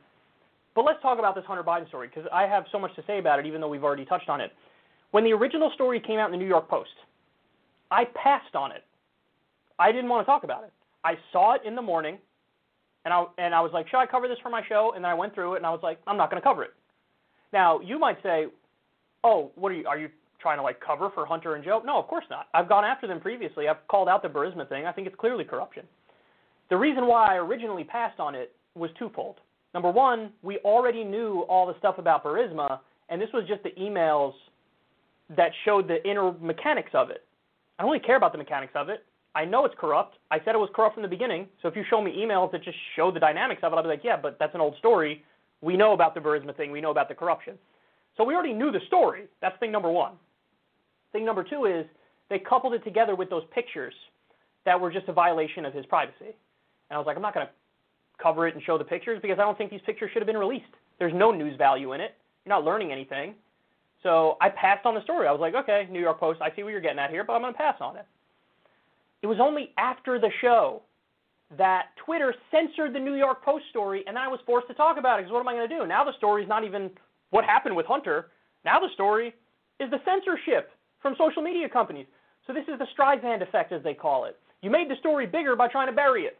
but 0.76 0.84
let's 0.86 1.02
talk 1.02 1.18
about 1.18 1.36
this 1.36 1.46
Hunter 1.46 1.64
Biden 1.64 1.88
story 1.88 2.08
because 2.08 2.30
I 2.32 2.44
have 2.44 2.66
so 2.72 2.78
much 2.78 2.94
to 2.96 3.04
say 3.08 3.18
about 3.18 3.40
it, 3.40 3.46
even 3.46 3.62
though 3.62 3.70
we've 3.70 3.84
already 3.84 4.06
touched 4.06 4.30
on 4.30 4.42
it. 4.42 4.52
When 5.12 5.24
the 5.24 5.32
original 5.32 5.72
story 5.74 6.00
came 6.00 6.20
out 6.20 6.26
in 6.26 6.32
the 6.34 6.38
New 6.38 6.50
York 6.50 6.70
Post, 6.70 6.90
I 7.90 8.04
passed 8.22 8.56
on 8.56 8.72
it. 8.72 8.84
I 9.80 9.92
didn't 9.92 10.10
want 10.10 10.26
to 10.26 10.30
talk 10.30 10.44
about 10.44 10.64
it. 10.64 10.74
I 11.06 11.14
saw 11.32 11.54
it 11.54 11.62
in 11.66 11.76
the 11.76 11.82
morning 11.82 12.18
and 13.06 13.14
I 13.14 13.26
and 13.38 13.56
I 13.56 13.62
was 13.62 13.72
like, 13.74 13.88
should 13.88 14.00
I 14.00 14.06
cover 14.06 14.28
this 14.28 14.38
for 14.42 14.50
my 14.50 14.62
show? 14.68 14.94
And 14.96 15.04
then 15.04 15.12
I 15.12 15.14
went 15.14 15.34
through 15.34 15.54
it 15.54 15.58
and 15.58 15.66
I 15.66 15.70
was 15.70 15.80
like, 15.84 16.00
I'm 16.08 16.18
not 16.18 16.30
going 16.30 16.42
to 16.42 16.46
cover 16.46 16.64
it. 16.64 16.74
Now 17.54 17.80
you 17.80 17.98
might 17.98 18.22
say, 18.24 18.48
oh, 19.24 19.52
what 19.56 19.72
are 19.72 19.76
you? 19.76 19.88
Are 19.88 19.98
you 19.98 20.10
trying 20.42 20.58
to 20.58 20.64
like 20.64 20.80
cover 20.82 21.10
for 21.14 21.26
Hunter 21.26 21.56
and 21.56 21.64
Joe? 21.64 21.82
No, 21.86 21.98
of 22.00 22.08
course 22.08 22.26
not. 22.30 22.48
I've 22.54 22.68
gone 22.68 22.84
after 22.84 23.08
them 23.08 23.22
previously. 23.22 23.68
I've 23.68 23.88
called 23.88 24.10
out 24.10 24.24
the 24.24 24.28
Burisma 24.30 24.68
thing. 24.68 24.86
I 24.86 24.92
think 24.92 25.08
it's 25.08 25.16
clearly 25.16 25.44
corruption. 25.44 25.86
The 26.70 26.78
reason 26.78 27.06
why 27.06 27.34
I 27.34 27.36
originally 27.38 27.84
passed 27.84 28.20
on 28.20 28.34
it 28.34 28.54
was 28.74 28.90
twofold. 28.98 29.36
Number 29.76 29.92
one, 29.92 30.32
we 30.42 30.60
already 30.60 31.04
knew 31.04 31.42
all 31.50 31.68
the 31.68 31.78
stuff 31.80 31.98
about 31.98 32.24
Burisma, 32.24 32.80
and 33.10 33.22
this 33.22 33.28
was 33.34 33.44
just 33.46 33.62
the 33.62 33.72
emails 33.72 34.32
that 35.36 35.52
showed 35.66 35.86
the 35.90 36.02
inner 36.10 36.32
mechanics 36.40 36.92
of 36.94 37.10
it. 37.10 37.26
I 37.78 37.84
don't 37.84 37.92
really 37.92 38.02
care 38.02 38.16
about 38.16 38.32
the 38.32 38.38
mechanics 38.38 38.72
of 38.74 38.88
it. 38.88 39.04
I 39.36 39.44
know 39.44 39.66
it's 39.66 39.76
corrupt. 39.78 40.16
I 40.32 40.38
said 40.40 40.56
it 40.56 40.60
was 40.60 40.70
corrupt 40.74 40.94
from 40.94 41.04
the 41.04 41.10
beginning. 41.10 41.48
So 41.62 41.68
if 41.68 41.76
you 41.76 41.84
show 41.90 42.02
me 42.02 42.16
emails 42.18 42.54
that 42.54 42.64
just 42.64 42.78
show 42.96 43.12
the 43.12 43.20
dynamics 43.20 43.64
of 43.64 43.74
it, 43.74 43.76
I'll 43.76 43.84
be 43.84 43.90
like, 43.90 44.00
yeah, 44.02 44.16
but 44.16 44.38
that's 44.40 44.56
an 44.56 44.62
old 44.62 44.78
story. 44.78 45.26
We 45.60 45.76
know 45.76 45.92
about 45.92 46.16
the 46.16 46.22
Burisma 46.22 46.56
thing. 46.56 46.72
We 46.72 46.80
know 46.80 46.92
about 46.92 47.10
the 47.10 47.16
corruption. 47.16 47.56
So 48.16 48.24
we 48.24 48.34
already 48.34 48.54
knew 48.54 48.72
the 48.72 48.80
story. 48.88 49.24
That's 49.42 49.60
thing 49.60 49.74
number 49.74 49.92
one. 49.92 50.14
Thing 51.12 51.26
number 51.26 51.44
two 51.44 51.66
is 51.66 51.86
they 52.30 52.40
coupled 52.40 52.76
it 52.76 52.84
together 52.86 53.14
with 53.14 53.30
those 53.30 53.44
pictures 53.54 53.94
that 54.64 54.80
were 54.80 54.90
just 54.90 55.10
a 55.10 55.14
violation 55.14 55.66
of 55.66 55.74
his 55.74 55.86
privacy. 55.86 56.32
And 56.90 56.96
I 56.96 56.98
was 56.98 57.06
like, 57.06 57.18
I'm 57.18 57.22
not 57.22 57.34
going 57.34 57.46
to 57.46 57.52
cover 58.22 58.48
it 58.48 58.56
and 58.56 58.64
show 58.64 58.78
the 58.78 58.84
pictures 58.84 59.20
because 59.22 59.40
I 59.40 59.44
don't 59.44 59.58
think 59.58 59.72
these 59.72 59.82
pictures 59.86 60.10
should 60.14 60.22
have 60.22 60.28
been 60.28 60.38
released. 60.38 60.66
There's 61.00 61.14
no 61.14 61.32
news 61.32 61.58
value 61.58 61.94
in 61.94 62.02
it. 62.02 62.16
You're 62.46 62.56
not 62.56 62.64
learning 62.64 62.92
anything. 62.92 63.36
So 64.04 64.38
I 64.40 64.50
passed 64.50 64.86
on 64.86 64.94
the 64.94 65.02
story. 65.04 65.28
I 65.28 65.32
was 65.32 65.42
like, 65.42 65.56
okay, 65.56 65.88
New 65.92 66.00
York 66.00 66.20
Post, 66.20 66.42
I 66.42 66.56
see 66.56 66.64
what 66.64 66.70
you're 66.70 66.82
getting 66.82 67.00
at 67.00 67.10
here, 67.10 67.24
but 67.24 67.34
I'm 67.34 67.42
going 67.42 67.54
to 67.54 67.58
pass 67.58 67.76
on 67.82 67.98
it. 67.98 68.06
It 69.24 69.28
was 69.28 69.40
only 69.40 69.72
after 69.78 70.20
the 70.20 70.30
show 70.42 70.84
that 71.58 71.88
Twitter 72.06 72.34
censored 72.52 72.94
the 72.94 73.00
New 73.00 73.16
York 73.16 73.44
Post 73.44 73.66
story, 73.70 74.04
and 74.08 74.18
I 74.18 74.28
was 74.28 74.40
forced 74.46 74.68
to 74.68 74.74
talk 74.74 74.98
about 74.98 75.20
it 75.20 75.24
because 75.24 75.34
what 75.34 75.40
am 75.40 75.48
I 75.48 75.54
going 75.54 75.68
to 75.68 75.80
do? 75.80 75.88
Now 75.88 76.04
the 76.04 76.14
story 76.18 76.44
is 76.44 76.50
not 76.50 76.64
even 76.64 76.92
what 77.32 77.46
happened 77.46 77.76
with 77.76 77.86
Hunter. 77.86 78.28
Now 78.64 78.80
the 78.80 78.90
story 78.94 79.34
is 79.80 79.90
the 79.90 80.00
censorship 80.06 80.72
from 81.02 81.16
social 81.18 81.42
media 81.42 81.68
companies. 81.70 82.06
So 82.48 82.54
this 82.54 82.66
is 82.68 82.78
the 82.78 82.88
Streisand 82.98 83.42
effect, 83.42 83.72
as 83.72 83.84
they 83.84 83.94
call 83.94 84.26
it. 84.26 84.38
You 84.62 84.70
made 84.70 84.90
the 84.90 84.96
story 84.98 85.26
bigger 85.26 85.56
by 85.56 85.68
trying 85.68 85.88
to 85.88 85.94
bury 85.94 86.24
it. 86.24 86.38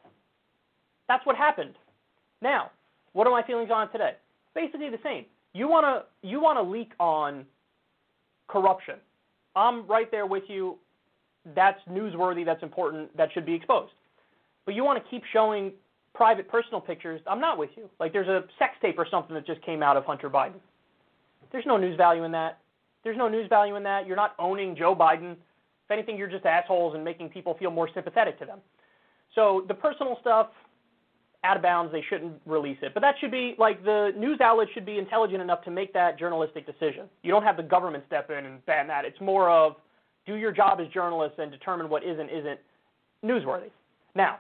That's 1.08 1.26
what 1.26 1.36
happened. 1.36 1.76
Now, 2.42 2.72
what 3.14 3.28
are 3.28 3.32
my 3.32 3.44
feelings 3.44 3.70
on 3.74 3.92
today? 3.92 4.14
Basically 4.54 4.90
the 4.90 5.00
same. 5.04 5.26
You 5.54 5.68
want 5.68 5.86
to 5.86 6.28
you 6.28 6.42
want 6.42 6.58
to 6.58 6.64
leak 6.64 6.92
on 7.00 7.46
corruption. 8.48 8.96
I'm 9.56 9.88
right 9.88 10.12
there 10.12 10.26
with 10.26 10.44
you 10.48 10.78
that's 11.54 11.80
newsworthy, 11.90 12.46
that's 12.46 12.64
important, 12.64 13.16
that 13.16 13.30
should 13.34 13.46
be 13.46 13.54
exposed. 13.54 13.92
But 14.66 14.74
you 14.74 14.84
want 14.84 15.04
to 15.04 15.10
keep 15.10 15.24
showing 15.32 15.72
private 16.14 16.48
personal 16.48 16.82
pictures, 16.82 17.22
I'm 17.28 17.40
not 17.40 17.58
with 17.58 17.70
you. 17.76 17.90
Like 18.00 18.14
there's 18.14 18.28
a 18.28 18.44
sex 18.58 18.74
tape 18.82 18.98
or 18.98 19.06
something 19.10 19.36
that 19.36 19.46
just 19.46 19.62
came 19.62 19.84
out 19.84 19.98
of 19.98 20.06
Hunter 20.06 20.30
Biden. 20.30 20.60
There's 21.52 21.66
no 21.66 21.78
news 21.78 21.96
value 21.98 22.24
in 22.24 22.32
that. 22.32 22.60
There's 23.04 23.18
no 23.18 23.28
news 23.28 23.48
value 23.48 23.76
in 23.76 23.84
that. 23.84 24.08
You're 24.08 24.16
not 24.16 24.34
owning 24.40 24.76
Joe 24.76 24.96
Biden. 24.96 25.34
If 25.34 25.92
anything, 25.92 26.18
you're 26.18 26.30
just 26.30 26.46
assholes 26.46 26.96
and 26.96 27.04
making 27.04 27.30
people 27.30 27.56
feel 27.60 27.70
more 27.70 27.88
sympathetic 27.94 28.40
to 28.40 28.46
them. 28.46 28.60
So 29.36 29.64
the 29.68 29.74
personal 29.74 30.18
stuff, 30.22 30.48
out 31.46 31.56
of 31.56 31.64
bounds, 31.64 31.92
they 31.92 32.04
shouldn't 32.10 32.34
release 32.46 32.78
it. 32.82 32.94
But 32.94 33.02
that 33.02 33.16
should 33.20 33.32
be 33.32 33.56
like 33.58 33.84
the 33.84 34.12
news 34.18 34.42
outlet 34.42 34.68
should 34.74 34.86
be 34.86 34.98
intelligent 34.98 35.42
enough 35.42 35.64
to 35.64 35.72
make 35.72 35.94
that 35.94 36.18
journalistic 36.18 36.66
decision. 36.66 37.08
You 37.24 37.32
don't 37.32 37.44
have 37.44 37.56
the 37.56 37.64
government 37.64 38.04
step 38.08 38.30
in 38.32 38.46
and 38.46 38.66
ban 38.66 38.88
that. 38.88 39.06
It's 39.06 39.22
more 39.22 39.50
of 39.50 39.76
do 40.26 40.36
your 40.36 40.52
job 40.52 40.80
as 40.82 40.88
journalists 40.92 41.38
and 41.38 41.52
determine 41.52 41.88
what 41.88 42.04
is 42.04 42.18
and 42.20 42.30
isn't 42.30 42.60
newsworthy. 43.24 43.70
Now, 44.16 44.40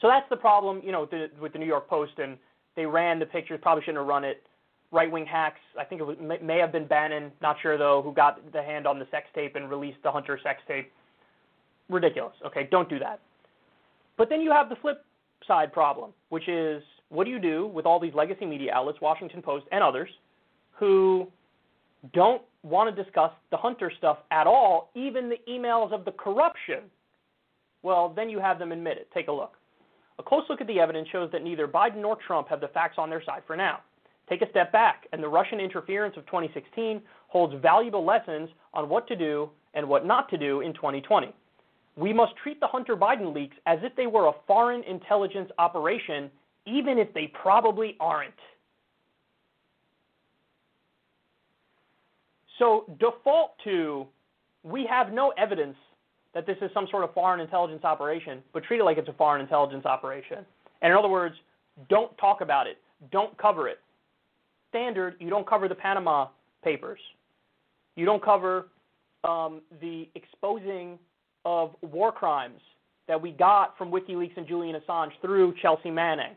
so 0.00 0.08
that's 0.08 0.28
the 0.28 0.36
problem, 0.36 0.82
you 0.84 0.92
know, 0.92 1.02
with 1.02 1.10
the, 1.10 1.30
with 1.40 1.52
the 1.52 1.58
New 1.58 1.66
York 1.66 1.88
Post, 1.88 2.12
and 2.18 2.36
they 2.76 2.86
ran 2.86 3.18
the 3.18 3.26
pictures. 3.26 3.58
Probably 3.62 3.82
shouldn't 3.82 3.98
have 3.98 4.06
run 4.06 4.24
it. 4.24 4.42
Right-wing 4.90 5.26
hacks. 5.26 5.60
I 5.78 5.84
think 5.84 6.00
it 6.00 6.04
was, 6.04 6.16
may 6.42 6.58
have 6.58 6.72
been 6.72 6.86
Bannon. 6.86 7.32
Not 7.42 7.56
sure 7.60 7.76
though. 7.76 8.00
Who 8.02 8.12
got 8.12 8.52
the 8.52 8.62
hand 8.62 8.86
on 8.86 8.98
the 8.98 9.06
sex 9.10 9.26
tape 9.34 9.56
and 9.56 9.68
released 9.68 9.98
the 10.02 10.10
Hunter 10.10 10.38
sex 10.42 10.60
tape? 10.68 10.90
Ridiculous. 11.88 12.34
Okay, 12.46 12.68
don't 12.70 12.88
do 12.88 12.98
that. 12.98 13.20
But 14.16 14.28
then 14.28 14.40
you 14.40 14.50
have 14.50 14.68
the 14.68 14.76
flip 14.76 15.04
side 15.46 15.72
problem, 15.72 16.12
which 16.28 16.48
is 16.48 16.82
what 17.08 17.24
do 17.24 17.30
you 17.30 17.38
do 17.38 17.66
with 17.66 17.86
all 17.86 17.98
these 17.98 18.14
legacy 18.14 18.44
media 18.44 18.72
outlets, 18.74 19.00
Washington 19.00 19.42
Post 19.42 19.66
and 19.72 19.82
others, 19.82 20.08
who 20.72 21.26
don't 22.12 22.42
want 22.62 22.94
to 22.94 23.02
discuss 23.02 23.32
the 23.50 23.56
Hunter 23.56 23.90
stuff 23.96 24.18
at 24.30 24.46
all, 24.46 24.90
even 24.94 25.28
the 25.28 25.38
emails 25.48 25.92
of 25.92 26.04
the 26.04 26.12
corruption? 26.12 26.82
Well, 27.82 28.12
then 28.14 28.28
you 28.28 28.38
have 28.38 28.58
them 28.58 28.72
admit 28.72 28.98
it. 28.98 29.08
Take 29.14 29.28
a 29.28 29.32
look. 29.32 29.54
A 30.18 30.22
close 30.22 30.42
look 30.48 30.60
at 30.60 30.66
the 30.66 30.80
evidence 30.80 31.08
shows 31.10 31.30
that 31.32 31.44
neither 31.44 31.68
Biden 31.68 31.98
nor 31.98 32.16
Trump 32.26 32.48
have 32.48 32.60
the 32.60 32.68
facts 32.68 32.96
on 32.98 33.08
their 33.08 33.22
side 33.24 33.42
for 33.46 33.56
now. 33.56 33.80
Take 34.28 34.42
a 34.42 34.50
step 34.50 34.72
back, 34.72 35.06
and 35.12 35.22
the 35.22 35.28
Russian 35.28 35.60
interference 35.60 36.16
of 36.16 36.26
2016 36.26 37.00
holds 37.28 37.54
valuable 37.62 38.04
lessons 38.04 38.50
on 38.74 38.88
what 38.88 39.06
to 39.08 39.16
do 39.16 39.48
and 39.74 39.88
what 39.88 40.04
not 40.04 40.28
to 40.30 40.36
do 40.36 40.60
in 40.60 40.74
2020. 40.74 41.32
We 41.98 42.12
must 42.12 42.36
treat 42.36 42.60
the 42.60 42.66
Hunter 42.68 42.96
Biden 42.96 43.34
leaks 43.34 43.56
as 43.66 43.80
if 43.82 43.94
they 43.96 44.06
were 44.06 44.28
a 44.28 44.32
foreign 44.46 44.84
intelligence 44.84 45.50
operation, 45.58 46.30
even 46.64 46.96
if 46.96 47.12
they 47.12 47.32
probably 47.42 47.96
aren't. 47.98 48.32
So, 52.60 52.84
default 53.00 53.54
to 53.64 54.06
we 54.62 54.86
have 54.88 55.12
no 55.12 55.32
evidence 55.38 55.76
that 56.34 56.46
this 56.46 56.56
is 56.62 56.70
some 56.72 56.86
sort 56.88 57.02
of 57.02 57.12
foreign 57.14 57.40
intelligence 57.40 57.82
operation, 57.82 58.42
but 58.52 58.62
treat 58.62 58.78
it 58.78 58.84
like 58.84 58.98
it's 58.98 59.08
a 59.08 59.12
foreign 59.14 59.40
intelligence 59.40 59.84
operation. 59.84 60.38
And 60.82 60.92
in 60.92 60.98
other 60.98 61.08
words, 61.08 61.34
don't 61.88 62.16
talk 62.18 62.42
about 62.42 62.68
it, 62.68 62.78
don't 63.10 63.36
cover 63.38 63.66
it. 63.66 63.80
Standard, 64.68 65.16
you 65.18 65.30
don't 65.30 65.48
cover 65.48 65.66
the 65.66 65.74
Panama 65.74 66.28
Papers, 66.62 67.00
you 67.96 68.04
don't 68.04 68.22
cover 68.22 68.68
um, 69.24 69.62
the 69.80 70.08
exposing 70.14 70.98
of 71.48 71.74
war 71.80 72.12
crimes 72.12 72.60
that 73.06 73.20
we 73.20 73.30
got 73.30 73.76
from 73.78 73.90
WikiLeaks 73.90 74.36
and 74.36 74.46
Julian 74.46 74.78
Assange 74.78 75.12
through 75.22 75.54
Chelsea 75.62 75.90
Manning. 75.90 76.34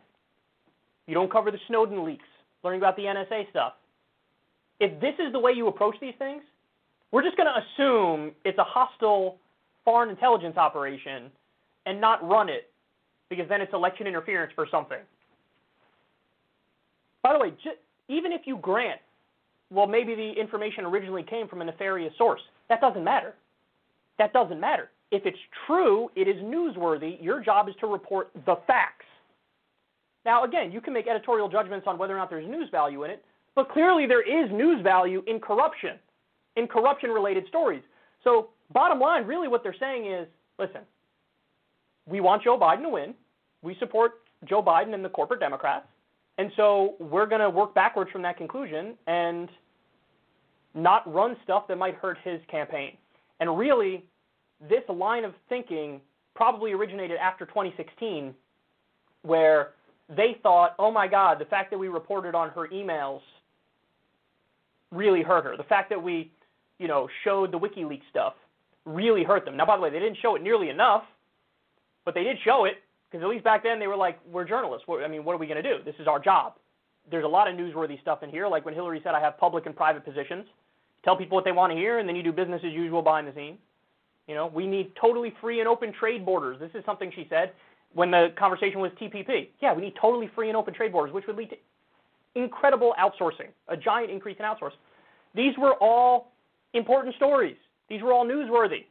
You 1.06 1.14
don't 1.14 1.30
cover 1.30 1.52
the 1.52 1.58
Snowden 1.68 2.06
leaks, 2.06 2.24
learning 2.64 2.80
about 2.80 2.96
the 2.96 3.04
NSA 3.04 3.50
stuff. 3.50 3.74
If 4.80 5.02
this 5.02 5.14
is 5.20 5.34
the 5.34 5.40
way 5.40 5.52
you 5.52 5.68
approach 5.68 5.96
these 6.00 6.14
things, 6.18 6.44
we're 7.12 7.24
just 7.24 7.36
going 7.36 7.50
to 7.54 7.62
assume 7.62 8.32
it's 8.46 8.58
a 8.58 8.64
hostile 8.64 9.38
foreign 9.84 10.10
intelligence 10.10 10.56
operation 10.56 11.30
and 11.86 12.00
not 12.00 12.26
run 12.26 12.48
it 12.48 12.70
because 13.30 13.50
then 13.50 13.60
it's 13.60 13.74
election 13.74 14.08
interference 14.08 14.54
for 14.56 14.66
something. 14.72 15.00
By 17.22 17.34
the 17.34 17.40
way, 17.40 17.54
even 18.08 18.32
if 18.32 18.42
you 18.46 18.58
grant, 18.62 19.02
well, 19.72 19.88
maybe 19.88 20.16
the 20.16 20.32
information 20.40 20.86
originally 20.86 21.24
came 21.24 21.50
from 21.50 21.62
a 21.62 21.66
nefarious 21.66 22.14
source, 22.18 22.42
that 22.70 22.80
doesn't 22.80 23.04
matter. 23.04 23.36
That 24.18 24.32
doesn't 24.32 24.60
matter. 24.60 24.90
If 25.12 25.26
it's 25.26 25.38
true, 25.68 26.10
it 26.16 26.28
is 26.28 26.38
newsworthy. 26.38 27.22
Your 27.22 27.44
job 27.44 27.68
is 27.68 27.76
to 27.82 27.88
report 27.88 28.32
the 28.46 28.56
facts. 28.66 29.06
Now, 30.26 30.44
again, 30.44 30.72
you 30.72 30.82
can 30.82 30.94
make 30.94 31.08
editorial 31.08 31.50
judgments 31.50 31.86
on 31.88 31.98
whether 31.98 32.14
or 32.14 32.18
not 32.18 32.30
there's 32.30 32.48
news 32.48 32.70
value 32.72 33.04
in 33.04 33.12
it, 33.12 33.26
but 33.56 33.70
clearly 33.70 34.06
there 34.06 34.22
is 34.22 34.50
news 34.52 34.82
value 34.82 35.24
in 35.28 35.40
corruption, 35.40 35.98
in 36.56 36.68
corruption 36.68 37.10
related 37.10 37.46
stories. 37.48 37.82
So, 38.24 38.50
bottom 38.72 39.00
line, 39.00 39.26
really 39.26 39.48
what 39.48 39.64
they're 39.64 39.76
saying 39.80 40.12
is 40.12 40.28
listen, 40.60 40.82
we 42.08 42.22
want 42.22 42.44
Joe 42.44 42.58
Biden 42.58 42.84
to 42.84 42.90
win. 42.90 43.14
We 43.62 43.76
support 43.80 44.22
Joe 44.48 44.62
Biden 44.62 44.94
and 44.94 45.04
the 45.04 45.10
corporate 45.10 45.40
Democrats. 45.40 45.88
And 46.38 46.52
so 46.56 46.96
we're 47.00 47.26
going 47.26 47.42
to 47.42 47.50
work 47.50 47.76
backwards 47.76 48.10
from 48.12 48.22
that 48.24 48.38
conclusion 48.38 48.96
and 49.08 49.50
not 50.74 51.12
run 51.12 51.36
stuff 51.44 51.68
that 51.68 51.78
might 51.78 51.96
hurt 51.96 52.18
his 52.24 52.40
campaign. 52.50 52.98
And 53.40 53.58
really, 53.58 54.06
this 54.70 54.84
line 54.90 55.24
of 55.24 55.34
thinking 55.50 56.02
probably 56.36 56.72
originated 56.72 57.18
after 57.18 57.46
2016, 57.46 58.34
where 59.24 59.72
they 60.16 60.38
thought, 60.42 60.76
oh 60.80 60.92
my 60.92 61.08
God, 61.08 61.40
the 61.40 61.46
fact 61.46 61.72
that 61.72 61.78
we 61.78 61.88
reported 61.88 62.36
on 62.36 62.50
her 62.50 62.68
emails 62.70 63.22
really 64.92 65.22
hurt 65.22 65.46
her. 65.46 65.56
The 65.58 65.64
fact 65.64 65.90
that 65.90 66.02
we, 66.02 66.32
you 66.80 66.88
know, 66.88 67.08
showed 67.24 67.52
the 67.52 67.60
WikiLeaks 67.60 68.02
stuff 68.10 68.34
really 68.86 69.24
hurt 69.24 69.46
them. 69.46 69.56
Now, 69.56 69.66
by 69.66 69.78
the 69.78 69.82
way, 69.82 69.90
they 69.90 70.00
didn't 70.00 70.18
show 70.22 70.36
it 70.36 70.42
nearly 70.42 70.70
enough, 70.70 71.04
but 72.04 72.14
they 72.14 72.24
did 72.24 72.38
show 72.44 72.66
it 72.66 72.76
because 73.10 73.24
at 73.24 73.30
least 73.30 73.44
back 73.44 73.64
then 73.64 73.80
they 73.80 73.88
were 73.88 73.96
like, 73.96 74.20
we're 74.30 74.46
journalists. 74.46 74.86
I 74.90 75.08
mean, 75.08 75.24
what 75.24 75.34
are 75.34 75.38
we 75.38 75.48
going 75.48 75.62
to 75.62 75.78
do? 75.78 75.84
This 75.84 75.96
is 76.00 76.08
our 76.08 76.20
job. 76.20 76.54
There's 77.10 77.26
a 77.26 77.28
lot 77.28 77.48
of 77.48 77.56
newsworthy 77.56 78.00
stuff 78.02 78.24
in 78.24 78.30
here, 78.30 78.48
like 78.48 78.66
when 78.66 78.74
Hillary 78.74 79.02
said, 79.04 79.16
I 79.16 79.20
have 79.20 79.38
public 79.38 79.66
and 79.66 79.76
private 79.76 80.06
positions. 80.06 80.46
Tell 81.04 81.18
people 81.18 81.36
what 81.36 81.46
they 81.46 81.52
want 81.52 81.72
to 81.72 81.78
hear, 81.78 82.00
and 82.00 82.08
then 82.08 82.16
you 82.16 82.24
do 82.24 82.32
business 82.32 82.62
as 82.66 82.72
usual 82.72 83.02
behind 83.02 83.28
the 83.28 83.34
scenes. 83.34 83.58
You 84.28 84.36
know, 84.36 84.48
we 84.48 84.68
need 84.68 84.94
totally 85.00 85.34
free 85.42 85.60
and 85.60 85.68
open 85.68 85.94
trade 85.94 86.26
borders. 86.26 86.60
This 86.60 86.72
is 86.74 86.86
something 86.86 87.12
she 87.16 87.28
said 87.30 87.54
when 87.94 88.12
the 88.12 88.30
conversation 88.38 88.80
was 88.80 88.92
TPP. 89.02 89.50
Yeah, 89.62 89.74
we 89.74 89.82
need 89.82 89.94
totally 90.00 90.30
free 90.34 90.48
and 90.48 90.58
open 90.58 90.74
trade 90.74 90.92
borders, 90.92 91.14
which 91.14 91.26
would 91.28 91.36
lead 91.36 91.50
to 91.50 91.58
incredible 92.36 92.96
outsourcing, 93.00 93.50
a 93.68 93.76
giant 93.76 94.10
increase 94.10 94.38
in 94.40 94.46
outsourcing. 94.46 94.80
These 95.36 95.58
were 95.58 95.74
all 95.82 96.32
important 96.74 97.16
stories. 97.16 97.58
These 97.90 98.02
were 98.02 98.14
all 98.14 98.26
newsworthy. 98.26 98.86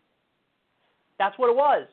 That's 1.19 1.39
what 1.39 1.49
it 1.49 1.57
was. 1.57 1.87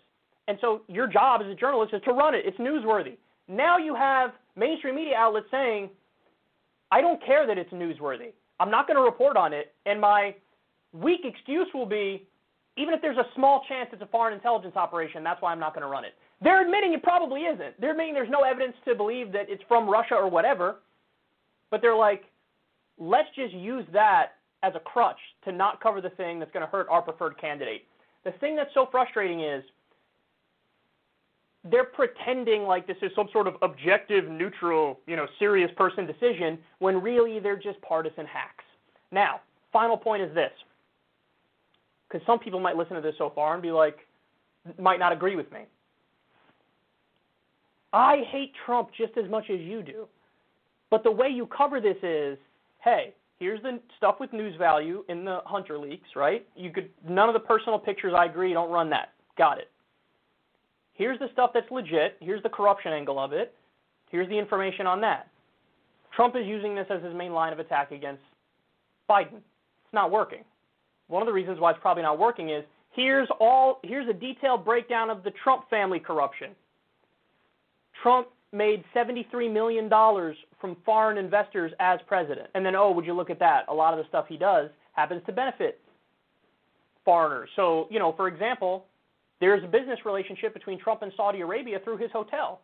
And 0.47 0.57
so 0.61 0.81
your 0.88 1.07
job 1.07 1.41
as 1.41 1.47
a 1.47 1.55
journalist 1.55 1.93
is 1.93 2.01
to 2.05 2.11
run 2.11 2.34
it. 2.35 2.43
It's 2.45 2.57
newsworthy. 2.57 3.18
Now 3.47 3.77
you 3.77 3.95
have 3.95 4.31
mainstream 4.55 4.95
media 4.95 5.15
outlets 5.18 5.47
saying, 5.51 5.89
I 6.91 7.01
don't 7.01 7.23
care 7.26 7.45
that 7.45 7.57
it's 7.57 7.72
newsworthy. 7.72 8.31
I'm 8.59 8.72
not 8.72 8.88
going 8.88 8.97
to 8.97 9.03
report 9.03 9.38
on 9.38 9.53
it. 9.53 9.73
And 9.85 9.99
my 9.99 10.35
weak 10.93 11.22
excuse 11.23 11.68
will 11.73 11.85
be, 11.85 12.27
even 12.77 12.93
if 12.93 13.01
there's 13.01 13.17
a 13.17 13.25
small 13.35 13.63
chance 13.67 13.89
it's 13.91 14.01
a 14.01 14.07
foreign 14.07 14.33
intelligence 14.33 14.75
operation, 14.75 15.23
that's 15.23 15.41
why 15.41 15.51
I'm 15.51 15.59
not 15.59 15.73
going 15.73 15.81
to 15.81 15.87
run 15.87 16.05
it. 16.05 16.13
They're 16.41 16.63
admitting 16.63 16.93
it 16.93 17.03
probably 17.03 17.41
isn't. 17.41 17.79
They're 17.81 17.91
admitting 17.91 18.13
there's 18.13 18.29
no 18.29 18.43
evidence 18.43 18.75
to 18.85 18.95
believe 18.95 19.31
that 19.31 19.45
it's 19.49 19.63
from 19.67 19.89
Russia 19.89 20.15
or 20.15 20.29
whatever. 20.29 20.77
But 21.71 21.81
they're 21.81 21.95
like, 21.95 22.25
let's 22.97 23.29
just 23.35 23.53
use 23.53 23.85
that 23.93 24.33
as 24.63 24.73
a 24.75 24.79
crutch 24.79 25.19
to 25.45 25.51
not 25.51 25.81
cover 25.81 26.01
the 26.01 26.09
thing 26.11 26.39
that's 26.39 26.51
going 26.51 26.65
to 26.65 26.71
hurt 26.71 26.87
our 26.89 27.01
preferred 27.01 27.39
candidate. 27.39 27.85
The 28.23 28.31
thing 28.39 28.55
that's 28.55 28.73
so 28.73 28.87
frustrating 28.91 29.41
is 29.41 29.63
they're 31.69 31.83
pretending 31.83 32.63
like 32.63 32.87
this 32.87 32.97
is 33.01 33.11
some 33.15 33.27
sort 33.33 33.47
of 33.47 33.55
objective, 33.61 34.29
neutral, 34.29 34.99
you 35.07 35.15
know, 35.15 35.27
serious 35.39 35.71
person 35.75 36.05
decision 36.05 36.57
when 36.79 37.01
really 37.01 37.39
they're 37.39 37.57
just 37.57 37.81
partisan 37.81 38.25
hacks. 38.25 38.63
Now, 39.11 39.41
final 39.71 39.97
point 39.97 40.21
is 40.21 40.33
this. 40.33 40.51
Because 42.07 42.25
some 42.25 42.39
people 42.39 42.59
might 42.59 42.77
listen 42.77 42.95
to 42.95 43.01
this 43.01 43.15
so 43.17 43.31
far 43.34 43.53
and 43.53 43.61
be 43.61 43.71
like, 43.71 43.97
might 44.79 44.99
not 44.99 45.11
agree 45.11 45.35
with 45.35 45.51
me. 45.51 45.61
I 47.93 48.23
hate 48.29 48.51
Trump 48.65 48.89
just 48.97 49.17
as 49.17 49.29
much 49.29 49.45
as 49.49 49.59
you 49.59 49.81
do. 49.81 50.07
But 50.89 51.03
the 51.03 51.11
way 51.11 51.29
you 51.29 51.47
cover 51.47 51.81
this 51.81 51.97
is, 52.03 52.38
hey, 52.84 53.13
here's 53.39 53.61
the 53.61 53.79
stuff 53.97 54.15
with 54.19 54.31
news 54.34 54.55
value 54.57 55.03
in 55.09 55.25
the 55.25 55.39
Hunter 55.45 55.77
leaks, 55.77 56.09
right? 56.15 56.47
You 56.55 56.71
could 56.71 56.89
none 57.07 57.29
of 57.29 57.34
the 57.34 57.39
personal 57.39 57.79
pictures 57.79 58.13
I 58.15 58.25
agree, 58.25 58.53
don't 58.53 58.71
run 58.71 58.89
that. 58.91 59.13
Got 59.38 59.59
it. 59.59 59.69
Here's 60.93 61.19
the 61.19 61.29
stuff 61.34 61.51
that's 61.53 61.69
legit. 61.69 62.17
Here's 62.19 62.41
the 62.43 62.49
corruption 62.49 62.91
angle 62.91 63.19
of 63.19 63.34
it. 63.34 63.53
Here's 64.09 64.27
the 64.29 64.38
information 64.38 64.88
on 64.88 65.01
that. 65.01 65.27
Trump 66.15 66.35
is 66.35 66.45
using 66.45 66.73
this 66.73 66.88
as 66.89 67.03
his 67.03 67.13
main 67.13 67.34
line 67.34 67.53
of 67.53 67.59
attack 67.59 67.91
against 67.91 68.23
Biden. 69.09 69.35
It's 69.35 69.93
not 69.93 70.09
working. 70.11 70.43
One 71.07 71.21
of 71.21 71.27
the 71.27 71.34
reasons 71.34 71.59
why 71.59 71.71
it's 71.71 71.79
probably 71.81 72.03
not 72.03 72.19
working 72.19 72.49
is 72.49 72.63
here's 72.91 73.29
all 73.39 73.79
here's 73.84 74.09
a 74.09 74.13
detailed 74.13 74.65
breakdown 74.65 75.09
of 75.09 75.23
the 75.23 75.31
Trump 75.43 75.69
family 75.69 75.99
corruption. 75.99 76.51
Trump 78.01 78.27
made 78.53 78.84
$73 78.95 79.51
million 79.51 79.89
from 80.61 80.77
foreign 80.85 81.17
investors 81.17 81.71
as 81.79 81.99
president. 82.07 82.47
And 82.55 82.65
then, 82.65 82.75
oh, 82.75 82.91
would 82.91 83.05
you 83.05 83.13
look 83.13 83.29
at 83.29 83.39
that? 83.39 83.65
A 83.67 83.73
lot 83.73 83.93
of 83.93 83.99
the 83.99 84.07
stuff 84.07 84.25
he 84.29 84.38
does 84.38 84.69
happens 84.93 85.21
to 85.25 85.31
benefit 85.31 85.79
foreigners. 87.03 87.49
So, 87.55 87.88
you 87.89 87.99
know, 87.99 88.13
for 88.13 88.27
example, 88.27 88.85
there's 89.39 89.63
a 89.63 89.67
business 89.67 89.99
relationship 90.05 90.53
between 90.53 90.79
Trump 90.79 91.01
and 91.01 91.11
Saudi 91.15 91.41
Arabia 91.41 91.79
through 91.84 91.97
his 91.97 92.11
hotel 92.11 92.61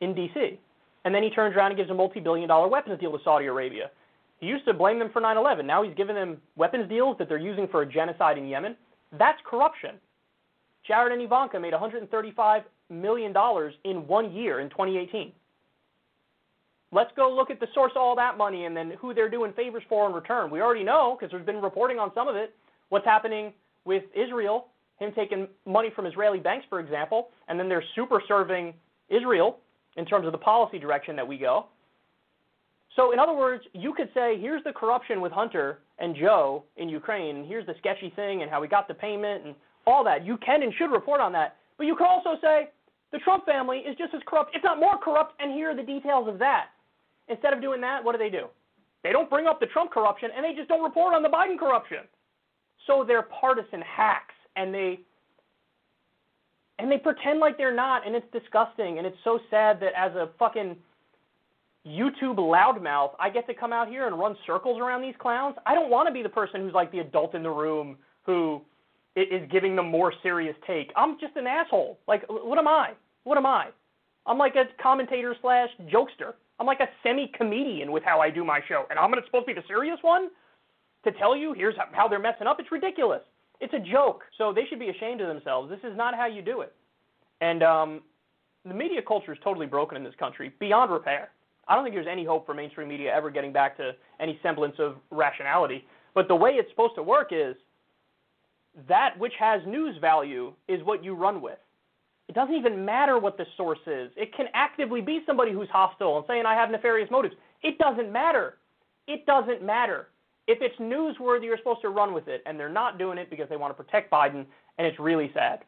in 0.00 0.14
D.C. 0.14 0.58
And 1.04 1.14
then 1.14 1.22
he 1.22 1.30
turns 1.30 1.56
around 1.56 1.72
and 1.72 1.76
gives 1.76 1.90
a 1.90 1.94
multi 1.94 2.20
billion 2.20 2.48
dollar 2.48 2.68
weapons 2.68 3.00
deal 3.00 3.12
to 3.12 3.24
Saudi 3.24 3.46
Arabia. 3.46 3.90
He 4.42 4.48
used 4.48 4.64
to 4.64 4.74
blame 4.74 4.98
them 4.98 5.08
for 5.12 5.20
9 5.20 5.36
11. 5.36 5.64
Now 5.64 5.84
he's 5.84 5.94
giving 5.94 6.16
them 6.16 6.38
weapons 6.56 6.88
deals 6.88 7.16
that 7.18 7.28
they're 7.28 7.38
using 7.38 7.68
for 7.68 7.82
a 7.82 7.86
genocide 7.86 8.36
in 8.38 8.48
Yemen. 8.48 8.76
That's 9.16 9.38
corruption. 9.48 9.92
Jared 10.84 11.12
and 11.12 11.22
Ivanka 11.22 11.60
made 11.60 11.72
$135 11.72 12.64
million 12.90 13.32
in 13.84 14.06
one 14.08 14.32
year 14.32 14.58
in 14.58 14.68
2018. 14.68 15.30
Let's 16.90 17.12
go 17.14 17.32
look 17.32 17.50
at 17.50 17.60
the 17.60 17.68
source 17.72 17.92
of 17.94 18.02
all 18.02 18.16
that 18.16 18.36
money 18.36 18.64
and 18.64 18.76
then 18.76 18.94
who 19.00 19.14
they're 19.14 19.30
doing 19.30 19.52
favors 19.52 19.84
for 19.88 20.08
in 20.08 20.12
return. 20.12 20.50
We 20.50 20.60
already 20.60 20.82
know, 20.82 21.16
because 21.16 21.30
there's 21.30 21.46
been 21.46 21.62
reporting 21.62 22.00
on 22.00 22.10
some 22.12 22.26
of 22.26 22.34
it, 22.34 22.52
what's 22.88 23.04
happening 23.04 23.52
with 23.84 24.02
Israel 24.12 24.66
him 24.98 25.12
taking 25.14 25.48
money 25.66 25.90
from 25.94 26.06
Israeli 26.06 26.38
banks, 26.38 26.66
for 26.68 26.80
example, 26.80 27.28
and 27.48 27.58
then 27.58 27.68
they're 27.68 27.84
super 27.94 28.22
serving 28.26 28.74
Israel 29.08 29.58
in 29.96 30.04
terms 30.04 30.26
of 30.26 30.32
the 30.32 30.38
policy 30.38 30.78
direction 30.78 31.16
that 31.16 31.26
we 31.26 31.38
go. 31.38 31.66
So, 32.96 33.12
in 33.12 33.18
other 33.18 33.32
words, 33.32 33.64
you 33.72 33.94
could 33.94 34.10
say, 34.12 34.38
here's 34.38 34.62
the 34.64 34.72
corruption 34.72 35.20
with 35.20 35.32
Hunter 35.32 35.78
and 35.98 36.14
Joe 36.14 36.64
in 36.76 36.88
Ukraine, 36.88 37.36
and 37.36 37.46
here's 37.46 37.66
the 37.66 37.74
sketchy 37.78 38.12
thing 38.14 38.42
and 38.42 38.50
how 38.50 38.60
we 38.60 38.68
got 38.68 38.86
the 38.86 38.94
payment 38.94 39.46
and 39.46 39.54
all 39.86 40.04
that. 40.04 40.26
You 40.26 40.36
can 40.38 40.62
and 40.62 40.72
should 40.74 40.92
report 40.92 41.20
on 41.20 41.32
that. 41.32 41.56
But 41.78 41.86
you 41.86 41.96
could 41.96 42.06
also 42.06 42.36
say, 42.42 42.68
The 43.12 43.18
Trump 43.18 43.46
family 43.46 43.78
is 43.78 43.96
just 43.96 44.14
as 44.14 44.20
corrupt, 44.26 44.54
if 44.54 44.62
not 44.62 44.78
more 44.78 44.98
corrupt, 44.98 45.34
and 45.40 45.52
here 45.52 45.70
are 45.70 45.76
the 45.76 45.82
details 45.82 46.28
of 46.28 46.38
that. 46.38 46.66
Instead 47.28 47.52
of 47.52 47.62
doing 47.62 47.80
that, 47.80 48.04
what 48.04 48.12
do 48.12 48.18
they 48.18 48.30
do? 48.30 48.46
They 49.02 49.10
don't 49.10 49.28
bring 49.28 49.46
up 49.46 49.60
the 49.60 49.66
Trump 49.66 49.90
corruption 49.90 50.30
and 50.34 50.44
they 50.44 50.54
just 50.54 50.68
don't 50.68 50.82
report 50.82 51.14
on 51.14 51.22
the 51.22 51.28
Biden 51.28 51.58
corruption. 51.58 51.98
So 52.86 53.04
they're 53.06 53.22
partisan 53.22 53.80
hacks 53.82 54.34
and 54.56 54.72
they 54.74 55.00
and 56.78 56.90
they 56.90 56.98
pretend 56.98 57.38
like 57.38 57.56
they're 57.56 57.74
not 57.74 58.06
and 58.06 58.14
it's 58.14 58.26
disgusting 58.32 58.98
and 58.98 59.06
it's 59.06 59.16
so 59.24 59.38
sad 59.50 59.80
that 59.80 59.92
as 59.96 60.12
a 60.12 60.30
fucking 60.38 60.76
YouTube 61.86 62.36
loudmouth, 62.36 63.12
I 63.18 63.28
get 63.30 63.46
to 63.48 63.54
come 63.54 63.72
out 63.72 63.88
here 63.88 64.06
and 64.06 64.18
run 64.18 64.36
circles 64.46 64.80
around 64.80 65.02
these 65.02 65.14
clowns. 65.18 65.56
I 65.66 65.74
don't 65.74 65.90
want 65.90 66.06
to 66.08 66.12
be 66.12 66.22
the 66.22 66.28
person 66.28 66.60
who's 66.60 66.72
like 66.72 66.92
the 66.92 67.00
adult 67.00 67.34
in 67.34 67.42
the 67.42 67.50
room 67.50 67.96
who 68.24 68.62
is 69.16 69.42
giving 69.50 69.74
them 69.74 69.90
more 69.90 70.12
serious 70.22 70.54
take. 70.66 70.92
I'm 70.96 71.18
just 71.18 71.36
an 71.36 71.46
asshole. 71.46 71.98
Like, 72.06 72.24
what 72.28 72.58
am 72.58 72.68
I? 72.68 72.92
What 73.24 73.36
am 73.36 73.46
I? 73.46 73.68
I'm 74.26 74.38
like 74.38 74.54
a 74.54 74.64
commentator 74.80 75.34
slash 75.42 75.68
jokester. 75.92 76.34
I'm 76.60 76.66
like 76.66 76.80
a 76.80 76.88
semi 77.02 77.30
comedian 77.36 77.90
with 77.90 78.04
how 78.04 78.20
I 78.20 78.30
do 78.30 78.44
my 78.44 78.60
show, 78.68 78.84
and 78.88 78.98
I'm 78.98 79.10
supposed 79.26 79.48
to 79.48 79.54
be 79.54 79.60
the 79.60 79.66
serious 79.66 79.98
one 80.02 80.28
to 81.04 81.12
tell 81.12 81.36
you 81.36 81.52
here's 81.52 81.74
how 81.90 82.06
they're 82.06 82.20
messing 82.20 82.46
up. 82.46 82.60
It's 82.60 82.70
ridiculous. 82.70 83.22
It's 83.60 83.74
a 83.74 83.80
joke. 83.80 84.22
So 84.38 84.52
they 84.52 84.62
should 84.68 84.78
be 84.78 84.88
ashamed 84.88 85.20
of 85.20 85.28
themselves. 85.28 85.68
This 85.68 85.80
is 85.80 85.96
not 85.96 86.14
how 86.14 86.26
you 86.26 86.42
do 86.42 86.60
it. 86.60 86.72
And 87.40 87.62
um, 87.64 88.02
the 88.64 88.74
media 88.74 89.00
culture 89.06 89.32
is 89.32 89.38
totally 89.42 89.66
broken 89.66 89.96
in 89.96 90.04
this 90.04 90.14
country, 90.18 90.52
beyond 90.60 90.92
repair. 90.92 91.30
I 91.72 91.74
don't 91.74 91.84
think 91.84 91.96
there's 91.96 92.06
any 92.06 92.22
hope 92.22 92.44
for 92.44 92.52
mainstream 92.52 92.88
media 92.88 93.10
ever 93.14 93.30
getting 93.30 93.50
back 93.50 93.78
to 93.78 93.92
any 94.20 94.38
semblance 94.42 94.74
of 94.78 94.96
rationality. 95.10 95.86
But 96.14 96.28
the 96.28 96.36
way 96.36 96.50
it's 96.50 96.68
supposed 96.68 96.96
to 96.96 97.02
work 97.02 97.28
is 97.30 97.56
that 98.86 99.18
which 99.18 99.32
has 99.38 99.62
news 99.66 99.96
value 99.98 100.52
is 100.68 100.84
what 100.84 101.02
you 101.02 101.14
run 101.14 101.40
with. 101.40 101.56
It 102.28 102.34
doesn't 102.34 102.54
even 102.54 102.84
matter 102.84 103.18
what 103.18 103.38
the 103.38 103.46
source 103.56 103.78
is. 103.86 104.10
It 104.18 104.36
can 104.36 104.48
actively 104.52 105.00
be 105.00 105.20
somebody 105.26 105.50
who's 105.50 105.68
hostile 105.70 106.18
and 106.18 106.26
saying, 106.28 106.44
I 106.44 106.52
have 106.52 106.70
nefarious 106.70 107.10
motives. 107.10 107.36
It 107.62 107.78
doesn't 107.78 108.12
matter. 108.12 108.58
It 109.08 109.24
doesn't 109.24 109.62
matter. 109.62 110.08
If 110.48 110.58
it's 110.60 110.78
newsworthy, 110.78 111.44
you're 111.44 111.56
supposed 111.56 111.80
to 111.82 111.88
run 111.88 112.12
with 112.12 112.28
it, 112.28 112.42
and 112.44 112.60
they're 112.60 112.68
not 112.68 112.98
doing 112.98 113.16
it 113.16 113.30
because 113.30 113.48
they 113.48 113.56
want 113.56 113.74
to 113.74 113.82
protect 113.82 114.12
Biden, 114.12 114.44
and 114.76 114.86
it's 114.86 115.00
really 115.00 115.30
sad. 115.32 115.60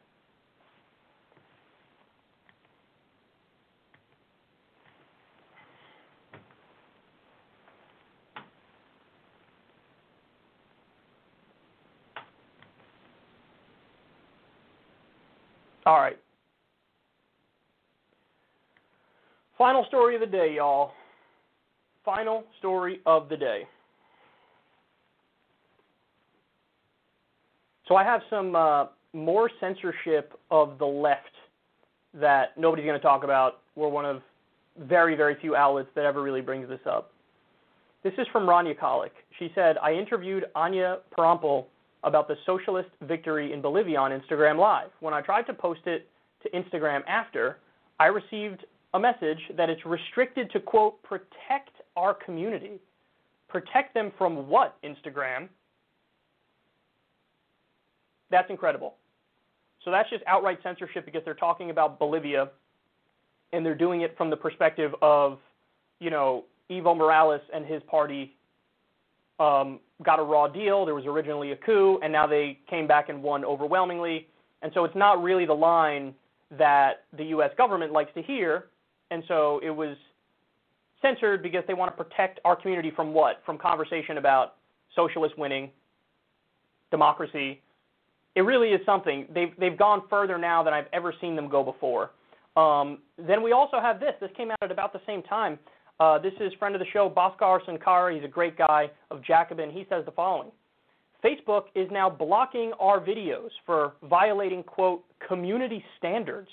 All 15.85 15.99
right. 15.99 16.17
Final 19.57 19.85
story 19.87 20.15
of 20.15 20.21
the 20.21 20.27
day, 20.27 20.53
y'all. 20.55 20.91
Final 22.03 22.43
story 22.59 22.99
of 23.05 23.29
the 23.29 23.37
day. 23.37 23.63
So 27.87 27.95
I 27.95 28.03
have 28.03 28.21
some 28.29 28.55
uh, 28.55 28.85
more 29.13 29.49
censorship 29.59 30.33
of 30.51 30.77
the 30.79 30.85
left 30.85 31.21
that 32.13 32.57
nobody's 32.57 32.85
going 32.85 32.99
to 32.99 33.03
talk 33.03 33.23
about. 33.23 33.61
We're 33.75 33.89
one 33.89 34.05
of 34.05 34.21
very, 34.79 35.15
very 35.15 35.35
few 35.39 35.55
outlets 35.55 35.89
that 35.95 36.05
ever 36.05 36.21
really 36.21 36.41
brings 36.41 36.67
this 36.67 36.79
up. 36.89 37.11
This 38.03 38.13
is 38.17 38.27
from 38.31 38.43
Rania 38.43 38.77
Khalek. 38.77 39.11
She 39.39 39.51
said, 39.55 39.77
I 39.81 39.93
interviewed 39.93 40.45
Anya 40.55 40.99
Parampil 41.17 41.65
about 42.05 42.27
the 42.27 42.35
socialist 42.45 42.89
victory 43.01 43.51
in 43.51 43.61
Bolivia 43.61 43.99
on 43.99 44.11
Instagram 44.11 44.57
Live. 44.57 44.89
When 45.01 45.13
I 45.13 45.21
tried 45.21 45.43
to 45.43 45.53
post 45.53 45.81
it 45.85 46.07
to 46.43 46.49
Instagram 46.51 47.01
after, 47.07 47.57
I 47.99 48.05
received 48.05 48.65
a 48.93 48.99
message 48.99 49.39
that 49.57 49.69
it's 49.69 49.85
restricted 49.85 50.49
to, 50.51 50.59
quote, 50.59 51.01
protect 51.03 51.71
our 51.97 52.13
community. 52.13 52.79
Protect 53.49 53.93
them 53.93 54.11
from 54.17 54.47
what, 54.47 54.77
Instagram? 54.83 55.49
That's 58.29 58.49
incredible. 58.49 58.95
So 59.83 59.91
that's 59.91 60.09
just 60.09 60.23
outright 60.27 60.59
censorship 60.63 61.05
because 61.05 61.21
they're 61.25 61.33
talking 61.33 61.69
about 61.71 61.99
Bolivia 61.99 62.49
and 63.53 63.65
they're 63.65 63.75
doing 63.75 64.01
it 64.01 64.15
from 64.17 64.29
the 64.29 64.37
perspective 64.37 64.93
of, 65.01 65.39
you 65.99 66.09
know, 66.09 66.45
Evo 66.71 66.97
Morales 66.97 67.41
and 67.53 67.65
his 67.65 67.81
party 67.83 68.35
um, 69.39 69.79
got 70.03 70.19
a 70.19 70.23
raw 70.23 70.47
deal. 70.47 70.85
There 70.85 70.95
was 70.95 71.05
originally 71.05 71.51
a 71.51 71.55
coup, 71.55 71.99
and 72.03 72.11
now 72.11 72.27
they 72.27 72.59
came 72.69 72.87
back 72.87 73.09
and 73.09 73.21
won 73.21 73.45
overwhelmingly. 73.45 74.27
And 74.61 74.71
so 74.73 74.83
it's 74.83 74.95
not 74.95 75.21
really 75.21 75.45
the 75.45 75.53
line 75.53 76.13
that 76.57 77.05
the 77.17 77.25
U.S. 77.25 77.51
government 77.57 77.91
likes 77.91 78.13
to 78.15 78.21
hear. 78.21 78.65
And 79.11 79.23
so 79.27 79.59
it 79.63 79.69
was 79.69 79.95
censored 81.01 81.43
because 81.43 81.63
they 81.67 81.73
want 81.73 81.95
to 81.95 82.03
protect 82.03 82.39
our 82.45 82.55
community 82.55 82.91
from 82.95 83.13
what? 83.13 83.41
From 83.45 83.57
conversation 83.57 84.17
about 84.17 84.55
socialist 84.95 85.37
winning, 85.37 85.69
democracy. 86.91 87.61
It 88.35 88.41
really 88.41 88.69
is 88.69 88.81
something. 88.85 89.27
They've 89.33 89.53
they've 89.59 89.77
gone 89.77 90.03
further 90.09 90.37
now 90.37 90.63
than 90.63 90.73
I've 90.73 90.87
ever 90.93 91.13
seen 91.21 91.35
them 91.35 91.49
go 91.49 91.63
before. 91.63 92.11
Um, 92.57 92.99
then 93.17 93.43
we 93.43 93.51
also 93.51 93.79
have 93.79 93.99
this. 93.99 94.13
This 94.19 94.31
came 94.35 94.51
out 94.51 94.57
at 94.61 94.71
about 94.71 94.93
the 94.93 95.01
same 95.05 95.21
time. 95.23 95.59
Uh, 95.99 96.19
this 96.19 96.33
is 96.39 96.51
friend 96.59 96.75
of 96.75 96.79
the 96.79 96.87
show, 96.91 97.09
Bhaskar 97.09 97.65
Sankara. 97.65 98.13
He's 98.13 98.23
a 98.23 98.29
great 98.29 98.57
guy 98.57 98.89
of 99.11 99.23
Jacobin. 99.23 99.71
He 99.71 99.85
says 99.89 100.03
the 100.05 100.11
following 100.11 100.51
Facebook 101.23 101.65
is 101.73 101.87
now 101.91 102.09
blocking 102.09 102.73
our 102.79 102.99
videos 102.99 103.49
for 103.65 103.93
violating, 104.03 104.61
quote, 104.61 105.03
community 105.27 105.83
standards 105.97 106.49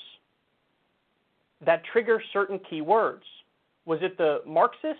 that 1.64 1.82
trigger 1.92 2.22
certain 2.32 2.58
keywords. 2.70 3.22
Was 3.84 3.98
it 4.00 4.16
the 4.16 4.42
Marxist, 4.46 4.98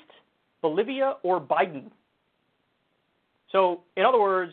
Bolivia, 0.60 1.14
or 1.23 1.40
Biden? 1.40 1.90
So, 3.51 3.82
in 3.97 4.05
other 4.05 4.20
words, 4.20 4.52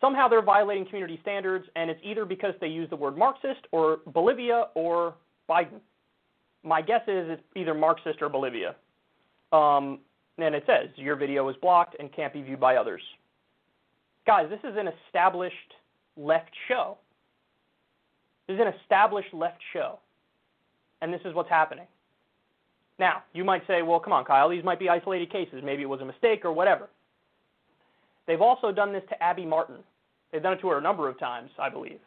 somehow 0.00 0.28
they're 0.28 0.42
violating 0.42 0.86
community 0.86 1.18
standards, 1.22 1.66
and 1.76 1.90
it's 1.90 2.00
either 2.02 2.24
because 2.24 2.54
they 2.60 2.68
use 2.68 2.88
the 2.88 2.96
word 2.96 3.16
Marxist 3.16 3.60
or 3.70 4.00
Bolivia 4.06 4.68
or 4.74 5.14
Biden 5.48 5.80
my 6.64 6.80
guess 6.80 7.02
is 7.02 7.28
it's 7.28 7.42
either 7.54 7.74
Marxist 7.74 8.20
or 8.22 8.28
Bolivia. 8.28 8.74
Um, 9.52 10.00
and 10.38 10.54
it 10.54 10.64
says 10.66 10.88
your 10.96 11.14
video 11.14 11.48
is 11.48 11.56
blocked 11.62 11.96
and 12.00 12.12
can't 12.12 12.32
be 12.32 12.42
viewed 12.42 12.58
by 12.58 12.76
others. 12.76 13.02
Guys, 14.26 14.48
this 14.48 14.58
is 14.60 14.76
an 14.76 14.88
established 15.06 15.54
left 16.16 16.50
show. 16.66 16.96
This 18.48 18.54
is 18.54 18.60
an 18.60 18.72
established 18.80 19.32
left 19.32 19.60
show. 19.72 19.98
And 21.02 21.12
this 21.12 21.20
is 21.24 21.34
what's 21.34 21.50
happening. 21.50 21.86
Now, 22.98 23.22
you 23.32 23.44
might 23.44 23.66
say, 23.66 23.82
well, 23.82 24.00
come 24.00 24.12
on, 24.12 24.24
Kyle, 24.24 24.48
these 24.48 24.64
might 24.64 24.78
be 24.78 24.88
isolated 24.88 25.30
cases. 25.30 25.62
Maybe 25.62 25.82
it 25.82 25.88
was 25.88 26.00
a 26.00 26.04
mistake 26.04 26.44
or 26.44 26.52
whatever. 26.52 26.88
They've 28.26 28.40
also 28.40 28.72
done 28.72 28.92
this 28.92 29.02
to 29.10 29.22
Abby 29.22 29.44
Martin. 29.44 29.76
They've 30.32 30.42
done 30.42 30.54
it 30.54 30.60
to 30.60 30.68
her 30.68 30.78
a 30.78 30.82
number 30.82 31.08
of 31.08 31.18
times, 31.18 31.50
I 31.58 31.68
believe. 31.68 31.98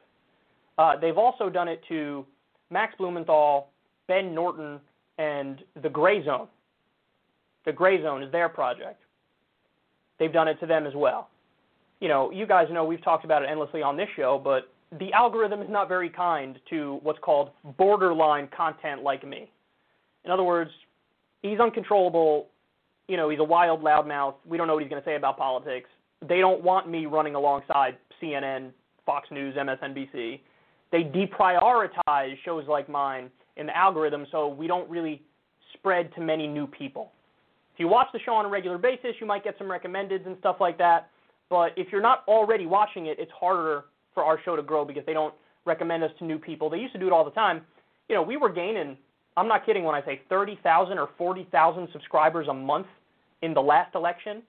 Uh, 0.77 0.95
they've 0.99 1.17
also 1.17 1.49
done 1.49 1.67
it 1.67 1.81
to 1.89 2.25
Max 2.71 2.95
Blumenthal, 2.97 3.69
Ben 4.07 4.33
Norton 4.33 4.79
and 5.17 5.63
the 5.81 5.89
Gray 5.89 6.23
Zone. 6.23 6.47
The 7.65 7.73
Gray 7.73 8.01
Zone 8.01 8.23
is 8.23 8.31
their 8.31 8.49
project. 8.49 9.01
They've 10.19 10.33
done 10.33 10.47
it 10.47 10.59
to 10.61 10.65
them 10.65 10.87
as 10.87 10.93
well. 10.95 11.29
You 11.99 12.07
know, 12.07 12.31
you 12.31 12.45
guys 12.45 12.67
know 12.71 12.85
we've 12.85 13.03
talked 13.03 13.25
about 13.25 13.43
it 13.43 13.49
endlessly 13.49 13.81
on 13.81 13.97
this 13.97 14.07
show, 14.15 14.39
but 14.41 14.69
the 14.99 15.11
algorithm 15.13 15.61
is 15.61 15.69
not 15.69 15.87
very 15.87 16.09
kind 16.09 16.59
to 16.69 16.99
what's 17.03 17.19
called 17.19 17.49
borderline 17.77 18.47
content 18.55 19.03
like 19.03 19.27
me. 19.27 19.51
In 20.23 20.31
other 20.31 20.43
words, 20.43 20.71
he's 21.41 21.59
uncontrollable. 21.59 22.47
You 23.07 23.17
know, 23.17 23.29
he's 23.29 23.39
a 23.39 23.43
wild 23.43 23.81
loudmouth. 23.83 24.35
We 24.45 24.57
don't 24.57 24.67
know 24.67 24.73
what 24.73 24.83
he's 24.83 24.89
going 24.89 25.01
to 25.01 25.07
say 25.07 25.15
about 25.15 25.37
politics. 25.37 25.89
They 26.27 26.39
don't 26.39 26.63
want 26.63 26.89
me 26.89 27.05
running 27.05 27.35
alongside 27.35 27.97
CNN, 28.21 28.71
Fox 29.05 29.29
News, 29.31 29.55
MSNBC. 29.55 30.39
They 30.91 31.03
deprioritize 31.03 32.35
shows 32.45 32.65
like 32.67 32.89
mine 32.89 33.29
in 33.57 33.65
the 33.65 33.75
algorithm 33.75 34.25
so 34.31 34.47
we 34.47 34.67
don't 34.67 34.89
really 34.89 35.21
spread 35.73 36.13
to 36.15 36.21
many 36.21 36.47
new 36.47 36.67
people. 36.67 37.11
If 37.73 37.79
you 37.79 37.87
watch 37.87 38.07
the 38.13 38.19
show 38.19 38.33
on 38.33 38.45
a 38.45 38.49
regular 38.49 38.77
basis, 38.77 39.11
you 39.19 39.27
might 39.27 39.43
get 39.43 39.55
some 39.57 39.67
recommendeds 39.67 40.25
and 40.25 40.35
stuff 40.39 40.57
like 40.59 40.77
that. 40.79 41.09
But 41.49 41.73
if 41.77 41.91
you're 41.91 42.01
not 42.01 42.23
already 42.27 42.65
watching 42.65 43.05
it, 43.05 43.17
it's 43.19 43.31
harder 43.31 43.85
for 44.13 44.23
our 44.23 44.39
show 44.43 44.55
to 44.55 44.63
grow 44.63 44.83
because 44.83 45.05
they 45.05 45.13
don't 45.13 45.33
recommend 45.65 46.03
us 46.03 46.11
to 46.19 46.25
new 46.25 46.39
people. 46.39 46.69
They 46.69 46.79
used 46.79 46.93
to 46.93 46.99
do 46.99 47.07
it 47.07 47.13
all 47.13 47.23
the 47.23 47.31
time. 47.31 47.61
You 48.09 48.15
know, 48.15 48.23
we 48.23 48.37
were 48.37 48.49
gaining, 48.49 48.97
I'm 49.35 49.47
not 49.47 49.65
kidding 49.65 49.83
when 49.83 49.95
I 49.95 50.03
say 50.03 50.21
30,000 50.29 50.97
or 50.97 51.09
40,000 51.17 51.87
subscribers 51.91 52.47
a 52.47 52.53
month 52.53 52.87
in 53.41 53.53
the 53.53 53.61
last 53.61 53.93
election. 53.93 54.41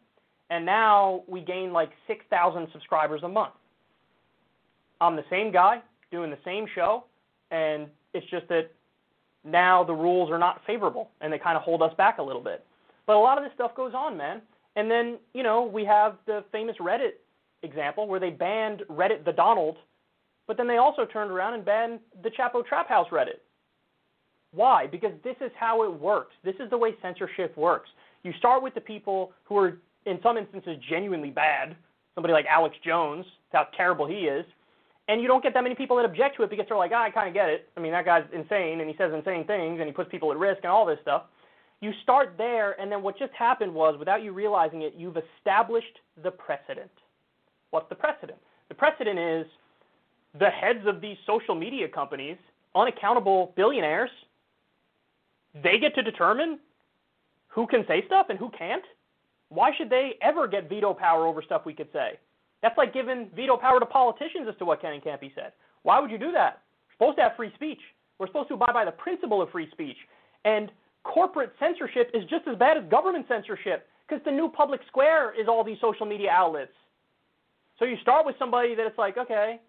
And 0.50 0.64
now 0.64 1.22
we 1.28 1.40
gain 1.40 1.72
like 1.72 1.90
6,000 2.06 2.68
subscribers 2.72 3.22
a 3.22 3.28
month. 3.28 3.52
I'm 5.00 5.16
the 5.16 5.24
same 5.28 5.52
guy 5.52 5.82
doing 6.10 6.30
the 6.30 6.38
same 6.44 6.66
show, 6.74 7.04
and 7.50 7.88
it's 8.14 8.26
just 8.30 8.48
that 8.48 8.70
now 9.44 9.84
the 9.84 9.94
rules 9.94 10.30
are 10.30 10.38
not 10.38 10.60
favorable 10.66 11.10
and 11.20 11.32
they 11.32 11.38
kind 11.38 11.56
of 11.56 11.62
hold 11.62 11.82
us 11.82 11.92
back 11.96 12.18
a 12.18 12.22
little 12.22 12.42
bit. 12.42 12.64
But 13.06 13.16
a 13.16 13.18
lot 13.18 13.38
of 13.38 13.44
this 13.44 13.52
stuff 13.54 13.74
goes 13.74 13.92
on, 13.94 14.16
man. 14.16 14.42
And 14.76 14.90
then, 14.90 15.18
you 15.34 15.42
know, 15.42 15.62
we 15.64 15.84
have 15.84 16.16
the 16.26 16.44
famous 16.52 16.76
Reddit 16.80 17.12
example 17.62 18.06
where 18.06 18.20
they 18.20 18.30
banned 18.30 18.82
Reddit 18.90 19.24
the 19.24 19.32
Donald 19.32 19.76
but 20.48 20.56
then 20.56 20.66
they 20.66 20.78
also 20.78 21.04
turned 21.04 21.30
around 21.30 21.54
and 21.54 21.64
banned 21.64 22.00
the 22.24 22.30
Chapo 22.30 22.66
Trap 22.66 22.88
House 22.88 23.06
Reddit. 23.12 23.40
Why? 24.52 24.86
Because 24.86 25.12
this 25.22 25.36
is 25.42 25.52
how 25.60 25.84
it 25.84 26.00
works. 26.00 26.34
This 26.42 26.54
is 26.58 26.70
the 26.70 26.78
way 26.78 26.96
censorship 27.02 27.56
works. 27.56 27.90
You 28.24 28.32
start 28.38 28.62
with 28.62 28.74
the 28.74 28.80
people 28.80 29.32
who 29.44 29.58
are, 29.58 29.78
in 30.06 30.18
some 30.22 30.38
instances, 30.38 30.78
genuinely 30.88 31.30
bad. 31.30 31.76
Somebody 32.14 32.32
like 32.32 32.46
Alex 32.46 32.74
Jones, 32.84 33.26
how 33.52 33.68
terrible 33.76 34.06
he 34.06 34.20
is. 34.20 34.46
And 35.08 35.22
you 35.22 35.26
don't 35.26 35.42
get 35.42 35.54
that 35.54 35.62
many 35.62 35.74
people 35.74 35.96
that 35.96 36.04
object 36.04 36.36
to 36.36 36.42
it 36.42 36.50
because 36.50 36.66
they're 36.68 36.76
like, 36.76 36.92
ah, 36.94 37.04
I 37.04 37.10
kind 37.10 37.28
of 37.28 37.34
get 37.34 37.48
it. 37.48 37.68
I 37.76 37.80
mean, 37.80 37.92
that 37.92 38.04
guy's 38.04 38.24
insane 38.32 38.80
and 38.80 38.88
he 38.88 38.96
says 38.96 39.10
insane 39.14 39.46
things 39.46 39.80
and 39.80 39.88
he 39.88 39.92
puts 39.92 40.10
people 40.10 40.30
at 40.30 40.38
risk 40.38 40.60
and 40.62 40.70
all 40.70 40.84
this 40.84 40.98
stuff. 41.02 41.22
You 41.80 41.92
start 42.02 42.34
there, 42.36 42.78
and 42.80 42.90
then 42.90 43.02
what 43.02 43.16
just 43.16 43.32
happened 43.34 43.72
was, 43.72 43.96
without 43.98 44.22
you 44.22 44.32
realizing 44.32 44.82
it, 44.82 44.94
you've 44.96 45.16
established 45.16 46.00
the 46.22 46.30
precedent. 46.30 46.90
What's 47.70 47.88
the 47.88 47.94
precedent? 47.94 48.38
The 48.68 48.74
precedent 48.74 49.16
is 49.16 49.46
the 50.38 50.50
heads 50.50 50.80
of 50.86 51.00
these 51.00 51.16
social 51.24 51.54
media 51.54 51.88
companies, 51.88 52.36
unaccountable 52.74 53.52
billionaires, 53.56 54.10
they 55.62 55.78
get 55.78 55.94
to 55.94 56.02
determine 56.02 56.58
who 57.48 57.66
can 57.66 57.84
say 57.88 58.04
stuff 58.06 58.26
and 58.28 58.38
who 58.38 58.50
can't. 58.50 58.84
Why 59.48 59.70
should 59.76 59.88
they 59.88 60.14
ever 60.20 60.46
get 60.46 60.68
veto 60.68 60.92
power 60.92 61.26
over 61.26 61.42
stuff 61.42 61.62
we 61.64 61.74
could 61.74 61.88
say? 61.92 62.18
That's 62.62 62.76
like 62.76 62.92
giving 62.92 63.30
veto 63.34 63.56
power 63.56 63.78
to 63.78 63.86
politicians 63.86 64.46
as 64.48 64.56
to 64.58 64.64
what 64.64 64.80
can 64.80 64.92
and 64.92 65.02
can't 65.02 65.20
be 65.20 65.32
said. 65.34 65.52
Why 65.82 66.00
would 66.00 66.10
you 66.10 66.18
do 66.18 66.32
that? 66.32 66.62
We're 66.88 67.06
supposed 67.06 67.18
to 67.18 67.22
have 67.22 67.36
free 67.36 67.52
speech. 67.54 67.80
We're 68.18 68.26
supposed 68.26 68.48
to 68.48 68.54
abide 68.54 68.72
by 68.72 68.84
the 68.84 68.92
principle 68.92 69.40
of 69.40 69.50
free 69.50 69.70
speech. 69.70 69.96
And 70.44 70.70
corporate 71.04 71.52
censorship 71.60 72.10
is 72.14 72.24
just 72.28 72.48
as 72.48 72.58
bad 72.58 72.76
as 72.76 72.84
government 72.90 73.26
censorship 73.28 73.86
because 74.08 74.24
the 74.24 74.30
new 74.30 74.48
public 74.48 74.80
square 74.88 75.38
is 75.38 75.48
all 75.48 75.62
these 75.62 75.78
social 75.80 76.06
media 76.06 76.30
outlets. 76.30 76.72
So 77.78 77.84
you 77.84 77.96
start 78.02 78.26
with 78.26 78.34
somebody 78.38 78.74
that 78.74 78.86
it's 78.86 78.98
like, 78.98 79.16
okay, 79.16 79.60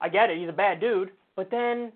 I 0.00 0.08
get 0.08 0.30
it, 0.30 0.38
he's 0.38 0.48
a 0.48 0.52
bad 0.52 0.80
dude, 0.80 1.12
but 1.36 1.50
then 1.50 1.92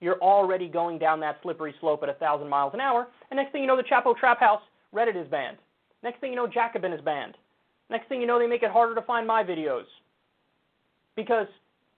you're 0.00 0.20
already 0.20 0.68
going 0.68 0.98
down 0.98 1.20
that 1.20 1.38
slippery 1.42 1.74
slope 1.80 2.02
at 2.02 2.08
a 2.08 2.14
thousand 2.14 2.48
miles 2.48 2.72
an 2.72 2.80
hour, 2.80 3.08
and 3.30 3.36
next 3.36 3.52
thing 3.52 3.60
you 3.60 3.66
know, 3.66 3.76
the 3.76 3.82
Chapo 3.82 4.16
Trap 4.16 4.40
House 4.40 4.62
Reddit 4.94 5.20
is 5.20 5.28
banned. 5.28 5.58
Next 6.02 6.20
thing 6.20 6.30
you 6.30 6.36
know, 6.36 6.46
Jacobin 6.46 6.92
is 6.92 7.00
banned. 7.02 7.36
Next 7.90 8.08
thing 8.08 8.20
you 8.20 8.26
know, 8.26 8.38
they 8.38 8.46
make 8.46 8.62
it 8.62 8.70
harder 8.70 8.94
to 8.94 9.02
find 9.02 9.26
my 9.26 9.42
videos. 9.42 9.84
Because 11.16 11.48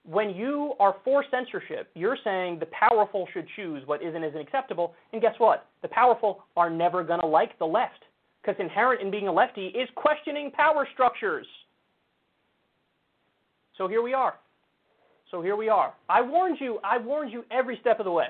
when 0.05 0.31
you 0.31 0.73
are 0.79 0.95
for 1.05 1.23
censorship, 1.31 1.89
you're 1.93 2.17
saying 2.23 2.59
the 2.59 2.67
powerful 2.67 3.27
should 3.31 3.47
choose 3.55 3.83
what 3.85 4.03
is 4.03 4.15
and 4.15 4.25
isn't 4.25 4.39
acceptable, 4.39 4.95
and 5.13 5.21
guess 5.21 5.35
what? 5.37 5.67
The 5.81 5.87
powerful 5.87 6.43
are 6.57 6.69
never 6.69 7.03
going 7.03 7.21
to 7.21 7.27
like 7.27 7.57
the 7.59 7.65
left. 7.65 8.03
Because 8.41 8.59
inherent 8.59 9.01
in 9.01 9.09
being 9.09 9.29
a 9.29 9.31
lefty 9.31 9.67
is 9.67 9.87
questioning 9.95 10.51
power 10.51 10.85
structures. 10.93 11.45
So 13.77 13.87
here 13.87 14.01
we 14.01 14.13
are. 14.13 14.35
So 15.31 15.41
here 15.41 15.55
we 15.55 15.69
are. 15.69 15.93
I 16.09 16.21
warned 16.21 16.57
you, 16.59 16.79
I 16.83 16.97
warned 16.97 17.31
you 17.31 17.45
every 17.49 17.77
step 17.79 17.99
of 17.99 18.05
the 18.05 18.11
way 18.11 18.27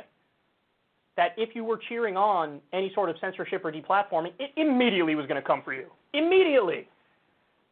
that 1.17 1.29
if 1.37 1.55
you 1.55 1.63
were 1.63 1.79
cheering 1.89 2.15
on 2.17 2.59
any 2.71 2.91
sort 2.93 3.09
of 3.09 3.15
censorship 3.19 3.63
or 3.65 3.71
deplatforming, 3.71 4.31
it 4.39 4.51
immediately 4.57 5.15
was 5.15 5.25
going 5.27 5.41
to 5.41 5.45
come 5.45 5.61
for 5.63 5.73
you. 5.73 5.87
Immediately. 6.13 6.87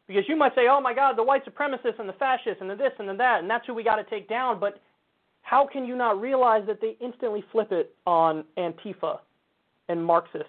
Because 0.08 0.24
you 0.28 0.36
might 0.36 0.54
say, 0.56 0.68
oh 0.70 0.82
my 0.82 0.94
God, 0.94 1.18
the 1.18 1.24
white 1.24 1.46
supremacists 1.46 2.00
and 2.00 2.10
the 2.10 2.14
fascists 2.14 2.60
and 2.62 2.70
the 2.70 2.76
this 2.76 2.92
and 3.00 3.08
the 3.08 3.14
that, 3.16 3.40
and 3.40 3.50
that's 3.50 3.66
who 3.66 3.74
we 3.74 3.84
got 3.84 3.96
to 3.96 4.04
take 4.04 4.28
down. 4.28 4.60
But 4.60 4.82
how 5.44 5.66
can 5.66 5.86
you 5.86 5.96
not 5.96 6.20
realize 6.20 6.64
that 6.68 6.82
they 6.82 6.98
instantly 7.00 7.44
flip 7.52 7.72
it 7.72 7.96
on 8.06 8.44
Antifa 8.58 9.20
and 9.90 10.04
Marxists 10.04 10.48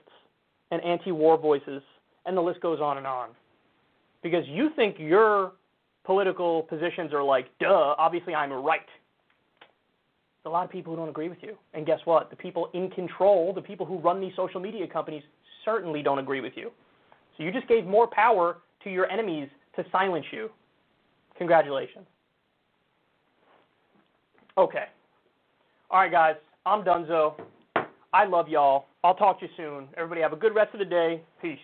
and 0.70 0.82
anti 0.82 1.12
war 1.12 1.38
voices, 1.38 1.82
and 2.26 2.36
the 2.36 2.40
list 2.40 2.60
goes 2.60 2.80
on 2.80 2.98
and 2.98 3.06
on? 3.06 3.30
Because 4.22 4.44
you 4.46 4.70
think 4.74 4.96
your 4.98 5.52
political 6.04 6.62
positions 6.62 7.12
are 7.12 7.22
like, 7.22 7.46
duh, 7.58 7.94
obviously 7.98 8.34
I'm 8.34 8.52
right. 8.52 8.80
There's 10.42 10.50
a 10.50 10.52
lot 10.52 10.64
of 10.64 10.70
people 10.70 10.92
who 10.92 10.98
don't 10.98 11.08
agree 11.08 11.28
with 11.28 11.38
you. 11.42 11.56
And 11.74 11.86
guess 11.86 12.00
what? 12.04 12.30
The 12.30 12.36
people 12.36 12.68
in 12.74 12.90
control, 12.90 13.52
the 13.52 13.62
people 13.62 13.86
who 13.86 13.98
run 13.98 14.20
these 14.20 14.32
social 14.34 14.60
media 14.60 14.86
companies, 14.86 15.22
certainly 15.64 16.02
don't 16.02 16.18
agree 16.18 16.40
with 16.40 16.54
you. 16.56 16.70
So 17.36 17.44
you 17.44 17.52
just 17.52 17.68
gave 17.68 17.86
more 17.86 18.08
power 18.08 18.58
to 18.84 18.90
your 18.90 19.10
enemies 19.10 19.48
to 19.76 19.84
silence 19.90 20.26
you. 20.32 20.50
Congratulations. 21.38 22.06
Okay. 24.59 24.84
All 25.90 26.00
right, 26.00 26.10
guys. 26.10 26.36
I'm 26.66 26.84
Dunzo. 26.84 27.34
I 28.12 28.24
love 28.24 28.48
y'all. 28.48 28.86
I'll 29.02 29.14
talk 29.14 29.40
to 29.40 29.46
you 29.46 29.52
soon. 29.56 29.88
Everybody 29.96 30.20
have 30.20 30.32
a 30.32 30.36
good 30.36 30.54
rest 30.54 30.74
of 30.74 30.78
the 30.78 30.84
day. 30.84 31.22
Peace. 31.40 31.59